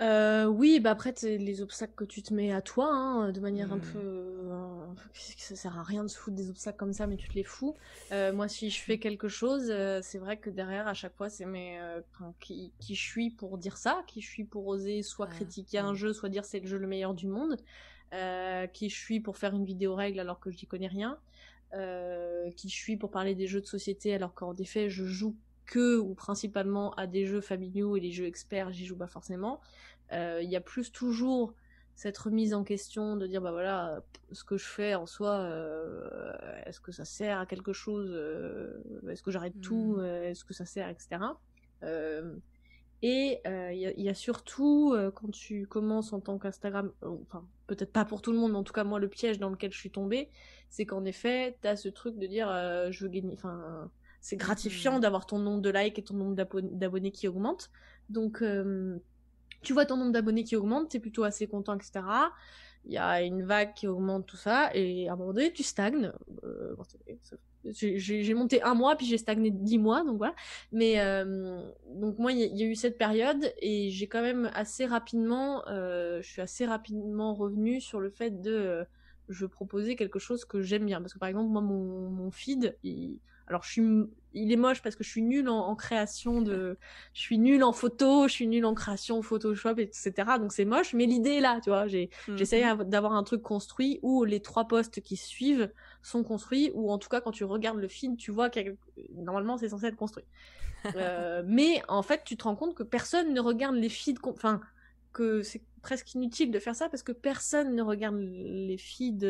Euh, 0.00 0.46
oui, 0.46 0.78
bah 0.78 0.92
après, 0.92 1.12
les 1.22 1.60
obstacles 1.60 1.94
que 1.94 2.04
tu 2.04 2.22
te 2.22 2.32
mets 2.32 2.52
à 2.52 2.62
toi, 2.62 2.88
hein, 2.92 3.32
de 3.32 3.40
manière 3.40 3.72
un 3.72 3.78
mmh. 3.78 3.92
peu... 3.92 3.98
Euh, 3.98 4.86
ça 5.14 5.56
sert 5.56 5.76
à 5.76 5.82
rien 5.82 6.04
de 6.04 6.08
se 6.08 6.16
foutre 6.16 6.36
des 6.36 6.50
obstacles 6.50 6.78
comme 6.78 6.92
ça, 6.92 7.06
mais 7.06 7.16
tu 7.16 7.28
te 7.28 7.34
les 7.34 7.42
fous. 7.42 7.74
Euh, 8.12 8.32
moi, 8.32 8.46
si 8.46 8.70
je 8.70 8.80
fais 8.80 8.98
quelque 8.98 9.28
chose, 9.28 9.72
c'est 10.02 10.18
vrai 10.18 10.36
que 10.36 10.50
derrière, 10.50 10.86
à 10.86 10.94
chaque 10.94 11.16
fois, 11.16 11.28
c'est 11.28 11.46
mais 11.46 11.78
qui, 12.38 12.72
qui 12.78 12.94
je 12.94 13.02
suis 13.02 13.30
pour 13.30 13.58
dire 13.58 13.76
ça, 13.76 14.02
qui 14.06 14.20
je 14.20 14.28
suis 14.28 14.44
pour 14.44 14.66
oser 14.68 15.02
soit 15.02 15.26
critiquer 15.26 15.78
un 15.78 15.94
jeu, 15.94 16.12
soit 16.12 16.28
dire 16.28 16.44
c'est 16.44 16.60
le 16.60 16.66
jeu 16.66 16.78
le 16.78 16.86
meilleur 16.86 17.14
du 17.14 17.26
monde, 17.26 17.56
qui 18.72 18.88
je 18.88 18.96
suis 18.96 19.20
pour 19.20 19.36
faire 19.36 19.54
une 19.54 19.64
vidéo 19.64 19.94
règle 19.94 20.20
alors 20.20 20.38
que 20.38 20.50
je 20.50 20.58
n'y 20.58 20.66
connais 20.66 20.86
rien, 20.86 21.18
qui 21.72 22.68
je 22.68 22.76
suis 22.76 22.96
pour 22.96 23.10
parler 23.10 23.34
des 23.34 23.48
jeux 23.48 23.60
de 23.60 23.66
société 23.66 24.14
alors 24.14 24.34
qu'en 24.34 24.54
effet, 24.56 24.88
je 24.90 25.04
joue 25.04 25.34
que 25.68 25.98
ou 25.98 26.14
principalement 26.14 26.94
à 26.94 27.06
des 27.06 27.26
jeux 27.26 27.40
familiaux 27.40 27.96
et 27.96 28.00
les 28.00 28.10
jeux 28.10 28.26
experts, 28.26 28.72
j'y 28.72 28.86
joue 28.86 28.96
pas 28.96 29.06
forcément. 29.06 29.60
Euh, 30.12 30.40
il 30.42 30.50
y 30.50 30.56
a 30.56 30.60
plus 30.60 30.90
toujours 30.90 31.54
cette 31.94 32.16
remise 32.16 32.54
en 32.54 32.64
question 32.64 33.16
de 33.16 33.26
dire 33.26 33.42
bah 33.42 33.50
voilà 33.50 34.02
ce 34.30 34.44
que 34.44 34.56
je 34.56 34.64
fais 34.64 34.94
en 34.94 35.04
soi 35.04 35.40
euh, 35.40 36.32
est-ce 36.64 36.80
que 36.80 36.92
ça 36.92 37.04
sert 37.04 37.40
à 37.40 37.46
quelque 37.46 37.72
chose 37.72 38.10
euh, 38.12 38.80
est-ce 39.10 39.22
que 39.22 39.32
j'arrête 39.32 39.60
tout 39.60 39.96
hmm. 39.96 40.04
est-ce 40.04 40.44
que 40.44 40.54
ça 40.54 40.64
sert 40.64 40.88
etc 40.88 41.20
et 43.02 43.40
il 43.44 44.02
y, 44.02 44.08
a 44.08 44.14
surtout 44.14 44.96
quand 45.14 45.30
tu 45.30 45.66
commences 45.66 46.12
en 46.12 46.20
tant 46.20 46.38
qu'Instagram 46.38 46.90
enfin 47.02 47.46
peut-être 47.68 47.92
pas 47.92 48.04
pour 48.04 48.22
tout 48.22 48.32
le 48.32 48.38
monde 48.38 48.52
mais 48.52 48.58
en 48.58 48.64
tout 48.64 48.72
cas 48.72 48.84
moi 48.84 48.98
le 48.98 49.08
piège 49.08 49.38
dans 49.38 49.50
lequel 49.50 49.72
je 49.72 49.78
suis 49.78 49.90
tombée 49.90 50.30
c'est 50.68 50.86
qu'en 50.86 51.04
effet 51.04 51.56
t'as 51.60 51.76
ce 51.76 51.88
truc 51.88 52.16
de 52.18 52.26
dire 52.26 52.48
je 52.90 53.04
veux 53.04 53.10
gagner 53.10 53.34
enfin 53.34 53.90
c'est 54.20 54.36
gratifiant 54.36 54.98
hmm. 54.98 55.00
d'avoir 55.00 55.26
ton 55.26 55.38
nombre 55.38 55.62
de 55.62 55.70
likes 55.70 55.98
et 55.98 56.02
ton 56.02 56.14
nombre 56.14 56.34
d'abonnés 56.34 57.12
qui 57.12 57.28
augmente 57.28 57.70
donc 58.08 58.42
tu 59.62 59.72
vois 59.72 59.86
ton 59.86 59.96
nombre 59.96 60.12
d'abonnés 60.12 60.44
qui 60.44 60.56
augmente, 60.56 60.90
t'es 60.90 61.00
plutôt 61.00 61.24
assez 61.24 61.46
content, 61.46 61.74
etc. 61.76 62.00
Il 62.84 62.92
y 62.92 62.98
a 62.98 63.22
une 63.22 63.42
vague 63.42 63.74
qui 63.74 63.86
augmente 63.86 64.26
tout 64.26 64.36
ça, 64.36 64.70
et 64.74 65.08
à 65.08 65.12
un 65.12 65.16
moment 65.16 65.32
donné, 65.32 65.52
tu 65.52 65.62
stagnes. 65.62 66.12
Euh, 66.44 66.74
j'ai 67.64 68.34
monté 68.34 68.62
un 68.62 68.74
mois, 68.74 68.96
puis 68.96 69.06
j'ai 69.06 69.18
stagné 69.18 69.50
dix 69.50 69.78
mois, 69.78 70.04
donc 70.04 70.18
voilà. 70.18 70.34
Mais 70.72 71.00
euh, 71.00 71.60
donc 71.94 72.18
moi, 72.18 72.32
il 72.32 72.38
y, 72.38 72.62
a 72.62 72.66
eu 72.66 72.74
cette 72.74 72.96
période, 72.96 73.52
et 73.60 73.90
j'ai 73.90 74.06
quand 74.06 74.22
même 74.22 74.50
assez 74.54 74.86
rapidement, 74.86 75.66
euh, 75.68 76.22
je 76.22 76.28
suis 76.28 76.40
assez 76.40 76.66
rapidement 76.66 77.34
revenue 77.34 77.80
sur 77.80 78.00
le 78.00 78.10
fait 78.10 78.40
de 78.40 78.86
je 79.28 79.44
proposais 79.44 79.94
quelque 79.94 80.18
chose 80.18 80.44
que 80.44 80.62
j'aime 80.62 80.86
bien. 80.86 81.00
Parce 81.02 81.12
que 81.12 81.18
par 81.18 81.28
exemple, 81.28 81.50
moi, 81.50 81.60
mon, 81.60 82.08
mon 82.08 82.30
feed, 82.30 82.76
il 82.82 83.18
alors 83.48 83.62
je 83.64 83.72
suis, 83.72 83.82
il 84.34 84.52
est 84.52 84.56
moche 84.56 84.82
parce 84.82 84.94
que 84.94 85.02
je 85.02 85.08
suis 85.08 85.22
nulle 85.22 85.48
en, 85.48 85.74
création 85.74 86.42
de, 86.42 86.78
je 87.14 87.20
suis 87.20 87.38
nulle 87.38 87.64
en 87.64 87.72
photo, 87.72 88.28
je 88.28 88.32
suis 88.32 88.46
nulle 88.46 88.66
en 88.66 88.74
création 88.74 89.22
Photoshop, 89.22 89.76
etc. 89.78 90.12
Donc 90.38 90.52
c'est 90.52 90.64
moche, 90.64 90.92
mais 90.94 91.06
l'idée 91.06 91.36
est 91.36 91.40
là, 91.40 91.60
tu 91.62 91.70
vois. 91.70 91.86
J'ai, 91.86 92.10
j'essaye 92.34 92.64
d'avoir 92.86 93.14
un 93.14 93.24
truc 93.24 93.42
construit 93.42 93.98
où 94.02 94.24
les 94.24 94.40
trois 94.40 94.66
postes 94.66 95.00
qui 95.00 95.16
suivent 95.16 95.70
sont 96.02 96.22
construits, 96.22 96.70
ou 96.74 96.92
en 96.92 96.98
tout 96.98 97.08
cas 97.08 97.20
quand 97.20 97.32
tu 97.32 97.44
regardes 97.44 97.78
le 97.78 97.88
film, 97.88 98.16
tu 98.16 98.30
vois 98.30 98.50
que 98.50 98.60
normalement 99.14 99.56
c'est 99.56 99.70
censé 99.70 99.86
être 99.86 99.96
construit. 99.96 100.24
euh, 100.96 101.42
mais 101.46 101.82
en 101.88 102.02
fait, 102.02 102.22
tu 102.24 102.36
te 102.36 102.44
rends 102.44 102.54
compte 102.54 102.74
que 102.74 102.84
personne 102.84 103.34
ne 103.34 103.40
regarde 103.40 103.74
les 103.74 103.88
feeds, 103.88 104.20
enfin 104.24 104.60
que 105.12 105.42
c'est 105.42 105.62
presque 105.82 106.14
inutile 106.14 106.50
de 106.50 106.58
faire 106.58 106.74
ça 106.74 106.88
parce 106.88 107.02
que 107.02 107.12
personne 107.12 107.74
ne 107.74 107.82
regarde 107.82 108.18
les 108.18 108.78
feeds. 108.78 109.24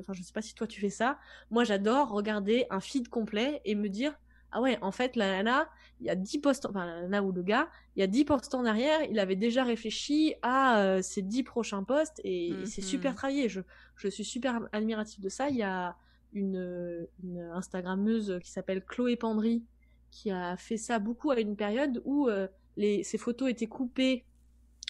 Enfin, 0.00 0.12
je 0.12 0.22
sais 0.22 0.32
pas 0.32 0.42
si 0.42 0.54
toi 0.54 0.66
tu 0.66 0.80
fais 0.80 0.90
ça. 0.90 1.18
Moi, 1.50 1.64
j'adore 1.64 2.10
regarder 2.10 2.66
un 2.70 2.80
feed 2.80 3.08
complet 3.08 3.60
et 3.64 3.74
me 3.74 3.88
dire 3.88 4.18
ah 4.52 4.60
ouais, 4.60 4.78
en 4.82 4.90
fait, 4.90 5.16
la 5.16 5.30
nana, 5.30 5.68
il 6.00 6.06
y 6.06 6.10
a 6.10 6.16
10 6.16 6.38
postes, 6.38 6.66
enfin 6.66 6.84
la 6.84 7.02
nana 7.02 7.22
ou 7.22 7.32
le 7.32 7.42
gars, 7.42 7.68
il 7.94 8.00
y 8.00 8.02
a 8.02 8.06
10 8.06 8.24
postes 8.24 8.54
en 8.54 8.64
arrière, 8.64 9.00
il 9.08 9.18
avait 9.18 9.36
déjà 9.36 9.62
réfléchi 9.62 10.34
à 10.42 10.80
euh, 10.80 11.02
ses 11.02 11.22
10 11.22 11.44
prochains 11.44 11.84
postes 11.84 12.20
et, 12.24 12.54
c'est 12.64 12.82
super 12.82 13.14
travaillé. 13.14 13.48
Je, 13.48 13.60
je 13.96 14.08
suis 14.08 14.24
super 14.24 14.60
admiratif 14.72 15.20
de 15.20 15.28
ça. 15.28 15.48
Il 15.50 15.56
y 15.56 15.62
a 15.62 15.96
une, 16.32 17.06
une 17.22 17.40
Instagrammeuse 17.54 18.38
qui 18.42 18.50
s'appelle 18.50 18.84
Chloé 18.84 19.16
Pandry 19.16 19.62
qui 20.10 20.30
a 20.30 20.56
fait 20.56 20.76
ça 20.76 20.98
beaucoup 20.98 21.30
à 21.30 21.38
une 21.38 21.56
période 21.56 22.02
où 22.04 22.28
euh, 22.28 22.48
les, 22.76 23.04
ses 23.04 23.18
photos 23.18 23.50
étaient 23.50 23.68
coupées 23.68 24.24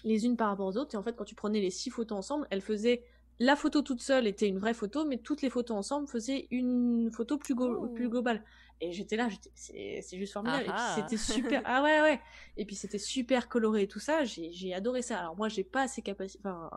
les 0.04 0.26
unes 0.26 0.36
par 0.36 0.48
rapport 0.48 0.66
aux 0.66 0.76
autres. 0.76 0.94
Et 0.94 0.98
en 0.98 1.02
fait, 1.02 1.14
quand 1.16 1.24
tu 1.24 1.34
prenais 1.34 1.60
les 1.60 1.70
six 1.70 1.90
photos 1.90 2.18
ensemble, 2.18 2.46
elle 2.50 2.60
faisait 2.60 3.04
la 3.40 3.56
photo 3.56 3.80
toute 3.80 4.02
seule 4.02 4.26
était 4.26 4.46
une 4.46 4.58
vraie 4.58 4.74
photo, 4.74 5.06
mais 5.06 5.16
toutes 5.16 5.40
les 5.40 5.48
photos 5.48 5.74
ensemble 5.74 6.06
faisaient 6.06 6.46
une 6.50 7.10
photo 7.10 7.38
plus, 7.38 7.54
oh. 7.58 7.86
plus 7.88 8.10
globale. 8.10 8.44
Et 8.82 8.92
j'étais 8.92 9.16
là, 9.16 9.28
c'est 9.54 10.02
juste 10.12 10.34
formidable. 10.34 10.66
Ah 10.68 10.94
c'était 10.96 11.16
super. 11.16 11.62
ah 11.64 11.82
ouais, 11.82 12.02
ouais. 12.02 12.20
Et 12.58 12.66
puis 12.66 12.76
c'était 12.76 12.98
super 12.98 13.48
coloré 13.48 13.82
et 13.82 13.88
tout 13.88 13.98
ça. 13.98 14.24
J'ai 14.24 14.74
adoré 14.74 15.00
ça. 15.00 15.18
Alors 15.18 15.36
moi, 15.36 15.48
j'ai 15.48 15.64
pas 15.64 15.88
ces 15.88 16.02
capacités. 16.02 16.40
Enfin, 16.46 16.70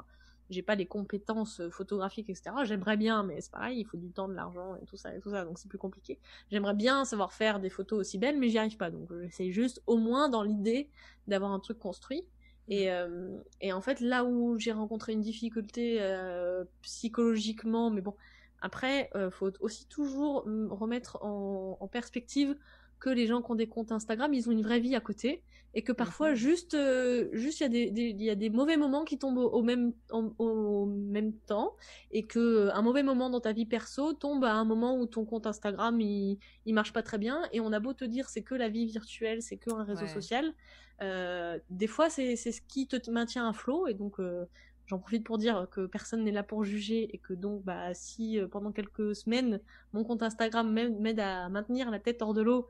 j'ai 0.50 0.62
pas 0.62 0.76
les 0.76 0.86
compétences 0.86 1.62
photographiques, 1.70 2.30
etc. 2.30 2.56
J'aimerais 2.64 2.98
bien, 2.98 3.24
mais 3.24 3.42
c'est 3.42 3.52
pareil, 3.52 3.80
il 3.80 3.86
faut 3.86 3.98
du 3.98 4.12
temps, 4.12 4.28
de 4.28 4.34
l'argent 4.34 4.76
et 4.82 4.86
tout 4.86 4.98
ça 4.98 5.16
et 5.16 5.20
tout 5.20 5.32
ça, 5.32 5.46
donc 5.46 5.58
c'est 5.58 5.70
plus 5.70 5.78
compliqué. 5.78 6.20
J'aimerais 6.52 6.74
bien 6.74 7.06
savoir 7.06 7.34
faire 7.34 7.60
des 7.60 7.70
photos 7.70 8.00
aussi 8.00 8.18
belles, 8.18 8.38
mais 8.38 8.50
j'y 8.50 8.58
arrive 8.58 8.78
pas. 8.78 8.92
Donc 8.92 9.10
j'essaie 9.22 9.52
juste, 9.52 9.82
au 9.88 9.98
moins 9.98 10.30
dans 10.30 10.44
l'idée, 10.44 10.90
d'avoir 11.28 11.52
un 11.52 11.60
truc 11.60 11.80
construit. 11.80 12.26
Et, 12.70 12.92
euh, 12.92 13.38
et 13.62 13.74
en 13.74 13.82
fait, 13.82 14.00
là 14.00 14.24
où 14.24 14.58
j'ai 14.58 14.72
rencontré 14.72 15.14
une 15.14 15.22
difficulté 15.22 15.98
euh, 16.00 16.64
psychologiquement, 16.82 17.90
mais 17.90 18.02
bon, 18.02 18.16
après, 18.62 19.10
euh, 19.16 19.30
faut 19.30 19.52
aussi 19.60 19.88
toujours 19.88 20.46
remettre 20.70 21.18
en, 21.24 21.78
en, 21.80 21.88
perspective 21.88 22.56
que 23.00 23.10
les 23.10 23.28
gens 23.28 23.42
qui 23.42 23.52
ont 23.52 23.56
des 23.56 23.68
comptes 23.68 23.92
Instagram, 23.92 24.34
ils 24.34 24.48
ont 24.48 24.54
une 24.54 24.62
vraie 24.62 24.80
vie 24.80 24.96
à 24.96 25.02
côté, 25.02 25.44
et 25.74 25.82
que 25.82 25.92
parfois, 25.92 26.32
mhm. 26.32 26.36
juste, 26.36 26.74
euh, 26.74 27.30
juste 27.34 27.60
il 27.60 27.64
y 27.64 27.66
a 27.66 27.70
des, 27.70 27.92
il 27.96 28.22
y 28.22 28.30
a 28.30 28.36
des 28.36 28.50
mauvais 28.50 28.78
moments 28.78 29.04
qui 29.04 29.18
tombent 29.18 29.38
au, 29.38 29.64
même, 29.64 29.94
au 30.12 30.86
même 30.86 31.34
temps, 31.34 31.76
et 32.12 32.24
que 32.24 32.70
un 32.74 32.82
mauvais 32.82 33.04
moment 33.04 33.30
dans 33.30 33.42
ta 33.42 33.54
vie 33.54 33.66
perso 33.66 34.14
tombe 34.14 34.44
à 34.44 34.54
un 34.54 34.66
moment 34.66 35.00
où 35.00 35.06
ton 35.06 35.26
compte 35.26 35.48
Instagram 35.48 36.00
il, 36.00 36.38
il 36.66 36.74
marche 36.74 36.94
pas 36.94 37.04
très 37.04 37.18
bien, 37.18 37.42
et 37.52 37.60
on 37.60 37.72
a 37.74 37.80
beau 37.80 37.94
te 37.94 38.06
dire 38.06 38.30
c'est 38.30 38.44
que 38.44 38.56
la 38.56 38.70
vie 38.70 38.86
virtuelle, 38.86 39.42
c'est 39.42 39.58
que 39.58 39.72
un 39.72 39.84
réseau 39.84 40.08
social 40.08 40.54
euh, 41.02 41.60
des 41.70 41.88
fois, 41.88 42.10
c'est 42.10 42.36
ce 42.36 42.62
qui 42.62 42.88
te 42.88 43.12
maintient 43.12 43.48
à 43.48 43.54
flot, 43.54 43.88
et 43.88 43.94
donc 43.94 44.20
euh, 44.20 44.46
j'en 44.86 45.00
profite 45.00 45.24
pour 45.24 45.38
dire 45.38 45.68
que 45.72 45.86
personne 45.86 46.24
n'est 46.24 46.32
là 46.32 46.44
pour 46.44 46.64
juger, 46.64 47.14
et 47.14 47.18
que 47.18 47.34
donc, 47.34 47.64
bah, 47.64 47.94
si 47.94 48.40
euh, 48.40 48.48
pendant 48.48 48.72
quelques 48.72 49.16
semaines, 49.16 49.60
mon 49.94 50.04
compte 50.04 50.24
Instagram 50.24 50.72
m'aide 50.72 51.20
à 51.20 51.50
maintenir 51.50 51.92
la 51.92 52.00
tête 52.00 52.22
hors 52.22 52.34
de 52.34 52.42
l'eau, 52.42 52.68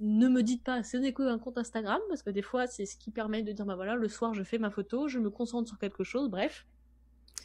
ne 0.00 0.28
me 0.28 0.42
dites 0.42 0.62
pas, 0.62 0.82
ce 0.82 0.96
n'est 0.96 1.12
qu'un 1.12 1.38
compte 1.38 1.58
Instagram, 1.58 2.00
parce 2.08 2.22
que 2.22 2.30
des 2.30 2.42
fois, 2.42 2.66
c'est 2.66 2.86
ce 2.86 2.96
qui 2.96 3.10
permet 3.10 3.42
de 3.42 3.52
dire, 3.52 3.64
bah 3.64 3.76
voilà, 3.76 3.94
le 3.94 4.08
soir, 4.08 4.34
je 4.34 4.42
fais 4.42 4.58
ma 4.58 4.70
photo, 4.70 5.08
je 5.08 5.18
me 5.18 5.30
concentre 5.30 5.68
sur 5.68 5.78
quelque 5.78 6.04
chose, 6.04 6.28
bref. 6.28 6.66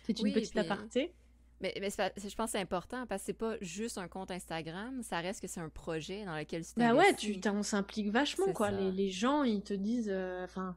C'est 0.03 0.19
une 0.19 0.33
petite 0.33 0.57
aparté. 0.57 1.13
Mais, 1.61 1.73
mais 1.81 1.89
je 1.89 2.35
pense 2.35 2.45
que 2.45 2.51
c'est 2.51 2.61
important 2.61 3.05
parce 3.05 3.21
que 3.21 3.25
c'est 3.27 3.33
pas 3.33 3.57
juste 3.59 3.97
un 3.97 4.07
compte 4.07 4.31
Instagram, 4.31 5.03
ça 5.03 5.19
reste 5.19 5.41
que 5.41 5.47
c'est 5.47 5.59
un 5.59 5.69
projet 5.69 6.23
dans 6.23 6.37
lequel 6.37 6.65
tu 6.65 6.71
Bah 6.77 6.93
ouais, 6.95 7.13
tu, 7.15 7.37
on 7.47 7.63
s'implique 7.63 8.09
vachement, 8.09 8.53
quoi. 8.53 8.71
Les, 8.71 8.91
les, 8.91 9.09
gens, 9.09 9.43
ils 9.43 9.61
te 9.61 9.73
disent, 9.73 10.09
euh, 10.09 10.45
enfin, 10.45 10.73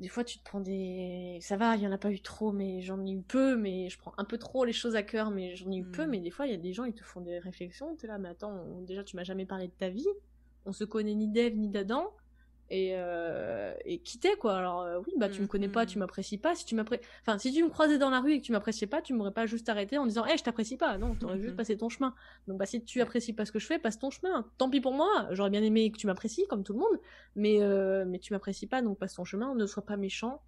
des 0.00 0.08
fois 0.08 0.24
tu 0.24 0.38
te 0.38 0.44
prends 0.44 0.60
des. 0.60 1.38
Ça 1.42 1.56
va, 1.56 1.76
il 1.76 1.82
y 1.82 1.86
en 1.86 1.92
a 1.92 1.98
pas 1.98 2.10
eu 2.10 2.20
trop, 2.20 2.50
mais 2.50 2.80
j'en 2.80 3.04
ai 3.06 3.12
eu 3.12 3.22
peu, 3.22 3.56
mais 3.56 3.88
je 3.88 3.98
prends 3.98 4.12
un 4.16 4.24
peu 4.24 4.38
trop 4.38 4.64
les 4.64 4.72
choses 4.72 4.96
à 4.96 5.02
cœur, 5.02 5.30
mais 5.30 5.54
j'en 5.54 5.70
ai 5.70 5.76
eu 5.76 5.84
peu, 5.84 6.06
hmm. 6.06 6.10
mais 6.10 6.20
des 6.20 6.30
fois 6.30 6.46
il 6.46 6.52
y 6.52 6.54
a 6.54 6.58
des 6.58 6.72
gens, 6.72 6.84
ils 6.84 6.94
te 6.94 7.04
font 7.04 7.20
des 7.20 7.38
réflexions, 7.38 7.94
t'es 7.94 8.06
là, 8.06 8.18
mais 8.18 8.30
attends, 8.30 8.80
déjà 8.80 9.04
tu 9.04 9.14
m'as 9.14 9.24
jamais 9.24 9.46
parlé 9.46 9.68
de 9.68 9.72
ta 9.72 9.90
vie, 9.90 10.08
on 10.66 10.72
se 10.72 10.84
connaît 10.84 11.14
ni 11.14 11.28
d'Ève 11.28 11.56
ni 11.56 11.68
d'Adam, 11.68 12.12
et, 12.70 12.92
euh, 12.94 13.74
et 13.84 13.98
quitter 13.98 14.36
quoi. 14.36 14.56
Alors 14.56 14.82
euh, 14.82 15.00
oui 15.06 15.12
bah 15.18 15.28
tu 15.28 15.42
me 15.42 15.46
connais 15.46 15.68
pas 15.68 15.86
tu 15.86 15.96
mm-hmm. 15.96 16.00
m'apprécies 16.00 16.38
pas. 16.38 16.54
Si 16.54 16.64
tu 16.64 16.74
m'apprécies 16.74 17.02
enfin 17.22 17.36
si 17.38 17.52
tu 17.52 17.62
me 17.64 17.68
croisais 17.68 17.98
dans 17.98 18.10
la 18.10 18.20
rue 18.20 18.34
et 18.34 18.40
que 18.40 18.46
tu 18.46 18.52
m'appréciais 18.52 18.86
pas 18.86 19.02
tu 19.02 19.12
m'aurais 19.12 19.32
pas 19.32 19.46
juste 19.46 19.68
arrêté 19.68 19.98
en 19.98 20.06
disant 20.06 20.24
hé 20.24 20.36
je 20.38 20.44
t'apprécie 20.44 20.76
pas. 20.76 20.96
Non 20.96 21.16
tu 21.16 21.24
aurais 21.24 21.38
juste 21.38 21.54
mm-hmm. 21.54 21.56
passé 21.56 21.76
ton 21.76 21.88
chemin. 21.88 22.14
Donc 22.46 22.58
bah 22.58 22.66
si 22.66 22.82
tu 22.82 23.00
apprécies 23.00 23.32
pas 23.32 23.44
ce 23.44 23.52
que 23.52 23.58
je 23.58 23.66
fais 23.66 23.78
passe 23.78 23.98
ton 23.98 24.10
chemin. 24.10 24.46
Tant 24.56 24.70
pis 24.70 24.80
pour 24.80 24.92
moi. 24.92 25.26
J'aurais 25.32 25.50
bien 25.50 25.62
aimé 25.62 25.90
que 25.90 25.98
tu 25.98 26.06
m'apprécies 26.06 26.46
comme 26.48 26.62
tout 26.62 26.72
le 26.72 26.78
monde. 26.78 27.00
Mais 27.34 27.60
euh, 27.60 28.04
mais 28.06 28.18
tu 28.18 28.32
m'apprécies 28.32 28.68
pas 28.68 28.82
donc 28.82 28.98
passe 28.98 29.14
ton 29.14 29.24
chemin. 29.24 29.54
Ne 29.54 29.66
sois 29.66 29.84
pas 29.84 29.96
méchant. 29.96 30.40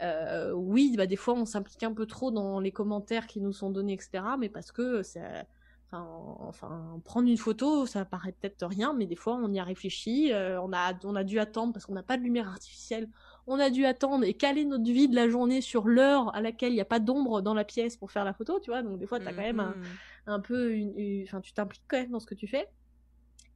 Euh, 0.00 0.50
oui 0.52 0.96
bah 0.96 1.06
des 1.06 1.16
fois 1.16 1.34
on 1.34 1.44
s'implique 1.44 1.84
un 1.84 1.92
peu 1.92 2.06
trop 2.06 2.32
dans 2.32 2.58
les 2.58 2.72
commentaires 2.72 3.28
qui 3.28 3.40
nous 3.40 3.52
sont 3.52 3.70
donnés 3.70 3.92
etc 3.92 4.24
mais 4.36 4.48
parce 4.48 4.72
que 4.72 5.02
c'est 5.04 5.46
Enfin, 5.92 7.00
prendre 7.04 7.28
une 7.28 7.36
photo, 7.36 7.84
ça 7.84 8.04
paraît 8.04 8.32
peut-être 8.32 8.66
rien, 8.66 8.94
mais 8.94 9.06
des 9.06 9.16
fois 9.16 9.34
on 9.36 9.52
y 9.52 9.58
a 9.58 9.64
réfléchi. 9.64 10.32
Euh, 10.32 10.60
on 10.62 10.72
a, 10.72 10.94
on 11.04 11.14
a 11.14 11.24
dû 11.24 11.38
attendre 11.38 11.72
parce 11.72 11.84
qu'on 11.84 11.94
n'a 11.94 12.02
pas 12.02 12.16
de 12.16 12.22
lumière 12.22 12.48
artificielle. 12.48 13.08
on 13.46 13.58
a 13.58 13.68
dû 13.68 13.84
attendre 13.84 14.24
et 14.24 14.34
caler 14.34 14.64
notre 14.64 14.84
vie 14.84 15.08
de 15.08 15.14
la 15.14 15.28
journée 15.28 15.60
sur 15.60 15.86
l'heure 15.86 16.34
à 16.34 16.40
laquelle 16.40 16.72
il 16.72 16.76
n'y 16.76 16.80
a 16.80 16.86
pas 16.86 17.00
d'ombre 17.00 17.42
dans 17.42 17.54
la 17.54 17.64
pièce 17.64 17.96
pour 17.96 18.10
faire 18.10 18.24
la 18.24 18.32
photo, 18.32 18.58
tu 18.60 18.70
vois. 18.70 18.82
Donc 18.82 18.98
des 18.98 19.06
fois, 19.06 19.20
tu 19.20 19.26
as 19.26 19.32
quand 19.32 19.42
même 19.42 19.60
un, 19.60 19.72
mm-hmm. 19.72 20.32
un 20.32 20.40
peu 20.40 20.72
une, 20.74 21.22
enfin, 21.24 21.40
tu 21.40 21.52
t'impliques 21.52 21.84
quand 21.88 21.98
même 21.98 22.10
dans 22.10 22.20
ce 22.20 22.26
que 22.26 22.34
tu 22.34 22.46
fais. 22.46 22.68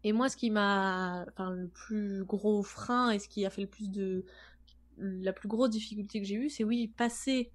Et 0.04 0.12
moi, 0.12 0.28
ce 0.28 0.36
qui 0.36 0.50
m'a, 0.50 1.24
enfin, 1.28 1.50
le 1.50 1.68
plus 1.68 2.24
gros 2.24 2.62
frein 2.62 3.10
et 3.10 3.18
ce 3.18 3.28
qui 3.28 3.46
a 3.46 3.50
fait 3.50 3.62
le 3.62 3.68
plus 3.68 3.90
de, 3.90 4.24
la 4.98 5.32
plus 5.32 5.48
grosse 5.48 5.70
difficulté 5.70 6.20
que 6.20 6.26
j'ai 6.26 6.36
eue, 6.36 6.50
c'est 6.50 6.64
oui, 6.64 6.88
passer, 6.88 7.50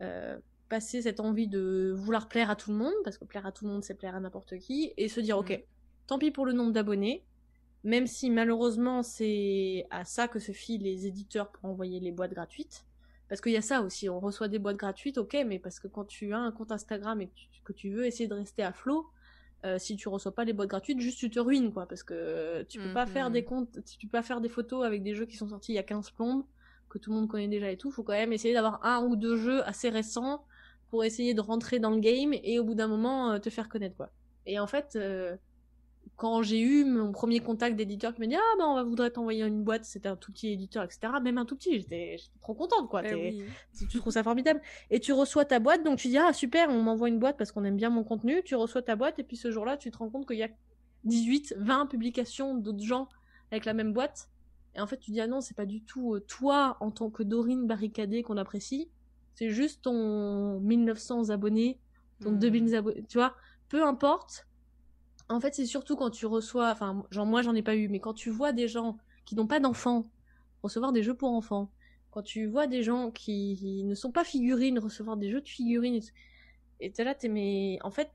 euh, 0.00 0.38
passer 0.68 1.02
cette 1.02 1.20
envie 1.20 1.48
de 1.48 1.92
vouloir 1.96 2.28
plaire 2.28 2.50
à 2.50 2.56
tout 2.56 2.70
le 2.70 2.76
monde, 2.76 2.94
parce 3.04 3.18
que 3.18 3.24
plaire 3.24 3.46
à 3.46 3.52
tout 3.52 3.64
le 3.64 3.72
monde, 3.72 3.84
c'est 3.84 3.94
plaire 3.94 4.14
à 4.14 4.20
n'importe 4.20 4.58
qui, 4.58 4.92
et 4.96 5.08
se 5.08 5.20
dire, 5.20 5.36
mm. 5.36 5.40
ok, 5.40 5.64
tant 6.06 6.18
pis 6.18 6.30
pour 6.30 6.46
le 6.46 6.52
nombre 6.52 6.72
d'abonnés, 6.72 7.24
même 7.84 8.06
si 8.06 8.30
malheureusement 8.30 9.02
c'est 9.02 9.86
à 9.90 10.04
ça 10.04 10.28
que 10.28 10.38
se 10.38 10.52
fient 10.52 10.78
les 10.78 11.06
éditeurs 11.06 11.50
pour 11.50 11.64
envoyer 11.66 12.00
les 12.00 12.12
boîtes 12.12 12.32
gratuites. 12.32 12.84
Parce 13.28 13.40
qu'il 13.40 13.52
y 13.52 13.56
a 13.56 13.62
ça 13.62 13.82
aussi, 13.82 14.08
on 14.08 14.20
reçoit 14.20 14.48
des 14.48 14.58
boîtes 14.58 14.78
gratuites, 14.78 15.18
ok, 15.18 15.36
mais 15.46 15.58
parce 15.58 15.78
que 15.80 15.86
quand 15.86 16.04
tu 16.04 16.32
as 16.32 16.38
un 16.38 16.50
compte 16.50 16.72
Instagram 16.72 17.20
et 17.20 17.30
que 17.64 17.72
tu, 17.72 17.90
veux 17.90 18.06
essayer 18.06 18.26
de 18.26 18.34
rester 18.34 18.62
à 18.62 18.72
flot, 18.72 19.06
euh, 19.66 19.78
si 19.78 19.96
tu 19.96 20.08
reçois 20.08 20.34
pas 20.34 20.44
les 20.44 20.54
boîtes 20.54 20.70
gratuites, 20.70 21.00
juste 21.00 21.18
tu 21.18 21.28
te 21.28 21.38
ruines, 21.38 21.72
quoi, 21.72 21.86
parce 21.86 22.02
que 22.02 22.62
tu 22.68 22.78
peux 22.78 22.92
pas 22.94 23.06
faire 23.06 23.30
des 23.30 23.42
mhm. 23.42 23.46
comptes, 23.46 23.78
tu 23.98 24.06
peux 24.06 24.12
pas 24.12 24.22
faire 24.22 24.40
des 24.40 24.48
photos 24.48 24.84
avec 24.86 25.02
des 25.02 25.14
jeux 25.14 25.26
qui 25.26 25.36
sont 25.36 25.48
sortis 25.48 25.72
il 25.72 25.74
y 25.74 25.78
a 25.78 25.82
15 25.82 26.10
plombes, 26.10 26.44
que 26.88 26.96
tout 26.96 27.10
le 27.10 27.16
monde 27.16 27.28
connaît 27.28 27.48
déjà 27.48 27.70
et 27.70 27.76
tout, 27.76 27.90
faut 27.90 28.02
quand 28.02 28.14
même 28.14 28.32
essayer 28.32 28.54
d'avoir 28.54 28.82
un 28.84 29.04
ou 29.04 29.14
deux 29.14 29.36
jeux 29.36 29.62
assez 29.68 29.90
récents 29.90 30.44
pour 30.90 31.04
essayer 31.04 31.34
de 31.34 31.40
rentrer 31.40 31.78
dans 31.78 31.90
le 31.90 32.00
game 32.00 32.32
et 32.42 32.58
au 32.58 32.64
bout 32.64 32.74
d'un 32.74 32.88
moment 32.88 33.32
euh, 33.32 33.38
te 33.38 33.50
faire 33.50 33.68
connaître, 33.68 33.96
quoi. 33.96 34.10
Et 34.46 34.58
en 34.58 34.66
fait, 34.66 34.96
euh, 34.96 35.36
quand 36.16 36.42
j'ai 36.42 36.60
eu 36.60 36.84
mon 36.84 37.12
premier 37.12 37.40
contact 37.40 37.76
d'éditeur 37.76 38.14
qui 38.14 38.20
m'a 38.20 38.26
dit 38.26 38.34
ah 38.34 38.56
ben 38.58 38.64
on 38.64 38.74
va 38.74 38.82
voudrait 38.82 39.10
t'envoyer 39.10 39.44
une 39.44 39.62
boîte 39.62 39.84
c'était 39.84 40.08
un 40.08 40.16
tout 40.16 40.32
petit 40.32 40.48
éditeur 40.48 40.82
etc 40.82 41.12
même 41.22 41.38
un 41.38 41.44
tout 41.44 41.54
petit 41.54 41.78
j'étais 41.78 42.16
trop 42.40 42.54
contente 42.54 42.88
quoi 42.88 43.02
eh 43.06 43.44
tu 43.88 43.98
trouves 43.98 44.12
ça 44.12 44.22
formidable. 44.22 44.60
Et 44.90 45.00
tu 45.00 45.12
reçois 45.12 45.44
ta 45.44 45.60
boîte 45.60 45.84
donc 45.84 45.98
tu 45.98 46.08
dis 46.08 46.18
ah 46.18 46.32
super 46.32 46.70
on 46.70 46.82
m'envoie 46.82 47.08
une 47.08 47.18
boîte 47.18 47.36
parce 47.36 47.52
qu'on 47.52 47.64
aime 47.64 47.76
bien 47.76 47.90
mon 47.90 48.04
contenu 48.04 48.42
tu 48.44 48.56
reçois 48.56 48.82
ta 48.82 48.96
boîte 48.96 49.18
et 49.18 49.22
puis 49.22 49.36
ce 49.36 49.50
jour-là 49.50 49.76
tu 49.76 49.90
te 49.90 49.98
rends 49.98 50.10
compte 50.10 50.26
qu'il 50.26 50.38
y 50.38 50.42
a 50.42 50.48
18 51.04 51.54
20 51.56 51.86
publications 51.86 52.54
d'autres 52.56 52.82
gens 52.82 53.08
avec 53.50 53.64
la 53.64 53.72
même 53.72 53.92
boîte. 53.92 54.28
Et 54.74 54.80
en 54.80 54.86
fait 54.86 54.98
tu 54.98 55.12
dis 55.12 55.20
ah 55.20 55.28
non 55.28 55.40
c'est 55.40 55.56
pas 55.56 55.66
du 55.66 55.82
tout 55.82 56.14
euh, 56.14 56.20
toi 56.20 56.76
en 56.80 56.90
tant 56.90 57.10
que 57.10 57.22
Dorine 57.22 57.66
barricadée 57.66 58.22
qu'on 58.22 58.36
apprécie 58.36 58.90
c'est 59.38 59.50
juste 59.50 59.82
ton 59.82 60.58
1900 60.60 61.30
abonnés 61.30 61.78
ton 62.20 62.32
2000 62.32 62.64
mmh. 62.64 62.74
abonnés 62.74 63.04
tu 63.08 63.18
vois 63.18 63.34
peu 63.68 63.84
importe 63.84 64.48
en 65.28 65.40
fait, 65.40 65.54
c'est 65.54 65.66
surtout 65.66 65.96
quand 65.96 66.10
tu 66.10 66.26
reçois, 66.26 66.70
enfin, 66.70 67.04
genre 67.10 67.26
moi 67.26 67.42
j'en 67.42 67.54
ai 67.54 67.62
pas 67.62 67.76
eu, 67.76 67.88
mais 67.88 68.00
quand 68.00 68.14
tu 68.14 68.30
vois 68.30 68.52
des 68.52 68.68
gens 68.68 68.96
qui 69.24 69.34
n'ont 69.34 69.46
pas 69.46 69.60
d'enfants 69.60 70.10
recevoir 70.62 70.92
des 70.92 71.02
jeux 71.02 71.14
pour 71.14 71.30
enfants, 71.30 71.70
quand 72.10 72.22
tu 72.22 72.46
vois 72.46 72.66
des 72.66 72.82
gens 72.82 73.10
qui 73.10 73.84
ne 73.84 73.94
sont 73.94 74.10
pas 74.10 74.24
figurines 74.24 74.78
recevoir 74.78 75.16
des 75.16 75.30
jeux 75.30 75.42
de 75.42 75.48
figurines, 75.48 76.00
et 76.80 76.90
t'es 76.90 77.04
là, 77.04 77.14
t'es 77.14 77.28
mais 77.28 77.78
en 77.82 77.90
fait, 77.90 78.10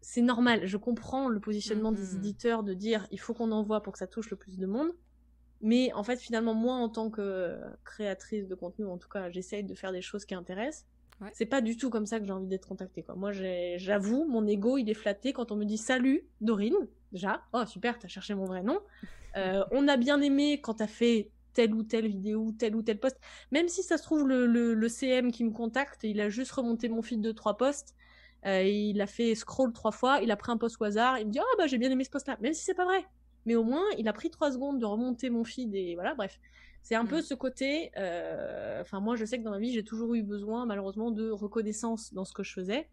c'est 0.00 0.22
normal. 0.22 0.66
Je 0.66 0.76
comprends 0.76 1.28
le 1.28 1.40
positionnement 1.40 1.92
des 1.92 2.14
mm-hmm. 2.14 2.16
éditeurs 2.16 2.62
de 2.62 2.74
dire 2.74 3.06
il 3.10 3.18
faut 3.18 3.34
qu'on 3.34 3.50
envoie 3.50 3.82
pour 3.82 3.92
que 3.92 3.98
ça 3.98 4.06
touche 4.06 4.30
le 4.30 4.36
plus 4.36 4.58
de 4.58 4.66
monde. 4.66 4.92
Mais 5.60 5.92
en 5.92 6.02
fait, 6.02 6.18
finalement, 6.18 6.54
moi, 6.54 6.74
en 6.74 6.88
tant 6.88 7.10
que 7.10 7.58
créatrice 7.84 8.48
de 8.48 8.54
contenu, 8.54 8.86
en 8.86 8.98
tout 8.98 9.08
cas, 9.08 9.30
j'essaye 9.30 9.64
de 9.64 9.74
faire 9.74 9.92
des 9.92 10.02
choses 10.02 10.24
qui 10.24 10.34
intéressent. 10.34 10.86
C'est 11.32 11.46
pas 11.46 11.60
du 11.60 11.76
tout 11.76 11.90
comme 11.90 12.06
ça 12.06 12.18
que 12.18 12.24
j'ai 12.24 12.32
envie 12.32 12.46
d'être 12.46 12.66
contactée. 12.66 13.02
Quoi. 13.02 13.14
Moi, 13.14 13.30
j'avoue, 13.32 14.24
mon 14.24 14.46
ego, 14.46 14.78
il 14.78 14.88
est 14.88 14.94
flatté 14.94 15.34
quand 15.34 15.52
on 15.52 15.56
me 15.56 15.64
dit 15.64 15.76
salut, 15.76 16.24
Dorine. 16.40 16.88
Déjà, 17.12 17.42
oh 17.52 17.66
super, 17.66 17.98
t'as 17.98 18.08
cherché 18.08 18.34
mon 18.34 18.46
vrai 18.46 18.62
nom. 18.62 18.80
Euh, 19.36 19.62
on 19.70 19.86
a 19.86 19.96
bien 19.96 20.20
aimé 20.22 20.60
quand 20.60 20.74
t'as 20.74 20.88
fait 20.88 21.30
telle 21.52 21.72
ou 21.72 21.84
telle 21.84 22.08
vidéo, 22.08 22.50
tel 22.58 22.74
ou 22.74 22.82
tel 22.82 22.98
post. 22.98 23.16
Même 23.52 23.68
si 23.68 23.84
ça 23.84 23.96
se 23.96 24.02
trouve, 24.02 24.26
le, 24.26 24.44
le, 24.46 24.88
CM 24.88 25.30
qui 25.30 25.44
me 25.44 25.52
contacte, 25.52 26.02
il 26.02 26.20
a 26.20 26.28
juste 26.28 26.50
remonté 26.50 26.88
mon 26.88 27.00
feed 27.00 27.20
de 27.20 27.30
trois 27.30 27.56
posts. 27.56 27.94
Euh, 28.44 28.64
il 28.64 29.00
a 29.00 29.06
fait 29.06 29.36
scroll 29.36 29.72
trois 29.72 29.92
fois, 29.92 30.18
il 30.20 30.32
a 30.32 30.36
pris 30.36 30.50
un 30.50 30.56
post 30.56 30.78
au 30.80 30.84
hasard, 30.84 31.20
il 31.20 31.28
me 31.28 31.30
dit 31.30 31.38
oh 31.40 31.56
bah 31.58 31.68
j'ai 31.68 31.78
bien 31.78 31.92
aimé 31.92 32.02
ce 32.02 32.10
post 32.10 32.26
là, 32.26 32.38
même 32.40 32.54
si 32.54 32.64
c'est 32.64 32.74
pas 32.74 32.84
vrai. 32.84 33.06
Mais 33.46 33.54
au 33.54 33.64
moins 33.64 33.84
il 33.98 34.08
a 34.08 34.12
pris 34.12 34.30
trois 34.30 34.52
secondes 34.52 34.78
de 34.78 34.84
remonter 34.84 35.30
mon 35.30 35.44
feed 35.44 35.74
et 35.74 35.94
voilà, 35.94 36.14
bref. 36.14 36.38
C'est 36.82 36.94
un 36.94 37.04
peu 37.04 37.18
mm. 37.18 37.22
ce 37.22 37.34
côté. 37.34 37.90
Euh, 37.96 38.80
enfin, 38.80 39.00
moi, 39.00 39.16
je 39.16 39.24
sais 39.24 39.38
que 39.38 39.44
dans 39.44 39.50
ma 39.50 39.58
vie, 39.58 39.72
j'ai 39.72 39.84
toujours 39.84 40.14
eu 40.14 40.22
besoin, 40.22 40.66
malheureusement, 40.66 41.10
de 41.10 41.30
reconnaissance 41.30 42.12
dans 42.14 42.24
ce 42.24 42.32
que 42.32 42.42
je 42.42 42.52
faisais 42.52 42.88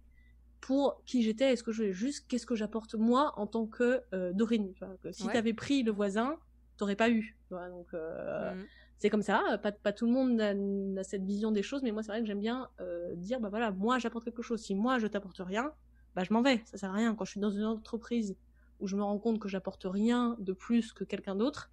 pour 0.59 1.01
qui 1.05 1.23
j'étais. 1.23 1.53
Est-ce 1.53 1.63
que 1.63 1.71
je 1.71 1.91
juste 1.91 2.25
qu'est-ce 2.27 2.45
que 2.45 2.55
j'apporte 2.55 2.95
moi 2.95 3.33
en 3.37 3.47
tant 3.47 3.65
que 3.65 4.01
euh, 4.13 4.33
Dorine. 4.33 4.73
Que 5.01 5.11
si 5.11 5.27
t'avais 5.27 5.53
pris 5.53 5.83
le 5.83 5.91
voisin, 5.91 6.37
t'aurais 6.77 6.95
pas 6.95 7.09
eu. 7.09 7.37
donc 7.49 7.93
euh, 7.93 8.53
mm. 8.53 8.65
c'est 8.99 9.09
comme 9.09 9.21
ça. 9.21 9.59
Pas, 9.61 9.71
pas 9.71 9.93
tout 9.93 10.05
le 10.05 10.11
monde 10.11 10.41
a, 10.41 11.03
cette 11.03 11.23
vision 11.23 11.51
des 11.51 11.63
choses, 11.63 11.83
mais 11.83 11.91
moi, 11.91 12.03
c'est 12.03 12.11
vrai 12.11 12.21
que 12.21 12.27
j'aime 12.27 12.39
bien 12.39 12.69
dire, 13.15 13.39
bah 13.39 13.49
voilà, 13.49 13.71
moi, 13.71 13.99
j'apporte 13.99 14.25
quelque 14.25 14.41
chose. 14.41 14.61
Si 14.61 14.75
moi, 14.75 14.99
je 14.99 15.07
t'apporte 15.07 15.39
rien, 15.39 15.71
bah 16.15 16.23
je 16.23 16.33
m'en 16.33 16.41
vais. 16.41 16.61
Ça 16.65 16.77
sert 16.77 16.89
à 16.89 16.93
rien. 16.93 17.15
Quand 17.15 17.25
je 17.25 17.31
suis 17.31 17.39
dans 17.39 17.51
une 17.51 17.65
entreprise 17.65 18.35
où 18.79 18.87
je 18.87 18.95
me 18.95 19.03
rends 19.03 19.19
compte 19.19 19.39
que 19.39 19.47
j'apporte 19.47 19.85
rien 19.85 20.35
de 20.39 20.53
plus 20.53 20.93
que 20.93 21.03
quelqu'un 21.03 21.35
d'autre 21.35 21.71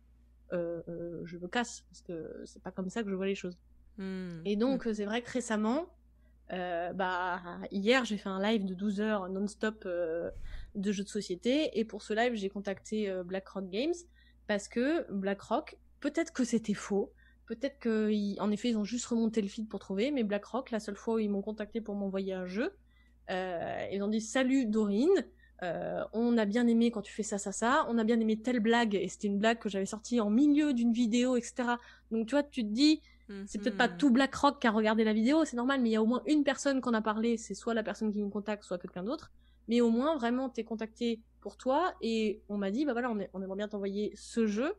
euh, 0.53 0.83
euh, 0.89 1.23
je 1.25 1.39
me 1.39 1.49
casse 1.49 1.85
parce 1.91 2.03
que 2.03 2.43
c'est 2.45 2.63
pas 2.63 2.71
comme 2.71 2.89
ça 2.89 3.03
que 3.03 3.11
je 3.11 3.15
vois 3.15 3.27
les 3.27 3.35
choses. 3.35 3.59
Hmm. 3.99 4.41
Et 4.45 4.57
donc 4.57 4.87
hmm. 4.87 4.95
c'est 4.95 5.05
vrai 5.05 5.23
que 5.23 5.31
récemment, 5.31 5.87
euh, 6.53 6.93
bah 6.93 7.41
hier 7.71 8.05
j'ai 8.05 8.19
fait 8.19 8.29
un 8.29 8.41
live 8.41 8.65
de 8.65 8.75
12 8.75 9.01
heures 9.01 9.29
non-stop 9.29 9.87
de 9.87 10.93
jeux 10.93 11.05
de 11.05 11.09
société 11.09 11.79
et 11.79 11.85
pour 11.85 12.03
ce 12.03 12.13
live 12.13 12.35
j'ai 12.35 12.51
contacté 12.51 13.13
BlackRock 13.25 13.69
Games 13.71 13.95
parce 14.47 14.69
que 14.69 15.11
BlackRock, 15.11 15.79
peut-être 16.01 16.33
que 16.33 16.45
c'était 16.45 16.75
faux, 16.75 17.13
peut-être 17.47 17.81
qu'en 17.81 18.51
effet 18.51 18.71
ils 18.71 18.77
ont 18.77 18.85
juste 18.85 19.07
remonté 19.07 19.41
le 19.41 19.49
feed 19.49 19.69
pour 19.69 19.81
trouver, 19.81 20.11
mais 20.11 20.23
BlackRock, 20.23 20.71
la 20.71 20.81
seule 20.81 20.97
fois 20.97 21.15
où 21.15 21.19
ils 21.19 21.31
m'ont 21.31 21.43
contacté 21.43 21.81
pour 21.81 21.95
m'envoyer 21.95 22.35
un 22.35 22.47
jeu, 22.47 22.77
ils 23.31 24.03
ont 24.03 24.09
dit 24.09 24.21
salut 24.21 24.67
Dorine, 24.67 25.25
euh, 25.63 26.05
on 26.13 26.37
a 26.37 26.45
bien 26.45 26.67
aimé 26.67 26.91
quand 26.91 27.03
tu 27.03 27.13
fais 27.13 27.23
ça, 27.23 27.39
ça, 27.39 27.53
ça. 27.53 27.87
On 27.89 27.99
a 27.99 28.05
bien 28.05 28.19
aimé 28.21 28.37
telle 28.37 28.61
blague, 28.61 28.95
et 28.95 29.09
c'était 29.09 29.29
une 29.29 29.39
blague 29.39 29.59
que 29.59 29.69
j'avais 29.69 29.87
sortie 29.87 30.21
en 30.21 30.31
milieu 30.31 30.73
d'une 30.73 30.93
vidéo, 30.93 31.37
etc. 31.37 31.77
Donc 32.11 32.27
tu 32.27 32.35
vois, 32.35 32.43
tu 32.43 32.63
te 32.63 32.73
dis, 32.73 33.01
c'est 33.47 33.59
peut-être 33.59 33.79
pas 33.79 33.89
mhm. 33.89 33.97
tout 33.97 34.11
BlackRock 34.11 34.61
qui 34.61 34.67
a 34.67 34.71
regardé 34.71 35.03
la 35.05 35.15
vidéo, 35.15 35.45
c'est 35.45 35.57
normal, 35.57 35.81
mais 35.81 35.91
il 35.91 35.93
y 35.93 35.97
a 35.97 36.03
au 36.03 36.07
moins 36.07 36.23
une 36.27 36.45
personne 36.45 36.81
qu'on 36.81 36.93
a 36.93 37.01
parlé, 37.01 37.37
c'est 37.37 37.55
soit 37.55 37.73
la 37.73 37.83
personne 37.83 38.13
qui 38.13 38.23
me 38.23 38.29
contacte, 38.29 38.65
soit 38.65 38.79
quelqu'un 38.79 39.03
d'autre. 39.03 39.33
Mais 39.67 39.81
au 39.81 39.89
moins, 39.89 40.17
vraiment, 40.17 40.51
t'es 40.51 40.65
contacté 40.65 41.21
pour 41.41 41.57
toi, 41.57 41.95
et 42.03 42.43
on 42.51 42.59
m'a 42.59 42.71
dit, 42.71 42.85
bah 42.85 42.93
voilà, 42.93 43.11
on, 43.11 43.19
on 43.33 43.43
aimerait 43.43 43.57
bien 43.57 43.69
t'envoyer 43.69 44.13
ce 44.15 44.47
jeu, 44.47 44.75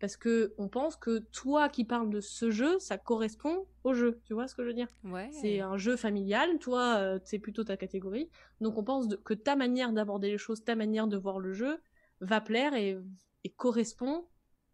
parce 0.00 0.16
que 0.16 0.54
on 0.58 0.68
pense 0.68 0.96
que 0.96 1.18
toi 1.32 1.68
qui 1.68 1.84
parles 1.84 2.10
de 2.10 2.20
ce 2.20 2.50
jeu, 2.50 2.78
ça 2.78 2.98
correspond 2.98 3.66
au 3.84 3.94
jeu. 3.94 4.20
Tu 4.24 4.34
vois 4.34 4.48
ce 4.48 4.54
que 4.54 4.62
je 4.62 4.68
veux 4.68 4.74
dire? 4.74 4.88
Ouais. 5.04 5.30
C'est 5.32 5.60
un 5.60 5.76
jeu 5.76 5.96
familial, 5.96 6.58
toi, 6.58 6.96
euh, 6.96 7.18
c'est 7.24 7.38
plutôt 7.38 7.64
ta 7.64 7.76
catégorie. 7.76 8.28
Donc 8.60 8.76
on 8.78 8.84
pense 8.84 9.06
que 9.24 9.34
ta 9.34 9.56
manière 9.56 9.92
d'aborder 9.92 10.30
les 10.30 10.38
choses, 10.38 10.64
ta 10.64 10.74
manière 10.74 11.06
de 11.06 11.16
voir 11.16 11.38
le 11.38 11.52
jeu, 11.52 11.80
va 12.20 12.40
plaire 12.40 12.74
et, 12.74 12.98
correspond 13.56 14.26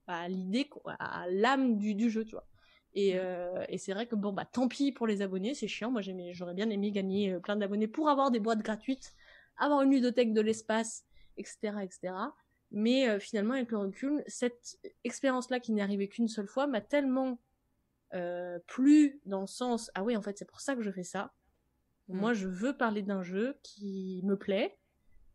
à 0.07 0.29
l'idée, 0.29 0.69
à 0.99 1.27
l'âme 1.31 1.77
du, 1.77 2.11
jeu, 2.11 2.25
tu 2.25 2.33
vois. 2.33 2.47
Et, 2.95 3.13
euh, 3.15 3.65
et 3.69 3.79
c'est 3.79 3.93
vrai 3.93 4.07
que 4.07 4.17
bon 4.17 4.33
bah 4.33 4.45
tant 4.45 4.67
pis 4.69 4.91
pour 4.91 5.07
les 5.07 5.23
abonnés, 5.23 5.55
c'est 5.55 5.69
chiant. 5.69 5.91
Moi 5.91 6.03
j'aurais 6.33 6.55
bien 6.55 6.71
aimé 6.71 6.91
gagner 6.91 7.33
euh, 7.33 7.41
plein 7.41 7.57
d'abonnés 7.57 7.89
pour 7.89 8.09
avoir 8.09 8.31
des 8.31 8.41
boîtes 8.41 8.63
gratuites, 8.63 9.15
avoir 9.59 9.83
une 9.83 9.91
ludothèque 9.91 10.33
de 10.33 10.41
l'espace, 10.41 11.05
etc., 11.37 11.75
etc. 11.83 12.15
Mais 12.73 13.09
euh, 13.09 13.19
finalement, 13.19 13.55
avec 13.55 13.71
le 13.71 13.79
recul, 13.79 14.23
cette 14.27 14.79
expérience-là 15.05 15.61
qui 15.61 15.73
n'est 15.73 15.83
arrivée 15.83 16.09
qu'une 16.09 16.29
seule 16.29 16.47
fois 16.47 16.67
m'a 16.67 16.81
tellement 16.81 17.41
euh, 18.15 18.59
plu 18.67 19.21
dans 19.27 19.41
le 19.41 19.47
sens 19.47 19.91
ah 19.95 20.03
oui, 20.03 20.17
en 20.17 20.23
fait, 20.23 20.39
c'est 20.39 20.45
pour 20.45 20.61
ça 20.61 20.77
que 20.77 20.83
je 20.83 20.91
fais 20.91 21.05
ça. 21.05 21.33
Mm. 22.09 22.19
Moi, 22.19 22.33
je 22.33 22.49
veux 22.49 22.77
parler 22.77 23.03
d'un 23.03 23.23
jeu 23.23 23.57
qui 23.63 24.21
me 24.25 24.37
plaît 24.37 24.79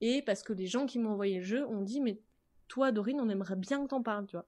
et 0.02 0.22
parce 0.22 0.44
que 0.44 0.54
les 0.54 0.68
gens 0.68 0.86
qui 0.86 1.00
m'ont 1.00 1.12
envoyé 1.12 1.40
le 1.40 1.44
jeu 1.46 1.66
ont 1.68 1.82
dit 1.82 2.02
mais 2.02 2.20
toi, 2.68 2.92
Dorine, 2.92 3.20
on 3.22 3.30
aimerait 3.30 3.56
bien 3.56 3.84
que 3.84 3.90
t'en 3.90 4.02
parles, 4.02 4.28
tu 4.28 4.36
vois. 4.36 4.48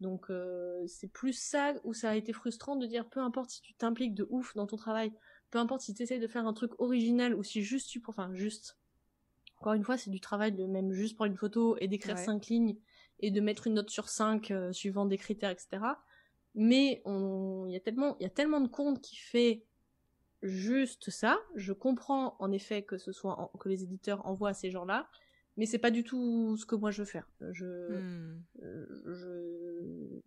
Donc 0.00 0.30
euh, 0.30 0.86
c'est 0.86 1.08
plus 1.08 1.32
ça 1.32 1.74
où 1.84 1.92
ça 1.92 2.10
a 2.10 2.14
été 2.14 2.32
frustrant 2.32 2.76
de 2.76 2.86
dire 2.86 3.08
peu 3.08 3.20
importe 3.20 3.50
si 3.50 3.62
tu 3.62 3.74
t'impliques 3.74 4.14
de 4.14 4.26
ouf 4.30 4.54
dans 4.54 4.66
ton 4.66 4.76
travail, 4.76 5.12
peu 5.50 5.58
importe 5.58 5.80
si 5.80 5.94
tu 5.94 6.02
essayes 6.02 6.20
de 6.20 6.28
faire 6.28 6.46
un 6.46 6.52
truc 6.52 6.80
original 6.80 7.34
ou 7.34 7.42
si 7.42 7.62
juste 7.62 7.88
tu 7.88 8.02
enfin 8.06 8.32
juste 8.32 8.78
encore 9.60 9.72
une 9.72 9.84
fois, 9.84 9.98
c'est 9.98 10.10
du 10.10 10.20
travail 10.20 10.52
de 10.52 10.66
même 10.66 10.92
juste 10.92 11.16
prendre 11.16 11.32
une 11.32 11.38
photo 11.38 11.76
et 11.80 11.88
d'écrire 11.88 12.16
cinq 12.16 12.46
lignes 12.46 12.76
et 13.20 13.32
de 13.32 13.40
mettre 13.40 13.66
une 13.66 13.74
note 13.74 13.90
sur 13.90 14.08
cinq 14.08 14.52
euh, 14.52 14.72
suivant 14.72 15.04
des 15.04 15.18
critères, 15.18 15.50
etc. 15.50 15.82
Mais 16.54 17.02
il 17.06 17.70
y 17.72 17.76
a 17.76 17.80
tellement, 17.80 18.16
il 18.18 18.22
y 18.22 18.26
a 18.26 18.30
tellement 18.30 18.60
de 18.60 18.68
comptes 18.68 19.00
qui 19.00 19.16
fait 19.16 19.64
juste 20.42 21.10
ça. 21.10 21.38
Je 21.56 21.72
comprends 21.72 22.36
en 22.38 22.52
effet 22.52 22.82
que 22.82 22.98
ce 22.98 23.10
soit 23.10 23.50
que 23.58 23.68
les 23.68 23.82
éditeurs 23.82 24.24
envoient 24.26 24.50
à 24.50 24.54
ces 24.54 24.70
gens-là, 24.70 25.08
mais 25.56 25.66
c'est 25.66 25.78
pas 25.78 25.90
du 25.90 26.04
tout 26.04 26.56
ce 26.56 26.64
que 26.64 26.76
moi 26.76 26.92
je 26.92 27.02
veux 27.02 27.08
faire. 27.08 27.28
Je, 27.50 27.66
hmm. 27.66 28.42
euh, 28.62 30.22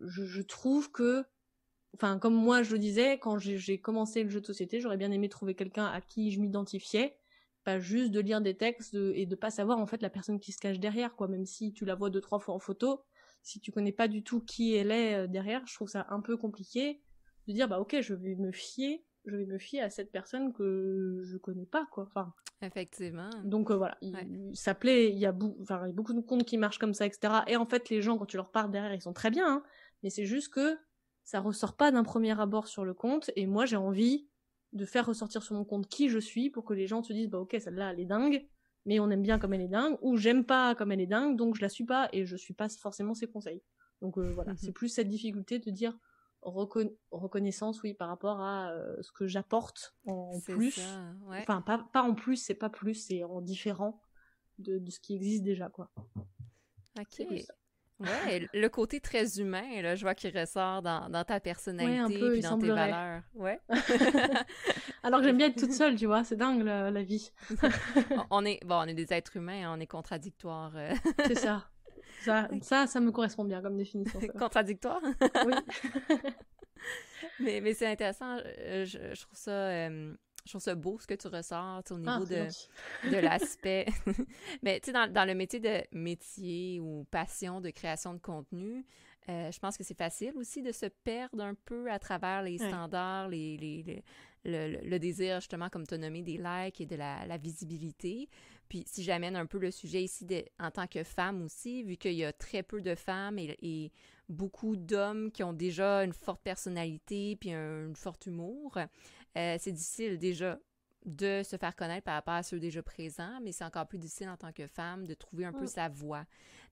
je, 0.00 0.24
je, 0.24 0.42
trouve 0.42 0.92
que, 0.92 1.24
enfin, 1.94 2.20
comme 2.20 2.34
moi 2.34 2.62
je 2.62 2.72
le 2.72 2.78
disais, 2.78 3.18
quand 3.18 3.38
j'ai 3.38 3.80
commencé 3.80 4.22
le 4.22 4.30
jeu 4.30 4.40
de 4.40 4.46
société, 4.46 4.80
j'aurais 4.80 4.96
bien 4.96 5.10
aimé 5.10 5.28
trouver 5.28 5.56
quelqu'un 5.56 5.86
à 5.86 6.00
qui 6.00 6.30
je 6.30 6.40
m'identifiais 6.40 7.16
pas 7.66 7.78
juste 7.78 8.12
de 8.12 8.20
lire 8.20 8.40
des 8.40 8.56
textes 8.56 8.94
et 8.94 9.26
de 9.26 9.34
pas 9.34 9.50
savoir 9.50 9.78
en 9.78 9.86
fait 9.86 10.00
la 10.00 10.08
personne 10.08 10.40
qui 10.40 10.52
se 10.52 10.58
cache 10.58 10.80
derrière 10.80 11.14
quoi 11.14 11.28
même 11.28 11.44
si 11.44 11.74
tu 11.74 11.84
la 11.84 11.94
vois 11.94 12.08
deux 12.08 12.22
trois 12.22 12.38
fois 12.38 12.54
en 12.54 12.58
photo 12.58 13.02
si 13.42 13.60
tu 13.60 13.72
connais 13.72 13.92
pas 13.92 14.08
du 14.08 14.22
tout 14.24 14.40
qui 14.40 14.74
elle 14.74 14.90
est 14.90 15.28
derrière, 15.28 15.66
je 15.66 15.74
trouve 15.74 15.88
ça 15.88 16.06
un 16.10 16.20
peu 16.20 16.36
compliqué 16.36 17.02
de 17.46 17.52
dire 17.52 17.68
bah 17.68 17.78
ok, 17.78 18.00
je 18.00 18.14
vais 18.14 18.34
me 18.34 18.50
fier 18.50 19.04
je 19.26 19.36
vais 19.36 19.46
me 19.46 19.58
fier 19.58 19.82
à 19.82 19.90
cette 19.90 20.12
personne 20.12 20.52
que 20.52 21.20
je 21.24 21.36
connais 21.36 21.66
pas, 21.66 21.86
quoi. 21.90 22.04
Enfin, 22.04 22.32
Effectivement. 22.62 23.28
Donc 23.44 23.70
voilà, 23.70 23.98
ça 24.54 24.74
plaît, 24.74 25.10
il 25.10 25.18
y, 25.18 25.26
a 25.26 25.32
beaucoup 25.32 26.14
de 26.14 26.20
comptes 26.20 26.44
qui 26.44 26.56
marchent 26.56 26.78
comme 26.78 26.94
ça, 26.94 27.04
etc. 27.04 27.34
Et 27.48 27.56
en 27.56 27.66
fait, 27.66 27.90
les 27.90 28.00
gens, 28.00 28.16
quand 28.16 28.24
tu 28.24 28.36
leur 28.36 28.50
parles 28.50 28.70
derrière, 28.70 28.94
ils 28.94 29.02
sont 29.02 29.12
très 29.12 29.30
bien, 29.30 29.46
hein. 29.46 29.62
mais 30.02 30.08
c'est 30.08 30.24
juste 30.24 30.52
que 30.54 30.78
ça 31.22 31.40
ressort 31.40 31.76
pas 31.76 31.90
d'un 31.90 32.04
premier 32.04 32.38
abord 32.40 32.66
sur 32.66 32.84
le 32.84 32.94
compte, 32.94 33.30
et 33.36 33.46
moi 33.46 33.66
j'ai 33.66 33.76
envie 33.76 34.28
de 34.72 34.84
faire 34.84 35.06
ressortir 35.06 35.42
sur 35.42 35.54
mon 35.54 35.64
compte 35.64 35.88
qui 35.88 36.08
je 36.08 36.18
suis 36.18 36.50
pour 36.50 36.64
que 36.64 36.74
les 36.74 36.86
gens 36.86 37.02
se 37.02 37.12
disent, 37.12 37.28
bah 37.28 37.38
ok, 37.38 37.56
celle-là, 37.58 37.92
elle 37.92 38.00
est 38.00 38.06
dingue, 38.06 38.46
mais 38.84 39.00
on 39.00 39.10
aime 39.10 39.22
bien 39.22 39.38
comme 39.38 39.54
elle 39.54 39.62
est 39.62 39.68
dingue, 39.68 39.96
ou 40.02 40.16
j'aime 40.16 40.44
pas 40.44 40.74
comme 40.74 40.92
elle 40.92 41.00
est 41.00 41.06
dingue, 41.06 41.36
donc 41.36 41.56
je 41.56 41.62
la 41.62 41.68
suis 41.68 41.84
pas, 41.84 42.08
et 42.12 42.26
je 42.26 42.36
suis 42.36 42.54
pas 42.54 42.68
forcément 42.68 43.14
ses 43.14 43.26
conseils. 43.26 43.62
Donc 44.00 44.18
euh, 44.18 44.30
voilà, 44.32 44.54
c'est 44.56 44.72
plus 44.72 44.88
cette 44.88 45.08
difficulté 45.08 45.58
de 45.58 45.70
dire, 45.70 45.98
reconnaissance, 46.42 47.82
oui, 47.82 47.94
par 47.94 48.08
rapport 48.08 48.40
à 48.40 48.70
euh, 48.70 48.96
ce 49.02 49.10
que 49.12 49.26
j'apporte 49.26 49.96
en 50.06 50.40
plus. 50.40 50.78
Enfin, 51.28 51.62
pas, 51.62 51.86
pas, 51.92 52.02
en 52.02 52.14
plus, 52.14 52.36
c'est 52.36 52.54
pas 52.54 52.70
plus, 52.70 52.94
c'est 52.94 53.24
en 53.24 53.40
différent 53.40 54.00
de, 54.58 54.78
de, 54.78 54.90
ce 54.90 55.00
qui 55.00 55.14
existe 55.14 55.42
déjà, 55.42 55.68
quoi. 55.68 55.90
Ok. 56.98 57.26
Ouais, 57.98 58.46
le 58.52 58.68
côté 58.68 59.00
très 59.00 59.40
humain, 59.40 59.80
là, 59.80 59.94
je 59.94 60.02
vois 60.02 60.14
qu'il 60.14 60.36
ressort 60.36 60.82
dans, 60.82 61.08
dans, 61.08 61.24
ta 61.24 61.40
personnalité 61.40 62.38
et 62.38 62.40
dans 62.40 62.58
tes 62.58 62.68
valeurs. 62.68 63.22
Ouais. 63.34 63.58
Alors 65.02 65.20
que 65.20 65.26
j'aime 65.26 65.38
bien 65.38 65.46
être 65.46 65.58
toute 65.58 65.72
seule, 65.72 65.96
tu 65.96 66.04
vois, 66.04 66.22
c'est 66.22 66.36
dingue 66.36 66.62
la, 66.62 66.90
la 66.90 67.02
vie. 67.02 67.32
on 68.30 68.44
est 68.44 68.62
bon, 68.66 68.76
on 68.76 68.84
est 68.84 68.94
des 68.94 69.14
êtres 69.14 69.36
humains, 69.36 69.74
on 69.74 69.80
est 69.80 69.86
contradictoires. 69.86 70.72
Euh. 70.76 70.94
c'est 71.26 71.38
ça. 71.38 71.70
Ça, 72.60 72.86
ça, 72.86 73.00
me 73.00 73.12
correspond 73.12 73.44
bien 73.44 73.62
comme 73.62 73.76
définition. 73.76 74.18
Contradictoire? 74.38 75.00
oui. 75.46 75.54
mais 77.40 77.60
mais 77.60 77.72
c'est 77.72 77.86
intéressant. 77.86 78.38
Euh, 78.44 78.84
je, 78.84 78.98
je, 79.14 79.20
trouve 79.22 79.38
ça. 79.38 79.52
Euh, 79.52 80.14
je 80.46 80.52
trouve 80.52 80.62
ça 80.62 80.74
beau 80.74 80.98
ce 81.00 81.06
que 81.06 81.14
tu 81.14 81.28
ressors 81.28 81.82
au 81.90 81.98
niveau 81.98 82.10
ah, 82.10 82.20
de, 82.20 83.10
de 83.10 83.16
l'aspect. 83.16 83.86
mais 84.62 84.80
tu 84.80 84.86
sais, 84.86 84.92
dans, 84.92 85.12
dans, 85.12 85.24
le 85.24 85.34
métier 85.34 85.60
de 85.60 85.82
métier 85.92 86.80
ou 86.80 87.04
passion 87.10 87.60
de 87.60 87.70
création 87.70 88.14
de 88.14 88.20
contenu, 88.20 88.86
euh, 89.28 89.50
je 89.50 89.58
pense 89.58 89.76
que 89.76 89.82
c'est 89.82 89.98
facile 89.98 90.32
aussi 90.36 90.62
de 90.62 90.70
se 90.70 90.86
perdre 90.86 91.42
un 91.42 91.54
peu 91.54 91.90
à 91.90 91.98
travers 91.98 92.42
les 92.42 92.58
standards, 92.58 93.28
les, 93.28 93.56
les, 93.56 94.04
le, 94.44 94.78
le, 94.88 94.98
désir 95.00 95.40
justement, 95.40 95.68
comme 95.68 95.84
tu 95.84 95.94
as 95.94 95.98
nommé, 95.98 96.22
des 96.22 96.38
likes 96.38 96.80
et 96.80 96.86
de 96.86 96.94
la, 96.94 97.26
la 97.26 97.36
visibilité. 97.36 98.28
Puis 98.68 98.84
si 98.86 99.02
j'amène 99.02 99.36
un 99.36 99.46
peu 99.46 99.58
le 99.58 99.70
sujet 99.70 100.02
ici 100.02 100.24
de, 100.24 100.44
en 100.58 100.70
tant 100.70 100.86
que 100.86 101.02
femme 101.04 101.42
aussi, 101.42 101.82
vu 101.82 101.96
qu'il 101.96 102.14
y 102.14 102.24
a 102.24 102.32
très 102.32 102.62
peu 102.62 102.80
de 102.80 102.94
femmes 102.94 103.38
et, 103.38 103.92
beaucoup 104.28 104.74
d'hommes 104.74 105.30
qui 105.30 105.44
ont 105.44 105.52
déjà 105.52 106.02
une 106.02 106.12
forte 106.12 106.42
personnalité 106.42 107.36
puis 107.36 107.52
un, 107.52 107.92
fort 107.94 108.18
humour, 108.26 108.76
euh, 109.36 109.56
c'est 109.58 109.72
difficile 109.72 110.18
déjà 110.18 110.58
de 111.04 111.42
se 111.44 111.56
faire 111.56 111.76
connaître 111.76 112.04
par 112.04 112.14
rapport 112.14 112.34
à 112.34 112.42
ceux 112.42 112.58
déjà 112.58 112.82
présents, 112.82 113.38
mais 113.40 113.52
c'est 113.52 113.64
encore 113.64 113.86
plus 113.86 113.98
difficile 113.98 114.28
en 114.28 114.36
tant 114.36 114.52
que 114.52 114.66
femme 114.66 115.06
de 115.06 115.14
trouver 115.14 115.44
un 115.44 115.52
peu 115.52 115.66
sa 115.66 115.88
voix. 115.88 116.24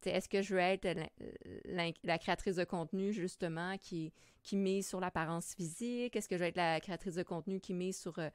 Est-ce 0.05 0.29
que 0.29 0.43
je 0.43 0.55
veux 0.55 0.61
être 0.61 0.89
la, 1.67 2.19
créatrice 2.19 2.57
de 2.57 2.65
contenu, 2.65 3.12
justement, 3.12 3.79
qui, 3.79 4.12
qui 4.43 4.57
mise 4.57 4.89
sur 4.89 4.99
l'apparence 4.99 5.55
physique? 5.55 6.17
Est-ce 6.17 6.29
que 6.29 6.37
je 6.37 6.43
veux 6.43 6.49
être 6.49 6.57
la 6.57 6.81
créatrice 6.81 7.15
de 7.15 7.23
contenu 7.23 7.61
qui 7.61 7.75
mise 7.75 7.97
sur 7.97 8.19
euh, 8.19 8.29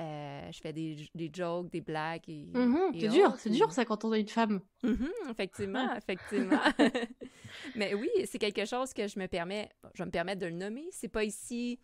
euh, 0.00 0.52
je 0.52 0.60
fais 0.60 0.72
des, 0.72 1.08
des, 1.14 1.30
jokes, 1.32 1.70
des 1.70 1.80
blagues. 1.80 2.28
Et, 2.28 2.52
mm-hmm, 2.52 3.00
c'est 3.00 3.08
dur, 3.08 3.34
c'est 3.36 3.50
dur 3.50 3.72
ça 3.72 3.84
quand 3.84 4.04
on 4.04 4.12
est 4.14 4.20
une 4.20 4.28
femme. 4.28 4.60
Mm-hmm, 4.84 5.30
effectivement, 5.30 5.92
effectivement. 5.96 6.60
Mais 7.74 7.94
oui, 7.94 8.08
c'est 8.26 8.38
quelque 8.38 8.64
chose 8.64 8.92
que 8.92 9.08
je 9.08 9.18
me 9.18 9.26
permets, 9.26 9.68
je 9.94 10.02
vais 10.02 10.06
me 10.06 10.12
permettre 10.12 10.40
de 10.40 10.46
le 10.46 10.52
nommer. 10.52 10.86
C'est 10.92 11.08
pas 11.08 11.24
ici, 11.24 11.80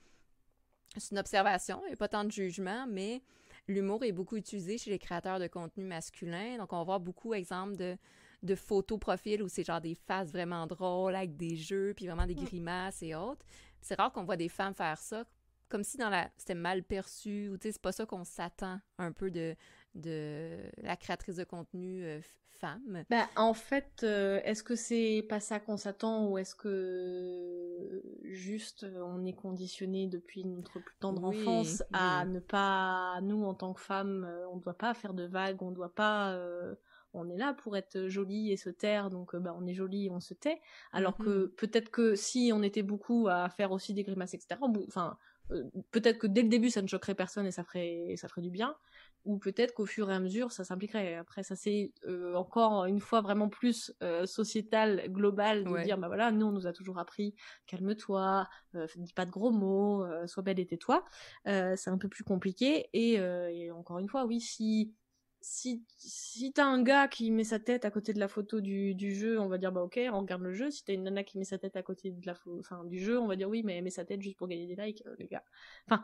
c'est 1.01 1.13
une 1.13 1.19
observation, 1.19 1.81
il 1.85 1.89
n'y 1.89 1.95
a 1.95 1.97
pas 1.97 2.09
tant 2.09 2.25
de 2.25 2.31
jugement, 2.31 2.87
mais 2.89 3.23
l'humour 3.69 4.05
est 4.05 4.13
beaucoup 4.13 4.37
utilisé 4.37 4.79
chez 4.79 4.91
les 4.91 4.99
créateurs 4.99 5.39
de 5.39 5.47
contenu 5.47 5.85
masculin. 5.85 6.59
Donc, 6.59 6.73
on 6.73 6.79
va 6.79 6.85
voir 6.85 7.01
beaucoup 7.01 7.33
d'exemples 7.33 7.77
de, 7.77 7.97
de 8.43 8.55
photos 8.55 8.99
profils 8.99 9.43
où 9.43 9.49
c'est 9.49 9.65
genre 9.65 9.81
des 9.81 9.95
faces 9.95 10.31
vraiment 10.31 10.67
drôles 10.67 11.15
avec 11.15 11.37
des 11.37 11.57
jeux, 11.57 11.95
puis 11.97 12.07
vraiment 12.07 12.27
des 12.27 12.35
mm. 12.35 12.45
grimaces 12.45 13.03
et 13.03 13.15
autres. 13.15 13.45
C'est 13.81 13.97
rare 13.97 14.13
qu'on 14.13 14.25
voit 14.25 14.37
des 14.37 14.49
femmes 14.49 14.75
faire 14.75 14.99
ça 14.99 15.25
comme 15.69 15.83
si 15.83 15.97
dans 15.97 16.11
la 16.11 16.31
c'était 16.37 16.55
mal 16.55 16.85
perçu 16.85 17.49
ou 17.49 17.57
tu 17.57 17.69
sais 17.69 17.73
c'est 17.73 17.83
pas 17.83 17.91
ça 17.91 18.07
qu'on 18.07 18.23
s'attend 18.23 18.81
un 18.99 19.11
peu 19.11 19.31
de 19.31 19.57
de 19.95 20.59
la 20.83 20.97
créatrice 20.97 21.37
de 21.37 21.45
contenu 21.45 22.05
euh, 22.05 22.21
femme. 22.61 23.05
Ben, 23.11 23.27
en 23.37 23.55
fait, 23.55 24.03
euh, 24.03 24.41
est-ce 24.45 24.63
que 24.63 24.75
c'est 24.75 25.25
pas 25.29 25.41
ça 25.41 25.61
qu'on 25.61 25.77
s'attend 25.77 26.29
ou 26.29 26.39
est-ce 26.39 26.55
que 26.55 28.03
juste 28.23 28.85
euh, 28.85 29.03
on 29.03 29.25
est 29.25 29.35
conditionné 29.35 30.07
depuis 30.07 30.45
notre 30.45 30.81
plus 30.81 30.97
tendre 31.01 31.25
enfance 31.25 31.83
à 31.93 32.25
ne 32.25 32.41
pas 32.41 33.21
nous 33.23 33.45
en 33.45 33.55
tant 33.55 33.73
que 33.73 33.81
femmes, 33.81 34.29
on 34.51 34.57
ne 34.57 34.61
doit 34.61 34.79
pas 34.79 34.95
faire 34.95 35.15
de 35.15 35.25
vagues, 35.25 35.63
on 35.63 35.71
doit 35.71 35.95
pas 35.95 36.39
on 37.17 37.31
est 37.31 37.37
là 37.37 37.55
pour 37.55 37.77
être 37.77 38.09
jolie 38.09 38.51
et 38.51 38.57
se 38.57 38.71
taire, 38.71 39.09
donc 39.09 39.37
ben, 39.37 39.55
on 39.57 39.67
est 39.69 39.75
jolie 39.75 40.07
et 40.07 40.11
on 40.11 40.19
se 40.19 40.35
tait. 40.35 40.61
Alors 40.93 41.17
que 41.17 41.47
mm-hmm. 41.47 41.55
peut-être 41.55 41.91
que 41.91 42.17
si 42.17 42.51
on 42.53 42.61
était 42.65 42.83
beaucoup 42.83 43.29
à 43.29 43.49
faire 43.51 43.71
aussi 43.71 43.95
des 43.95 44.03
grimaces, 44.03 44.35
etc., 44.35 44.61
enfin, 44.89 45.17
peut-être 45.91 46.19
que 46.19 46.27
dès 46.27 46.43
le 46.43 46.49
début 46.49 46.71
ça 46.71 46.83
ne 46.83 46.89
choquerait 46.89 47.15
personne 47.15 47.47
et 47.47 47.53
ça 47.53 47.63
ferait 47.65 48.15
ça 48.17 48.29
ferait 48.29 48.43
du 48.43 48.51
bien 48.51 48.77
ou 49.25 49.39
peut-être 49.39 49.75
qu'au 49.75 49.87
fur 49.87 50.11
et 50.11 50.15
à 50.15 50.21
mesure 50.21 50.53
ça 50.53 50.65
s'impliquerait 50.65 51.15
après 51.15 51.43
ça 51.43 51.57
c'est 51.57 51.93
euh, 52.07 52.35
encore 52.35 52.85
une 52.85 53.01
fois 53.01 53.21
vraiment 53.21 53.49
plus 53.49 53.93
euh, 54.03 54.27
sociétal 54.27 55.05
global 55.09 55.65
de 55.65 55.83
dire 55.83 55.99
bah 55.99 56.09
voilà 56.09 56.31
nous 56.31 56.47
on 56.47 56.53
nous 56.53 56.67
a 56.67 56.73
toujours 56.73 56.99
appris 56.99 57.35
calme-toi 57.67 58.49
dis 58.97 59.13
pas 59.13 59.27
de 59.27 59.31
gros 59.31 59.51
mots 59.51 60.05
sois 60.27 60.43
belle 60.43 60.61
et 60.61 60.67
tais-toi 60.67 61.05
c'est 61.45 61.89
un 61.89 61.99
peu 61.99 62.09
plus 62.09 62.25
compliqué 62.25 62.89
et, 62.93 63.15
et, 63.15 63.71
encore 63.71 63.99
une 63.99 64.09
fois 64.09 64.25
oui 64.27 64.41
si 64.41 64.95
si, 65.45 65.85
si 65.99 66.53
t'as 66.55 66.65
un 66.65 66.83
gars 66.83 67.07
qui 67.07 67.31
met 67.31 67.45
sa 67.45 67.59
tête 67.59 67.85
à 67.85 67.91
côté 67.91 68.15
de 68.15 68.19
la 68.19 68.29
photo 68.29 68.63
du, 68.63 68.95
du 68.95 69.15
jeu, 69.15 69.39
on 69.39 69.47
va 69.47 69.59
dire 69.59 69.73
bah 69.73 69.83
ok, 69.83 70.01
on 70.11 70.21
regarde 70.21 70.43
le 70.43 70.55
jeu. 70.55 70.71
Si 70.71 70.85
t'as 70.85 70.95
une 70.95 71.03
nana 71.03 71.23
qui 71.23 71.37
met 71.37 71.45
sa 71.45 71.59
tête 71.59 71.77
à 71.77 71.83
côté 71.83 72.11
de 72.11 72.27
la 72.27 72.35
enfin, 72.59 72.83
du 72.85 72.99
jeu, 72.99 73.21
on 73.21 73.27
va 73.27 73.37
dire 73.37 73.49
oui, 73.49 73.63
mais 73.63 73.77
elle 73.77 73.85
met 73.85 73.91
sa 73.91 74.07
tête 74.07 74.23
juste 74.23 74.39
pour 74.39 74.49
gagner 74.49 74.67
des 74.67 74.75
likes, 74.75 75.03
euh, 75.07 75.15
les 75.19 75.27
gars. 75.27 75.45
Enfin, 75.87 76.03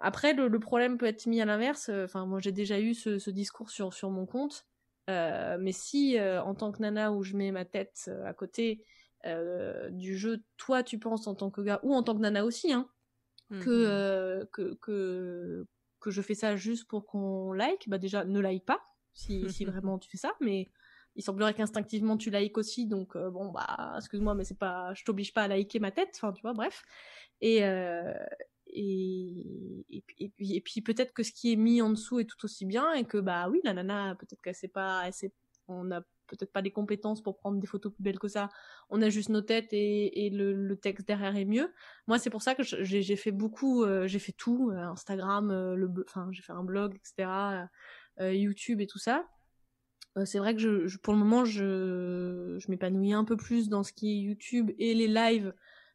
après, 0.00 0.34
le, 0.34 0.48
le, 0.48 0.58
problème 0.58 0.98
peut 0.98 1.06
être 1.06 1.26
mis 1.26 1.40
à 1.40 1.44
l'inverse. 1.44 1.88
Euh, 1.88 2.04
enfin, 2.04 2.26
moi 2.26 2.40
j'ai 2.40 2.52
déjà 2.52 2.80
eu 2.80 2.94
ce, 2.94 3.18
ce, 3.18 3.30
discours 3.30 3.70
sur, 3.70 3.94
sur 3.94 4.10
mon 4.10 4.26
compte. 4.26 4.66
Euh, 5.10 5.56
mais 5.60 5.72
si, 5.72 6.18
euh, 6.18 6.42
en 6.42 6.54
tant 6.54 6.72
que 6.72 6.80
nana 6.80 7.12
où 7.12 7.22
je 7.22 7.36
mets 7.36 7.52
ma 7.52 7.64
tête 7.64 8.10
à 8.24 8.32
côté 8.34 8.84
du 9.90 10.16
jeu, 10.16 10.42
toi 10.56 10.82
tu 10.82 10.98
penses 10.98 11.28
en 11.28 11.36
tant 11.36 11.50
que 11.50 11.60
gars, 11.60 11.78
ou 11.84 11.94
en 11.94 12.02
tant 12.02 12.16
que 12.16 12.20
nana 12.20 12.44
aussi, 12.44 12.72
hein, 12.72 12.88
que, 13.60 14.42
mmh 14.42 14.46
que, 14.52 14.74
que 14.80 15.66
que 16.00 16.10
je 16.10 16.20
fais 16.20 16.34
ça 16.34 16.56
juste 16.56 16.88
pour 16.88 17.06
qu'on 17.06 17.52
like, 17.52 17.88
bah 17.88 17.98
déjà 17.98 18.24
ne 18.24 18.40
like 18.40 18.64
pas 18.64 18.82
si, 19.14 19.48
si 19.48 19.64
vraiment 19.64 20.00
tu 20.00 20.10
fais 20.10 20.16
ça, 20.16 20.32
mais 20.40 20.72
il 21.14 21.22
semblerait 21.22 21.54
qu'instinctivement 21.54 22.16
tu 22.16 22.30
likes 22.30 22.58
aussi, 22.58 22.88
donc 22.88 23.16
bon 23.16 23.52
bah 23.52 23.94
excuse-moi 23.96 24.34
mais 24.34 24.42
c'est 24.42 24.58
pas, 24.58 24.92
je 24.94 25.04
t'oblige 25.04 25.32
pas 25.32 25.42
à 25.42 25.48
liker 25.48 25.78
ma 25.78 25.92
tête, 25.92 26.10
enfin 26.16 26.32
tu 26.32 26.42
vois 26.42 26.54
bref. 26.54 26.82
Et 27.40 27.62
et, 28.72 29.84
et, 29.90 30.60
puis, 30.60 30.80
peut-être 30.80 31.12
que 31.12 31.22
ce 31.22 31.32
qui 31.32 31.52
est 31.52 31.56
mis 31.56 31.82
en 31.82 31.90
dessous 31.90 32.20
est 32.20 32.24
tout 32.24 32.44
aussi 32.44 32.64
bien 32.64 32.92
et 32.94 33.04
que 33.04 33.18
bah 33.18 33.48
oui 33.50 33.60
la 33.64 33.74
nana 33.74 34.14
peut-être 34.14 34.40
qu'elle 34.40 34.54
sait 34.54 34.68
pas, 34.68 35.02
elle 35.06 35.30
on 35.68 35.90
a 35.90 36.00
peut-être 36.36 36.52
pas 36.52 36.60
les 36.60 36.70
compétences 36.70 37.22
pour 37.22 37.36
prendre 37.36 37.60
des 37.60 37.66
photos 37.66 37.92
plus 37.92 38.02
belles 38.02 38.18
que 38.18 38.28
ça. 38.28 38.48
On 38.90 39.02
a 39.02 39.10
juste 39.10 39.28
nos 39.28 39.42
têtes 39.42 39.72
et, 39.72 40.26
et 40.26 40.30
le, 40.30 40.76
texte 40.76 41.06
derrière 41.06 41.36
est 41.36 41.44
mieux. 41.44 41.72
Moi, 42.06 42.18
c'est 42.18 42.30
pour 42.30 42.42
ça 42.42 42.54
que 42.54 42.62
j'ai 42.62 43.16
fait 43.16 43.30
beaucoup, 43.30 43.84
euh, 43.84 44.06
j'ai 44.06 44.18
fait 44.18 44.32
tout, 44.32 44.70
euh, 44.70 44.78
Instagram, 44.78 45.50
euh, 45.50 46.04
enfin, 46.08 46.28
j'ai 46.32 46.42
fait 46.42 46.52
un 46.52 46.64
blog, 46.64 46.96
etc., 46.96 47.68
YouTube 48.20 48.80
et 48.80 48.86
tout 48.86 48.98
ça. 48.98 49.26
c'est 50.26 50.38
vrai 50.38 50.54
que 50.54 50.86
pour 50.98 51.14
le 51.14 51.18
moment, 51.18 51.44
je, 51.44 52.56
je 52.58 52.70
m'épanouis 52.70 53.14
un 53.14 53.24
peu 53.24 53.36
plus 53.36 53.68
dans 53.68 53.82
ce 53.82 53.92
qui 53.92 54.12
est 54.12 54.20
YouTube 54.20 54.70
et 54.78 54.94
les 54.94 55.08
lives 55.08 55.54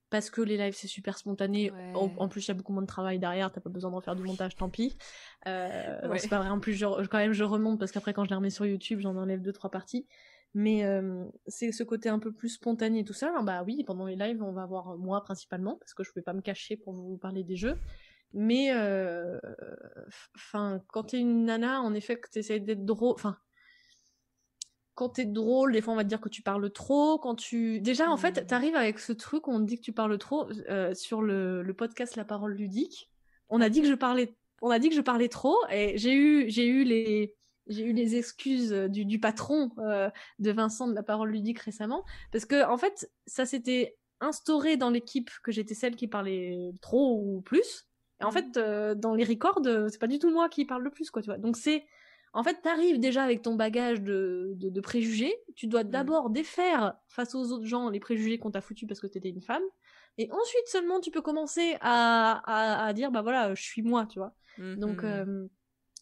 parce 0.10 0.30
que 0.30 0.42
les 0.42 0.58
lives 0.58 0.76
c'est 0.76 0.88
super 0.88 1.18
spontané. 1.18 1.72
En, 1.94 2.28
plus, 2.28 2.46
il 2.46 2.48
y 2.50 2.52
a 2.52 2.54
beaucoup 2.54 2.74
moins 2.74 2.82
de 2.82 2.88
travail 2.88 3.20
derrière, 3.20 3.52
t'as 3.52 3.62
pas 3.62 3.70
besoin 3.70 3.92
d'en 3.92 4.02
faire 4.02 4.16
du 4.16 4.24
montage, 4.24 4.56
tant 4.56 4.70
pis. 4.70 4.98
Euh, 5.48 6.16
C'est 6.18 6.30
pas 6.30 6.40
vrai. 6.40 6.50
En 6.50 6.60
plus, 6.60 6.74
je, 6.74 6.86
quand 7.08 7.18
même, 7.18 7.34
je 7.34 7.44
remonte 7.44 7.80
parce 7.80 7.92
qu'après, 7.92 8.14
quand 8.14 8.24
je 8.24 8.30
les 8.30 8.36
remets 8.36 8.50
sur 8.50 8.66
YouTube, 8.66 9.00
j'en 9.00 9.16
enlève 9.16 9.42
deux 9.42 9.54
trois 9.54 9.72
parties. 9.72 10.08
Mais 10.54 10.86
euh, 10.86 11.26
c'est 11.46 11.72
ce 11.72 11.84
côté 11.84 12.10
un 12.10 12.20
peu 12.20 12.32
plus 12.32 12.50
spontané 12.50 13.00
et 13.00 13.04
tout 13.04 13.14
ça. 13.14 13.34
bah 13.44 13.64
oui, 13.66 13.84
pendant 13.86 14.06
les 14.06 14.16
lives, 14.16 14.42
on 14.42 14.54
va 14.54 14.66
voir 14.66 14.98
moi 14.98 15.22
principalement 15.22 15.76
parce 15.76 15.94
que 15.94 16.04
je 16.04 16.12
peux 16.14 16.22
pas 16.22 16.34
me 16.34 16.42
cacher 16.42 16.78
pour 16.78 16.94
vous 16.94 17.18
parler 17.18 17.44
des 17.44 17.56
jeux. 17.56 17.78
Mais 18.34 18.72
euh, 18.74 19.40
enfin, 20.36 20.82
quand 20.88 21.04
t'es 21.04 21.20
une 21.20 21.46
nana, 21.46 21.82
en 21.82 21.94
effet, 21.94 22.20
que 22.20 22.30
t'essayes 22.30 22.62
d'être 22.62 22.86
drôle, 22.86 23.14
enfin 23.14 23.38
quand 24.98 25.10
t'es 25.10 25.26
drôle, 25.26 25.74
des 25.74 25.82
fois 25.82 25.94
on 25.94 25.96
va 25.96 26.04
te 26.04 26.10
dire 26.10 26.20
que 26.20 26.28
tu 26.28 26.42
parles 26.42 26.72
trop. 26.72 27.20
Quand 27.20 27.36
tu 27.36 27.80
déjà 27.80 28.10
en 28.10 28.18
fait, 28.18 28.42
mmh. 28.42 28.48
t'arrives 28.48 28.76
avec 28.76 28.98
ce 28.98 29.14
truc 29.14 29.48
où 29.48 29.52
on 29.52 29.60
te 29.60 29.66
dit 29.66 29.78
que 29.78 29.84
tu 29.84 29.94
parles 29.94 30.18
trop 30.18 30.50
euh, 30.70 30.96
sur 30.96 31.22
le, 31.22 31.62
le, 31.62 31.74
podcast 31.76 32.16
La 32.16 32.26
Parole 32.26 32.54
ludique. 32.54 33.12
On 33.50 33.62
a 33.62 33.70
dit 33.70 33.82
que 33.82 33.88
je 33.88 33.94
parlais, 33.94 34.36
on 34.64 34.72
a 34.72 34.80
dit 34.80 34.90
que 34.90 34.96
je 34.96 35.02
parlais 35.02 35.30
trop 35.30 35.56
et 35.72 36.00
j'ai 36.00 36.16
eu 36.16 36.50
j'ai 36.50 36.66
eu 36.66 36.84
les 36.84 37.36
j'ai 37.68 37.84
eu 37.84 37.94
les 37.94 38.16
excuses 38.16 38.72
du, 38.72 39.06
du 39.06 39.20
patron 39.20 39.70
de 40.40 40.52
Vincent 40.52 40.88
de 40.88 40.96
la 40.96 41.04
parole 41.04 41.30
ludique 41.30 41.60
récemment, 41.60 42.04
parce 42.32 42.46
que 42.46 42.66
en 42.66 42.78
fait, 42.78 43.12
ça 43.28 43.46
s'était 43.46 43.98
instauré 44.20 44.78
dans 44.78 44.90
l'équipe 44.90 45.30
que 45.44 45.52
j'étais 45.52 45.76
celle 45.76 45.96
qui 45.96 46.08
parlait 46.08 46.72
trop 46.82 47.22
ou 47.22 47.42
plus. 47.42 47.86
Et 48.20 48.24
en 48.24 48.30
mmh. 48.30 48.32
fait, 48.32 48.98
dans 48.98 49.14
les 49.14 49.26
records, 49.26 49.60
c'est 49.90 50.00
pas 50.00 50.08
du 50.08 50.18
tout 50.18 50.32
moi 50.32 50.48
qui 50.48 50.66
parle 50.66 50.82
le 50.82 50.92
plus, 50.92 51.12
quoi, 51.12 51.22
tu 51.22 51.30
vois. 51.30 51.38
Donc 51.38 51.58
c'est 51.58 51.86
en 52.38 52.44
fait, 52.44 52.62
t'arrives 52.62 53.00
déjà 53.00 53.24
avec 53.24 53.42
ton 53.42 53.56
bagage 53.56 54.00
de, 54.00 54.54
de, 54.56 54.82
préjugés. 54.82 55.36
Tu 55.56 55.66
dois 55.66 55.84
mmh. 55.84 55.90
d'abord 55.90 56.30
défaire 56.30 56.94
face 57.08 57.34
aux 57.34 57.52
autres 57.52 57.66
gens 57.66 57.90
les 57.90 58.00
préjugés 58.00 58.38
qu'on 58.38 58.52
t'a 58.52 58.62
foutu 58.62 58.86
parce 58.86 59.00
que 59.00 59.08
t'étais 59.08 59.30
une 59.30 59.42
femme. 59.42 59.64
Et 60.20 60.30
ensuite 60.32 60.68
seulement 60.68 61.00
tu 61.00 61.10
peux 61.10 61.24
commencer 61.24 61.78
à, 61.82 62.86
à, 62.86 62.94
dire, 62.94 63.12
bah 63.12 63.24
voilà, 63.24 63.56
je 63.56 63.64
suis 63.64 63.82
moi, 63.82 64.06
tu 64.06 64.20
vois. 64.20 64.36
Donc, 64.60 65.04
mmh 65.04 65.50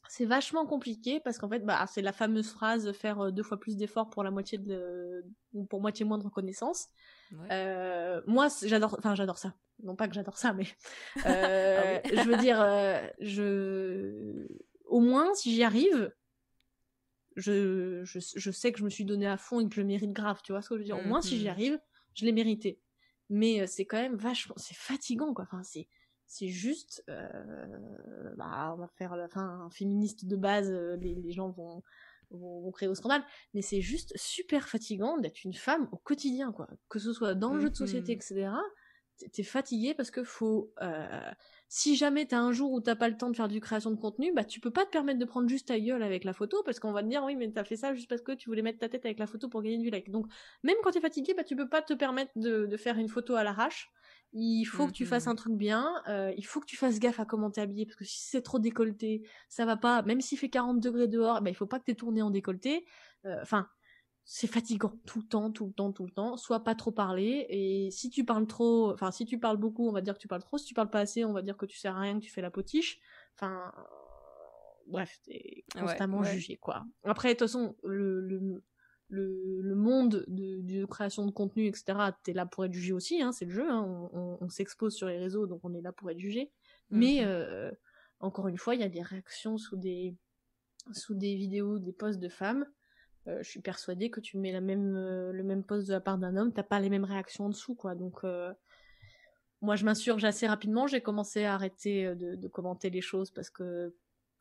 c'est 0.08 0.26
vachement 0.26 0.68
compliqué 0.68 1.20
parce 1.20 1.40
qu'en 1.40 1.50
fait, 1.50 1.66
bah, 1.66 1.84
c'est 1.92 2.04
la 2.04 2.14
fameuse 2.14 2.52
phrase 2.52 2.92
faire 2.92 3.32
deux 3.32 3.42
fois 3.42 3.60
plus 3.60 3.76
d'efforts 3.76 4.12
pour 4.12 4.24
la 4.24 4.30
moitié 4.30 4.60
de, 4.60 5.26
ou 5.54 5.66
pour 5.66 5.82
moitié 5.82 6.06
moins 6.06 6.20
de 6.20 6.24
reconnaissance. 6.24 6.90
moi, 7.32 8.48
j'adore, 8.64 8.98
enfin, 9.00 9.16
j'adore 9.16 9.40
ça. 9.40 9.56
Non 9.84 9.96
pas 9.96 10.08
que 10.08 10.14
j'adore 10.14 10.38
ça, 10.38 10.54
mais 10.54 10.68
ah 11.26 12.00
je 12.06 12.30
veux 12.30 12.38
dire, 12.38 12.60
je, 13.20 14.48
au 14.86 15.00
moins, 15.00 15.34
si 15.34 15.54
j'y 15.54 15.64
arrive, 15.64 16.14
je, 17.36 18.04
je, 18.04 18.52
sais 18.52 18.72
que 18.72 18.80
je 18.80 18.84
me 18.84 18.90
suis 18.90 19.06
donné 19.06 19.28
à 19.28 19.38
fond 19.38 19.60
et 19.60 19.68
que 19.68 19.76
je 19.76 19.82
mérite 19.82 20.14
grave, 20.14 20.40
tu 20.44 20.52
vois 20.52 20.62
ce 20.62 20.70
que 20.70 20.76
je 20.76 20.80
veux 20.80 20.86
dire. 20.86 20.98
Au 20.98 21.08
moins, 21.08 21.22
si 21.22 21.38
j'y 21.38 21.46
mmh 21.46 21.50
arrive, 21.50 21.80
je 22.14 22.26
l'ai 22.26 22.32
mérité. 22.32 22.80
Mais 23.30 23.68
c'est 23.68 23.86
quand 23.86 23.98
même 23.98 24.16
vachement, 24.16 24.56
c'est 24.58 24.76
fatigant, 24.78 25.34
quoi. 25.34 25.46
Enfin, 25.46 25.64
c'est, 25.64 25.88
c'est 26.28 26.48
juste, 26.48 27.04
bah, 28.38 28.74
on 28.74 28.78
va 28.78 28.88
faire 28.98 29.16
la 29.16 29.28
fin 29.28 29.70
féministe 29.72 30.26
de 30.26 30.36
base, 30.36 30.72
les, 30.72 31.16
les 31.16 31.32
gens 31.32 31.50
vont, 31.50 31.84
vont, 32.32 32.72
créer 32.72 32.88
au 32.90 32.96
scandale, 32.96 33.24
mais 33.54 33.62
c'est 33.62 33.82
juste 33.82 34.14
super 34.18 34.68
fatigant 34.68 35.18
d'être 35.18 35.44
une 35.44 35.54
femme 35.54 35.88
au 35.92 35.98
quotidien, 35.98 36.52
quoi. 36.52 36.68
Que 36.90 37.00
ce 37.00 37.14
soit 37.14 37.36
dans 37.36 37.54
le 37.54 37.62
jeu 37.62 37.70
de 37.70 37.76
société, 37.76 38.16
mmh 38.16 38.20
etc. 38.20 38.50
T'es 39.32 39.44
fatigué 39.44 39.94
parce 39.94 40.12
que 40.12 40.24
faut, 40.24 40.74
si 41.78 41.98
jamais 41.98 42.26
t'as 42.26 42.40
un 42.40 42.54
jour 42.54 42.72
où 42.72 42.80
t'as 42.80 42.96
pas 42.96 43.10
le 43.10 43.18
temps 43.18 43.30
de 43.30 43.36
faire 43.36 43.50
du 43.50 43.60
création 43.60 43.92
de 43.92 43.98
contenu, 43.98 44.32
bah 44.34 44.46
tu 44.46 44.62
peux 44.62 44.72
pas 44.72 44.86
te 44.86 44.92
permettre 44.92 45.20
de 45.20 45.26
prendre 45.26 45.50
juste 45.50 45.68
ta 45.68 45.78
gueule 45.78 46.04
avec 46.04 46.24
la 46.24 46.32
photo 46.32 46.64
parce 46.64 46.80
qu'on 46.80 46.94
va 46.94 47.04
te 47.04 47.10
dire 47.10 47.22
oui 47.26 47.36
mais 47.36 47.52
t'as 47.52 47.66
fait 47.66 47.76
ça 47.76 47.94
juste 47.94 48.08
parce 48.08 48.22
que 48.22 48.32
tu 48.32 48.48
voulais 48.48 48.62
mettre 48.62 48.80
ta 48.80 48.88
tête 48.88 49.04
avec 49.04 49.20
la 49.20 49.28
photo 49.28 49.50
pour 49.50 49.62
gagner 49.62 49.80
du 49.80 49.90
like. 49.90 50.10
Donc 50.10 50.26
même 50.64 50.78
quand 50.86 50.92
t'es 50.92 51.02
fatigué, 51.02 51.34
bah 51.34 51.44
tu 51.44 51.58
peux 51.58 51.68
pas 51.68 51.82
te 51.82 51.94
permettre 51.94 52.32
de, 52.38 52.66
de 52.66 52.78
faire 52.78 52.98
une 52.98 53.10
photo 53.10 53.36
à 53.36 53.44
l'arrache. 53.44 53.92
Il 54.32 54.64
faut 54.64 54.88
que 54.88 54.94
tu 54.94 55.06
fasses 55.06 55.26
mmh 55.26 55.30
un 55.32 55.36
truc 55.36 55.54
bien, 55.58 56.02
euh, 56.08 56.34
il 56.38 56.46
faut 56.46 56.62
que 56.62 56.66
tu 56.66 56.78
fasses 56.78 56.98
gaffe 56.98 57.20
à 57.20 57.26
comment 57.26 57.52
t'es 57.52 57.60
habillé 57.60 57.86
parce 57.86 57.98
que 57.98 58.06
si 58.06 58.22
c'est 58.22 58.42
trop 58.42 58.60
décolleté, 58.60 59.28
ça 59.50 59.66
va 59.66 59.76
pas. 59.76 60.02
Même 60.04 60.22
s'il 60.22 60.38
fait 60.38 60.50
40 60.50 60.80
degrés 60.80 61.10
dehors, 61.10 61.42
bah 61.42 61.50
il 61.50 61.56
faut 61.58 61.68
pas 61.68 61.80
que 61.80 61.84
t'aies 61.84 61.96
tourné 61.96 62.22
en 62.22 62.30
décolleté. 62.30 62.86
Euh, 63.26 63.38
enfin, 63.42 63.68
c'est 64.28 64.48
fatigant 64.48 64.92
tout 65.06 65.20
le 65.20 65.28
temps, 65.28 65.52
tout 65.52 65.68
le 65.68 65.72
temps, 65.72 65.92
tout 65.92 66.04
le 66.04 66.12
temps. 66.12 66.36
Soit 66.36 66.64
pas 66.64 66.74
trop 66.74 66.92
parler 66.92 67.46
et 67.50 67.92
si 67.92 68.10
tu 68.10 68.26
parles 68.26 68.48
trop, 68.48 68.92
enfin 68.92 69.12
si 69.12 69.26
tu 69.26 69.40
parles 69.40 69.58
beaucoup, 69.58 69.88
on 69.88 69.92
va 69.92 70.02
dire 70.02 70.16
que 70.16 70.20
tu 70.20 70.28
parles 70.28 70.42
trop. 70.42 70.58
Si 70.58 70.66
tu 70.66 70.74
parles 70.74 70.90
pas 70.90 71.02
assez, 71.02 71.24
on 71.24 71.32
va 71.32 71.44
dire 71.44 71.56
que 71.56 71.68
tu 71.68 71.78
sers 71.78 71.96
à 71.96 72.00
rien, 72.00 72.20
que 72.20 72.26
tu 72.26 72.32
fais 72.32 72.42
la 72.42 72.50
potiche. 72.50 73.00
Enfin, 73.36 73.72
bref, 74.88 75.20
t'es 75.24 75.64
constamment 75.80 76.24
jugé 76.24 76.58
quoi. 76.58 76.86
Après, 77.04 77.30
de 77.30 77.34
toute 77.34 77.48
façon, 77.48 77.76
le, 77.84 78.20
le, 78.20 78.64
le, 79.10 79.76
monde 79.76 80.26
de, 80.28 80.62
de, 80.62 80.86
création 80.86 81.28
de 81.28 81.32
contenu, 81.32 81.68
etc. 81.68 81.86
T'es 82.24 82.34
là 82.34 82.48
pour 82.48 82.66
être 82.66 82.74
jugé 82.74 82.94
aussi, 82.94 83.22
hein, 83.22 83.32
c'est 83.32 83.46
le 83.46 83.52
jeu. 83.52 83.70
Hein. 83.70 84.10
on, 84.12 84.40
on, 84.42 84.50
s'expose 84.50 84.96
sur 84.96 85.08
les 85.08 85.20
réseaux, 85.20 85.46
donc 85.46 85.60
on 85.64 85.74
est 85.76 85.82
là 85.82 85.92
pour 85.92 86.10
être 86.10 86.20
jugé. 86.20 86.52
Mais 86.90 87.22
mhm. 87.22 87.28
euh, 87.28 87.72
encore 88.20 88.48
une 88.48 88.58
fois, 88.58 88.74
il 88.74 88.82
y 88.82 88.84
a 88.84 88.90
des 88.90 89.04
réactions 89.04 89.60
sous 89.60 89.78
des 89.78 90.16
sous 90.94 91.14
des 91.14 91.36
vidéos, 91.36 91.78
des 91.78 91.94
posts 91.94 92.20
de 92.20 92.30
femmes 92.30 92.66
euh, 93.28 93.42
je 93.42 93.50
suis 93.50 93.62
persuadée 93.62 94.10
que 94.10 94.20
tu 94.20 94.38
mets 94.38 94.52
la 94.52 94.62
même, 94.62 94.96
euh, 94.96 95.32
le 95.32 95.44
même 95.44 95.64
poste 95.64 95.88
de 95.88 95.94
la 95.94 96.02
part 96.02 96.18
d'un 96.18 96.38
homme, 96.38 96.54
t'as 96.54 96.64
pas 96.64 96.80
les 96.80 96.90
mêmes 96.90 97.04
réactions 97.04 97.46
en 97.46 97.50
dessous, 97.50 97.76
quoi. 97.76 97.96
Donc, 97.96 98.24
euh, 98.24 98.54
moi, 99.62 99.76
je 99.76 99.86
m'insurge 99.86 100.24
assez 100.24 100.48
rapidement. 100.48 100.86
J'ai 100.86 101.02
commencé 101.02 101.44
à 101.46 101.56
arrêter 101.56 102.16
de, 102.16 102.36
de, 102.36 102.48
commenter 102.48 102.92
les 102.92 103.02
choses 103.02 103.32
parce 103.32 103.50
que, 103.50 103.96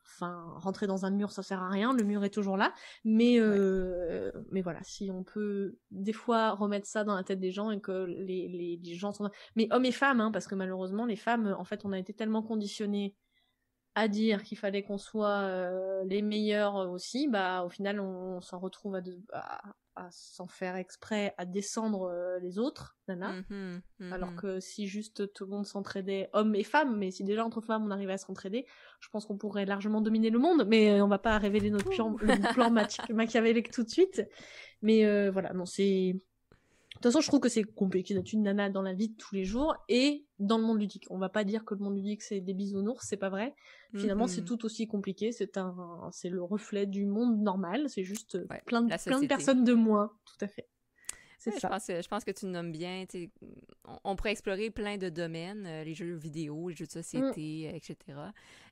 enfin, 0.05 0.53
rentrer 0.57 0.85
dans 0.85 1.05
un 1.05 1.09
mur, 1.09 1.31
ça 1.31 1.41
sert 1.41 1.63
à 1.63 1.69
rien. 1.69 1.93
Le 1.93 2.03
mur 2.03 2.23
est 2.23 2.29
toujours 2.29 2.57
là. 2.57 2.73
Mais, 3.03 3.39
mais 4.51 4.61
voilà, 4.61 4.79
si 4.83 5.09
on 5.09 5.23
peut 5.23 5.77
des 5.89 6.13
fois 6.13 6.51
remettre 6.51 6.85
ça 6.85 7.03
dans 7.03 7.15
la 7.15 7.23
tête 7.23 7.39
des 7.39 7.51
gens 7.51 7.71
et 7.71 7.81
que 7.81 8.05
les, 8.05 8.47
les, 8.47 8.79
les 8.83 8.95
gens 8.95 9.13
sont, 9.13 9.31
mais 9.55 9.67
hommes 9.71 9.85
et 9.85 9.91
femmes, 9.91 10.21
hein, 10.21 10.31
parce 10.31 10.45
que 10.45 10.53
malheureusement, 10.53 11.05
les 11.05 11.15
femmes, 11.15 11.55
en 11.57 11.63
fait, 11.63 11.85
on 11.85 11.91
a 11.91 11.97
été 11.97 12.13
tellement 12.13 12.43
conditionnés 12.43 13.15
à 13.95 14.09
dire 14.09 14.43
qu'il 14.43 14.57
fallait 14.57 14.83
qu'on 14.83 14.97
soit 14.97 15.39
euh, 15.43 16.03
les 16.05 16.21
meilleurs 16.21 16.75
aussi, 16.75 17.29
bah 17.29 17.63
au 17.65 17.69
final 17.69 18.01
on, 18.01 18.41
s'en 18.41 18.59
retrouve 18.59 18.99
à, 19.31 19.61
à, 19.95 20.11
s'en 20.11 20.47
faire 20.47 20.75
exprès 20.75 21.33
à 21.37 21.45
descendre 21.45 22.09
euh, 22.09 22.37
les 22.39 22.59
autres, 22.59 22.97
nana. 23.07 23.41
Mmh 23.49 23.79
mmh 23.99 24.13
Alors 24.13 24.35
que 24.35 24.59
si 24.59 24.87
juste 24.87 25.31
tout 25.33 25.45
le 25.45 25.51
monde 25.51 25.65
s'entraidait, 25.65 26.29
hommes 26.33 26.55
et 26.55 26.65
femmes, 26.65 26.97
mais 26.97 27.09
si 27.09 27.23
déjà 27.23 27.45
entre 27.45 27.61
femmes 27.61 27.85
on 27.85 27.91
arrivait 27.91 28.13
à 28.13 28.17
s'entraider, 28.17 28.65
je 28.99 29.07
pense 29.09 29.25
qu'on 29.25 29.37
pourrait 29.37 29.65
largement 29.65 30.01
dominer 30.01 30.29
le 30.29 30.39
monde, 30.39 30.65
mais 30.67 31.01
on 31.01 31.07
va 31.07 31.19
pas 31.19 31.37
révéler 31.37 31.69
notre 31.69 31.89
plan, 31.89 32.15
plan 32.53 32.69
machiavélique 33.09 33.71
tout 33.71 33.83
de 33.83 33.89
suite. 33.89 34.23
Mais 34.81 35.29
voilà, 35.29 35.53
non 35.53 35.65
c'est 35.65 36.13
de 36.13 36.21
toute 36.95 37.11
façon, 37.11 37.21
je 37.21 37.27
trouve 37.27 37.39
que 37.39 37.49
c'est 37.49 37.63
compliqué 37.63 38.13
d'être 38.13 38.31
une 38.33 38.43
nana 38.43 38.69
dans 38.69 38.81
la 38.81 38.93
vie 38.93 39.09
de 39.09 39.15
tous 39.15 39.35
les 39.35 39.43
jours 39.43 39.75
et 39.89 40.25
dans 40.39 40.57
le 40.57 40.63
monde 40.63 40.79
ludique. 40.79 41.05
On 41.09 41.17
va 41.17 41.29
pas 41.29 41.43
dire 41.43 41.65
que 41.65 41.73
le 41.73 41.81
monde 41.81 41.95
ludique 41.95 42.21
c'est 42.21 42.41
des 42.41 42.53
bisounours, 42.53 43.05
c'est 43.07 43.17
pas 43.17 43.29
vrai. 43.29 43.55
Finalement, 43.93 44.27
c'est 44.27 44.43
tout 44.43 44.65
aussi 44.65 44.87
compliqué. 44.87 45.31
C'est 45.31 45.57
un, 45.57 46.09
c'est 46.11 46.29
le 46.29 46.43
reflet 46.43 46.85
du 46.85 47.05
monde 47.05 47.39
normal. 47.39 47.85
C'est 47.87 48.03
juste 48.03 48.37
plein 48.65 48.81
de, 48.81 48.93
plein 49.03 49.21
de 49.21 49.27
personnes 49.27 49.63
de 49.63 49.73
moins. 49.73 50.11
Tout 50.25 50.43
à 50.43 50.47
fait. 50.47 50.67
C'est 51.37 51.51
ça. 51.51 51.67
Je 51.67 51.67
pense, 51.67 52.03
je 52.03 52.07
pense, 52.07 52.23
que 52.23 52.31
tu 52.31 52.45
nommes 52.47 52.71
bien. 52.71 53.05
On, 53.85 53.99
on, 54.03 54.15
pourrait 54.15 54.31
explorer 54.31 54.71
plein 54.71 54.97
de 54.97 55.09
domaines, 55.09 55.65
euh, 55.67 55.83
les 55.83 55.93
jeux 55.93 56.15
vidéo, 56.15 56.69
les 56.69 56.75
jeux 56.75 56.87
de 56.87 56.91
société, 56.91 57.69
mm. 57.71 57.75
etc. 57.75 57.97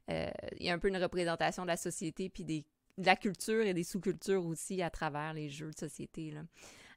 Euh, 0.09 0.29
il 0.59 0.65
y 0.65 0.69
a 0.69 0.73
un 0.73 0.79
peu 0.79 0.87
une 0.87 0.97
représentation 0.97 1.63
de 1.63 1.67
la 1.67 1.77
société 1.77 2.29
puis 2.29 2.43
des, 2.43 2.65
de 2.97 3.05
la 3.05 3.15
culture 3.15 3.61
et 3.61 3.73
des 3.73 3.83
sous-cultures 3.83 4.45
aussi 4.45 4.81
à 4.81 4.89
travers 4.89 5.33
les 5.33 5.49
jeux 5.49 5.71
de 5.71 5.77
société. 5.77 6.31
Là. 6.31 6.41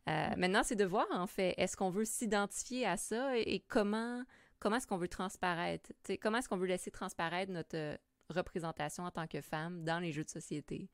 Euh, 0.09 0.29
maintenant, 0.37 0.63
c'est 0.63 0.77
de 0.77 0.85
voir, 0.85 1.07
en 1.11 1.27
fait, 1.27 1.55
est-ce 1.57 1.77
qu'on 1.77 1.91
veut 1.91 2.05
s'identifier 2.05 2.87
à 2.87 2.97
ça 2.97 3.37
et, 3.37 3.61
comment, 3.67 4.23
comment 4.59 4.77
est-ce 4.77 4.87
qu'on 4.87 4.99
veut 4.99 5.09
transparaître? 5.09 5.91
comment 6.21 6.39
est-ce 6.39 6.49
qu'on 6.49 6.57
veut 6.57 6.67
laisser 6.67 6.91
transparaître 6.91 7.51
notre 7.51 7.77
euh, 7.77 7.97
représentation 8.31 9.05
en 9.05 9.11
tant 9.11 9.27
que 9.27 9.41
femme 9.41 9.85
dans 9.85 9.99
les 9.99 10.13
jeux 10.13 10.25
de 10.25 10.31
société? 10.31 10.89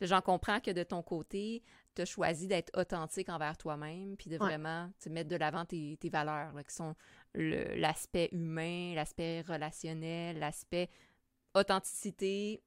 J'en 0.00 0.20
comprends 0.20 0.60
que 0.60 0.70
de 0.70 0.82
ton 0.82 1.02
côté, 1.02 1.62
tu 1.94 2.02
as 2.02 2.04
choisi 2.04 2.46
d'être 2.46 2.76
authentique 2.78 3.28
envers 3.28 3.56
toi-même, 3.56 4.16
puis 4.16 4.30
de 4.30 4.36
vraiment 4.36 4.90
mettre 5.10 5.28
de 5.28 5.36
l'avant 5.36 5.64
tes, 5.64 5.98
valeurs, 6.10 6.52
qui 6.66 6.74
sont 6.74 6.94
l'aspect 7.34 8.28
humain, 8.32 8.94
l'aspect 8.94 9.42
relationnel, 9.42 10.38
l'aspect 10.38 10.88
authenticité 11.54 12.62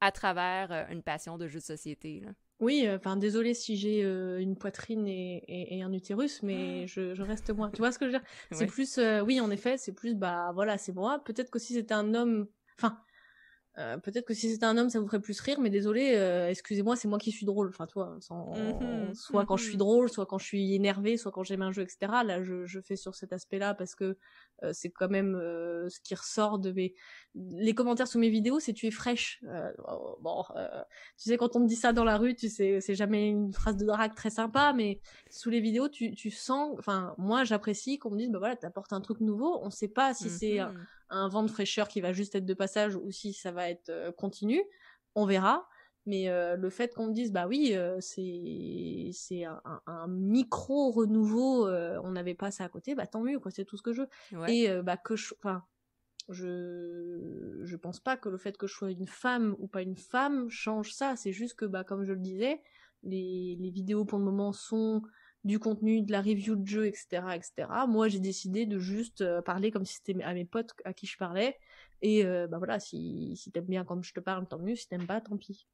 à 0.00 0.12
travers 0.12 0.72
euh, 0.72 0.84
une 0.90 1.02
passion 1.02 1.36
de 1.36 1.48
jeux 1.48 1.58
de 1.58 1.64
société. 1.64 2.20
Là. 2.20 2.30
Oui, 2.60 2.84
euh, 2.86 2.96
enfin, 2.96 3.16
désolé 3.16 3.54
si 3.54 3.76
j'ai 3.76 4.04
euh, 4.04 4.38
une 4.38 4.54
poitrine 4.56 5.06
et, 5.08 5.80
un 5.82 5.92
utérus, 5.92 6.42
mais 6.42 6.82
ah. 6.82 6.86
je, 6.86 7.22
reste 7.22 7.50
moi. 7.50 7.70
Tu 7.72 7.78
vois 7.78 7.90
ce 7.90 7.98
que 7.98 8.06
je 8.06 8.12
veux 8.12 8.18
dire? 8.18 8.26
C'est 8.52 8.66
plus, 8.66 8.98
euh, 8.98 9.22
oui, 9.22 9.40
en 9.40 9.50
effet, 9.50 9.78
c'est 9.78 9.92
plus, 9.92 10.14
bah 10.14 10.50
voilà, 10.54 10.76
c'est 10.76 10.92
moi. 10.92 11.22
Peut-être 11.24 11.50
que 11.50 11.58
si 11.58 11.72
c'était 11.72 11.94
un 11.94 12.14
homme, 12.14 12.46
enfin, 12.78 12.98
euh, 13.78 13.98
peut-être 13.98 14.26
que 14.26 14.34
si 14.34 14.50
c'était 14.50 14.66
un 14.66 14.76
homme, 14.76 14.90
ça 14.90 14.98
vous 14.98 15.06
ferait 15.06 15.20
plus 15.20 15.38
rire, 15.40 15.60
mais 15.60 15.70
désolé, 15.70 16.14
euh, 16.16 16.48
excusez-moi, 16.48 16.96
c'est 16.96 17.06
moi 17.06 17.18
qui 17.18 17.30
suis 17.30 17.46
drôle. 17.46 17.68
Enfin, 17.68 17.86
toi, 17.86 18.16
mmh 18.16 19.14
soit 19.14 19.46
quand 19.46 19.56
je 19.56 19.64
suis 19.64 19.76
mmh 19.76 19.78
drôle, 19.78 20.08
soit 20.08 20.26
quand 20.26 20.38
je 20.38 20.44
suis 20.44 20.74
énervée, 20.74 21.16
soit 21.16 21.30
quand 21.30 21.44
j'aime 21.44 21.62
un 21.62 21.70
jeu, 21.70 21.82
etc. 21.82 22.12
Là, 22.24 22.42
je, 22.42 22.66
je 22.66 22.80
fais 22.80 22.96
sur 22.96 23.14
cet 23.14 23.32
aspect-là 23.32 23.74
parce 23.74 23.94
que 23.94 24.16
euh, 24.64 24.72
c'est 24.72 24.90
quand 24.90 25.08
même 25.08 25.34
ce 25.88 26.00
qui 26.00 26.14
ressort 26.14 26.58
de 26.58 26.72
mes... 26.72 26.94
Les 27.34 27.74
commentaires 27.74 28.08
sous 28.08 28.18
mes 28.18 28.28
vidéos, 28.28 28.58
c'est 28.58 28.72
tu 28.72 28.86
es 28.86 28.90
fraîche. 28.90 29.42
Oh, 29.86 30.18
bon, 30.20 30.44
tu 31.16 31.28
sais, 31.28 31.36
quand 31.36 31.54
on 31.54 31.60
me 31.60 31.68
dit 31.68 31.76
ça 31.76 31.92
dans 31.92 32.04
la 32.04 32.18
rue, 32.18 32.34
tu 32.34 32.48
sais, 32.48 32.80
c'est 32.80 32.96
jamais 32.96 33.28
une 33.28 33.52
phrase 33.52 33.76
de 33.76 33.86
drague 33.86 34.14
très 34.14 34.30
sympa, 34.30 34.72
mais 34.74 35.00
sous 35.30 35.48
les 35.48 35.60
vidéos, 35.60 35.88
tu, 35.88 36.12
tu 36.14 36.30
sens... 36.30 36.74
Enfin, 36.78 37.14
moi, 37.18 37.44
j'apprécie 37.44 37.98
qu'on 37.98 38.10
me 38.10 38.18
dise, 38.18 38.30
bah 38.30 38.40
voilà, 38.40 38.56
t'apportes 38.56 38.92
un 38.92 39.00
truc 39.00 39.20
nouveau. 39.20 39.60
On 39.62 39.70
sait 39.70 39.88
pas 39.88 40.12
si 40.12 40.28
c'est 40.28 40.60
mmh 40.60 40.74
un 41.10 41.28
vent 41.28 41.42
de 41.42 41.50
fraîcheur 41.50 41.88
qui 41.88 42.00
va 42.00 42.12
juste 42.12 42.34
être 42.34 42.46
de 42.46 42.54
passage 42.54 42.96
ou 42.96 43.10
si 43.10 43.32
ça 43.32 43.52
va 43.52 43.68
être 43.68 43.90
euh, 43.90 44.12
continu, 44.12 44.62
on 45.14 45.26
verra. 45.26 45.68
Mais 46.06 46.28
euh, 46.28 46.56
le 46.56 46.70
fait 46.70 46.94
qu'on 46.94 47.08
me 47.08 47.12
dise 47.12 47.30
bah 47.30 47.46
oui 47.46 47.74
euh, 47.74 47.98
c'est 48.00 49.10
c'est 49.12 49.44
un, 49.44 50.08
micro 50.08 50.90
renouveau, 50.90 51.68
on 51.68 52.10
n'avait 52.12 52.34
pas 52.34 52.50
ça 52.50 52.64
à 52.64 52.68
côté, 52.68 52.94
bah 52.94 53.06
tant 53.06 53.20
mieux 53.20 53.38
quoi, 53.38 53.50
c'est 53.50 53.66
tout 53.66 53.76
ce 53.76 53.82
que 53.82 53.92
je 53.92 54.02
veux. 54.02 54.48
Et 54.48 54.68
bah 54.82 54.96
que 54.96 55.14
je, 55.14 55.34
enfin 55.38 55.62
je 56.30 57.60
je 57.62 57.76
pense 57.76 58.00
pas 58.00 58.16
que 58.16 58.30
le 58.30 58.38
fait 58.38 58.56
que 58.56 58.66
je 58.66 58.72
sois 58.72 58.90
une 58.90 59.06
femme 59.06 59.54
ou 59.58 59.68
pas 59.68 59.82
une 59.82 59.96
femme 59.96 60.48
change 60.48 60.92
ça. 60.94 61.16
C'est 61.16 61.32
juste 61.32 61.54
que 61.54 61.66
bah 61.66 61.84
comme 61.84 62.04
je 62.04 62.14
le 62.14 62.20
disais, 62.20 62.62
les 63.02 63.56
les 63.60 63.70
vidéos 63.70 64.06
pour 64.06 64.18
le 64.18 64.24
moment 64.24 64.52
sont 64.52 65.02
du 65.44 65.58
contenu, 65.58 66.02
de 66.02 66.12
la 66.12 66.20
review 66.20 66.56
de 66.56 66.66
jeu, 66.66 66.86
etc., 66.86 67.22
etc. 67.34 67.68
Moi, 67.88 68.08
j'ai 68.08 68.20
décidé 68.20 68.66
de 68.66 68.78
juste 68.78 69.22
euh, 69.22 69.40
parler 69.40 69.70
comme 69.70 69.86
si 69.86 69.94
c'était 69.94 70.22
à 70.22 70.34
mes 70.34 70.44
potes 70.44 70.74
à 70.84 70.92
qui 70.92 71.06
je 71.06 71.16
parlais. 71.16 71.56
Et 72.02 72.24
euh, 72.24 72.46
bah 72.46 72.58
voilà, 72.58 72.78
si, 72.80 73.36
si 73.36 73.50
t'aimes 73.50 73.66
bien 73.66 73.84
comme 73.84 74.02
je 74.02 74.12
te 74.12 74.20
parle, 74.20 74.46
tant 74.46 74.58
mieux. 74.58 74.76
Si 74.76 74.88
t'aimes 74.88 75.06
pas, 75.06 75.20
tant 75.20 75.36
pis. 75.36 75.66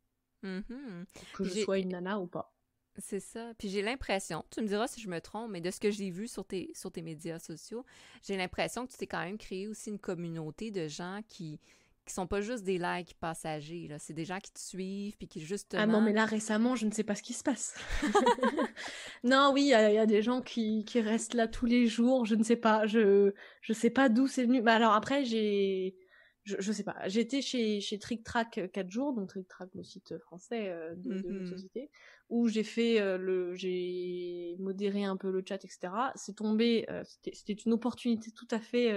Mm-hmm. 0.44 1.04
Que 1.32 1.44
je 1.44 1.60
sois 1.60 1.78
une 1.78 1.90
nana 1.90 2.20
ou 2.20 2.26
pas. 2.26 2.52
C'est 2.98 3.20
ça. 3.20 3.52
Puis 3.58 3.68
j'ai 3.68 3.82
l'impression, 3.82 4.44
tu 4.50 4.62
me 4.62 4.66
diras 4.66 4.86
si 4.86 5.00
je 5.00 5.08
me 5.08 5.20
trompe, 5.20 5.50
mais 5.50 5.60
de 5.60 5.70
ce 5.70 5.80
que 5.80 5.90
j'ai 5.90 6.10
vu 6.10 6.28
sur 6.28 6.46
tes, 6.46 6.70
sur 6.74 6.90
tes 6.90 7.02
médias 7.02 7.38
sociaux, 7.38 7.84
j'ai 8.22 8.36
l'impression 8.36 8.86
que 8.86 8.92
tu 8.92 8.96
t'es 8.96 9.06
quand 9.06 9.22
même 9.22 9.38
créé 9.38 9.68
aussi 9.68 9.90
une 9.90 9.98
communauté 9.98 10.70
de 10.70 10.88
gens 10.88 11.20
qui 11.28 11.60
qui 12.06 12.14
sont 12.14 12.26
pas 12.26 12.40
juste 12.40 12.64
des 12.64 12.78
likes 12.78 13.14
passagers, 13.20 13.88
là. 13.88 13.98
C'est 13.98 14.14
des 14.14 14.24
gens 14.24 14.38
qui 14.38 14.52
te 14.52 14.60
suivent, 14.60 15.16
puis 15.16 15.26
qui 15.26 15.40
justement... 15.40 15.82
Ah 15.82 15.86
non, 15.86 16.00
mais 16.00 16.12
là, 16.12 16.24
récemment, 16.24 16.76
je 16.76 16.86
ne 16.86 16.92
sais 16.92 17.04
pas 17.04 17.16
ce 17.16 17.22
qui 17.22 17.32
se 17.32 17.42
passe. 17.42 17.74
non, 19.24 19.50
oui, 19.52 19.62
il 19.62 19.68
y, 19.68 19.74
a 19.74 20.06
des 20.06 20.22
gens 20.22 20.40
qui, 20.40 20.84
qui, 20.84 21.00
restent 21.00 21.34
là 21.34 21.48
tous 21.48 21.66
les 21.66 21.86
jours, 21.86 22.24
je 22.24 22.36
ne 22.36 22.44
sais 22.44 22.56
pas, 22.56 22.86
je 22.86 23.32
je 23.60 23.72
sais 23.72 23.90
pas 23.90 24.08
d'où 24.08 24.28
c'est 24.28 24.44
venu. 24.44 24.62
Mais 24.62 24.70
alors 24.70 24.92
après, 24.92 25.24
j'ai... 25.24 25.96
Je, 26.44 26.54
je 26.60 26.70
sais 26.70 26.84
pas, 26.84 26.96
j'étais 27.08 27.42
chez, 27.42 27.80
chez 27.80 27.98
Trick 27.98 28.22
Track 28.22 28.70
4 28.72 28.88
jours, 28.88 29.12
donc 29.12 29.30
Trick 29.30 29.48
Track, 29.48 29.68
le 29.74 29.82
site 29.82 30.16
français 30.18 30.68
euh, 30.68 30.94
de, 30.94 31.20
de 31.20 31.40
mm-hmm. 31.40 31.50
société, 31.50 31.90
où 32.28 32.46
j'ai 32.46 32.62
fait 32.62 33.00
euh, 33.00 33.18
le... 33.18 33.52
j'ai 33.56 34.54
modéré 34.60 35.02
un 35.02 35.16
peu 35.16 35.32
le 35.32 35.42
chat, 35.44 35.56
etc. 35.64 35.92
C'est 36.14 36.36
tombé, 36.36 36.86
euh, 36.88 37.02
c'était 37.32 37.54
une 37.54 37.72
opportunité 37.72 38.30
tout 38.30 38.46
à 38.52 38.60
fait 38.60 38.94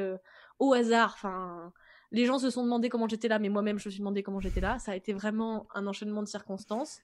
au 0.60 0.74
hasard, 0.74 1.14
enfin 1.16 1.74
les 2.12 2.26
gens 2.26 2.40
se 2.40 2.50
sont 2.50 2.64
demandé 2.64 2.90
comment 2.90 3.08
j'étais 3.08 3.28
là, 3.28 3.40
mais 3.40 3.50
moi-même 3.50 3.80
je 3.80 3.88
me 3.88 3.92
suis 3.92 4.00
demandé 4.00 4.24
comment 4.24 4.40
j'étais 4.40 4.62
là. 4.62 4.80
Ça 4.80 4.94
a 4.94 4.96
été 4.96 5.14
vraiment 5.14 5.68
un 5.74 5.86
enchaînement 5.88 6.24
de 6.24 6.28
circonstances. 6.28 7.02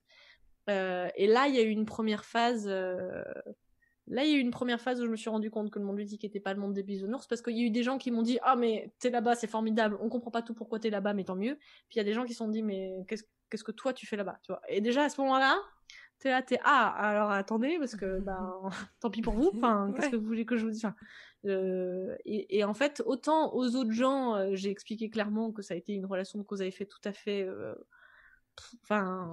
Euh, 0.70 1.10
et 1.16 1.28
là, 1.28 1.48
il 1.48 1.56
y 1.56 1.60
a 1.60 1.62
eu 1.62 1.70
une 1.70 1.86
première 1.86 2.26
phase. 2.26 2.66
Euh, 2.68 3.24
là, 4.08 4.24
il 4.24 4.32
y 4.32 4.34
a 4.34 4.38
eu 4.38 4.42
une 4.42 4.52
première 4.52 4.82
phase 4.82 5.00
où 5.02 5.06
je 5.06 5.12
me 5.12 5.16
suis 5.16 5.30
rendu 5.30 5.52
compte 5.52 5.70
que 5.70 5.80
le 5.80 5.86
monde 5.86 5.98
ludique 5.98 6.24
n'était 6.24 6.40
pas 6.40 6.54
le 6.54 6.60
monde 6.60 6.74
des 6.74 6.84
bisounours, 6.84 7.28
parce 7.28 7.42
qu'il 7.42 7.58
y 7.58 7.62
a 7.62 7.66
eu 7.66 7.70
des 7.70 7.84
gens 7.84 7.98
qui 7.98 8.12
m'ont 8.12 8.24
dit 8.24 8.40
ah 8.42 8.56
mais 8.56 8.92
t'es 9.00 9.10
là-bas, 9.10 9.36
c'est 9.36 9.48
formidable. 9.48 9.98
On 10.02 10.10
comprend 10.10 10.32
pas 10.32 10.42
tout 10.42 10.54
pourquoi 10.54 10.80
t'es 10.80 10.90
là-bas, 10.90 11.14
mais 11.14 11.24
tant 11.24 11.36
mieux. 11.36 11.56
Puis 11.90 11.96
il 11.96 11.98
y 11.98 12.02
a 12.02 12.04
des 12.04 12.14
gens 12.14 12.26
qui 12.26 12.34
se 12.34 12.40
sont 12.40 12.48
dit 12.48 12.64
mais 12.64 12.92
qu'est-ce 13.08 13.64
que 13.64 13.72
toi 13.72 13.94
tu 13.94 14.08
fais 14.08 14.18
là-bas, 14.18 14.40
tu 14.42 14.52
vois. 14.52 14.62
Et 14.68 14.82
déjà 14.82 15.04
à 15.04 15.10
ce 15.10 15.22
moment-là, 15.22 15.56
t'es 16.20 16.30
là, 16.30 16.42
t'es 16.42 16.60
ah 16.64 16.94
alors 16.98 17.30
attendez 17.30 17.78
parce 17.78 17.96
que 17.96 18.20
ben 18.26 18.62
tant 19.00 19.12
pis 19.12 19.22
pour 19.22 19.34
vous. 19.34 19.52
Enfin, 19.56 19.94
qu'est-ce 19.96 20.10
que 20.10 20.16
vous 20.16 20.26
voulez 20.26 20.46
que 20.46 20.58
je 20.58 20.66
vous 20.66 20.72
dise? 20.72 20.88
Euh, 21.46 22.16
et, 22.26 22.64
en 22.64 22.74
fait, 22.74 23.04
autant 23.06 23.54
aux 23.54 23.76
autres 23.76 23.92
gens, 23.92 24.36
euh, 24.36 24.50
j'ai 24.54 24.70
expliqué 24.70 25.10
clairement 25.10 25.52
que 25.52 25.62
ça 25.62 25.74
a 25.74 25.78
été 25.78 25.94
une 25.94 26.06
relation 26.06 26.40
de 26.40 26.44
cause 26.44 26.62
à 26.62 26.66
effet 26.66 26.86
tout 26.86 27.02
à 27.04 27.14
fait, 27.14 27.44
euh, 27.44 27.76
enfin, 28.84 29.32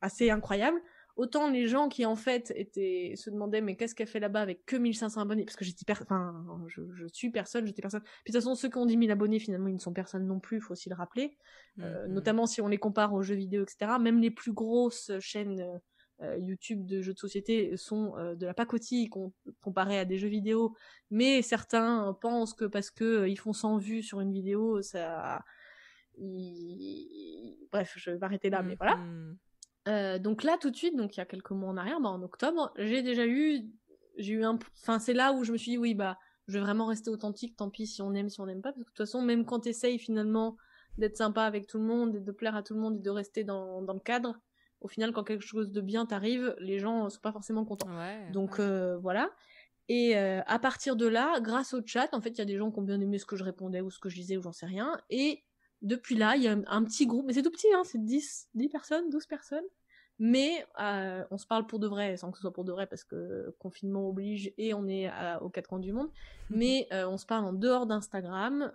assez 0.00 0.30
incroyable. 0.30 0.80
Autant 1.16 1.48
les 1.48 1.66
gens 1.66 1.88
qui 1.88 2.04
en 2.04 2.14
fait 2.14 2.52
étaient 2.56 3.14
se 3.16 3.30
demandaient 3.30 3.62
mais 3.62 3.74
qu'est-ce 3.74 3.94
qu'elle 3.94 4.06
fait 4.06 4.20
là-bas 4.20 4.42
avec 4.42 4.66
que 4.66 4.76
1500 4.76 5.22
abonnés? 5.22 5.46
Parce 5.46 5.56
que 5.56 5.64
j'étais 5.64 5.90
enfin 5.90 6.44
je, 6.66 6.82
je, 6.92 7.06
suis 7.06 7.30
personne 7.30 7.66
j'étais 7.66 7.80
personne 7.80 8.02
puis 8.02 8.34
de 8.34 8.38
toute 8.38 8.44
façon 8.44 8.54
ceux 8.54 8.68
qui 8.68 8.76
ont 8.76 8.84
10 8.84 8.98
000 8.98 9.10
abonnés 9.10 9.38
finalement 9.38 9.68
ils 9.68 9.76
ne 9.76 9.80
sont 9.80 9.94
personne 9.94 10.26
non 10.26 10.40
plus 10.40 10.60
faut 10.60 10.72
aussi 10.72 10.90
le 10.90 10.94
rappeler 10.94 11.38
mm-hmm. 11.78 12.08
notamment 12.08 12.46
si 12.46 12.60
on 12.60 12.68
les 12.68 12.76
compare 12.76 13.14
aux 13.14 13.22
jeux 13.22 13.34
vidéo 13.34 13.62
etc 13.62 13.92
même 13.98 14.20
les 14.20 14.30
plus 14.30 14.52
grosses 14.52 15.10
chaînes 15.18 15.80
YouTube 16.38 16.86
de 16.86 17.02
jeux 17.02 17.12
de 17.12 17.18
société 17.18 17.76
sont 17.76 18.16
euh, 18.16 18.34
de 18.34 18.46
la 18.46 18.54
pacotille 18.54 19.10
comparé 19.60 19.98
à 19.98 20.04
des 20.04 20.18
jeux 20.18 20.28
vidéo, 20.28 20.74
mais 21.10 21.42
certains 21.42 22.16
pensent 22.20 22.54
que 22.54 22.64
parce 22.64 22.90
que 22.90 23.04
euh, 23.04 23.28
ils 23.28 23.38
font 23.38 23.52
100 23.52 23.78
vues 23.78 24.02
sur 24.02 24.20
une 24.20 24.32
vidéo, 24.32 24.80
ça, 24.80 25.44
bref, 27.70 27.92
je 27.96 28.10
vais 28.10 28.18
m'arrêter 28.18 28.48
là, 28.48 28.62
mais 28.62 28.76
voilà. 28.76 28.98
Mm-hmm. 29.86 30.18
donc 30.20 30.42
là, 30.42 30.56
tout 30.58 30.70
de 30.70 30.76
suite, 30.76 30.96
donc 30.96 31.16
il 31.16 31.20
y 31.20 31.22
a 31.22 31.26
quelques 31.26 31.50
mois 31.50 31.68
en 31.68 31.76
arrière, 31.76 32.00
bah, 32.00 32.08
en 32.08 32.22
octobre, 32.22 32.72
j'ai 32.78 33.02
déjà 33.02 33.26
eu, 33.26 33.68
j'ai 34.16 34.32
eu 34.32 34.44
un, 34.44 34.58
enfin 34.82 34.98
c'est 34.98 35.14
là 35.14 35.32
où 35.32 35.44
je 35.44 35.52
me 35.52 35.58
suis 35.58 35.72
dit 35.72 35.78
oui 35.78 35.94
bah, 35.94 36.18
je 36.48 36.54
vais 36.54 36.64
vraiment 36.64 36.86
rester 36.86 37.10
authentique, 37.10 37.56
tant 37.56 37.70
pis 37.70 37.86
si 37.86 38.00
on 38.00 38.14
aime, 38.14 38.30
si 38.30 38.40
on 38.40 38.46
n'aime 38.46 38.62
pas, 38.62 38.72
parce 38.72 38.84
que 38.84 38.90
de 38.90 38.94
toute 38.94 39.06
façon, 39.06 39.20
même 39.20 39.44
quand 39.44 39.60
t'essayes 39.60 39.98
finalement 39.98 40.56
d'être 40.96 41.16
sympa 41.16 41.42
avec 41.42 41.66
tout 41.66 41.78
le 41.78 41.84
monde 41.84 42.16
et 42.16 42.20
de 42.20 42.32
plaire 42.32 42.56
à 42.56 42.62
tout 42.62 42.72
le 42.72 42.80
monde 42.80 42.96
et 42.96 43.02
de 43.02 43.10
rester 43.10 43.44
dans, 43.44 43.82
dans 43.82 43.92
le 43.92 44.00
cadre, 44.00 44.40
au 44.86 44.88
final, 44.88 45.12
quand 45.12 45.24
quelque 45.24 45.44
chose 45.44 45.72
de 45.72 45.80
bien 45.80 46.06
t'arrive, 46.06 46.54
les 46.60 46.78
gens 46.78 47.10
sont 47.10 47.20
pas 47.20 47.32
forcément 47.32 47.64
contents. 47.64 47.90
Donc 48.32 48.60
euh, 48.60 48.96
voilà. 48.98 49.32
Et 49.88 50.16
euh, 50.16 50.42
à 50.46 50.60
partir 50.60 50.94
de 50.94 51.08
là, 51.08 51.40
grâce 51.40 51.74
au 51.74 51.84
chat, 51.84 52.08
en 52.12 52.20
fait, 52.20 52.30
il 52.30 52.38
y 52.38 52.40
a 52.40 52.44
des 52.44 52.56
gens 52.56 52.70
qui 52.70 52.78
ont 52.78 52.82
bien 52.82 53.00
aimé 53.00 53.18
ce 53.18 53.26
que 53.26 53.34
je 53.34 53.42
répondais 53.42 53.80
ou 53.80 53.90
ce 53.90 53.98
que 53.98 54.08
je 54.08 54.14
disais 54.14 54.36
ou 54.36 54.42
j'en 54.42 54.52
sais 54.52 54.66
rien. 54.66 54.96
Et 55.10 55.42
depuis 55.82 56.14
là, 56.14 56.36
il 56.36 56.44
y 56.44 56.46
a 56.46 56.56
un, 56.68 56.84
petit 56.84 57.08
groupe, 57.08 57.26
mais 57.26 57.32
c'est 57.32 57.42
tout 57.42 57.50
petit, 57.50 57.66
hein, 57.74 57.82
c'est 57.82 57.98
10, 57.98 58.50
10 58.54 58.68
personnes, 58.68 59.10
12 59.10 59.26
personnes. 59.26 59.64
Mais 60.20 60.64
euh, 60.80 61.24
on 61.32 61.36
se 61.36 61.48
parle 61.48 61.66
pour 61.66 61.80
de 61.80 61.88
vrai, 61.88 62.16
sans 62.16 62.30
que 62.30 62.38
ce 62.38 62.42
soit 62.42 62.52
pour 62.52 62.64
de 62.64 62.70
vrai, 62.70 62.86
parce 62.86 63.02
que 63.02 63.56
confinement 63.58 64.08
oblige 64.08 64.52
et 64.56 64.72
on 64.72 64.86
est 64.86 65.10
aux 65.40 65.50
quatre 65.50 65.68
coins 65.68 65.80
du 65.80 65.92
monde. 65.92 66.10
Mais 66.50 66.86
on 66.92 67.16
se 67.16 67.26
parle 67.26 67.44
en 67.44 67.52
dehors 67.52 67.86
d'Instagram. 67.86 68.70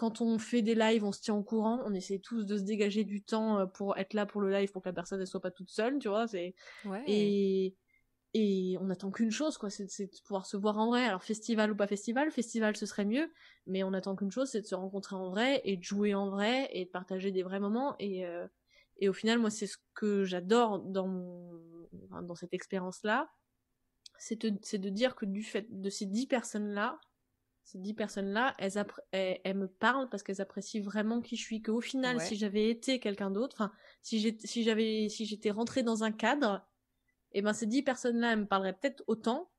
Quand 0.00 0.22
on 0.22 0.38
fait 0.38 0.62
des 0.62 0.74
lives, 0.74 1.04
on 1.04 1.12
se 1.12 1.20
tient 1.20 1.34
au 1.34 1.42
courant, 1.42 1.78
on 1.84 1.92
essaie 1.92 2.20
tous 2.20 2.46
de 2.46 2.56
se 2.56 2.62
dégager 2.62 3.04
du 3.04 3.22
temps 3.22 3.58
euh, 3.58 3.66
pour 3.66 3.98
être 3.98 4.14
là 4.14 4.24
pour 4.24 4.40
le 4.40 4.50
live, 4.50 4.72
pour 4.72 4.80
que 4.80 4.88
la 4.88 4.94
personne 4.94 5.20
ne 5.20 5.26
soit 5.26 5.42
pas 5.42 5.50
toute 5.50 5.68
seule, 5.68 5.98
tu 5.98 6.08
vois. 6.08 6.26
C'est 6.26 6.54
et 7.06 7.76
et 8.32 8.78
on 8.80 8.88
attend 8.88 9.10
qu'une 9.10 9.30
chose, 9.30 9.58
quoi, 9.58 9.68
c'est 9.68 9.84
de 9.84 10.22
pouvoir 10.24 10.46
se 10.46 10.56
voir 10.56 10.78
en 10.78 10.86
vrai. 10.86 11.04
Alors 11.04 11.22
festival 11.22 11.70
ou 11.70 11.76
pas 11.76 11.86
festival, 11.86 12.30
festival 12.30 12.76
ce 12.78 12.86
serait 12.86 13.04
mieux, 13.04 13.30
mais 13.66 13.82
on 13.82 13.92
attend 13.92 14.16
qu'une 14.16 14.30
chose, 14.30 14.48
c'est 14.48 14.62
de 14.62 14.66
se 14.66 14.74
rencontrer 14.74 15.16
en 15.16 15.28
vrai 15.28 15.60
et 15.64 15.76
de 15.76 15.82
jouer 15.82 16.14
en 16.14 16.30
vrai 16.30 16.70
et 16.72 16.86
de 16.86 16.90
partager 16.90 17.30
des 17.30 17.42
vrais 17.42 17.60
moments. 17.60 17.94
Et 17.98 18.24
euh, 18.24 18.46
et 19.02 19.10
au 19.10 19.12
final, 19.12 19.38
moi, 19.38 19.50
c'est 19.50 19.66
ce 19.66 19.76
que 19.92 20.24
j'adore 20.24 20.78
dans 20.78 21.52
dans 22.22 22.34
cette 22.34 22.54
expérience-là, 22.54 23.28
c'est 24.18 24.40
de, 24.40 24.48
de 24.50 24.88
dire 24.88 25.14
que 25.14 25.26
du 25.26 25.42
fait 25.42 25.66
de 25.68 25.90
ces 25.90 26.06
dix 26.06 26.26
personnes-là, 26.26 26.98
ces 27.64 27.78
dix 27.78 27.94
personnes-là, 27.94 28.54
elles, 28.58 28.84
elles, 29.12 29.56
me 29.56 29.68
parlent 29.68 30.08
parce 30.08 30.22
qu'elles 30.22 30.40
apprécient 30.40 30.82
vraiment 30.82 31.20
qui 31.20 31.36
je 31.36 31.42
suis. 31.42 31.62
Qu'au 31.62 31.80
final, 31.80 32.20
si 32.20 32.36
j'avais 32.36 32.68
été 32.68 32.98
quelqu'un 32.98 33.30
d'autre, 33.30 33.56
enfin, 33.56 33.72
si 34.02 34.18
j'avais, 34.62 35.08
si 35.08 35.26
j'étais 35.26 35.50
rentrée 35.50 35.82
dans 35.82 36.02
un 36.02 36.12
cadre, 36.12 36.66
eh 37.32 37.42
ben 37.42 37.52
ces 37.52 37.66
dix 37.66 37.82
personnes-là, 37.82 38.32
elles 38.32 38.40
me 38.40 38.46
parleraient 38.46 38.72
peut-être 38.72 39.04
autant, 39.06 39.50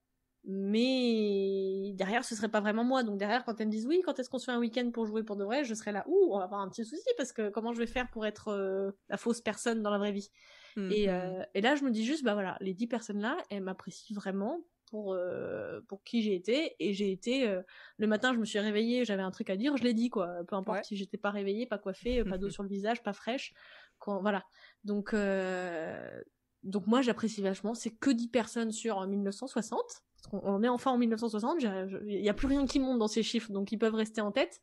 mais 0.44 1.94
derrière, 1.94 2.26
ce 2.26 2.36
serait 2.36 2.50
pas 2.50 2.60
vraiment 2.60 2.84
moi. 2.84 3.04
Donc 3.04 3.18
derrière, 3.18 3.46
quand 3.46 3.60
elles 3.62 3.68
me 3.68 3.72
disent 3.72 3.86
oui, 3.86 4.02
quand 4.04 4.20
est-ce 4.20 4.30
qu'on 4.30 4.40
se 4.40 4.46
fait 4.46 4.52
un 4.52 4.60
week-end 4.60 4.90
pour 4.92 5.06
jouer 5.06 5.24
pour 5.24 5.36
de 5.36 5.44
vrai, 5.44 5.64
je 5.64 5.74
serais 5.74 5.92
là, 5.92 6.04
ouh, 6.08 6.30
on 6.32 6.40
va 6.40 6.46
avoir 6.46 6.62
un 6.62 6.70
petit 6.70 6.84
souci 6.84 7.08
parce 7.18 7.32
que 7.32 7.50
comment 7.50 7.74
je 7.74 7.80
vais 7.80 7.88
faire 7.88 8.10
pour 8.10 8.26
être 8.26 8.50
euh, 8.50 8.92
la 9.10 9.18
fausse 9.18 9.42
personne 9.42 9.82
dans 9.82 9.92
la 9.92 10.00
vraie 10.00 10.12
vie? 10.12 10.30
et, 10.78 11.08
mmh 11.08 11.10
euh, 11.10 11.44
et 11.54 11.62
là, 11.62 11.76
je 11.76 11.84
me 11.84 11.92
dis 11.92 12.06
juste, 12.06 12.24
bah 12.24 12.34
voilà, 12.34 12.58
les 12.62 12.74
dix 12.74 12.88
personnes-là, 12.88 13.38
elles 13.50 13.62
m'apprécient 13.62 14.16
vraiment 14.16 14.62
pour 14.92 15.14
euh, 15.14 15.80
pour 15.88 16.04
qui 16.04 16.22
j'ai 16.22 16.36
été. 16.36 16.76
Et 16.80 16.94
j'ai 16.94 17.12
été 17.12 17.48
euh, 17.48 17.62
le 17.98 18.06
matin 18.06 18.34
je 18.34 18.40
me 18.40 18.46
suis 18.46 18.60
réveillée 18.60 19.06
j'avais 19.06 19.24
un 19.24 19.32
truc 19.32 19.50
à 19.50 19.56
dire 19.56 19.76
je 19.78 19.84
l'ai 19.84 19.96
dit 19.96 20.10
quoi. 20.10 20.44
Peu 20.48 20.56
importe 20.56 20.86
si 20.86 20.96
j'étais 20.96 21.18
pas 21.18 21.32
réveillée 21.32 21.66
pas 21.66 21.80
coiffée 21.80 22.24
pas 22.24 22.38
d'eau 22.38 22.50
sur 22.52 22.62
le 22.62 22.70
visage 22.70 23.02
pas 23.02 23.14
fraîche 23.14 23.54
quand 23.98 24.22
voilà. 24.22 24.44
Donc 24.84 25.14
euh, 25.14 26.22
donc 26.62 26.86
moi 26.86 27.02
j'apprécie 27.02 27.42
vachement. 27.42 27.74
C'est 27.74 27.92
que 27.92 28.12
10 28.12 28.28
personnes 28.28 28.72
sur 28.72 29.08
1960 29.08 29.80
parce 29.80 30.28
qu'on 30.28 30.62
est 30.62 30.70
enfin 30.70 30.92
en 30.92 30.98
1960 31.00 31.64
il 32.06 32.22
y 32.22 32.30
a 32.30 32.34
plus 32.34 32.48
rien 32.48 32.68
qui 32.68 32.80
monte 32.80 33.00
dans 33.00 33.08
ces 33.08 33.24
chiffres 33.24 33.52
donc 33.52 33.72
ils 33.72 33.80
peuvent 33.80 33.96
rester 33.96 34.22
en 34.22 34.32
tête. 34.32 34.62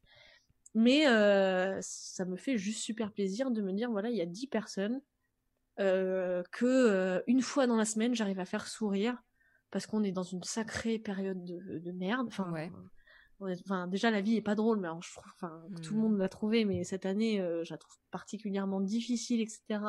Mais 0.74 1.04
ça 1.80 2.24
me 2.26 2.36
fait 2.36 2.58
juste 2.58 2.82
super 2.82 3.10
plaisir 3.12 3.50
de 3.50 3.62
me 3.62 3.72
dire 3.72 3.90
voilà 3.90 4.10
il 4.10 4.16
y 4.16 4.20
a 4.20 4.26
10 4.26 4.46
personnes 4.48 5.00
que 5.78 7.22
une 7.26 7.40
fois 7.40 7.66
dans 7.66 7.76
la 7.76 7.86
semaine 7.86 8.14
j'arrive 8.14 8.38
à 8.38 8.44
faire 8.44 8.68
sourire 8.68 9.16
parce 9.70 9.86
qu'on 9.86 10.02
est 10.02 10.12
dans 10.12 10.22
une 10.22 10.42
sacrée 10.42 10.98
période 10.98 11.44
de, 11.44 11.78
de 11.78 11.92
merde. 11.92 12.28
Enfin, 12.28 12.52
enfin, 13.40 13.86
déjà 13.86 14.10
la 14.10 14.20
vie 14.20 14.36
est 14.36 14.42
pas 14.42 14.54
drôle, 14.54 14.80
mais 14.80 14.88
je 15.00 15.12
trouve, 15.12 15.24
enfin, 15.34 15.62
tout 15.82 15.94
le 15.94 15.98
mmh. 15.98 16.02
monde 16.02 16.18
l'a 16.18 16.28
trouvé, 16.28 16.64
mais 16.64 16.84
cette 16.84 17.06
année, 17.06 17.40
euh, 17.40 17.64
je 17.64 17.72
la 17.72 17.78
trouve 17.78 17.96
particulièrement 18.10 18.80
difficile, 18.80 19.40
etc. 19.40 19.80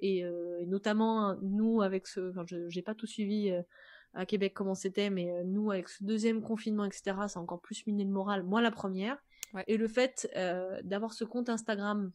Et, 0.00 0.24
euh, 0.24 0.60
et 0.60 0.66
notamment 0.66 1.36
nous 1.42 1.82
avec 1.82 2.06
ce, 2.06 2.30
enfin, 2.30 2.44
je 2.46 2.68
j'ai 2.68 2.82
pas 2.82 2.94
tout 2.94 3.06
suivi 3.06 3.50
euh, 3.50 3.62
à 4.14 4.26
Québec 4.26 4.52
comment 4.54 4.74
c'était, 4.74 5.10
mais 5.10 5.44
nous 5.44 5.70
avec 5.70 5.88
ce 5.88 6.04
deuxième 6.04 6.42
confinement, 6.42 6.84
etc. 6.84 7.16
Ça 7.28 7.38
a 7.38 7.42
encore 7.42 7.60
plus 7.60 7.86
miné 7.86 8.04
le 8.04 8.10
moral. 8.10 8.42
Moi 8.42 8.60
la 8.60 8.70
première. 8.70 9.16
Et 9.66 9.76
le 9.76 9.86
fait 9.86 10.30
d'avoir 10.82 11.12
ce 11.12 11.24
compte 11.24 11.50
Instagram 11.50 12.10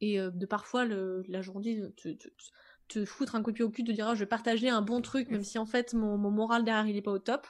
et 0.00 0.18
de 0.18 0.46
parfois 0.46 0.84
le, 0.84 1.24
la 1.26 1.42
journée, 1.42 1.82
foutre 3.04 3.34
un 3.34 3.42
coup 3.42 3.52
au 3.60 3.70
cul, 3.70 3.82
de 3.82 3.92
dire 3.92 4.08
ah, 4.08 4.14
je 4.14 4.20
vais 4.20 4.26
partager 4.26 4.68
un 4.68 4.82
bon 4.82 5.00
truc, 5.00 5.30
même 5.30 5.44
si 5.44 5.58
en 5.58 5.66
fait 5.66 5.94
mon, 5.94 6.16
moral 6.18 6.64
derrière 6.64 6.86
il 6.86 6.96
est 6.96 7.02
pas 7.02 7.12
au 7.12 7.18
top. 7.18 7.46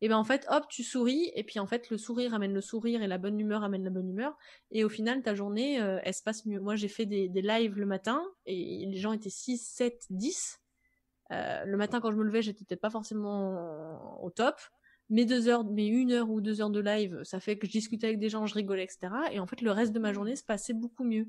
Et 0.00 0.08
ben 0.08 0.16
en 0.16 0.24
fait 0.24 0.44
hop 0.50 0.64
tu 0.68 0.82
souris 0.82 1.30
et 1.34 1.44
puis 1.44 1.60
en 1.60 1.66
fait 1.66 1.88
le 1.88 1.96
sourire 1.96 2.34
amène 2.34 2.52
le 2.52 2.60
sourire 2.60 3.02
et 3.02 3.06
la 3.06 3.16
bonne 3.16 3.38
humeur 3.38 3.62
amène 3.62 3.84
la 3.84 3.90
bonne 3.90 4.08
humeur 4.08 4.36
et 4.72 4.84
au 4.84 4.88
final 4.88 5.22
ta 5.22 5.34
journée 5.34 5.80
euh, 5.80 6.00
elle 6.02 6.12
se 6.12 6.22
passe 6.22 6.44
mieux. 6.46 6.60
Moi 6.60 6.74
j'ai 6.76 6.88
fait 6.88 7.06
des, 7.06 7.28
des 7.28 7.42
lives 7.42 7.78
le 7.78 7.86
matin 7.86 8.22
et 8.44 8.84
les 8.86 8.98
gens 8.98 9.12
étaient 9.12 9.30
6, 9.30 9.56
7, 9.58 10.06
10. 10.10 10.60
le 11.30 11.76
matin 11.76 12.00
quand 12.00 12.10
je 12.10 12.16
me 12.16 12.24
levais 12.24 12.42
j'étais 12.42 12.64
peut-être 12.64 12.80
pas 12.80 12.90
forcément 12.90 14.20
au 14.20 14.30
top. 14.30 14.56
Mes 15.10 15.26
deux 15.26 15.48
heures, 15.48 15.64
mes 15.64 15.86
une 15.86 16.12
heure 16.12 16.30
ou 16.30 16.40
deux 16.40 16.60
heures 16.60 16.70
de 16.70 16.80
live, 16.80 17.20
ça 17.24 17.38
fait 17.38 17.58
que 17.58 17.66
je 17.66 17.72
discutais 17.72 18.06
avec 18.06 18.18
des 18.18 18.30
gens, 18.30 18.46
je 18.46 18.54
rigolais, 18.54 18.84
etc. 18.84 19.12
Et 19.32 19.38
en 19.38 19.46
fait, 19.46 19.60
le 19.60 19.70
reste 19.70 19.92
de 19.92 19.98
ma 19.98 20.14
journée 20.14 20.34
se 20.34 20.42
passait 20.42 20.72
beaucoup 20.72 21.04
mieux 21.04 21.28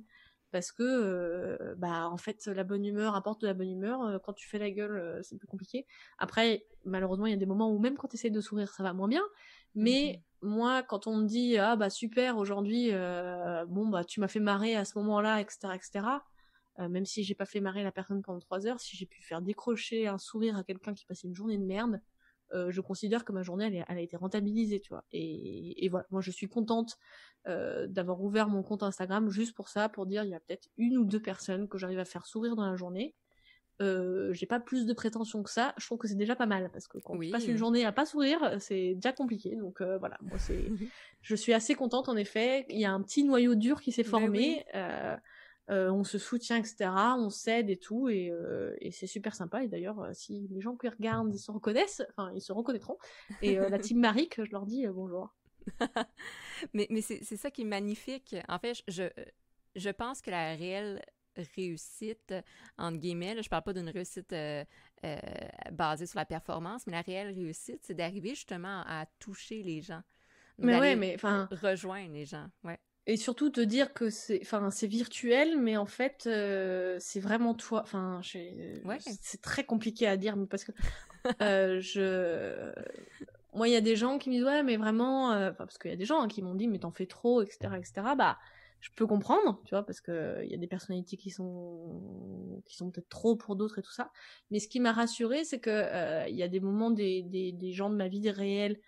parce 0.56 0.72
que 0.72 0.84
euh, 0.84 1.76
bah 1.76 2.07
en 2.07 2.15
fait 2.15 2.48
la 2.48 2.64
bonne 2.64 2.86
humeur 2.86 3.14
apporte 3.14 3.41
de 3.41 3.48
la 3.48 3.53
bonne 3.53 3.69
humeur 3.69 4.02
euh, 4.03 4.19
quand 4.19 4.32
tu 4.32 4.48
fais 4.48 4.57
la 4.57 4.72
gueule 4.72 4.95
euh, 4.95 5.22
c'est 5.22 5.38
plus 5.38 5.49
compliqué. 5.49 5.86
Après 6.18 6.65
malheureusement 6.86 7.26
il 7.26 7.32
y 7.32 7.34
a 7.34 7.38
des 7.38 7.45
moments 7.45 7.69
où 7.69 7.77
même 7.77 7.98
quand 7.98 8.07
tu 8.07 8.15
essaies 8.15 8.30
de 8.30 8.40
sourire 8.40 8.73
ça 8.73 8.82
va 8.82 8.94
moins 8.94 9.10
bien. 9.10 9.23
Mais 9.76 10.22
mmh 10.22 10.22
moi 10.41 10.84
quand 10.84 11.07
on 11.07 11.18
me 11.18 11.26
dit 11.26 11.57
ah 11.57 11.76
bah 11.76 11.90
super 11.90 12.38
aujourd'hui 12.38 12.91
bon 13.68 13.88
bah 13.88 14.03
tu 14.03 14.19
m'as 14.19 14.27
fait 14.27 14.40
marrer 14.40 14.76
à 14.76 14.86
ce 14.86 14.95
moment-là 14.99 15.41
etc 15.41 15.69
etc 15.73 16.06
même 16.77 17.06
si 17.06 17.23
j'ai 17.23 17.34
pas 17.34 17.45
fait 17.45 17.61
marrer 17.61 17.84
la 17.84 17.91
personne 17.91 18.22
pendant 18.22 18.40
trois 18.40 18.68
heures, 18.68 18.80
si 18.80 18.95
j'ai 18.95 19.07
pu 19.07 19.23
faire 19.23 19.41
décrocher 19.41 20.07
un 20.07 20.19
sourire 20.19 20.56
à 20.56 20.64
quelqu'un 20.64 20.94
qui 20.94 21.06
passait 21.06 21.27
une 21.27 21.34
journée 21.34 21.57
de 21.57 21.64
merde, 21.64 21.99
je 22.69 22.82
considère 22.82 23.26
que 23.26 23.32
ma 23.32 23.44
journée 23.44 23.84
elle, 23.88 23.98
a 23.98 24.02
été 24.02 24.18
rentabilisée, 24.18 24.80
tu 24.80 24.90
vois. 24.90 25.03
Et, 25.11 25.88
voilà, 25.90 26.06
moi 26.11 26.22
je 26.22 26.32
suis 26.32 26.48
contente 26.48 26.98
d'avoir 27.45 28.22
ouvert 28.22 28.48
mon 28.49 28.64
compte 28.64 28.84
Instagram 28.84 29.30
juste 29.30 29.56
pour 29.56 29.69
ça, 29.69 29.90
pour 29.90 30.06
dire 30.06 30.23
il 30.23 30.30
y 30.30 30.36
a 30.36 30.40
peut-être 30.40 30.69
une 30.77 30.98
ou 30.98 31.06
deux 31.06 31.22
personnes 31.22 31.68
que 31.68 31.77
j'arrive 31.77 31.99
à 31.99 32.06
faire 32.06 32.26
sourire 32.26 32.56
dans 32.56 32.65
la 32.65 32.76
journée. 32.76 33.15
Euh, 33.82 34.32
j'ai 34.32 34.45
pas 34.45 34.61
plus 34.61 34.86
de 34.86 34.94
prétention 34.94 35.44
que 35.44 35.49
ça. 35.49 35.73
Je 35.77 35.86
trouve 35.86 35.98
que 35.98 36.07
c'est 36.07 36.15
déjà 36.15 36.36
pas 36.36 36.45
mal 36.45 36.69
parce 36.72 36.88
que 36.88 36.98
quand 36.99 37.15
on 37.15 37.32
passe 37.32 37.48
une 37.48 37.57
journée 37.57 37.86
à 37.86 37.91
pas 37.91 38.06
sourire, 38.06 38.56
c'est 38.60 38.95
déjà 38.95 39.11
compliqué. 39.11 39.56
Donc 39.56 39.82
euh, 39.82 39.98
voilà, 39.98 40.18
moi 40.22 40.38
c'est, 40.38 40.65
je 41.22 41.36
suis 41.36 41.53
assez 41.53 41.76
contente 41.76 42.07
en 42.07 42.15
effet. 42.15 42.65
Il 42.69 42.80
y 42.80 42.86
a 42.86 42.91
un 42.91 43.02
petit 43.02 43.23
noyau 43.23 43.56
dur 43.56 43.82
qui 43.82 43.91
s'est 43.91 44.03
ben 44.03 44.10
formé. 44.10 44.65
Euh, 44.76 45.18
on 45.70 46.04
se 46.04 46.18
soutient, 46.18 46.58
etc. 46.58 46.90
On 47.18 47.30
s'aide 47.30 47.70
et 47.70 47.78
tout, 47.78 48.08
et, 48.10 48.32
et 48.80 48.92
c'est 48.92 49.08
super 49.08 49.36
sympa. 49.36 49.64
Et 49.64 49.68
d'ailleurs, 49.68 50.10
si 50.14 50.48
les 50.52 50.62
gens 50.62 50.76
qui 50.76 50.88
regardent 50.88 51.34
ils 51.34 51.40
se 51.40 51.52
reconnaissent, 51.52 52.04
enfin 52.12 52.32
ils 52.36 52.42
se 52.42 52.52
reconnaîtront. 52.52 52.98
Et 53.42 53.56
la 53.56 53.80
team 53.80 54.00
Maric, 54.00 54.44
je 54.44 54.52
leur 54.52 54.66
dis 54.66 54.86
bonjour. 54.88 55.34
mais 56.74 56.86
mais 56.90 57.02
c'est 57.02 57.24
ça 57.24 57.50
qui 57.50 57.64
est 57.64 57.66
magnifique. 57.66 58.36
En 58.48 58.60
fait, 58.60 58.84
je 58.88 59.10
je 59.76 59.90
pense 59.90 60.22
que 60.22 60.32
la 60.32 60.56
réelle 60.56 61.02
réussite, 61.56 62.34
entre 62.78 62.98
guillemets, 62.98 63.42
je 63.42 63.50
parle 63.50 63.64
pas 63.64 63.74
d'une 63.74 63.90
réussite 63.90 64.32
euh, 64.34 64.64
euh, 65.04 65.18
basée 65.72 66.06
sur 66.06 66.20
la 66.20 66.26
performance, 66.26 66.88
mais 66.88 66.94
la 66.94 67.02
réelle 67.02 67.34
réussite, 67.34 67.80
c'est 67.84 67.94
d'arriver 67.94 68.30
justement 68.30 68.84
à 68.86 69.06
toucher 69.20 69.64
les 69.64 69.82
gens. 69.82 70.02
mais 70.58 70.80
ouais, 70.80 70.96
mais 70.96 71.16
enfin. 71.16 71.48
Rejoindre 71.52 72.14
les 72.14 72.26
gens, 72.26 72.48
ouais. 72.64 72.80
Et 73.07 73.18
surtout 73.18 73.52
te 73.52 73.61
dire 73.61 73.94
que 73.94 74.10
c'est, 74.10 74.40
enfin, 74.41 74.72
c'est 74.72 74.88
virtuel, 74.88 75.60
mais 75.60 75.77
en 75.77 75.86
fait, 75.86 76.23
euh, 76.26 76.98
c'est 76.99 77.19
vraiment 77.19 77.53
toi. 77.53 77.82
Enfin, 77.84 78.19
c'est 78.23 79.41
très 79.41 79.64
compliqué 79.64 80.07
à 80.07 80.18
dire, 80.18 80.36
mais 80.36 80.48
parce 80.48 80.64
que 80.64 80.72
je, 81.82 82.73
moi, 83.53 83.68
il 83.68 83.72
y 83.72 83.76
a 83.76 83.82
des 83.82 83.95
gens 83.95 84.18
qui 84.18 84.30
me 84.30 84.36
disent 84.36 84.44
ouais, 84.44 84.64
mais 84.64 84.77
vraiment, 84.77 85.52
parce 85.57 85.77
qu'il 85.77 85.91
y 85.91 85.94
a 85.94 85.98
des 85.98 86.06
gens 86.06 86.22
hein, 86.22 86.27
qui 86.27 86.41
m'ont 86.41 86.56
dit 86.56 86.68
mais 86.68 86.80
t'en 86.80 86.91
fais 86.91 87.06
trop, 87.06 87.44
etc., 87.44 87.76
etc. 87.77 88.15
Bah, 88.18 88.40
je 88.86 88.91
peux 88.95 89.07
comprendre, 89.07 89.60
tu 89.65 89.72
vois, 89.72 89.84
parce 89.84 89.99
que 89.99 90.41
il 90.44 90.52
y 90.52 90.53
a 90.53 90.57
des 90.57 90.68
personnalités 90.68 91.18
qui 91.18 91.32
sont 91.32 92.61
qui 92.65 92.76
sont 92.76 92.91
peut-être 92.91 93.10
trop 93.10 93.36
pour 93.36 93.56
d'autres 93.56 93.80
et 93.80 93.82
tout 93.82 93.91
ça. 93.91 94.11
Mais 94.52 94.60
ce 94.60 94.68
qui 94.68 94.80
m'a 94.80 94.91
rassuré, 94.91 95.44
c'est 95.44 95.60
que 95.60 95.72
euh, 95.72 96.27
il 96.27 96.36
y 96.36 96.44
a 96.44 96.48
des 96.48 96.60
moments 96.60 96.91
des, 96.91 97.23
des, 97.23 97.52
des 97.52 97.72
gens 97.72 97.90
de 97.90 97.95
ma 97.95 98.07
vie 98.07 98.30
réelle, 98.30 98.80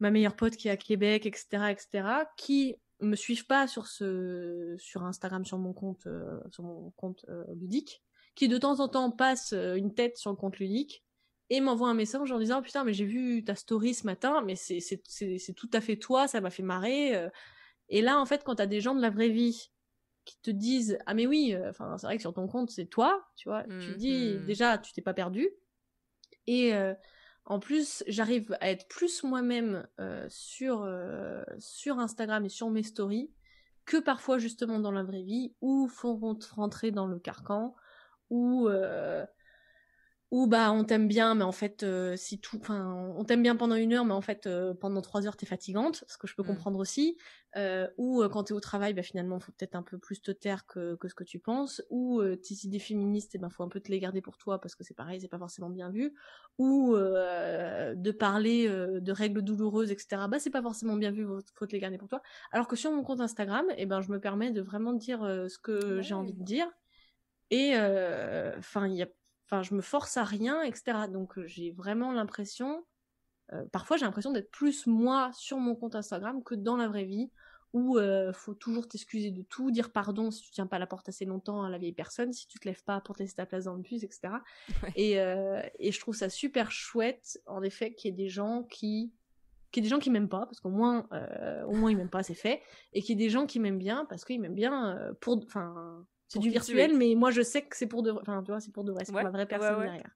ma 0.00 0.10
meilleure 0.10 0.36
pote 0.36 0.56
qui 0.56 0.68
est 0.68 0.70
à 0.70 0.78
Québec, 0.78 1.26
etc., 1.26 1.70
etc., 1.70 2.08
qui 2.38 2.76
me 3.00 3.16
suivent 3.16 3.46
pas 3.46 3.66
sur 3.66 3.86
ce 3.86 4.74
sur 4.78 5.04
Instagram 5.04 5.44
sur 5.44 5.58
mon 5.58 5.72
compte 5.72 6.06
euh, 6.06 6.40
sur 6.50 6.64
mon 6.64 6.90
compte 6.96 7.24
euh, 7.28 7.44
ludique, 7.54 8.02
qui 8.34 8.48
de 8.48 8.58
temps 8.58 8.80
en 8.80 8.88
temps 8.88 9.10
passent 9.10 9.52
une 9.52 9.94
tête 9.94 10.16
sur 10.16 10.30
le 10.30 10.36
compte 10.36 10.58
ludique 10.58 11.04
et 11.50 11.60
m'envoie 11.60 11.88
un 11.88 11.94
message 11.94 12.32
en 12.32 12.38
disant 12.38 12.62
putain 12.62 12.84
mais 12.84 12.92
j'ai 12.92 13.04
vu 13.04 13.44
ta 13.44 13.54
story 13.54 13.94
ce 13.94 14.06
matin 14.06 14.42
mais 14.44 14.56
c'est 14.56 14.80
c'est 14.80 15.02
c'est 15.06 15.52
tout 15.52 15.70
à 15.72 15.80
fait 15.80 15.96
toi 15.96 16.26
ça 16.26 16.40
m'a 16.40 16.50
fait 16.50 16.62
marrer 16.62 17.28
et 17.88 18.02
là, 18.02 18.20
en 18.20 18.26
fait, 18.26 18.42
quand 18.44 18.56
t'as 18.56 18.66
des 18.66 18.80
gens 18.80 18.94
de 18.94 19.00
la 19.00 19.10
vraie 19.10 19.28
vie 19.28 19.70
qui 20.24 20.36
te 20.42 20.50
disent 20.50 20.98
ah 21.06 21.14
mais 21.14 21.26
oui, 21.26 21.54
euh, 21.54 21.70
enfin 21.70 21.96
c'est 21.98 22.06
vrai 22.06 22.16
que 22.16 22.22
sur 22.22 22.34
ton 22.34 22.48
compte 22.48 22.70
c'est 22.70 22.86
toi, 22.86 23.28
tu 23.36 23.48
vois, 23.48 23.62
tu 23.80 23.94
dis 23.94 24.34
mmh. 24.34 24.46
déjà 24.46 24.76
tu 24.76 24.92
t'es 24.92 25.02
pas 25.02 25.14
perdu. 25.14 25.48
Et 26.48 26.74
euh, 26.74 26.94
en 27.46 27.60
plus, 27.60 28.04
j'arrive 28.06 28.56
à 28.60 28.70
être 28.70 28.88
plus 28.88 29.22
moi-même 29.22 29.86
euh, 30.00 30.26
sur 30.28 30.88
sur 31.58 31.98
Instagram 31.98 32.44
et 32.44 32.48
sur 32.48 32.70
mes 32.70 32.82
stories 32.82 33.30
que 33.84 33.98
parfois 33.98 34.38
justement 34.38 34.80
dans 34.80 34.90
la 34.90 35.04
vraie 35.04 35.22
vie 35.22 35.54
où 35.60 35.86
font 35.86 36.16
rentrer 36.54 36.90
dans 36.90 37.06
le 37.06 37.18
carcan 37.18 37.74
ou 38.30 38.68
ou 40.32 40.48
bah 40.48 40.72
on 40.72 40.82
t'aime 40.82 41.06
bien 41.06 41.36
mais 41.36 41.44
en 41.44 41.52
fait 41.52 41.84
euh, 41.84 42.16
si 42.16 42.40
tout 42.40 42.58
enfin 42.60 43.12
on 43.16 43.24
t'aime 43.24 43.44
bien 43.44 43.54
pendant 43.54 43.76
une 43.76 43.92
heure 43.92 44.04
mais 44.04 44.12
en 44.12 44.20
fait 44.20 44.46
euh, 44.46 44.74
pendant 44.74 45.00
trois 45.00 45.24
heures 45.24 45.36
t'es 45.36 45.46
fatigante 45.46 46.02
ce 46.08 46.18
que 46.18 46.26
je 46.26 46.34
peux 46.34 46.42
mmh. 46.42 46.46
comprendre 46.46 46.78
aussi. 46.78 47.16
Euh, 47.54 47.88
ou 47.96 48.22
quand 48.28 48.44
t'es 48.44 48.52
au 48.52 48.60
travail 48.60 48.92
bah 48.92 49.02
finalement 49.02 49.40
faut 49.40 49.52
peut-être 49.52 49.76
un 49.76 49.82
peu 49.82 49.96
plus 49.96 50.20
te 50.20 50.30
taire 50.30 50.66
que, 50.66 50.96
que 50.96 51.08
ce 51.08 51.14
que 51.14 51.24
tu 51.24 51.38
penses. 51.38 51.80
Ou 51.88 52.22
tes 52.22 52.54
idées 52.64 52.80
féministes 52.80 53.34
et 53.34 53.38
eh 53.38 53.40
ben 53.40 53.48
faut 53.48 53.62
un 53.62 53.68
peu 53.68 53.80
te 53.80 53.90
les 53.90 53.98
garder 53.98 54.20
pour 54.20 54.36
toi 54.36 54.60
parce 54.60 54.74
que 54.74 54.84
c'est 54.84 54.94
pareil 54.94 55.20
c'est 55.20 55.28
pas 55.28 55.38
forcément 55.38 55.70
bien 55.70 55.90
vu. 55.90 56.12
Ou 56.58 56.94
de 56.96 58.10
parler 58.10 58.68
de 58.68 59.12
règles 59.12 59.42
douloureuses 59.42 59.90
etc 59.90 60.22
bah 60.28 60.38
c'est 60.38 60.50
pas 60.50 60.62
forcément 60.62 60.96
bien 60.96 61.12
vu 61.12 61.24
faut 61.54 61.66
te 61.66 61.72
les 61.72 61.78
garder 61.78 61.98
pour 61.98 62.08
toi. 62.08 62.20
Alors 62.52 62.66
que 62.66 62.76
sur 62.76 62.90
mon 62.90 63.04
compte 63.04 63.20
Instagram 63.20 63.64
et 63.70 63.74
eh 63.82 63.86
ben 63.86 64.02
je 64.02 64.10
me 64.10 64.20
permets 64.20 64.50
de 64.50 64.60
vraiment 64.60 64.92
dire 64.92 65.20
ce 65.20 65.58
que 65.58 66.02
j'ai 66.02 66.14
envie 66.14 66.34
de 66.34 66.42
dire. 66.42 66.68
Et 67.50 67.74
enfin 68.58 68.86
il 68.86 68.96
y 68.96 69.02
a 69.02 69.08
enfin 69.46 69.62
je 69.62 69.74
me 69.74 69.80
force 69.80 70.16
à 70.16 70.24
rien 70.24 70.62
etc 70.62 70.98
donc 71.10 71.38
euh, 71.38 71.46
j'ai 71.46 71.70
vraiment 71.70 72.12
l'impression 72.12 72.84
euh, 73.52 73.64
parfois 73.72 73.96
j'ai 73.96 74.04
l'impression 74.04 74.32
d'être 74.32 74.50
plus 74.50 74.86
moi 74.86 75.30
sur 75.32 75.58
mon 75.58 75.74
compte 75.74 75.94
Instagram 75.94 76.42
que 76.42 76.54
dans 76.54 76.76
la 76.76 76.88
vraie 76.88 77.04
vie 77.04 77.30
où 77.72 77.98
euh, 77.98 78.32
faut 78.32 78.54
toujours 78.54 78.88
t'excuser 78.88 79.30
de 79.30 79.42
tout, 79.42 79.70
dire 79.70 79.92
pardon 79.92 80.30
si 80.30 80.42
tu 80.42 80.50
tiens 80.50 80.66
pas 80.66 80.78
la 80.78 80.86
porte 80.86 81.08
assez 81.08 81.26
longtemps 81.26 81.62
à 81.62 81.68
la 81.68 81.76
vieille 81.76 81.92
personne, 81.92 82.32
si 82.32 82.46
tu 82.46 82.58
te 82.58 82.66
lèves 82.66 82.82
pas 82.84 83.00
pour 83.02 83.16
te 83.16 83.22
laisser 83.22 83.34
ta 83.34 83.44
place 83.44 83.64
dans 83.64 83.74
le 83.74 83.82
bus, 83.82 84.02
etc. 84.02 84.34
Et, 84.94 85.14
et 85.14 85.92
je 85.92 86.00
trouve 86.00 86.14
ça 86.14 86.30
super 86.30 86.70
chouette, 86.70 87.38
en 87.44 87.62
effet, 87.62 87.92
qu'il 87.92 88.10
y 88.10 88.14
ait 88.14 88.16
des 88.16 88.30
gens 88.30 88.62
qui 88.62 89.12
qu'il 89.72 89.82
y 89.82 89.86
ait 89.86 89.90
des 89.90 89.94
gens 89.94 89.98
qui 89.98 90.10
m'aiment 90.10 90.28
pas 90.28 90.46
parce 90.46 90.60
qu'au 90.60 90.70
moins 90.70 91.06
au 91.66 91.74
moins 91.74 91.90
ils 91.90 91.98
m'aiment 91.98 92.08
pas 92.08 92.22
c'est 92.22 92.34
fait 92.34 92.62
et 92.94 93.02
qu'il 93.02 93.18
y 93.18 93.22
ait 93.22 93.26
des 93.26 93.30
gens 93.30 93.44
qui 93.44 93.60
m'aiment 93.60 93.78
bien 93.78 94.06
parce 94.06 94.24
qu'ils 94.24 94.40
m'aiment 94.40 94.54
bien 94.54 95.12
pour 95.20 95.36
enfin 95.44 96.06
c'est 96.28 96.38
du 96.38 96.50
virtuel, 96.50 96.96
mais 96.96 97.14
moi 97.14 97.30
je 97.30 97.42
sais 97.42 97.62
que 97.62 97.76
c'est 97.76 97.86
pour 97.86 98.02
de, 98.02 98.10
enfin 98.10 98.42
tu 98.42 98.50
vois, 98.50 98.60
c'est 98.60 98.72
pour 98.72 98.84
de 98.84 98.92
vrai, 98.92 99.04
c'est 99.04 99.12
pour 99.12 99.22
la 99.22 99.30
vraie 99.30 99.46
personne 99.46 99.80
derrière. 99.80 100.10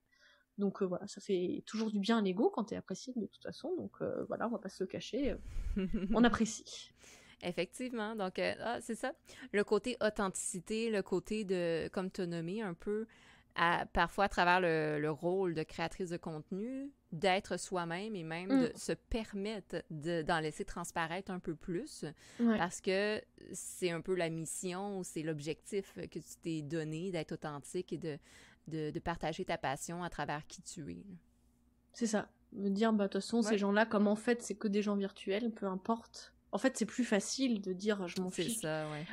Donc 0.57 0.81
euh, 0.81 0.85
voilà, 0.85 1.07
ça 1.07 1.21
fait 1.21 1.63
toujours 1.65 1.91
du 1.91 1.99
bien 1.99 2.19
à 2.19 2.21
l'ego 2.21 2.49
quand 2.49 2.65
t'es 2.65 2.75
apprécié 2.75 3.13
de 3.15 3.25
toute 3.25 3.41
façon. 3.41 3.75
Donc 3.77 3.93
euh, 4.01 4.25
voilà, 4.27 4.47
on 4.47 4.51
va 4.51 4.59
pas 4.59 4.69
se 4.69 4.83
le 4.83 4.87
cacher, 4.87 5.31
euh, 5.77 5.87
on 6.13 6.23
apprécie. 6.23 6.91
Effectivement, 7.43 8.15
donc 8.15 8.37
ah, 8.37 8.79
c'est 8.81 8.93
ça. 8.93 9.13
Le 9.51 9.63
côté 9.63 9.97
authenticité, 9.99 10.91
le 10.91 11.01
côté 11.01 11.43
de, 11.43 11.89
comme 11.91 12.11
tu 12.11 12.21
as 12.21 12.27
nommé 12.27 12.61
un 12.61 12.75
peu, 12.75 13.07
parfois 13.93 14.25
à 14.25 14.29
travers 14.29 14.61
le, 14.61 15.09
rôle 15.09 15.53
de 15.53 15.63
créatrice 15.63 16.09
de 16.09 16.17
contenu, 16.17 16.91
d'être 17.11 17.57
soi-même 17.57 18.15
et 18.15 18.23
même 18.23 18.49
de 18.49 18.67
mm. 18.67 18.75
se 18.75 18.93
permettre 18.93 19.83
d'en 19.89 20.39
laisser 20.39 20.63
transparaître 20.65 21.31
un 21.31 21.39
peu 21.39 21.55
plus 21.55 22.05
parce 22.57 22.81
que 22.81 23.21
c'est 23.51 23.91
un 23.91 24.01
peu 24.01 24.15
la 24.15 24.29
mission, 24.29 25.03
c'est 25.03 25.23
l'objectif 25.23 25.93
que 25.95 26.19
tu 26.19 26.35
t'es 26.41 26.61
donné 26.61 27.11
d'être 27.11 27.33
authentique 27.33 27.93
et 27.93 27.97
de, 27.97 28.17
de, 28.67 28.99
partager 28.99 29.45
ta 29.45 29.57
passion 29.57 30.03
à 30.03 30.09
travers 30.09 30.45
qui 30.47 30.61
tu 30.61 30.91
es. 30.91 31.05
C'est 31.93 32.07
ça. 32.07 32.29
Me 32.53 32.69
dire, 32.69 32.91
bah, 32.93 33.07
de 33.07 33.13
toute 33.13 33.21
façon, 33.21 33.41
ces 33.41 33.57
gens-là, 33.57 33.85
comme 33.85 34.07
en 34.07 34.15
fait, 34.15 34.41
c'est 34.41 34.55
que 34.55 34.67
des 34.67 34.81
gens 34.81 34.95
virtuels, 34.95 35.51
peu 35.51 35.67
importe 35.67 36.33
en 36.51 36.57
fait, 36.57 36.77
c'est 36.77 36.85
plus 36.85 37.05
facile 37.05 37.61
de 37.61 37.71
dire 37.71 38.07
je 38.07 38.21
m'en 38.21 38.29
fiche. 38.29 38.59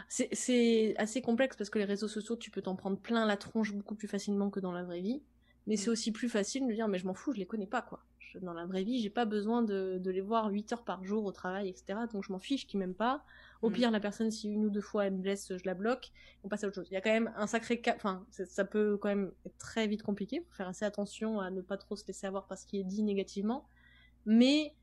C'est 0.08 0.28
C'est 0.32 0.94
assez 0.98 1.22
complexe 1.22 1.56
parce 1.56 1.70
que 1.70 1.78
les 1.78 1.84
réseaux 1.84 2.08
sociaux, 2.08 2.36
tu 2.36 2.50
peux 2.50 2.62
t'en 2.62 2.74
prendre 2.74 2.98
plein 2.98 3.26
la 3.26 3.36
tronche 3.36 3.72
beaucoup 3.72 3.94
plus 3.94 4.08
facilement 4.08 4.50
que 4.50 4.60
dans 4.60 4.72
la 4.72 4.82
vraie 4.82 5.00
vie. 5.00 5.22
Mais 5.66 5.76
c'est 5.76 5.90
mm. 5.90 5.92
aussi 5.92 6.12
plus 6.12 6.28
facile 6.28 6.66
de 6.66 6.72
dire 6.72 6.88
mais 6.88 6.98
je 6.98 7.06
m'en 7.06 7.14
fous, 7.14 7.32
je 7.32 7.38
les 7.38 7.46
connais 7.46 7.66
pas 7.66 7.82
quoi. 7.82 8.00
dans 8.40 8.54
la 8.54 8.66
vraie 8.66 8.82
vie, 8.82 9.00
j'ai 9.00 9.10
pas 9.10 9.24
besoin 9.24 9.62
de, 9.62 10.00
les 10.04 10.20
voir 10.20 10.50
8 10.50 10.72
heures 10.72 10.84
par 10.84 11.04
jour 11.04 11.24
au 11.24 11.32
travail, 11.32 11.68
etc. 11.68 12.00
Donc 12.12 12.24
je 12.24 12.32
m'en 12.32 12.40
fiche 12.40 12.66
qu'ils 12.66 12.80
m'aiment 12.80 12.94
pas. 12.94 13.22
Au 13.62 13.70
mm. 13.70 13.72
pire, 13.72 13.90
la 13.92 14.00
personne, 14.00 14.32
si 14.32 14.48
une 14.48 14.64
ou 14.64 14.70
deux 14.70 14.80
fois 14.80 15.06
elle 15.06 15.14
me 15.14 15.22
blesse, 15.22 15.52
je 15.56 15.62
la 15.64 15.74
bloque. 15.74 16.10
On 16.42 16.48
passe 16.48 16.64
à 16.64 16.66
autre 16.66 16.74
chose. 16.74 16.88
Il 16.90 16.94
y 16.94 16.96
a 16.96 17.00
quand 17.00 17.12
même 17.12 17.32
un 17.36 17.46
sacré 17.46 17.80
cas. 17.80 17.94
Enfin, 17.94 18.26
ça 18.30 18.64
peut 18.64 18.96
quand 18.96 19.08
même 19.08 19.30
être 19.46 19.58
très 19.58 19.86
vite 19.86 20.02
compliqué. 20.02 20.40
Faut 20.40 20.56
faire 20.56 20.68
assez 20.68 20.84
attention 20.84 21.38
à 21.38 21.50
ne 21.50 21.60
pas 21.60 21.76
trop 21.76 21.94
se 21.94 22.06
laisser 22.08 22.26
avoir 22.26 22.48
parce 22.48 22.64
qu'il 22.64 22.80
est 22.80 22.84
dit 22.84 23.04
négativement. 23.04 23.68
Mais 24.26 24.74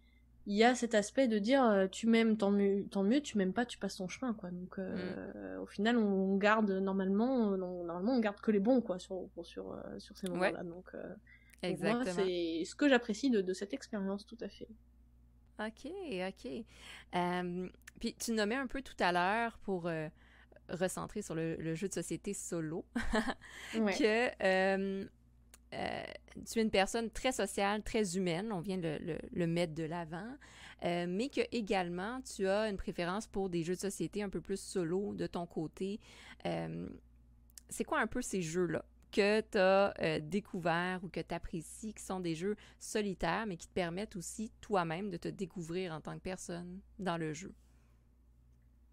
il 0.48 0.56
y 0.56 0.64
a 0.64 0.76
cet 0.76 0.94
aspect 0.94 1.28
de 1.28 1.40
dire 1.40 1.64
euh, 1.64 1.88
tu 1.88 2.08
m'aimes 2.08 2.38
tant 2.38 2.52
mieux 2.52 2.86
tant 2.90 3.04
mieux 3.04 3.22
tu 3.22 3.38
m'aimes 3.38 3.54
pas 3.54 3.66
tu 3.66 3.78
passes 3.78 3.98
ton 3.98 4.08
chemin 4.08 4.34
quoi. 4.34 4.52
Donc 4.52 4.78
euh, 4.78 5.58
mm. 5.58 5.62
au 5.62 5.66
final 5.66 5.98
on 5.98 6.38
garde 6.38 6.72
normalement 6.72 7.58
normalement 7.58 8.14
on 8.14 8.20
garde 8.20 8.40
que 8.40 8.52
les 8.52 8.60
bons 8.60 8.82
quoi 8.82 9.00
sur 9.00 9.28
sur 9.44 9.72
euh, 9.72 10.00
sur 10.00 10.18
ces 10.18 10.28
moments 10.28 10.52
là 10.52 10.64
donc 10.64 10.92
Exactement. 11.64 12.14
c'est 12.14 12.64
ce 12.64 12.76
que 12.76 12.88
j'apprécie 12.88 13.32
de, 13.32 13.42
de, 13.42 13.54
cette 13.54 13.74
expérience 13.74 14.26
tout 14.28 14.38
à 14.42 14.50
fait. 14.50 14.68
Ok 15.60 15.90
ok. 16.28 17.72
Puis 18.00 18.14
tu 18.14 18.32
nommais 18.34 18.56
un 18.56 18.68
peu 18.68 18.82
tout 18.84 18.98
à 19.00 19.12
l'heure 19.12 19.58
pour 19.60 19.90
recentrer 20.70 21.22
sur 21.24 21.34
le, 21.34 21.74
jeu 21.74 21.88
de 21.88 21.94
société 21.94 22.34
solo 22.36 22.86
que 23.74 25.08
euh, 25.76 26.04
tu 26.50 26.60
es 26.60 26.62
une 26.62 26.70
personne 26.70 27.10
très 27.10 27.32
sociale, 27.32 27.82
très 27.84 28.18
humaine, 28.18 28.52
on 28.52 28.60
vient 28.60 28.78
de 28.78 29.00
le, 29.34 29.48
mettre 29.48 29.74
de 29.74 29.84
l'avant, 29.84 30.38
euh, 30.84 31.06
mais 31.08 31.30
que 31.30 31.42
également 31.52 32.22
tu 32.22 32.48
as 32.48 32.70
une 32.70 32.78
préférence 32.78 33.28
pour 33.28 33.50
des 33.50 33.64
jeux 33.64 33.76
de 33.76 33.80
société 33.80 34.22
un 34.22 34.30
peu 34.30 34.42
plus 34.42 34.60
solo 34.60 35.14
de 35.14 35.28
ton 35.28 35.46
côté. 35.46 36.00
Euh, 36.46 36.88
c'est 37.70 37.84
quoi 37.84 38.00
un 38.00 38.08
peu 38.08 38.22
ces 38.22 38.42
jeux-là 38.42 38.86
que 39.12 39.40
tu 39.40 39.58
as 39.58 40.20
découverts 40.20 41.00
ou 41.04 41.08
que 41.08 41.22
tu 41.22 41.34
apprécies, 41.34 41.94
qui 41.94 42.04
sont 42.04 42.20
des 42.20 42.36
jeux 42.36 42.58
solitaires, 42.80 43.46
mais 43.48 43.56
qui 43.56 43.68
te 43.68 43.74
permettent 43.74 44.18
aussi 44.18 44.52
toi-même 44.60 45.10
de 45.10 45.18
te 45.18 45.30
découvrir 45.30 45.94
en 45.94 46.02
tant 46.02 46.16
que 46.16 46.24
personne 46.24 46.80
dans 47.00 47.18
le 47.18 47.34
jeu? 47.34 47.54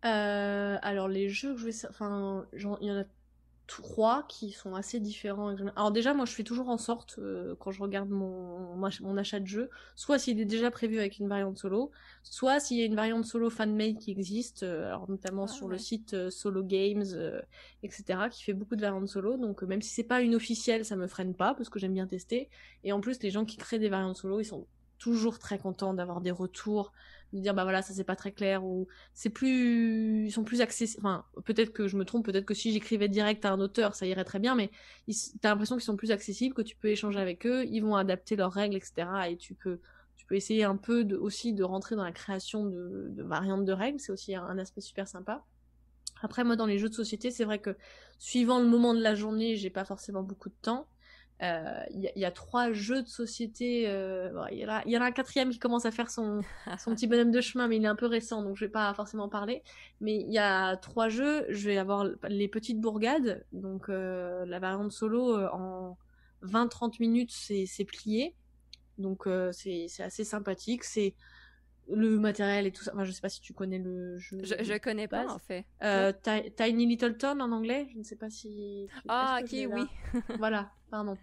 alors 0.05 1.07
les 1.07 1.29
jeux 1.29 1.55
que 1.55 1.61
je 1.61 1.67
vais... 1.67 1.87
Enfin, 1.89 2.45
il 2.53 2.63
y 2.63 2.91
en 2.91 2.99
a 2.99 3.05
trois 3.81 4.25
qui 4.29 4.51
sont 4.51 4.75
assez 4.75 5.01
différents. 5.01 5.55
Alors 5.77 5.93
déjà, 5.93 6.15
moi, 6.15 6.27
je 6.27 6.33
fais 6.33 6.43
toujours 6.43 6.69
en 6.69 6.79
sorte, 6.79 7.17
euh, 7.19 7.55
quand 7.59 7.71
je 7.71 7.83
regarde 7.83 8.11
mon, 8.11 8.77
mon 8.77 9.17
achat 9.17 9.41
de 9.41 9.47
jeu, 9.47 9.71
soit 9.95 10.19
s'il 10.19 10.41
est 10.41 10.45
déjà 10.45 10.71
prévu 10.71 10.99
avec 10.99 11.19
une 11.19 11.29
variante 11.29 11.59
solo, 11.59 11.91
soit 12.23 12.61
s'il 12.61 12.79
y 12.79 12.83
a 12.83 12.85
une 12.85 12.95
variante 12.95 13.25
solo 13.25 13.51
fan-made 13.51 13.99
qui 13.99 14.11
existe, 14.11 14.63
euh, 14.63 14.89
alors 14.89 15.09
notamment 15.09 15.45
ah 15.45 15.49
sur 15.49 15.69
le 15.69 15.79
site 15.79 16.15
euh, 16.15 16.31
Solo 16.31 16.63
Games, 16.63 17.05
etc., 17.83 18.29
qui 18.31 18.43
fait 18.43 18.53
beaucoup 18.53 18.77
de 18.77 18.83
variantes 18.83 19.09
solo. 19.09 19.37
Donc 19.37 19.63
même 19.63 19.83
si 19.83 19.91
c'est 19.91 20.03
pas 20.03 20.21
une 20.21 20.35
officielle, 20.35 20.85
ça 20.85 20.97
me 20.97 21.07
freine 21.07 21.35
pas, 21.35 21.55
parce 21.55 21.69
que 21.69 21.79
j'aime 21.79 21.95
bien 21.95 22.07
tester. 22.07 22.49
Et 22.85 22.93
en 22.93 23.01
plus, 23.01 23.23
les 23.23 23.31
gens 23.31 23.45
qui 23.45 23.57
créent 23.57 23.79
des 23.79 23.89
variantes 23.89 24.17
solo, 24.17 24.41
ils 24.41 24.45
sont 24.45 24.67
toujours 25.03 25.41
très 25.41 25.59
contents 25.59 25.95
d'avoir 25.95 26.21
des 26.21 26.31
retours, 26.31 26.93
de 27.33 27.41
dire 27.41 27.55
bah 27.55 27.65
voilà 27.65 27.83
ça 27.83 27.93
c'est 27.93 28.05
pas 28.05 28.15
très 28.15 28.31
clair 28.31 28.65
ou 28.65 28.87
c'est 29.15 29.31
plus 29.31 30.27
ils 30.27 30.31
sont 30.31 30.45
plus 30.45 30.61
accessibles 30.61 31.05
enfin 31.05 31.25
peut-être 31.45 31.73
que 31.73 31.89
je 31.89 31.97
me 31.97 32.05
trompe 32.05 32.25
peut-être 32.25 32.45
que 32.45 32.55
si 32.55 32.73
j'écrivais 32.73 33.09
direct 33.09 33.45
à 33.45 33.51
un 33.53 33.59
auteur 33.59 33.95
ça 33.95 34.07
irait 34.07 34.25
très 34.25 34.39
bien 34.39 34.55
mais 34.55 34.71
t'as 35.41 35.51
l'impression 35.51 35.77
qu'ils 35.77 35.85
sont 35.85 35.97
plus 35.97 36.13
accessibles 36.13 36.55
que 36.55 36.63
tu 36.63 36.77
peux 36.77 36.89
échanger 36.89 37.19
avec 37.19 37.47
eux 37.47 37.65
ils 37.67 37.81
vont 37.81 37.97
adapter 37.97 38.37
leurs 38.37 38.53
règles 38.53 38.77
etc 38.77 39.09
et 39.31 39.37
tu 39.37 39.55
peux 39.55 39.81
tu 40.17 40.27
peux 40.27 40.37
essayer 40.37 40.63
un 40.63 40.77
peu 40.77 41.05
de, 41.05 41.17
aussi 41.17 41.53
de 41.53 41.65
rentrer 41.65 41.97
dans 41.97 42.05
la 42.05 42.13
création 42.13 42.65
de, 42.65 43.09
de 43.11 43.23
variantes 43.23 43.65
de 43.65 43.73
règles 43.73 43.99
c'est 43.99 44.13
aussi 44.13 44.37
un, 44.37 44.59
aspect 44.59 44.81
super 44.81 45.09
sympa. 45.09 45.45
Après 46.23 46.45
moi 46.45 46.55
dans 46.55 46.67
les 46.67 46.79
jeux 46.79 46.89
de 46.89 46.95
société 46.95 47.33
c'est 47.33 47.45
vrai 47.45 47.59
que 47.59 47.77
suivant 48.19 48.61
le 48.61 48.69
moment 48.69 48.95
de 48.95 49.01
la 49.01 49.15
journée 49.15 49.57
j'ai 49.57 49.71
pas 49.71 49.85
forcément 49.85 50.23
beaucoup 50.23 50.51
de 50.51 50.55
temps 50.63 50.87
il 51.43 51.49
euh, 51.49 52.11
y, 52.15 52.25
a 52.25 52.31
trois 52.31 52.73
jeux 52.73 53.03
de 53.03 53.09
société. 53.09 53.89
Euh, 53.89 54.31
il 54.53 54.59
y, 54.59 54.91
y, 54.91 54.97
en 54.97 55.01
a 55.01 55.07
un 55.07 55.11
quatrième 55.11 55.51
qui 55.51 55.59
commence 55.59 55.85
à 55.87 55.91
faire 55.91 56.09
son, 56.09 56.41
son 56.79 56.95
petit 56.95 57.09
bonhomme 57.09 57.33
de 57.33 57.41
chemin, 57.41 57.67
mais 57.67 57.79
il 57.79 57.85
est 57.85 57.89
un 57.89 57.97
peu 57.97 58.07
récent, 58.07 58.43
donc 58.43 58.57
je 58.57 58.65
vais 58.65 58.71
pas 58.71 58.95
forcément 58.95 59.29
parler. 59.29 59.65
Mais 60.01 60.21
il 60.21 60.33
y 60.33 60.39
a 60.39 60.77
trois 60.77 61.09
jeux. 61.09 61.45
Je 61.49 61.69
vais 61.69 61.79
avoir 61.79 62.07
les 62.29 62.47
petites 62.47 62.81
bourgades, 62.81 63.45
donc 63.53 63.89
euh, 63.89 64.47
la 64.47 64.61
variante 64.61 64.93
solo 64.93 65.37
en 65.37 65.99
20-30 66.45 66.97
minutes, 67.01 67.33
c'est 67.33 67.85
plié. 67.85 68.37
Donc 68.99 69.27
c'est 69.51 69.89
assez 69.99 70.23
sympathique. 70.23 70.85
C'est 70.85 71.17
le 71.91 72.19
matériel 72.19 72.67
et 72.67 72.73
tout 72.73 72.83
ça. 72.83 72.93
Enfin, 72.95 73.05
je 73.05 73.13
sais 73.13 73.21
pas 73.21 73.29
si 73.29 73.41
tu 73.41 73.53
connais 73.53 73.79
le 73.79 74.19
jeu. 74.19 74.39
Je, 74.43 74.55
je 74.63 74.79
connais 74.79 75.09
pas 75.09 75.27
en 75.27 75.39
fait. 75.39 75.65
Euh, 75.83 76.13
Tiny 76.57 76.87
Little 76.87 77.17
Town 77.17 77.41
en 77.41 77.51
anglais. 77.53 77.89
Je 77.93 77.99
ne 77.99 78.05
sais 78.05 78.17
pas 78.17 78.31
si. 78.31 78.89
Ah, 79.09 79.41
ok, 79.43 79.51
oui. 79.53 79.87
voilà, 80.39 80.71
pardon. 80.91 81.17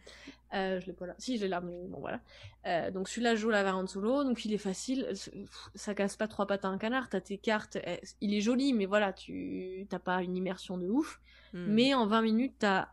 Euh, 0.54 0.80
je 0.80 0.88
l'ai 0.88 0.94
pas 0.94 1.06
là. 1.06 1.16
Si, 1.18 1.38
j'ai 1.38 1.48
là, 1.48 1.62
mais 1.62 1.88
bon, 1.88 2.00
voilà. 2.00 2.20
Euh, 2.66 2.92
donc 2.92 3.08
celui-là 3.08 3.36
joue 3.36 3.50
la 3.50 3.64
variante 3.64 3.90
solo, 3.90 4.24
donc 4.24 4.44
il 4.46 4.54
est 4.54 4.58
facile. 4.58 5.08
Ça 5.76 5.94
casse 5.94 6.18
pas 6.18 6.28
trois 6.28 6.48
pattes 6.48 6.66
à 6.66 6.70
un 6.70 6.78
canard. 6.78 7.10
T'as 7.10 7.22
tes 7.22 7.38
cartes. 7.38 7.78
Eh, 7.86 8.00
il 8.22 8.34
est 8.34 8.42
joli, 8.42 8.74
mais 8.74 8.86
voilà, 8.86 9.14
tu 9.14 9.86
t'as 9.90 10.00
pas 10.00 10.22
une 10.24 10.36
immersion 10.36 10.78
de 10.78 10.88
ouf. 10.90 11.22
Hmm. 11.54 11.66
Mais 11.68 11.94
en 11.94 12.06
20 12.06 12.22
minutes, 12.22 12.56
t'as 12.60 12.90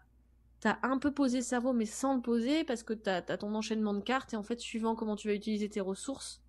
t'as 0.61 0.79
un 0.83 0.99
peu 0.99 1.13
posé 1.13 1.39
le 1.39 1.45
cerveau, 1.45 1.73
mais 1.73 1.85
sans 1.85 2.17
le 2.17 2.23
poser, 2.23 2.65
parce 2.65 2.83
que 2.83 2.95
t'as 2.95 3.23
as 3.29 3.37
ton 3.37 3.55
enchaînement 3.55 3.95
de 3.95 4.01
cartes, 4.01 4.33
et 4.33 4.37
en 4.37 4.43
fait, 4.43 4.59
suivant 4.59 4.95
comment 4.95 5.15
tu 5.15 5.29
vas 5.29 5.35
utiliser 5.35 5.69
tes 5.69 5.81
ressources, 5.81 6.43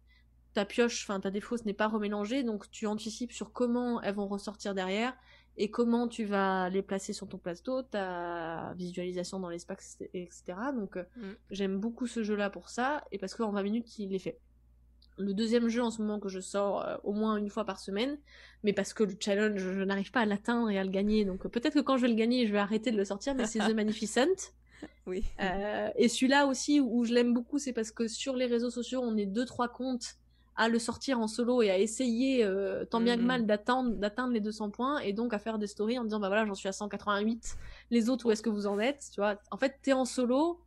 ta 0.57 0.65
pioche, 0.65 1.05
enfin 1.07 1.19
ta 1.19 1.29
défausse 1.29 1.65
n'est 1.65 1.73
pas 1.75 1.87
remélangée, 1.87 2.41
donc 2.41 2.71
tu 2.71 2.87
anticipes 2.87 3.31
sur 3.31 3.53
comment 3.53 4.01
elles 4.01 4.15
vont 4.15 4.27
ressortir 4.27 4.73
derrière 4.73 5.15
et 5.55 5.69
comment 5.69 6.07
tu 6.07 6.25
vas 6.25 6.67
les 6.69 6.81
placer 6.81 7.13
sur 7.13 7.29
ton 7.29 7.37
plateau, 7.37 7.83
ta 7.83 8.73
visualisation 8.75 9.39
dans 9.39 9.49
l'espace, 9.49 9.99
etc. 10.15 10.43
Donc 10.73 10.97
euh, 10.97 11.03
mm. 11.15 11.33
j'aime 11.51 11.77
beaucoup 11.77 12.07
ce 12.07 12.23
jeu-là 12.23 12.49
pour 12.49 12.69
ça, 12.69 13.03
et 13.11 13.19
parce 13.19 13.35
qu'en 13.35 13.51
20 13.51 13.61
minutes 13.61 13.99
il 13.99 14.15
est 14.15 14.19
fait. 14.19 14.39
Le 15.19 15.35
deuxième 15.35 15.67
jeu 15.67 15.83
en 15.83 15.91
ce 15.91 16.01
moment 16.01 16.19
que 16.19 16.27
je 16.27 16.39
sors 16.39 16.83
euh, 16.83 16.97
au 17.03 17.13
moins 17.13 17.37
une 17.37 17.49
fois 17.51 17.63
par 17.63 17.79
semaine, 17.79 18.17
mais 18.63 18.73
parce 18.73 18.95
que 18.95 19.03
le 19.03 19.15
challenge, 19.19 19.59
je, 19.59 19.83
n'arrive 19.83 20.09
pas 20.09 20.21
à 20.21 20.25
l'atteindre 20.25 20.71
et 20.71 20.79
à 20.79 20.83
le 20.83 20.89
gagner, 20.89 21.23
donc 21.23 21.45
euh, 21.45 21.49
peut-être 21.49 21.75
que 21.75 21.81
quand 21.81 21.97
je 21.97 22.01
vais 22.01 22.07
le 22.07 22.15
gagner, 22.15 22.47
je 22.47 22.51
vais 22.51 22.57
arrêter 22.57 22.89
de 22.89 22.97
le 22.97 23.05
sortir, 23.05 23.35
mais 23.35 23.45
c'est 23.45 23.59
The 23.59 23.73
Magnificent. 23.75 24.53
Oui. 25.05 25.23
et 25.95 26.09
celui-là 26.09 26.47
aussi 26.47 26.79
où 26.79 27.05
je 27.05 27.13
l'aime 27.13 27.33
beaucoup, 27.35 27.59
c'est 27.59 27.73
parce 27.73 27.91
que 27.91 28.07
sur 28.07 28.35
les 28.35 28.47
réseaux 28.47 28.71
sociaux, 28.71 29.01
on 29.03 29.17
est 29.17 29.27
deux 29.27 29.45
trois 29.45 29.67
comptes 29.67 30.17
à 30.57 30.69
le 30.69 30.79
sortir 30.79 31.19
en 31.19 31.27
solo 31.27 31.61
et 31.61 31.69
à 31.69 31.77
essayer 31.77 32.43
euh, 32.43 32.83
tant 32.83 32.99
bien 32.99 33.15
que 33.15 33.21
mal 33.21 33.45
d'atteindre 33.45 33.91
d'atteindre 33.91 34.33
les 34.33 34.41
200 34.41 34.71
points 34.71 34.99
et 34.99 35.13
donc 35.13 35.33
à 35.33 35.39
faire 35.39 35.59
des 35.59 35.67
stories 35.67 35.99
en 35.99 36.03
disant 36.03 36.19
bah 36.19 36.27
voilà 36.27 36.45
j'en 36.45 36.55
suis 36.55 36.67
à 36.67 36.71
188 36.71 37.57
les 37.91 38.09
autres 38.09 38.25
où 38.25 38.31
est-ce 38.31 38.41
que 38.41 38.49
vous 38.49 38.65
en 38.65 38.79
êtes 38.79 39.07
tu 39.13 39.21
vois? 39.21 39.39
En 39.51 39.57
fait 39.57 39.77
t'es 39.83 39.93
en 39.93 40.03
solo 40.03 40.59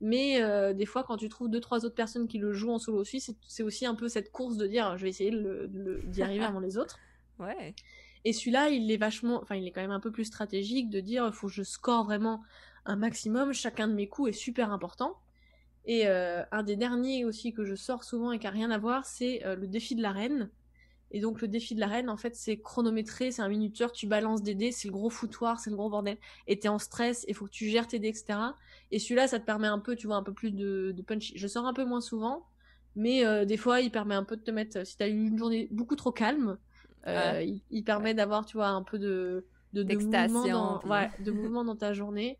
mais 0.00 0.40
euh, 0.40 0.72
des 0.72 0.86
fois 0.86 1.02
quand 1.02 1.16
tu 1.16 1.28
trouves 1.28 1.50
deux 1.50 1.60
trois 1.60 1.84
autres 1.84 1.96
personnes 1.96 2.28
qui 2.28 2.38
le 2.38 2.52
jouent 2.52 2.70
en 2.70 2.78
solo 2.78 2.98
aussi 2.98 3.20
c'est 3.20 3.62
aussi 3.64 3.84
un 3.84 3.96
peu 3.96 4.08
cette 4.08 4.30
course 4.30 4.56
de 4.56 4.66
dire 4.68 4.96
je 4.96 5.02
vais 5.02 5.10
essayer 5.10 5.32
d'y 6.06 6.22
arriver 6.22 6.44
avant 6.44 6.60
les 6.60 6.78
autres. 6.78 6.98
Ouais. 7.40 7.74
Et 8.24 8.32
celui-là 8.32 8.70
il 8.70 8.90
est 8.92 8.96
vachement 8.96 9.40
enfin 9.42 9.56
il 9.56 9.66
est 9.66 9.72
quand 9.72 9.82
même 9.82 9.90
un 9.90 10.00
peu 10.00 10.12
plus 10.12 10.26
stratégique 10.26 10.88
de 10.88 11.00
dire 11.00 11.34
faut 11.34 11.48
que 11.48 11.52
je 11.52 11.64
score 11.64 12.04
vraiment 12.04 12.42
un 12.84 12.94
maximum 12.94 13.52
chacun 13.52 13.88
de 13.88 13.94
mes 13.94 14.08
coups 14.08 14.30
est 14.30 14.38
super 14.38 14.72
important 14.72 15.16
et 15.84 16.06
euh, 16.06 16.42
un 16.52 16.62
des 16.62 16.76
derniers 16.76 17.24
aussi 17.24 17.52
que 17.52 17.64
je 17.64 17.74
sors 17.74 18.04
souvent 18.04 18.32
et 18.32 18.38
qui 18.38 18.46
a 18.46 18.50
rien 18.50 18.70
à 18.70 18.78
voir, 18.78 19.04
c'est 19.04 19.44
euh, 19.44 19.56
le 19.56 19.66
défi 19.66 19.94
de 19.94 20.02
la 20.02 20.12
reine. 20.12 20.50
Et 21.10 21.20
donc 21.20 21.42
le 21.42 21.48
défi 21.48 21.74
de 21.74 21.80
la 21.80 21.88
reine, 21.88 22.08
en 22.08 22.16
fait, 22.16 22.34
c'est 22.34 22.58
chronométré, 22.58 23.32
c'est 23.32 23.42
un 23.42 23.48
minuteur, 23.48 23.92
tu 23.92 24.06
balances 24.06 24.42
des 24.42 24.54
dés, 24.54 24.72
c'est 24.72 24.88
le 24.88 24.92
gros 24.92 25.10
foutoir, 25.10 25.60
c'est 25.60 25.68
le 25.68 25.76
gros 25.76 25.90
bordel. 25.90 26.16
Et 26.46 26.58
t'es 26.58 26.68
en 26.68 26.78
stress, 26.78 27.26
il 27.28 27.34
faut 27.34 27.44
que 27.44 27.50
tu 27.50 27.68
gères 27.68 27.86
tes 27.86 27.98
dés, 27.98 28.08
etc. 28.08 28.38
Et 28.90 28.98
celui-là, 28.98 29.28
ça 29.28 29.38
te 29.38 29.44
permet 29.44 29.66
un 29.66 29.78
peu, 29.78 29.94
tu 29.94 30.06
vois, 30.06 30.16
un 30.16 30.22
peu 30.22 30.32
plus 30.32 30.52
de, 30.52 30.92
de 30.96 31.02
punch. 31.02 31.32
Je 31.34 31.46
sors 31.46 31.66
un 31.66 31.74
peu 31.74 31.84
moins 31.84 32.00
souvent, 32.00 32.46
mais 32.96 33.26
euh, 33.26 33.44
des 33.44 33.58
fois, 33.58 33.80
il 33.80 33.90
permet 33.90 34.14
un 34.14 34.24
peu 34.24 34.36
de 34.36 34.42
te 34.42 34.50
mettre, 34.50 34.86
si 34.86 34.96
t'as 34.96 35.08
eu 35.08 35.26
une 35.26 35.36
journée 35.36 35.68
beaucoup 35.70 35.96
trop 35.96 36.12
calme, 36.12 36.56
il, 37.06 37.82
permet 37.84 38.14
d'avoir, 38.14 38.46
tu 38.46 38.56
vois, 38.56 38.68
un 38.68 38.82
peu 38.82 38.98
de, 38.98 39.44
de, 39.74 39.82
de 39.82 39.94
mouvement, 39.94 40.46
dans, 40.46 40.80
ouais, 40.88 41.10
de 41.18 41.30
mouvement 41.30 41.64
dans 41.64 41.76
ta 41.76 41.92
journée. 41.92 42.38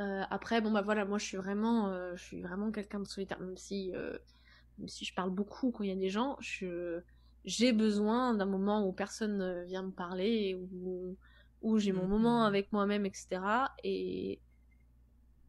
Euh, 0.00 0.22
après, 0.30 0.60
bon 0.60 0.70
bah 0.72 0.82
voilà, 0.82 1.04
moi 1.04 1.18
je 1.18 1.24
suis 1.24 1.36
vraiment, 1.36 1.88
euh, 1.88 2.14
je 2.16 2.22
suis 2.22 2.42
vraiment 2.42 2.70
quelqu'un 2.70 3.00
de 3.00 3.06
solitaire, 3.06 3.40
même 3.40 3.56
si, 3.56 3.92
euh, 3.94 4.16
même 4.78 4.88
si 4.88 5.04
je 5.04 5.14
parle 5.14 5.30
beaucoup 5.30 5.70
quand 5.70 5.84
il 5.84 5.88
y 5.88 5.92
a 5.92 5.96
des 5.96 6.10
gens, 6.10 6.36
je, 6.40 7.00
j'ai 7.44 7.72
besoin 7.72 8.34
d'un 8.34 8.44
moment 8.46 8.86
où 8.86 8.92
personne 8.92 9.64
vient 9.64 9.82
me 9.82 9.90
parler, 9.92 10.54
où, 10.54 11.16
où 11.62 11.78
j'ai 11.78 11.92
mon 11.92 12.06
moment 12.06 12.42
mm-hmm. 12.42 12.48
avec 12.48 12.72
moi-même, 12.72 13.06
etc. 13.06 13.40
Et, 13.84 14.40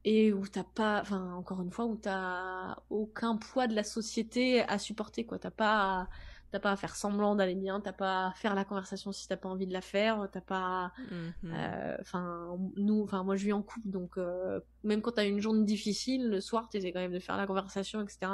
et 0.06 0.32
où 0.32 0.48
t'as 0.48 0.64
pas, 0.64 1.02
enfin 1.02 1.34
encore 1.34 1.62
une 1.62 1.72
fois, 1.72 1.86
où 1.86 1.98
t'as 1.98 2.78
aucun 2.90 3.36
poids 3.36 3.68
de 3.68 3.76
la 3.76 3.84
société 3.84 4.62
à 4.62 4.80
supporter, 4.80 5.26
quoi. 5.26 5.40
T'as 5.40 5.52
pas, 5.52 6.08
t'as 6.52 6.60
pas 6.60 6.72
à 6.72 6.76
faire 6.76 6.96
semblant 6.96 7.36
d'aller 7.36 7.56
bien, 7.56 7.82
t'as 7.82 7.94
pas 7.94 8.28
à 8.28 8.34
faire 8.34 8.56
la 8.56 8.64
conversation 8.64 9.12
si 9.12 9.28
t'as 9.28 9.38
pas 9.38 9.50
envie 9.50 9.68
de 9.68 9.74
la 9.74 9.82
faire, 9.82 10.28
t'as 10.32 10.42
pas, 10.42 10.94
mhm. 11.12 11.34
euh, 11.46 11.98
enfin 12.02 12.58
nous, 12.78 13.04
enfin 13.04 13.24
moi 13.24 13.36
je 13.36 13.46
vis 13.46 13.54
en 13.54 13.62
couple 13.62 13.90
donc 13.90 14.18
euh, 14.18 14.60
même 14.84 15.02
quand 15.02 15.14
t'as 15.14 15.28
une 15.28 15.40
journée 15.40 15.66
difficile, 15.66 16.30
le 16.30 16.42
soir 16.42 16.70
t'essaies 16.70 16.92
quand 16.92 17.00
même 17.00 17.14
de 17.14 17.20
faire 17.20 17.38
la 17.38 17.48
conversation 17.48 18.02
etc. 18.02 18.32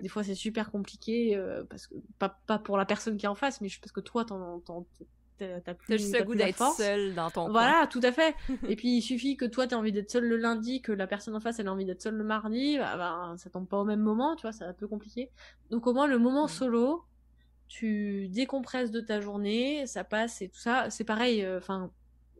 Des 0.00 0.08
fois 0.08 0.24
c'est 0.24 0.34
super 0.34 0.70
compliqué 0.70 1.36
euh, 1.36 1.64
parce 1.68 1.86
que 1.86 1.94
pas 2.18 2.40
pas 2.46 2.58
pour 2.58 2.76
la 2.76 2.86
personne 2.86 3.16
qui 3.16 3.26
est 3.26 3.28
en 3.28 3.34
face, 3.34 3.60
mais 3.60 3.68
parce 3.80 3.92
que 3.92 4.00
toi 4.00 4.24
t'en 4.24 4.62
T'as 5.36 5.74
plus 5.74 5.98
juste 5.98 6.16
le 6.16 6.24
goût 6.24 6.34
d'être 6.36 6.72
seul 6.74 7.12
dans 7.14 7.28
ton 7.28 7.50
Voilà, 7.50 7.88
tout 7.88 8.00
à 8.04 8.12
fait. 8.12 8.36
et 8.68 8.76
puis 8.76 8.98
il 8.98 9.02
suffit 9.02 9.36
que 9.36 9.44
toi 9.44 9.66
t'aies 9.66 9.74
envie 9.74 9.90
d'être 9.90 10.10
seul 10.10 10.24
le 10.24 10.36
lundi, 10.36 10.80
que 10.80 10.92
la 10.92 11.08
personne 11.08 11.34
en 11.34 11.40
face 11.40 11.58
elle 11.58 11.66
a 11.66 11.72
envie 11.72 11.84
d'être 11.84 12.02
seule 12.02 12.14
le 12.14 12.22
mardi, 12.22 12.78
bah, 12.78 12.96
bah, 12.96 13.34
ça 13.36 13.50
tombe 13.50 13.66
pas 13.66 13.78
au 13.78 13.84
même 13.84 14.00
moment, 14.00 14.36
tu 14.36 14.42
vois, 14.42 14.52
c'est 14.52 14.64
un 14.64 14.72
peu 14.72 14.86
compliqué. 14.86 15.30
Donc 15.70 15.88
au 15.88 15.92
moins 15.92 16.06
le 16.06 16.18
moment 16.18 16.46
solo, 16.46 17.04
tu 17.68 18.28
décompresses 18.28 18.90
de 18.90 19.00
ta 19.00 19.20
journée, 19.20 19.86
ça 19.86 20.04
passe 20.04 20.42
et 20.42 20.48
tout 20.48 20.58
ça. 20.58 20.90
C'est 20.90 21.04
pareil, 21.04 21.42
euh, 21.42 21.58
enfin, 21.58 21.90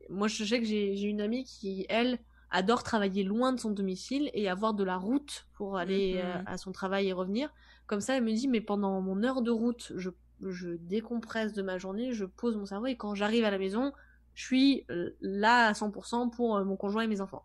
moi 0.08 0.28
je 0.28 0.44
sais 0.44 0.60
que 0.60 0.66
j'ai 0.66 1.02
une 1.02 1.20
amie 1.20 1.44
qui, 1.44 1.86
elle, 1.88 2.18
adore 2.50 2.84
travailler 2.84 3.24
loin 3.24 3.52
de 3.52 3.58
son 3.58 3.70
domicile 3.70 4.30
et 4.32 4.48
avoir 4.48 4.74
de 4.74 4.84
la 4.84 4.96
route 4.96 5.48
pour 5.54 5.76
aller 5.76 6.20
euh, 6.22 6.38
mhm. 6.38 6.44
à 6.46 6.56
son 6.56 6.70
travail 6.70 7.08
et 7.08 7.12
revenir. 7.12 7.52
Comme 7.86 8.00
ça, 8.00 8.16
elle 8.16 8.22
me 8.22 8.32
dit, 8.32 8.46
mais 8.46 8.60
pendant 8.60 9.00
mon 9.00 9.24
heure 9.24 9.42
de 9.42 9.50
route, 9.50 9.92
je, 9.96 10.10
je 10.40 10.70
décompresse 10.70 11.52
de 11.52 11.62
ma 11.62 11.78
journée, 11.78 12.12
je 12.12 12.24
pose 12.24 12.56
mon 12.56 12.66
cerveau 12.66 12.86
et 12.86 12.96
quand 12.96 13.14
j'arrive 13.14 13.44
à 13.44 13.50
la 13.50 13.58
maison, 13.58 13.92
je 14.34 14.44
suis 14.44 14.84
euh, 14.90 15.10
là 15.20 15.66
à 15.66 15.72
100% 15.72 16.30
pour 16.30 16.64
mon 16.64 16.76
conjoint 16.76 17.02
et 17.02 17.08
mes 17.08 17.20
enfants. 17.20 17.44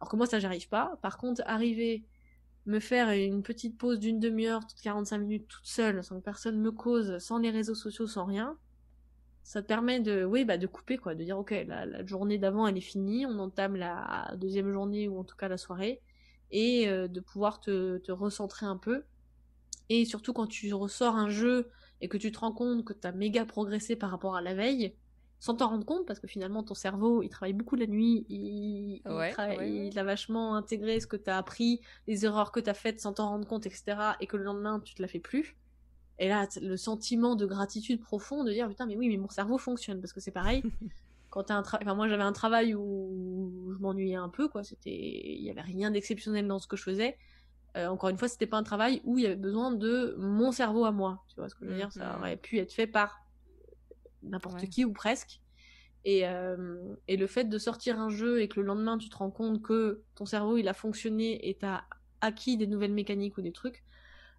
Alors 0.00 0.08
que 0.08 0.16
moi, 0.16 0.26
ça, 0.26 0.38
j'arrive 0.38 0.68
pas. 0.68 0.96
Par 1.02 1.18
contre, 1.18 1.42
arriver 1.46 2.04
me 2.68 2.80
faire 2.80 3.10
une 3.10 3.42
petite 3.42 3.78
pause 3.78 3.98
d'une 3.98 4.20
demi-heure, 4.20 4.60
45 4.82 5.18
minutes 5.18 5.48
toute 5.48 5.66
seule, 5.66 6.04
sans 6.04 6.18
que 6.18 6.24
personne 6.24 6.60
me 6.60 6.70
cause, 6.70 7.18
sans 7.18 7.38
les 7.38 7.50
réseaux 7.50 7.74
sociaux, 7.74 8.06
sans 8.06 8.26
rien, 8.26 8.58
ça 9.42 9.62
te 9.62 9.66
permet 9.66 10.00
de, 10.00 10.24
oui, 10.24 10.44
bah, 10.44 10.58
de 10.58 10.66
couper, 10.66 10.98
quoi, 10.98 11.14
de 11.14 11.24
dire, 11.24 11.38
ok, 11.38 11.54
la, 11.66 12.04
journée 12.04 12.36
d'avant, 12.36 12.66
elle 12.66 12.76
est 12.76 12.82
finie, 12.82 13.24
on 13.24 13.38
entame 13.38 13.76
la 13.76 14.34
deuxième 14.36 14.70
journée, 14.70 15.08
ou 15.08 15.18
en 15.18 15.24
tout 15.24 15.36
cas 15.36 15.48
la 15.48 15.56
soirée, 15.56 16.02
et 16.50 16.88
euh, 16.88 17.08
de 17.08 17.20
pouvoir 17.20 17.60
te, 17.60 17.96
te 17.98 18.12
recentrer 18.12 18.66
un 18.66 18.76
peu. 18.76 19.04
Et 19.88 20.04
surtout 20.04 20.34
quand 20.34 20.46
tu 20.46 20.72
ressors 20.74 21.16
un 21.16 21.30
jeu 21.30 21.70
et 22.02 22.08
que 22.08 22.18
tu 22.18 22.30
te 22.30 22.38
rends 22.38 22.52
compte 22.52 22.84
que 22.84 22.92
t'as 22.92 23.12
méga 23.12 23.46
progressé 23.46 23.96
par 23.96 24.10
rapport 24.10 24.36
à 24.36 24.42
la 24.42 24.52
veille, 24.52 24.94
sans 25.40 25.54
t'en 25.54 25.68
rendre 25.68 25.84
compte, 25.84 26.06
parce 26.06 26.18
que 26.18 26.26
finalement 26.26 26.62
ton 26.62 26.74
cerveau, 26.74 27.22
il 27.22 27.28
travaille 27.28 27.52
beaucoup 27.52 27.76
la 27.76 27.86
nuit, 27.86 28.26
il, 28.28 29.00
il, 29.04 29.98
a 29.98 30.04
vachement 30.04 30.56
intégré 30.56 30.98
ce 31.00 31.06
que 31.06 31.16
t'as 31.16 31.36
appris, 31.36 31.80
les 32.06 32.24
erreurs 32.24 32.50
que 32.50 32.60
t'as 32.60 32.74
faites 32.74 33.00
sans 33.00 33.12
t'en 33.12 33.28
rendre 33.28 33.46
compte, 33.46 33.66
etc., 33.66 33.96
et 34.20 34.26
que 34.26 34.36
le 34.36 34.44
lendemain, 34.44 34.80
tu 34.80 34.94
te 34.94 35.02
la 35.02 35.08
fais 35.08 35.20
plus. 35.20 35.56
Et 36.18 36.28
là, 36.28 36.48
le 36.60 36.76
sentiment 36.76 37.36
de 37.36 37.46
gratitude 37.46 38.00
profonde 38.00 38.46
de 38.48 38.52
dire, 38.52 38.68
putain, 38.68 38.86
mais 38.86 38.96
oui, 38.96 39.08
mais 39.08 39.16
mon 39.16 39.28
cerveau 39.28 39.58
fonctionne, 39.58 40.00
parce 40.00 40.12
que 40.12 40.20
c'est 40.20 40.32
pareil. 40.32 40.62
quand 41.30 41.44
t'as 41.44 41.54
un 41.54 41.62
travail, 41.62 41.86
enfin 41.86 41.94
moi 41.94 42.08
j'avais 42.08 42.22
un 42.22 42.32
travail 42.32 42.74
où 42.74 43.70
je 43.72 43.78
m'ennuyais 43.78 44.16
un 44.16 44.28
peu, 44.28 44.48
quoi. 44.48 44.64
C'était, 44.64 44.90
il 44.90 45.42
y 45.42 45.50
avait 45.50 45.60
rien 45.60 45.90
d'exceptionnel 45.90 46.46
dans 46.46 46.58
ce 46.58 46.66
que 46.66 46.76
je 46.76 46.82
faisais. 46.82 47.16
Euh, 47.76 47.86
encore 47.86 48.08
une 48.08 48.18
fois, 48.18 48.28
c'était 48.28 48.46
pas 48.46 48.56
un 48.56 48.62
travail 48.62 49.02
où 49.04 49.18
il 49.18 49.24
y 49.24 49.26
avait 49.26 49.36
besoin 49.36 49.70
de 49.70 50.16
mon 50.18 50.52
cerveau 50.52 50.84
à 50.84 50.90
moi. 50.90 51.22
Tu 51.28 51.36
vois 51.36 51.48
ce 51.48 51.54
que 51.54 51.66
je 51.66 51.70
veux 51.70 51.76
dire? 51.76 51.92
Ça 51.92 52.12
mhm. 52.12 52.18
aurait 52.18 52.36
pu 52.36 52.58
être 52.58 52.72
fait 52.72 52.86
par 52.86 53.20
n'importe 54.22 54.68
qui 54.68 54.84
ou 54.84 54.92
presque. 54.92 55.40
Et, 56.04 56.26
euh, 56.26 56.94
et 57.08 57.16
le 57.16 57.26
fait 57.26 57.44
de 57.44 57.58
sortir 57.58 57.98
un 57.98 58.08
jeu 58.08 58.40
et 58.40 58.48
que 58.48 58.60
le 58.60 58.66
lendemain 58.66 58.98
tu 58.98 59.08
te 59.08 59.16
rends 59.16 59.30
compte 59.30 59.60
que 59.60 60.02
ton 60.14 60.26
cerveau 60.26 60.56
il 60.56 60.68
a 60.68 60.72
fonctionné 60.72 61.48
et 61.48 61.54
t'as 61.54 61.82
acquis 62.20 62.56
des 62.56 62.66
nouvelles 62.66 62.92
mécaniques 62.92 63.36
ou 63.36 63.42
des 63.42 63.52
trucs. 63.52 63.82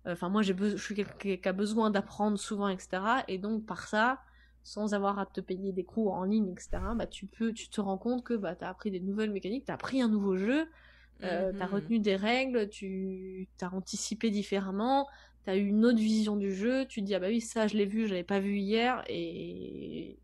Euh, 0.07 0.13
enfin 0.13 0.29
moi 0.29 0.41
j'ai 0.41 0.55
je 0.57 0.77
suis 0.77 0.95
quelqu'un 0.95 1.37
qui 1.37 1.47
a 1.47 1.53
besoin 1.53 1.91
d'apprendre 1.91 2.39
souvent 2.39 2.69
etc. 2.69 3.01
Et 3.27 3.37
donc 3.37 3.65
par 3.65 3.87
ça 3.87 4.19
sans 4.63 4.93
avoir 4.93 5.19
à 5.19 5.25
te 5.25 5.41
payer 5.41 5.71
des 5.71 5.83
cours 5.83 6.13
en 6.13 6.23
ligne, 6.23 6.51
etc., 6.51 6.69
bah, 6.95 7.07
tu 7.07 7.25
peux, 7.25 7.53
tu 7.53 7.69
te 7.69 7.81
rends 7.81 7.97
compte 7.97 8.23
que 8.23 8.35
bah, 8.35 8.55
tu 8.55 8.63
as 8.63 8.69
appris 8.69 8.91
des 8.91 8.99
nouvelles 8.99 9.31
mécaniques, 9.31 9.65
tu 9.65 9.71
as 9.71 9.75
appris 9.75 10.01
un 10.01 10.07
nouveau 10.07 10.37
jeu, 10.37 10.67
euh, 11.23 11.51
tu 11.51 11.61
as 11.61 11.67
mhm. 11.67 11.73
retenu 11.73 11.99
des 11.99 12.15
règles, 12.15 12.69
tu 12.69 13.47
as 13.61 13.73
anticipé 13.73 14.29
différemment, 14.29 15.07
tu 15.43 15.49
as 15.49 15.55
eu 15.55 15.67
une 15.67 15.85
autre 15.85 15.97
vision 15.97 16.35
du 16.35 16.53
jeu, 16.53 16.85
tu 16.85 17.01
te 17.01 17.05
dis, 17.05 17.15
ah 17.15 17.19
bah 17.19 17.27
oui, 17.27 17.41
ça 17.41 17.67
je 17.67 17.77
l'ai 17.77 17.85
vu, 17.85 18.05
je 18.05 18.11
l'avais 18.11 18.23
pas 18.23 18.39
vu 18.39 18.57
hier, 18.57 19.03
et... 19.07 20.17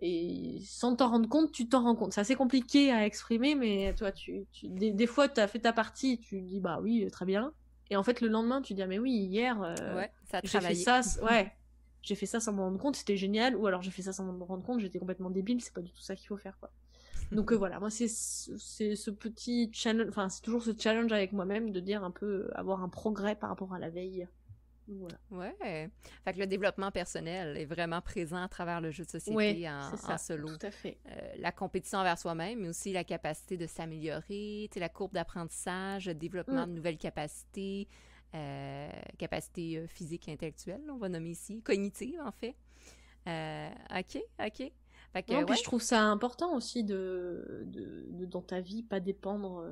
Et 0.00 0.60
sans 0.66 0.96
t'en 0.96 1.08
rendre 1.08 1.28
compte, 1.30 1.50
tu 1.50 1.66
t'en 1.66 1.82
rends 1.82 1.94
compte. 1.94 2.12
C'est 2.12 2.20
assez 2.20 2.34
compliqué 2.34 2.92
à 2.92 3.06
exprimer, 3.06 3.54
mais 3.54 3.94
toi, 3.94 4.12
tu, 4.12 4.44
tu... 4.52 4.68
Des, 4.68 5.06
fois, 5.06 5.28
tu 5.30 5.40
as 5.40 5.48
fait 5.48 5.60
ta 5.60 5.72
partie, 5.72 6.18
tu 6.18 6.42
dis, 6.42 6.60
bah 6.60 6.78
oui, 6.82 7.08
très 7.10 7.24
bien. 7.24 7.54
Et 7.88 7.96
en 7.96 8.02
fait, 8.02 8.20
le 8.20 8.28
lendemain, 8.28 8.60
tu 8.60 8.74
dis, 8.74 8.82
ah 8.82 8.86
mais 8.86 8.98
oui, 8.98 9.12
hier, 9.12 9.62
euh, 9.62 9.96
ouais, 9.96 10.10
j'ai 10.42 10.60
fait 10.60 10.74
ça, 10.74 11.00
ouais, 11.22 11.52
j'ai 12.02 12.14
fait 12.16 12.26
ça 12.26 12.38
sans 12.38 12.52
me 12.52 12.60
rendre 12.60 12.78
compte, 12.78 12.96
c'était 12.96 13.16
génial, 13.16 13.56
ou 13.56 13.66
alors 13.66 13.80
j'ai 13.80 13.90
fait 13.90 14.02
ça 14.02 14.12
sans 14.12 14.30
me 14.30 14.44
rendre 14.44 14.62
compte, 14.62 14.80
j'étais 14.80 14.98
complètement 14.98 15.30
débile, 15.30 15.62
c'est 15.62 15.72
pas 15.72 15.80
du 15.80 15.90
tout 15.90 16.02
ça 16.02 16.14
qu'il 16.14 16.26
faut 16.26 16.36
faire, 16.36 16.58
quoi. 16.58 16.70
Donc 17.34 17.52
euh, 17.52 17.56
voilà, 17.56 17.80
moi 17.80 17.90
c'est 17.90 18.08
ce 18.08 19.10
petit 19.10 19.70
challenge, 19.72 20.08
enfin 20.08 20.28
c'est 20.28 20.42
toujours 20.42 20.62
ce 20.62 20.70
challenge 20.78 21.12
avec 21.12 21.32
moi-même 21.32 21.70
de 21.70 21.80
dire 21.80 22.04
un 22.04 22.10
peu 22.10 22.50
avoir 22.54 22.82
un 22.82 22.88
progrès 22.88 23.34
par 23.34 23.50
rapport 23.50 23.74
à 23.74 23.78
la 23.78 23.90
veille. 23.90 24.26
Voilà. 24.86 25.16
Ouais. 25.30 25.90
Fait 26.24 26.34
que 26.34 26.38
le 26.38 26.46
développement 26.46 26.90
personnel 26.90 27.56
est 27.56 27.64
vraiment 27.64 28.02
présent 28.02 28.42
à 28.42 28.48
travers 28.48 28.82
le 28.82 28.90
jeu 28.90 29.04
de 29.04 29.08
société 29.08 29.68
en, 29.68 29.96
ça, 29.96 30.18
solo. 30.18 30.46
Tout 30.46 30.66
à 30.66 30.70
fait. 30.70 30.98
Euh, 31.08 31.32
la 31.38 31.52
compétition 31.52 31.98
envers 32.00 32.18
soi-même, 32.18 32.60
mais 32.60 32.68
aussi 32.68 32.92
la 32.92 33.02
capacité 33.02 33.56
de 33.56 33.66
s'améliorer, 33.66 34.68
la 34.76 34.88
courbe 34.90 35.14
d'apprentissage, 35.14 36.06
le 36.06 36.14
développement 36.14 36.66
mm. 36.66 36.70
de 36.70 36.76
nouvelles 36.76 36.98
capacités, 36.98 37.88
euh, 38.34 38.90
capacité 39.16 39.78
euh, 39.78 39.86
physique 39.86 40.28
et 40.28 40.32
intellectuelle, 40.32 40.82
on 40.90 40.96
va 40.96 41.08
nommer 41.08 41.30
ici, 41.30 41.62
cognitive 41.62 42.20
en 42.20 42.32
fait. 42.32 42.56
Euh, 43.28 43.70
ok, 43.96 44.20
ok. 44.44 44.72
Fait 45.14 45.22
puis 45.22 45.56
je 45.56 45.62
trouve 45.62 45.80
ça 45.80 46.02
important 46.02 46.54
aussi 46.56 46.84
de, 46.84 47.64
de, 47.66 48.26
dans 48.26 48.42
ta 48.42 48.60
vie 48.60 48.82
pas 48.82 49.00
dépendre 49.00 49.64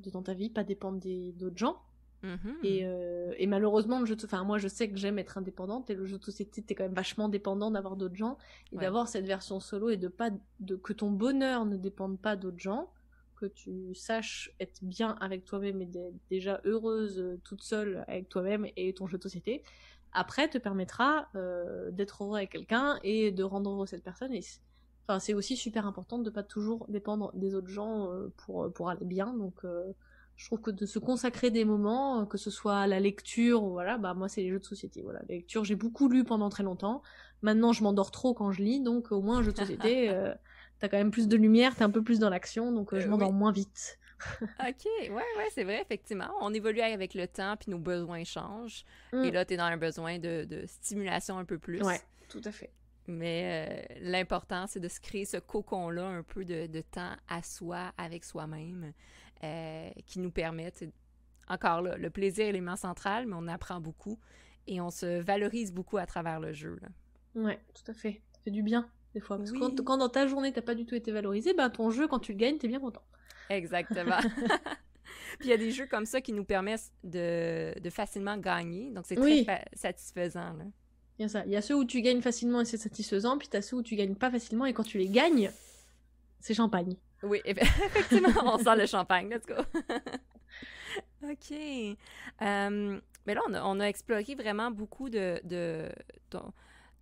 de 0.00 0.10
dans 0.10 0.22
ta 0.22 0.34
vie 0.34 0.50
pas 0.50 0.64
dépendre 0.64 0.98
des 0.98 1.32
d'autres 1.32 1.56
gens. 1.56 1.76
Mm-hmm. 2.24 2.64
Et, 2.64 2.86
et, 3.38 3.46
malheureusement, 3.46 4.00
le 4.00 4.04
jeu 4.04 4.16
enfin, 4.24 4.44
moi 4.44 4.58
je 4.58 4.68
sais 4.68 4.90
que 4.90 4.96
j'aime 4.98 5.18
être 5.18 5.38
indépendante 5.38 5.88
et 5.88 5.94
le 5.94 6.04
jeu 6.04 6.18
de 6.18 6.24
société, 6.24 6.60
t'es 6.62 6.74
quand 6.74 6.84
même 6.84 6.92
vachement 6.92 7.30
dépendant 7.30 7.70
d'avoir 7.70 7.96
d'autres 7.96 8.16
gens 8.16 8.36
et 8.72 8.76
d'avoir 8.76 9.08
cette 9.08 9.24
version 9.24 9.58
solo 9.58 9.88
et 9.88 9.96
de 9.96 10.08
pas 10.08 10.30
de 10.58 10.76
que 10.76 10.92
ton 10.92 11.10
bonheur 11.10 11.64
ne 11.64 11.76
dépende 11.78 12.18
pas 12.18 12.36
d'autres 12.36 12.58
gens 12.58 12.90
que 13.40 13.46
tu 13.46 13.94
saches 13.94 14.52
être 14.60 14.78
bien 14.82 15.16
avec 15.20 15.44
toi-même 15.44 15.80
et 15.80 15.86
d'être 15.86 16.14
déjà 16.28 16.60
heureuse 16.64 17.18
euh, 17.18 17.40
toute 17.42 17.62
seule 17.62 18.04
avec 18.06 18.28
toi-même 18.28 18.66
et 18.76 18.92
ton 18.92 19.06
jeu 19.06 19.16
de 19.16 19.22
société, 19.22 19.62
après 20.12 20.48
te 20.48 20.58
permettra 20.58 21.28
euh, 21.34 21.90
d'être 21.90 22.22
heureux 22.22 22.36
avec 22.36 22.50
quelqu'un 22.50 22.98
et 23.02 23.32
de 23.32 23.42
rendre 23.42 23.70
heureux 23.70 23.86
cette 23.86 24.04
personne. 24.04 24.34
Et 24.34 24.42
enfin, 25.06 25.18
c'est 25.20 25.32
aussi 25.32 25.56
super 25.56 25.86
important 25.86 26.18
de 26.18 26.28
pas 26.28 26.42
toujours 26.42 26.86
dépendre 26.88 27.32
des 27.34 27.54
autres 27.54 27.68
gens 27.68 28.12
euh, 28.12 28.28
pour, 28.36 28.70
pour 28.72 28.90
aller 28.90 29.06
bien. 29.06 29.32
Donc, 29.32 29.64
je 30.36 30.46
trouve 30.46 30.60
que 30.60 30.70
de 30.70 30.84
se 30.84 30.98
consacrer 30.98 31.50
des 31.50 31.64
moments, 31.64 32.26
que 32.26 32.38
ce 32.38 32.50
soit 32.50 32.86
la 32.86 33.00
lecture, 33.00 33.62
voilà, 33.62 33.98
bah 33.98 34.14
moi 34.14 34.28
c'est 34.28 34.42
les 34.42 34.50
jeux 34.50 34.58
de 34.58 34.64
société. 34.64 35.02
Voilà, 35.02 35.20
la 35.28 35.34
lecture, 35.34 35.64
j'ai 35.64 35.76
beaucoup 35.76 36.08
lu 36.08 36.24
pendant 36.24 36.48
très 36.48 36.62
longtemps. 36.62 37.02
Maintenant, 37.42 37.72
je 37.72 37.82
m'endors 37.82 38.10
trop 38.10 38.34
quand 38.34 38.50
je 38.50 38.62
lis, 38.62 38.80
donc 38.80 39.12
au 39.12 39.22
moins 39.22 39.38
un 39.38 39.42
jeu 39.42 39.52
de 39.52 39.58
société 39.58 40.10
t'as 40.80 40.88
quand 40.88 40.96
même 40.96 41.10
plus 41.10 41.28
de 41.28 41.36
lumière, 41.36 41.76
t'es 41.76 41.84
un 41.84 41.90
peu 41.90 42.02
plus 42.02 42.18
dans 42.18 42.30
l'action, 42.30 42.72
donc 42.72 42.92
euh, 42.92 43.00
je 43.00 43.06
euh, 43.06 43.10
m'endors 43.10 43.32
moins 43.32 43.52
vite. 43.52 43.98
ok, 44.42 44.84
ouais, 44.86 45.10
ouais, 45.10 45.48
c'est 45.52 45.64
vrai, 45.64 45.80
effectivement. 45.80 46.30
On 46.40 46.52
évolue 46.52 46.80
avec 46.80 47.14
le 47.14 47.26
temps, 47.26 47.56
puis 47.56 47.70
nos 47.70 47.78
besoins 47.78 48.24
changent. 48.24 48.84
Mm. 49.12 49.24
Et 49.24 49.30
là, 49.30 49.44
t'es 49.44 49.56
dans 49.56 49.64
un 49.64 49.76
besoin 49.76 50.18
de, 50.18 50.64
stimulation 50.66 51.38
un 51.38 51.44
peu 51.44 51.58
plus. 51.58 51.82
Ouais, 51.82 52.00
tout 52.28 52.40
à 52.44 52.50
fait. 52.50 52.70
Mais 53.06 53.66
euh, 53.68 53.94
l'important, 54.02 54.66
c'est 54.66 54.80
de 54.80 54.88
se 54.88 55.00
créer 55.00 55.24
ce 55.24 55.36
cocon-là, 55.36 56.06
un 56.06 56.22
peu 56.22 56.44
de, 56.44 56.80
temps 56.80 57.12
à 57.28 57.42
soi, 57.42 57.92
avec 57.96 58.24
soi-même, 58.24 58.92
qui 60.06 60.18
nous 60.18 60.30
permettent, 60.30 60.84
encore 61.48 61.82
là, 61.82 61.96
le 61.96 62.10
plaisir 62.10 62.44
est 62.44 62.52
l'élément 62.52 62.76
central, 62.76 63.26
mais 63.26 63.34
on 63.36 63.48
apprend 63.48 63.80
beaucoup 63.80 64.18
et 64.66 64.80
on 64.80 64.90
se 64.90 65.20
valorise 65.20 65.72
beaucoup 65.72 65.96
à 65.96 66.06
travers 66.06 66.40
le 66.40 66.52
jeu. 66.52 66.78
Là. 66.80 66.88
Ouais, 67.42 67.58
tout 67.74 67.90
à 67.90 67.94
fait. 67.94 68.20
Ça 68.32 68.40
fait 68.44 68.50
du 68.50 68.62
bien 68.62 68.88
des 69.14 69.20
fois. 69.20 69.38
Parce 69.38 69.52
que 69.52 69.82
quand, 69.82 69.96
dans 69.96 70.08
ta 70.08 70.26
journée, 70.26 70.52
t'as 70.52 70.62
pas 70.62 70.74
du 70.74 70.86
tout 70.86 70.94
été 70.94 71.12
valorisé, 71.12 71.54
ben 71.54 71.70
ton 71.70 71.90
jeu, 71.90 72.08
quand 72.08 72.18
tu 72.18 72.32
le 72.32 72.38
gagnes, 72.38 72.58
t'es 72.58 72.68
bien 72.68 72.80
content. 72.80 73.02
Exactement. 73.48 74.18
Puis 75.38 75.48
il 75.48 75.50
y 75.50 75.52
a 75.52 75.56
des 75.56 75.70
jeux 75.70 75.86
comme 75.86 76.06
ça 76.06 76.20
qui 76.20 76.32
nous 76.32 76.44
permettent 76.44 76.92
de, 77.02 77.78
de 77.78 77.90
facilement 77.90 78.36
gagner, 78.36 78.90
donc 78.90 79.04
c'est 79.06 79.16
très 79.16 79.64
satisfaisant. 79.72 80.52
Là. 80.54 80.64
Il 81.18 81.22
y 81.22 81.24
a 81.24 81.28
ça. 81.28 81.44
Il 81.44 81.52
y 81.52 81.56
a 81.56 81.62
ceux 81.62 81.74
où 81.74 81.84
tu 81.84 82.00
gagnes 82.00 82.22
facilement 82.22 82.60
et 82.62 82.64
c'est 82.64 82.76
satisfaisant, 82.76 83.38
puis 83.38 83.48
t'as 83.48 83.62
ceux 83.62 83.76
où 83.76 83.82
tu 83.82 83.94
gagnes 83.96 84.14
pas 84.14 84.30
facilement 84.30 84.66
et 84.66 84.72
quand 84.72 84.84
tu 84.84 84.98
les 84.98 85.08
gagnes, 85.08 85.50
c'est 86.40 86.54
champagne. 86.54 86.96
Oui, 87.22 87.40
effectivement, 87.44 88.30
on 88.44 88.58
sent 88.58 88.76
le 88.76 88.86
champagne. 88.86 89.28
Let's 89.28 89.46
go. 89.46 89.54
OK. 91.30 91.52
Euh, 91.52 93.00
mais 93.26 93.34
là, 93.34 93.40
on 93.48 93.54
a, 93.54 93.62
on 93.64 93.80
a, 93.80 93.84
exploré 93.84 94.34
vraiment 94.34 94.70
beaucoup 94.70 95.10
de, 95.10 95.40
de, 95.44 95.88
ton 96.30 96.52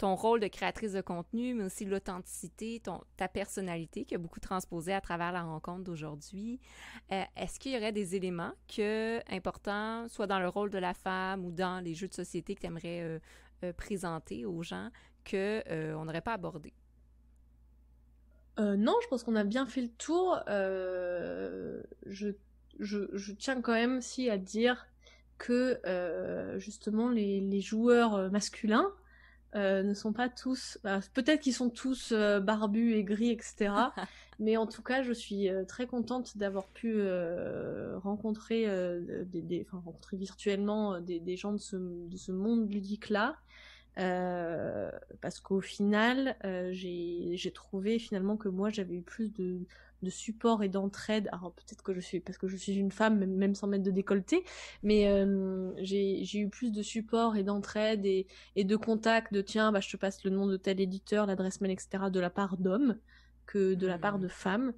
rôle 0.07 0.41
de 0.41 0.47
créatrice 0.47 0.93
de 0.93 1.01
contenu, 1.01 1.55
mais 1.55 1.65
aussi 1.65 1.85
l'authenticité, 1.85 2.81
ta 3.17 3.29
personnalité 3.29 4.05
qui 4.05 4.15
a 4.15 4.19
beaucoup 4.19 4.41
transposé 4.41 4.93
à 4.93 5.01
travers 5.01 5.33
la 5.33 5.43
rencontre 5.43 5.83
d'aujourd'hui. 5.83 6.61
Euh, 7.13 7.23
est-ce 7.37 7.59
qu'il 7.59 7.73
y 7.73 7.77
aurait 7.77 7.93
des 7.93 8.15
éléments 8.15 8.53
que 8.75 9.21
importants, 9.33 10.07
soit 10.09 10.27
dans 10.27 10.41
le 10.41 10.49
rôle 10.49 10.71
de 10.71 10.79
la 10.79 10.95
femme 10.95 11.45
ou 11.45 11.51
dans 11.51 11.83
les 11.83 11.95
jeux 11.95 12.09
de 12.09 12.15
société 12.15 12.55
que 12.55 12.61
tu 12.61 12.67
aimerais 12.67 13.01
euh, 13.03 13.19
euh, 13.65 13.73
présenter 13.73 14.45
aux 14.45 14.63
gens 14.63 14.91
que 15.25 15.63
on 15.95 16.05
n'aurait 16.05 16.21
pas 16.21 16.35
abordé? 16.35 16.73
non, 18.59 18.97
je 19.03 19.07
pense 19.07 19.23
qu'on 19.23 19.37
a 19.37 19.45
bien 19.45 19.67
fait 19.67 19.83
le 19.83 19.89
tour. 19.89 20.43
Je, 20.49 22.33
je, 22.81 23.33
tiens 23.33 23.61
quand 23.61 23.75
même 23.75 24.01
si 24.01 24.29
à 24.31 24.37
dire 24.37 24.89
que 25.37 25.81
justement 26.59 27.09
les 27.11 27.61
joueurs 27.61 28.33
masculins 28.33 28.91
euh, 29.55 29.83
ne 29.83 29.95
sont 29.95 30.13
pas 30.13 30.29
tous, 30.29 30.79
bah, 30.85 31.01
peut-être 31.15 31.41
qu'ils 31.41 31.55
sont 31.55 31.71
tous 31.71 32.13
euh, 32.13 32.39
barbus 32.39 32.95
et 32.95 33.05
gris, 33.05 33.31
etc. 33.31 33.73
mais 34.39 34.57
en 34.57 34.67
tout 34.67 34.83
cas, 34.83 35.03
je 35.03 35.13
suis 35.13 35.49
euh, 35.49 35.65
très 35.65 35.87
contente 35.87 36.37
d'avoir 36.37 36.69
pu 36.69 37.01
rencontrer, 37.97 38.67
des, 39.27 39.67
enfin, 39.67 39.83
rencontrer 39.85 40.17
virtuellement 40.17 41.01
des, 41.01 41.19
des, 41.21 41.37
gens 41.37 41.53
de 41.53 41.59
ce, 41.59 41.77
de 41.77 42.17
ce 42.17 42.33
monde 42.33 42.71
ludique-là. 42.71 43.37
Parce 43.99 45.41
qu'au 45.41 45.61
final, 45.61 46.37
j'ai 46.73 47.53
trouvé 47.55 47.99
finalement 47.99 48.37
que 48.37 48.49
moi 48.49 48.71
j'avais 48.71 48.95
eu 48.95 49.03
plus 49.03 49.33
de, 49.33 49.67
de 50.03 50.11
support 50.11 50.63
et 50.63 50.69
d'entraide. 50.69 51.29
Alors 51.33 51.53
peut-être 51.53 51.83
que 51.83 51.93
je 51.95 52.01
suis 52.01 52.21
parce 52.21 52.39
que 52.39 52.49
je 52.49 52.57
suis 52.57 52.75
une 52.77 52.93
femme, 52.93 53.25
même 53.25 53.55
sans 53.55 53.67
mettre 53.67 53.85
de 53.85 53.91
décolleté, 53.91 54.45
mais 54.83 55.09
euh, 55.09 55.73
j'ai 55.79 56.39
eu 56.39 56.49
plus 56.49 56.73
de 56.73 56.83
support 56.83 57.37
et 57.37 57.43
d'entraide 57.43 58.05
et, 58.07 58.27
et, 58.57 58.65
de 58.65 58.77
contact 58.77 59.33
de 59.33 59.41
tiens, 59.41 59.73
bah, 59.73 59.81
je 59.81 59.91
te 59.91 59.97
passe 59.97 60.25
le 60.25 60.31
nom 60.31 60.47
de 60.47 60.57
tel 60.57 60.81
éditeur, 60.81 61.27
l'adresse 61.27 61.61
mail, 61.61 61.73
etc. 61.73 62.11
de 62.11 62.21
la 62.21 62.31
part 62.31 62.57
d'hommes 62.57 62.99
que 63.47 63.75
de 63.75 63.87
la 63.87 63.99
part 63.99 64.19
mmh. 64.19 64.23
de 64.23 64.29
femmes. 64.29 64.73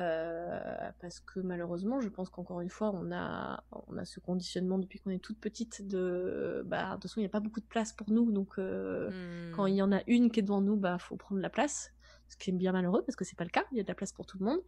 Euh, 0.00 0.90
parce 1.00 1.20
que 1.20 1.40
malheureusement, 1.40 2.00
je 2.00 2.08
pense 2.08 2.30
qu'encore 2.30 2.60
une 2.60 2.70
fois, 2.70 2.90
on 2.94 3.12
a, 3.12 3.62
on 3.88 3.98
a 3.98 4.04
ce 4.04 4.18
conditionnement 4.18 4.78
depuis 4.78 4.98
qu'on 4.98 5.10
est 5.10 5.18
toute 5.18 5.38
petite 5.38 5.86
de, 5.86 6.62
bah, 6.66 6.88
de 6.88 6.92
toute 6.94 7.02
façon, 7.02 7.20
il 7.20 7.24
n'y 7.24 7.26
a 7.26 7.30
pas 7.30 7.40
beaucoup 7.40 7.60
de 7.60 7.66
place 7.66 7.92
pour 7.92 8.10
nous, 8.10 8.32
donc 8.32 8.58
euh, 8.58 9.10
mmh. 9.10 9.56
quand 9.56 9.66
il 9.66 9.74
y 9.74 9.82
en 9.82 9.92
a 9.92 10.00
une 10.06 10.30
qui 10.30 10.40
est 10.40 10.42
devant 10.42 10.62
nous, 10.62 10.76
bah, 10.76 10.98
faut 10.98 11.16
prendre 11.16 11.40
la 11.40 11.50
place 11.50 11.92
ce 12.28 12.36
qui 12.36 12.50
est 12.50 12.52
bien 12.52 12.70
malheureux 12.70 13.02
parce 13.04 13.16
que 13.16 13.24
c'est 13.24 13.36
pas 13.36 13.42
le 13.42 13.50
cas, 13.50 13.64
il 13.72 13.78
y 13.78 13.80
a 13.80 13.82
de 13.82 13.88
la 13.88 13.94
place 13.94 14.12
pour 14.12 14.24
tout 14.24 14.38
le 14.38 14.44
monde. 14.44 14.60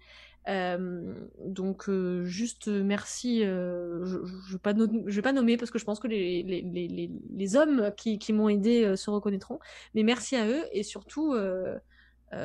Euh, 0.48 1.14
donc 1.46 1.88
juste 2.24 2.66
merci, 2.66 3.44
je, 3.44 4.02
je, 4.04 4.52
vais 4.52 4.58
pas 4.58 4.74
je 4.74 5.14
vais 5.14 5.22
pas 5.22 5.32
nommer 5.32 5.56
parce 5.56 5.70
que 5.70 5.78
je 5.78 5.84
pense 5.84 6.00
que 6.00 6.08
les, 6.08 6.42
les, 6.42 6.62
les, 6.62 7.10
les 7.30 7.56
hommes 7.56 7.92
qui, 7.96 8.18
qui 8.18 8.32
m'ont 8.32 8.48
aidé 8.48 8.96
se 8.96 9.10
reconnaîtront, 9.10 9.60
mais 9.94 10.02
merci 10.02 10.34
à 10.34 10.48
eux 10.48 10.64
et 10.72 10.82
surtout, 10.82 11.36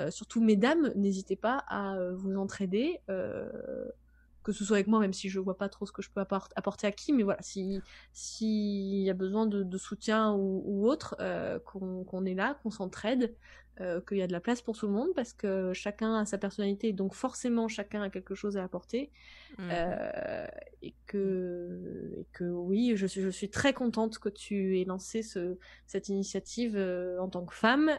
surtout 0.10 0.42
mesdames, 0.42 0.92
n'hésitez 0.96 1.36
pas 1.36 1.64
à 1.68 1.98
vous 2.14 2.36
entraider 2.36 3.00
que 3.08 4.54
ce 4.54 4.64
soit 4.64 4.78
avec 4.78 4.88
moi, 4.88 5.00
même 5.00 5.12
si 5.12 5.28
je 5.28 5.42
vois 5.42 5.58
pas 5.58 5.68
trop 5.68 5.86
ce 5.86 5.92
que 5.92 6.02
je 6.02 6.10
peux 6.10 6.22
apporter 6.22 6.88
à 6.88 6.92
qui, 6.94 7.12
mais 7.12 7.24
voilà, 7.24 7.42
si 7.42 7.82
s'il 8.14 9.02
y 9.02 9.10
a 9.10 9.14
besoin 9.14 9.46
de, 9.46 9.78
soutien 9.78 10.32
ou, 10.32 10.64
ou 10.66 10.88
autre, 10.88 11.18
qu'on 11.66 12.26
est 12.26 12.34
là, 12.34 12.58
qu'on 12.64 12.72
s'entraide, 12.72 13.36
euh, 13.82 14.02
qu'il 14.02 14.18
y 14.18 14.22
a 14.22 14.28
de 14.28 14.32
la 14.32 14.40
place 14.40 14.62
pour 14.62 14.78
tout 14.78 14.88
le 14.88 14.94
monde 14.94 15.10
parce 15.16 15.34
que 15.34 15.72
chacun 15.74 16.16
a 16.16 16.26
sa 16.26 16.38
personnalité, 16.38 16.94
donc 16.94 17.14
forcément 17.14 17.68
chacun 17.68 18.02
a 18.02 18.10
quelque 18.10 18.36
chose 18.36 18.58
à 18.58 18.64
apporter. 18.64 19.12
Mmh. 19.58 19.70
Euh, 19.72 20.48
et, 20.82 20.94
que, 21.06 22.14
et 22.18 22.26
que 22.34 22.44
oui, 22.46 22.94
je 22.96 23.06
suis, 23.06 23.22
je 23.22 23.30
suis 23.30 23.50
très 23.50 23.74
contente 23.74 24.20
que 24.20 24.30
tu 24.30 24.80
aies 24.80 24.86
lancé 24.86 25.22
ce, 25.22 25.58
cette 25.86 26.10
initiative 26.10 26.76
euh, 26.76 27.20
en 27.20 27.30
tant 27.30 27.46
que 27.46 27.54
femme, 27.54 27.92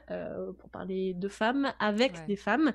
pour 0.58 0.70
parler 0.70 1.14
de 1.14 1.28
femmes, 1.28 1.72
avec 1.78 2.26
des 2.26 2.36
femmes. 2.36 2.72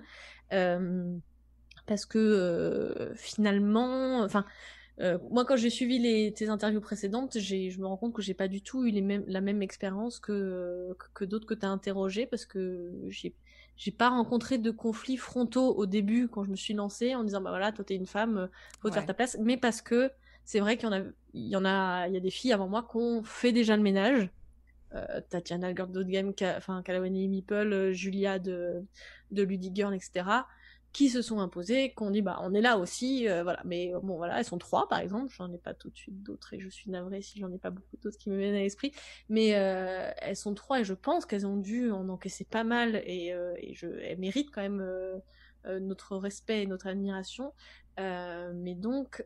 parce 1.86 2.06
que 2.06 3.12
finalement, 3.16 4.22
enfin, 4.22 4.46
euh, 4.99 5.18
moi, 5.32 5.44
quand 5.45 5.56
j'ai 5.56 5.70
suivi 5.70 5.98
les, 5.98 6.32
tes 6.34 6.49
interviews 6.49 6.82
précédentes, 6.82 7.40
je 7.40 7.80
me 7.80 7.86
rends 7.86 7.98
compte 7.98 8.14
que 8.14 8.22
j'ai 8.22 8.36
pas 8.36 8.48
du 8.48 8.61
tout 8.61 8.86
eu 8.86 8.91
les 8.91 9.02
mêmes, 9.02 9.24
la 9.28 9.41
même 9.41 9.61
expérience 9.61 10.20
que, 10.20 10.95
que, 11.14 11.26
d'autres 11.26 11.48
que 11.48 11.56
tu 11.56 11.65
as 11.65 11.70
interrogés 11.70 12.26
parce 12.26 12.45
que 12.45 12.91
j'ai 13.10 13.34
j'ai 13.76 13.90
pas 13.90 14.10
rencontré 14.10 14.60
de 14.60 14.70
conflits 14.70 15.18
frontaux 15.18 15.76
au 15.76 15.88
début 15.88 16.28
quand 16.28 16.44
je 16.44 16.52
me 16.52 16.56
suis 16.56 16.76
lancée 16.76 17.15
en 17.15 17.24
disant 17.24 17.41
bah 17.41 17.49
voilà 17.49 17.72
toi 17.72 17.84
t'es 17.84 17.95
une 17.95 18.06
femme 18.06 18.48
faut 18.80 18.90
te 18.90 18.94
faire 18.94 19.07
ta 19.07 19.15
place. 19.15 19.36
Mais 19.41 19.57
parce 19.57 19.82
que 19.82 20.11
c'est 20.45 20.60
vrai 20.60 20.78
qu'il 20.78 20.86
y 20.86 20.90
en 20.90 20.94
a 20.94 21.02
il 21.34 21.48
y 21.48 21.56
en 21.56 21.65
a 21.65 22.07
il 22.07 22.14
y 22.14 22.18
a 22.18 22.20
des 22.20 22.30
filles 22.30 22.53
avant 22.53 22.68
moi 22.68 22.88
qui 22.90 22.98
ont 22.98 23.24
fait 23.24 23.52
déjà 23.52 23.76
le 23.76 23.82
ménage. 23.82 24.30
Euh, 24.94 25.22
Tatiana 25.28 25.74
Girl 25.74 25.90
Game 26.06 26.34
enfin 26.56 26.84
Kalawani 26.84 27.28
Meeple 27.28 27.74
euh, 27.74 27.94
Julia 27.94 28.38
de 28.38 28.86
de 29.32 29.41
Ludy 29.41 29.72
Girl 29.74 29.95
etc 29.95 30.24
qui 30.94 31.10
se 31.10 31.24
sont 31.24 31.40
imposées, 31.40 31.91
qu'on 31.91 32.11
dit 32.11 32.22
bah 32.22 32.40
on 32.44 32.53
est 32.53 32.61
là 32.61 32.78
aussi, 32.78 33.28
euh, 33.28 33.41
voilà. 33.41 33.60
Mais 33.65 33.94
euh, 33.94 33.99
bon 33.99 34.15
voilà, 34.15 34.38
elles 34.38 34.45
sont 34.45 34.60
trois 34.60 34.88
par 34.88 34.99
exemple, 34.99 35.34
j'en 35.36 35.52
ai 35.52 35.57
pas 35.57 35.74
tout 35.74 35.90
de 35.90 35.98
suite 35.98 36.22
d'autres 36.22 36.53
et 36.53 36.60
je 36.60 36.70
suis 36.70 36.91
navrée 36.91 37.22
si 37.24 37.40
j'en 37.40 37.52
ai 37.52 37.57
pas 37.57 37.72
beaucoup 37.72 37.98
d'autres 37.98 38.18
qui 38.18 38.30
me 38.30 38.38
viennent 38.38 38.53
à 38.53 38.60
l'esprit, 38.60 38.94
mais 39.28 39.56
euh, 39.56 40.11
elles 40.18 40.38
sont 40.38 40.53
trois 40.53 40.80
et 40.80 40.84
je 40.84 40.94
pense 40.94 41.26
qu'elles 41.26 41.48
ont 41.48 41.57
dû 41.57 41.91
en 41.91 42.07
encaisser 42.10 42.45
pas 42.45 42.64
mal 42.64 43.02
et, 43.07 43.34
et 43.57 43.74
je, 43.74 43.88
elles 43.88 44.20
méritent 44.20 44.52
quand 44.52 44.61
même 44.61 44.86
notre 45.65 46.15
respect 46.15 46.61
et 46.61 46.68
notre 46.68 46.86
admiration. 46.88 47.53
mais 47.98 48.76
donc 48.76 49.26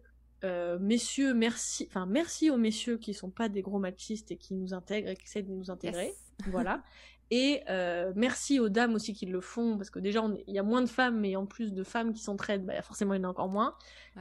messieurs, 0.79 1.33
merci, 1.33 1.85
enfin 1.89 2.05
merci 2.05 2.49
aux 2.49 2.57
messieurs 2.57 2.97
qui 2.97 3.13
sont 3.13 3.29
pas 3.29 3.49
des 3.49 3.61
gros 3.61 3.79
machistes 3.79 4.31
et 4.31 4.37
qui 4.37 4.53
nous 4.53 4.73
intègrent 4.73 5.09
et 5.09 5.17
qui 5.17 5.25
essaient 5.25 5.43
de 5.43 5.51
nous 5.51 5.69
intégrer, 5.69 6.13
voilà. 6.49 6.81
Et 7.29 7.61
euh, 7.69 8.13
merci 8.15 8.59
aux 8.59 8.69
dames 8.69 8.95
aussi 8.95 9.13
qui 9.13 9.25
le 9.25 9.41
font, 9.41 9.77
parce 9.77 9.89
que 9.89 9.99
déjà, 9.99 10.23
il 10.47 10.53
y 10.53 10.59
a 10.59 10.63
moins 10.63 10.81
de 10.81 10.87
femmes, 10.87 11.19
mais 11.19 11.35
en 11.35 11.45
plus 11.45 11.73
de 11.73 11.83
femmes 11.83 12.13
qui 12.13 12.21
s'entraident, 12.21 12.65
bah, 12.65 12.81
forcément, 12.81 13.13
il 13.13 13.17
y 13.17 13.25
en 13.25 13.25
a 13.25 13.31
encore 13.31 13.49
moins. 13.49 13.75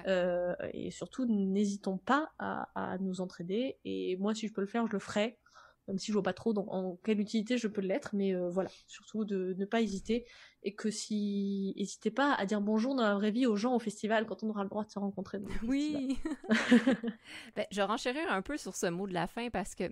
Euh, 0.08 0.54
et 0.72 0.90
surtout, 0.90 1.24
n'hésitons 1.24 1.98
pas 1.98 2.32
à, 2.38 2.96
nous 3.00 3.20
entraider. 3.20 3.78
Et 3.84 4.16
moi, 4.16 4.34
si 4.34 4.48
je 4.48 4.52
peux 4.52 4.60
le 4.60 4.66
faire, 4.66 4.86
je 4.88 4.92
le 4.92 4.98
ferai, 4.98 5.38
même 5.86 5.98
si 5.98 6.08
je 6.08 6.14
vois 6.14 6.24
pas 6.24 6.32
trop 6.32 6.52
en 6.58 6.98
quelle 7.04 7.20
utilité 7.20 7.58
je 7.58 7.68
peux 7.68 7.80
l'être. 7.80 8.10
Mais 8.12 8.34
euh, 8.34 8.48
voilà, 8.50 8.70
surtout 8.88 9.24
de 9.24 9.54
ne 9.56 9.64
pas 9.64 9.80
hésiter. 9.80 10.26
Et 10.64 10.74
que 10.74 10.90
si... 10.90 11.74
N'hésitez 11.76 12.10
pas 12.10 12.34
à 12.34 12.44
dire 12.44 12.60
bonjour 12.60 12.96
dans 12.96 13.04
la 13.04 13.14
vraie 13.14 13.30
vie 13.30 13.46
aux 13.46 13.54
gens 13.54 13.76
au 13.76 13.78
festival 13.78 14.26
quand 14.26 14.42
on 14.42 14.50
aura 14.50 14.64
le 14.64 14.68
droit 14.68 14.84
de 14.84 14.90
se 14.90 14.98
rencontrer. 14.98 15.38
oui 15.62 16.18
ben, 17.54 17.66
Je 17.70 17.82
renchérir 17.82 18.32
un 18.32 18.42
peu 18.42 18.56
sur 18.56 18.74
ce 18.74 18.86
mot 18.86 19.06
de 19.06 19.14
la 19.14 19.28
fin, 19.28 19.48
parce 19.50 19.76
que 19.76 19.84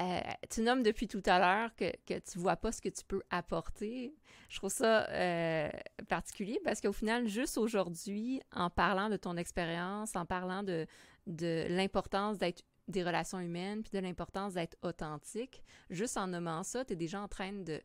euh, 0.00 0.20
tu 0.50 0.60
nommes 0.60 0.82
depuis 0.82 1.08
tout 1.08 1.22
à 1.26 1.38
l'heure 1.38 1.74
que, 1.74 1.90
que 2.06 2.18
tu 2.20 2.38
vois 2.38 2.56
pas 2.56 2.72
ce 2.72 2.80
que 2.80 2.88
tu 2.88 3.04
peux 3.06 3.22
apporter. 3.30 4.14
Je 4.48 4.56
trouve 4.58 4.70
ça 4.70 5.08
euh, 5.10 5.68
particulier 6.08 6.60
parce 6.64 6.80
qu'au 6.80 6.92
final, 6.92 7.26
juste 7.26 7.58
aujourd'hui, 7.58 8.40
en 8.54 8.70
parlant 8.70 9.08
de 9.08 9.16
ton 9.16 9.36
expérience, 9.36 10.14
en 10.14 10.24
parlant 10.24 10.62
de, 10.62 10.86
de 11.26 11.66
l'importance 11.68 12.38
d'être 12.38 12.62
des 12.86 13.04
relations 13.04 13.40
humaines, 13.40 13.82
puis 13.82 13.90
de 13.92 13.98
l'importance 13.98 14.54
d'être 14.54 14.76
authentique, 14.82 15.62
juste 15.90 16.16
en 16.16 16.28
nommant 16.28 16.62
ça, 16.62 16.84
tu 16.84 16.94
es 16.94 16.96
déjà 16.96 17.20
en 17.20 17.28
train 17.28 17.52
de, 17.52 17.80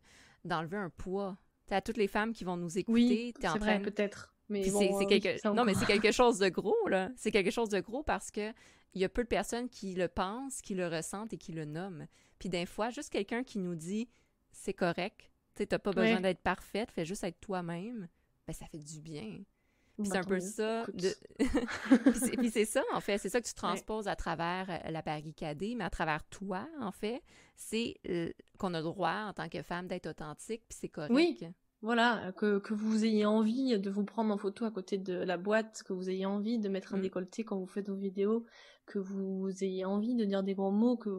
d'enlever 0.46 0.78
un 0.78 0.90
poids. 0.90 1.38
Tu 1.68 1.74
à 1.74 1.82
toutes 1.82 1.98
les 1.98 2.08
femmes 2.08 2.34
qui 2.34 2.44
vont 2.44 2.58
nous 2.58 2.78
écouter, 2.78 2.94
oui, 2.94 3.34
tu 3.40 3.46
es 3.46 3.50
en 3.50 3.58
train 3.58 3.80
peut-être. 3.80 4.34
Mais 4.50 4.64
c'est, 4.64 4.94
euh, 4.94 5.06
quelque... 5.06 5.48
Non, 5.54 5.64
mais 5.64 5.74
c'est 5.74 5.86
quelque 5.86 6.12
chose 6.12 6.38
de 6.38 6.50
gros, 6.50 6.88
là. 6.88 7.10
C'est 7.16 7.32
quelque 7.32 7.52
chose 7.52 7.70
de 7.70 7.80
gros 7.80 8.04
parce 8.04 8.30
que 8.30 8.54
il 8.94 9.02
y 9.02 9.06
a 9.06 9.10
peu 9.10 9.24
de 9.24 9.28
personnes 9.28 9.70
qui 9.70 9.94
le 9.94 10.08
pensent, 10.08 10.62
qui 10.62 10.76
le 10.76 10.88
ressentent 10.88 11.34
et 11.34 11.38
qui 11.38 11.52
le 11.52 11.66
nomment. 11.66 12.08
Puis 12.40 12.50
des 12.50 12.66
fois, 12.66 12.90
juste 12.90 13.10
quelqu'un 13.12 13.44
qui 13.44 13.60
nous 13.60 13.76
dit 13.76 14.10
c'est 14.52 14.74
correct, 14.74 15.32
tu 15.56 15.68
n'as 15.70 15.80
pas 15.80 15.92
besoin 15.92 16.22
d'être 16.22 16.42
parfaite, 16.42 16.92
fais 16.92 17.06
juste 17.06 17.24
être 17.24 17.40
toi-même, 17.40 18.08
ben 18.48 18.54
ça 18.54 18.66
fait 18.68 18.80
du 18.80 19.02
bien. 19.02 19.44
Puis 19.98 20.08
c'est 20.08 20.18
un 20.18 20.24
peu 20.24 20.40
ça. 20.40 20.86
De... 20.88 21.16
puis 22.38 22.50
c'est 22.50 22.66
ça, 22.66 22.82
en 22.94 23.00
fait. 23.00 23.20
C'est 23.20 23.30
ça 23.30 23.40
que 23.40 23.48
tu 23.48 23.54
transposes 23.54 24.08
à 24.08 24.16
travers 24.16 24.68
euh, 24.70 24.90
la 24.90 25.04
barricadée, 25.04 25.76
mais 25.76 25.84
à 25.84 25.90
travers 25.92 26.24
toi, 26.30 26.68
en 26.80 26.92
fait. 26.92 27.22
C'est 27.56 27.98
euh, 28.10 28.32
qu'on 28.58 28.74
a 28.74 28.80
le 28.80 28.86
droit, 28.86 29.26
en 29.28 29.34
tant 29.34 29.50
que 29.50 29.62
femme, 29.62 29.88
d'être 29.88 30.08
authentique, 30.08 30.64
puis 30.68 30.78
c'est 30.82 30.90
correct. 30.90 31.14
Oui. 31.14 31.40
Voilà, 31.84 32.32
que, 32.38 32.60
que, 32.60 32.74
vous 32.74 33.04
ayez 33.04 33.26
envie 33.26 33.78
de 33.78 33.90
vous 33.90 34.06
prendre 34.06 34.34
en 34.34 34.38
photo 34.38 34.64
à 34.64 34.72
côté 34.72 34.98
de 34.98 35.16
la 35.16 35.36
boîte, 35.36 35.84
que 35.86 35.92
vous 35.92 36.10
ayez 36.10 36.26
envie 36.26 36.58
de 36.58 36.70
mettre 36.70 36.94
un 36.94 36.98
mm. 36.98 37.02
décolleté 37.02 37.44
quand 37.44 37.58
vous 37.58 37.68
faites 37.68 37.90
vos 37.90 37.98
vidéos, 37.98 38.46
que 38.86 39.00
vous 39.00 39.50
ayez 39.66 39.84
envie 39.84 40.16
de 40.16 40.24
dire 40.24 40.44
des 40.44 40.54
gros 40.54 40.72
mots, 40.72 40.96
que 40.96 41.10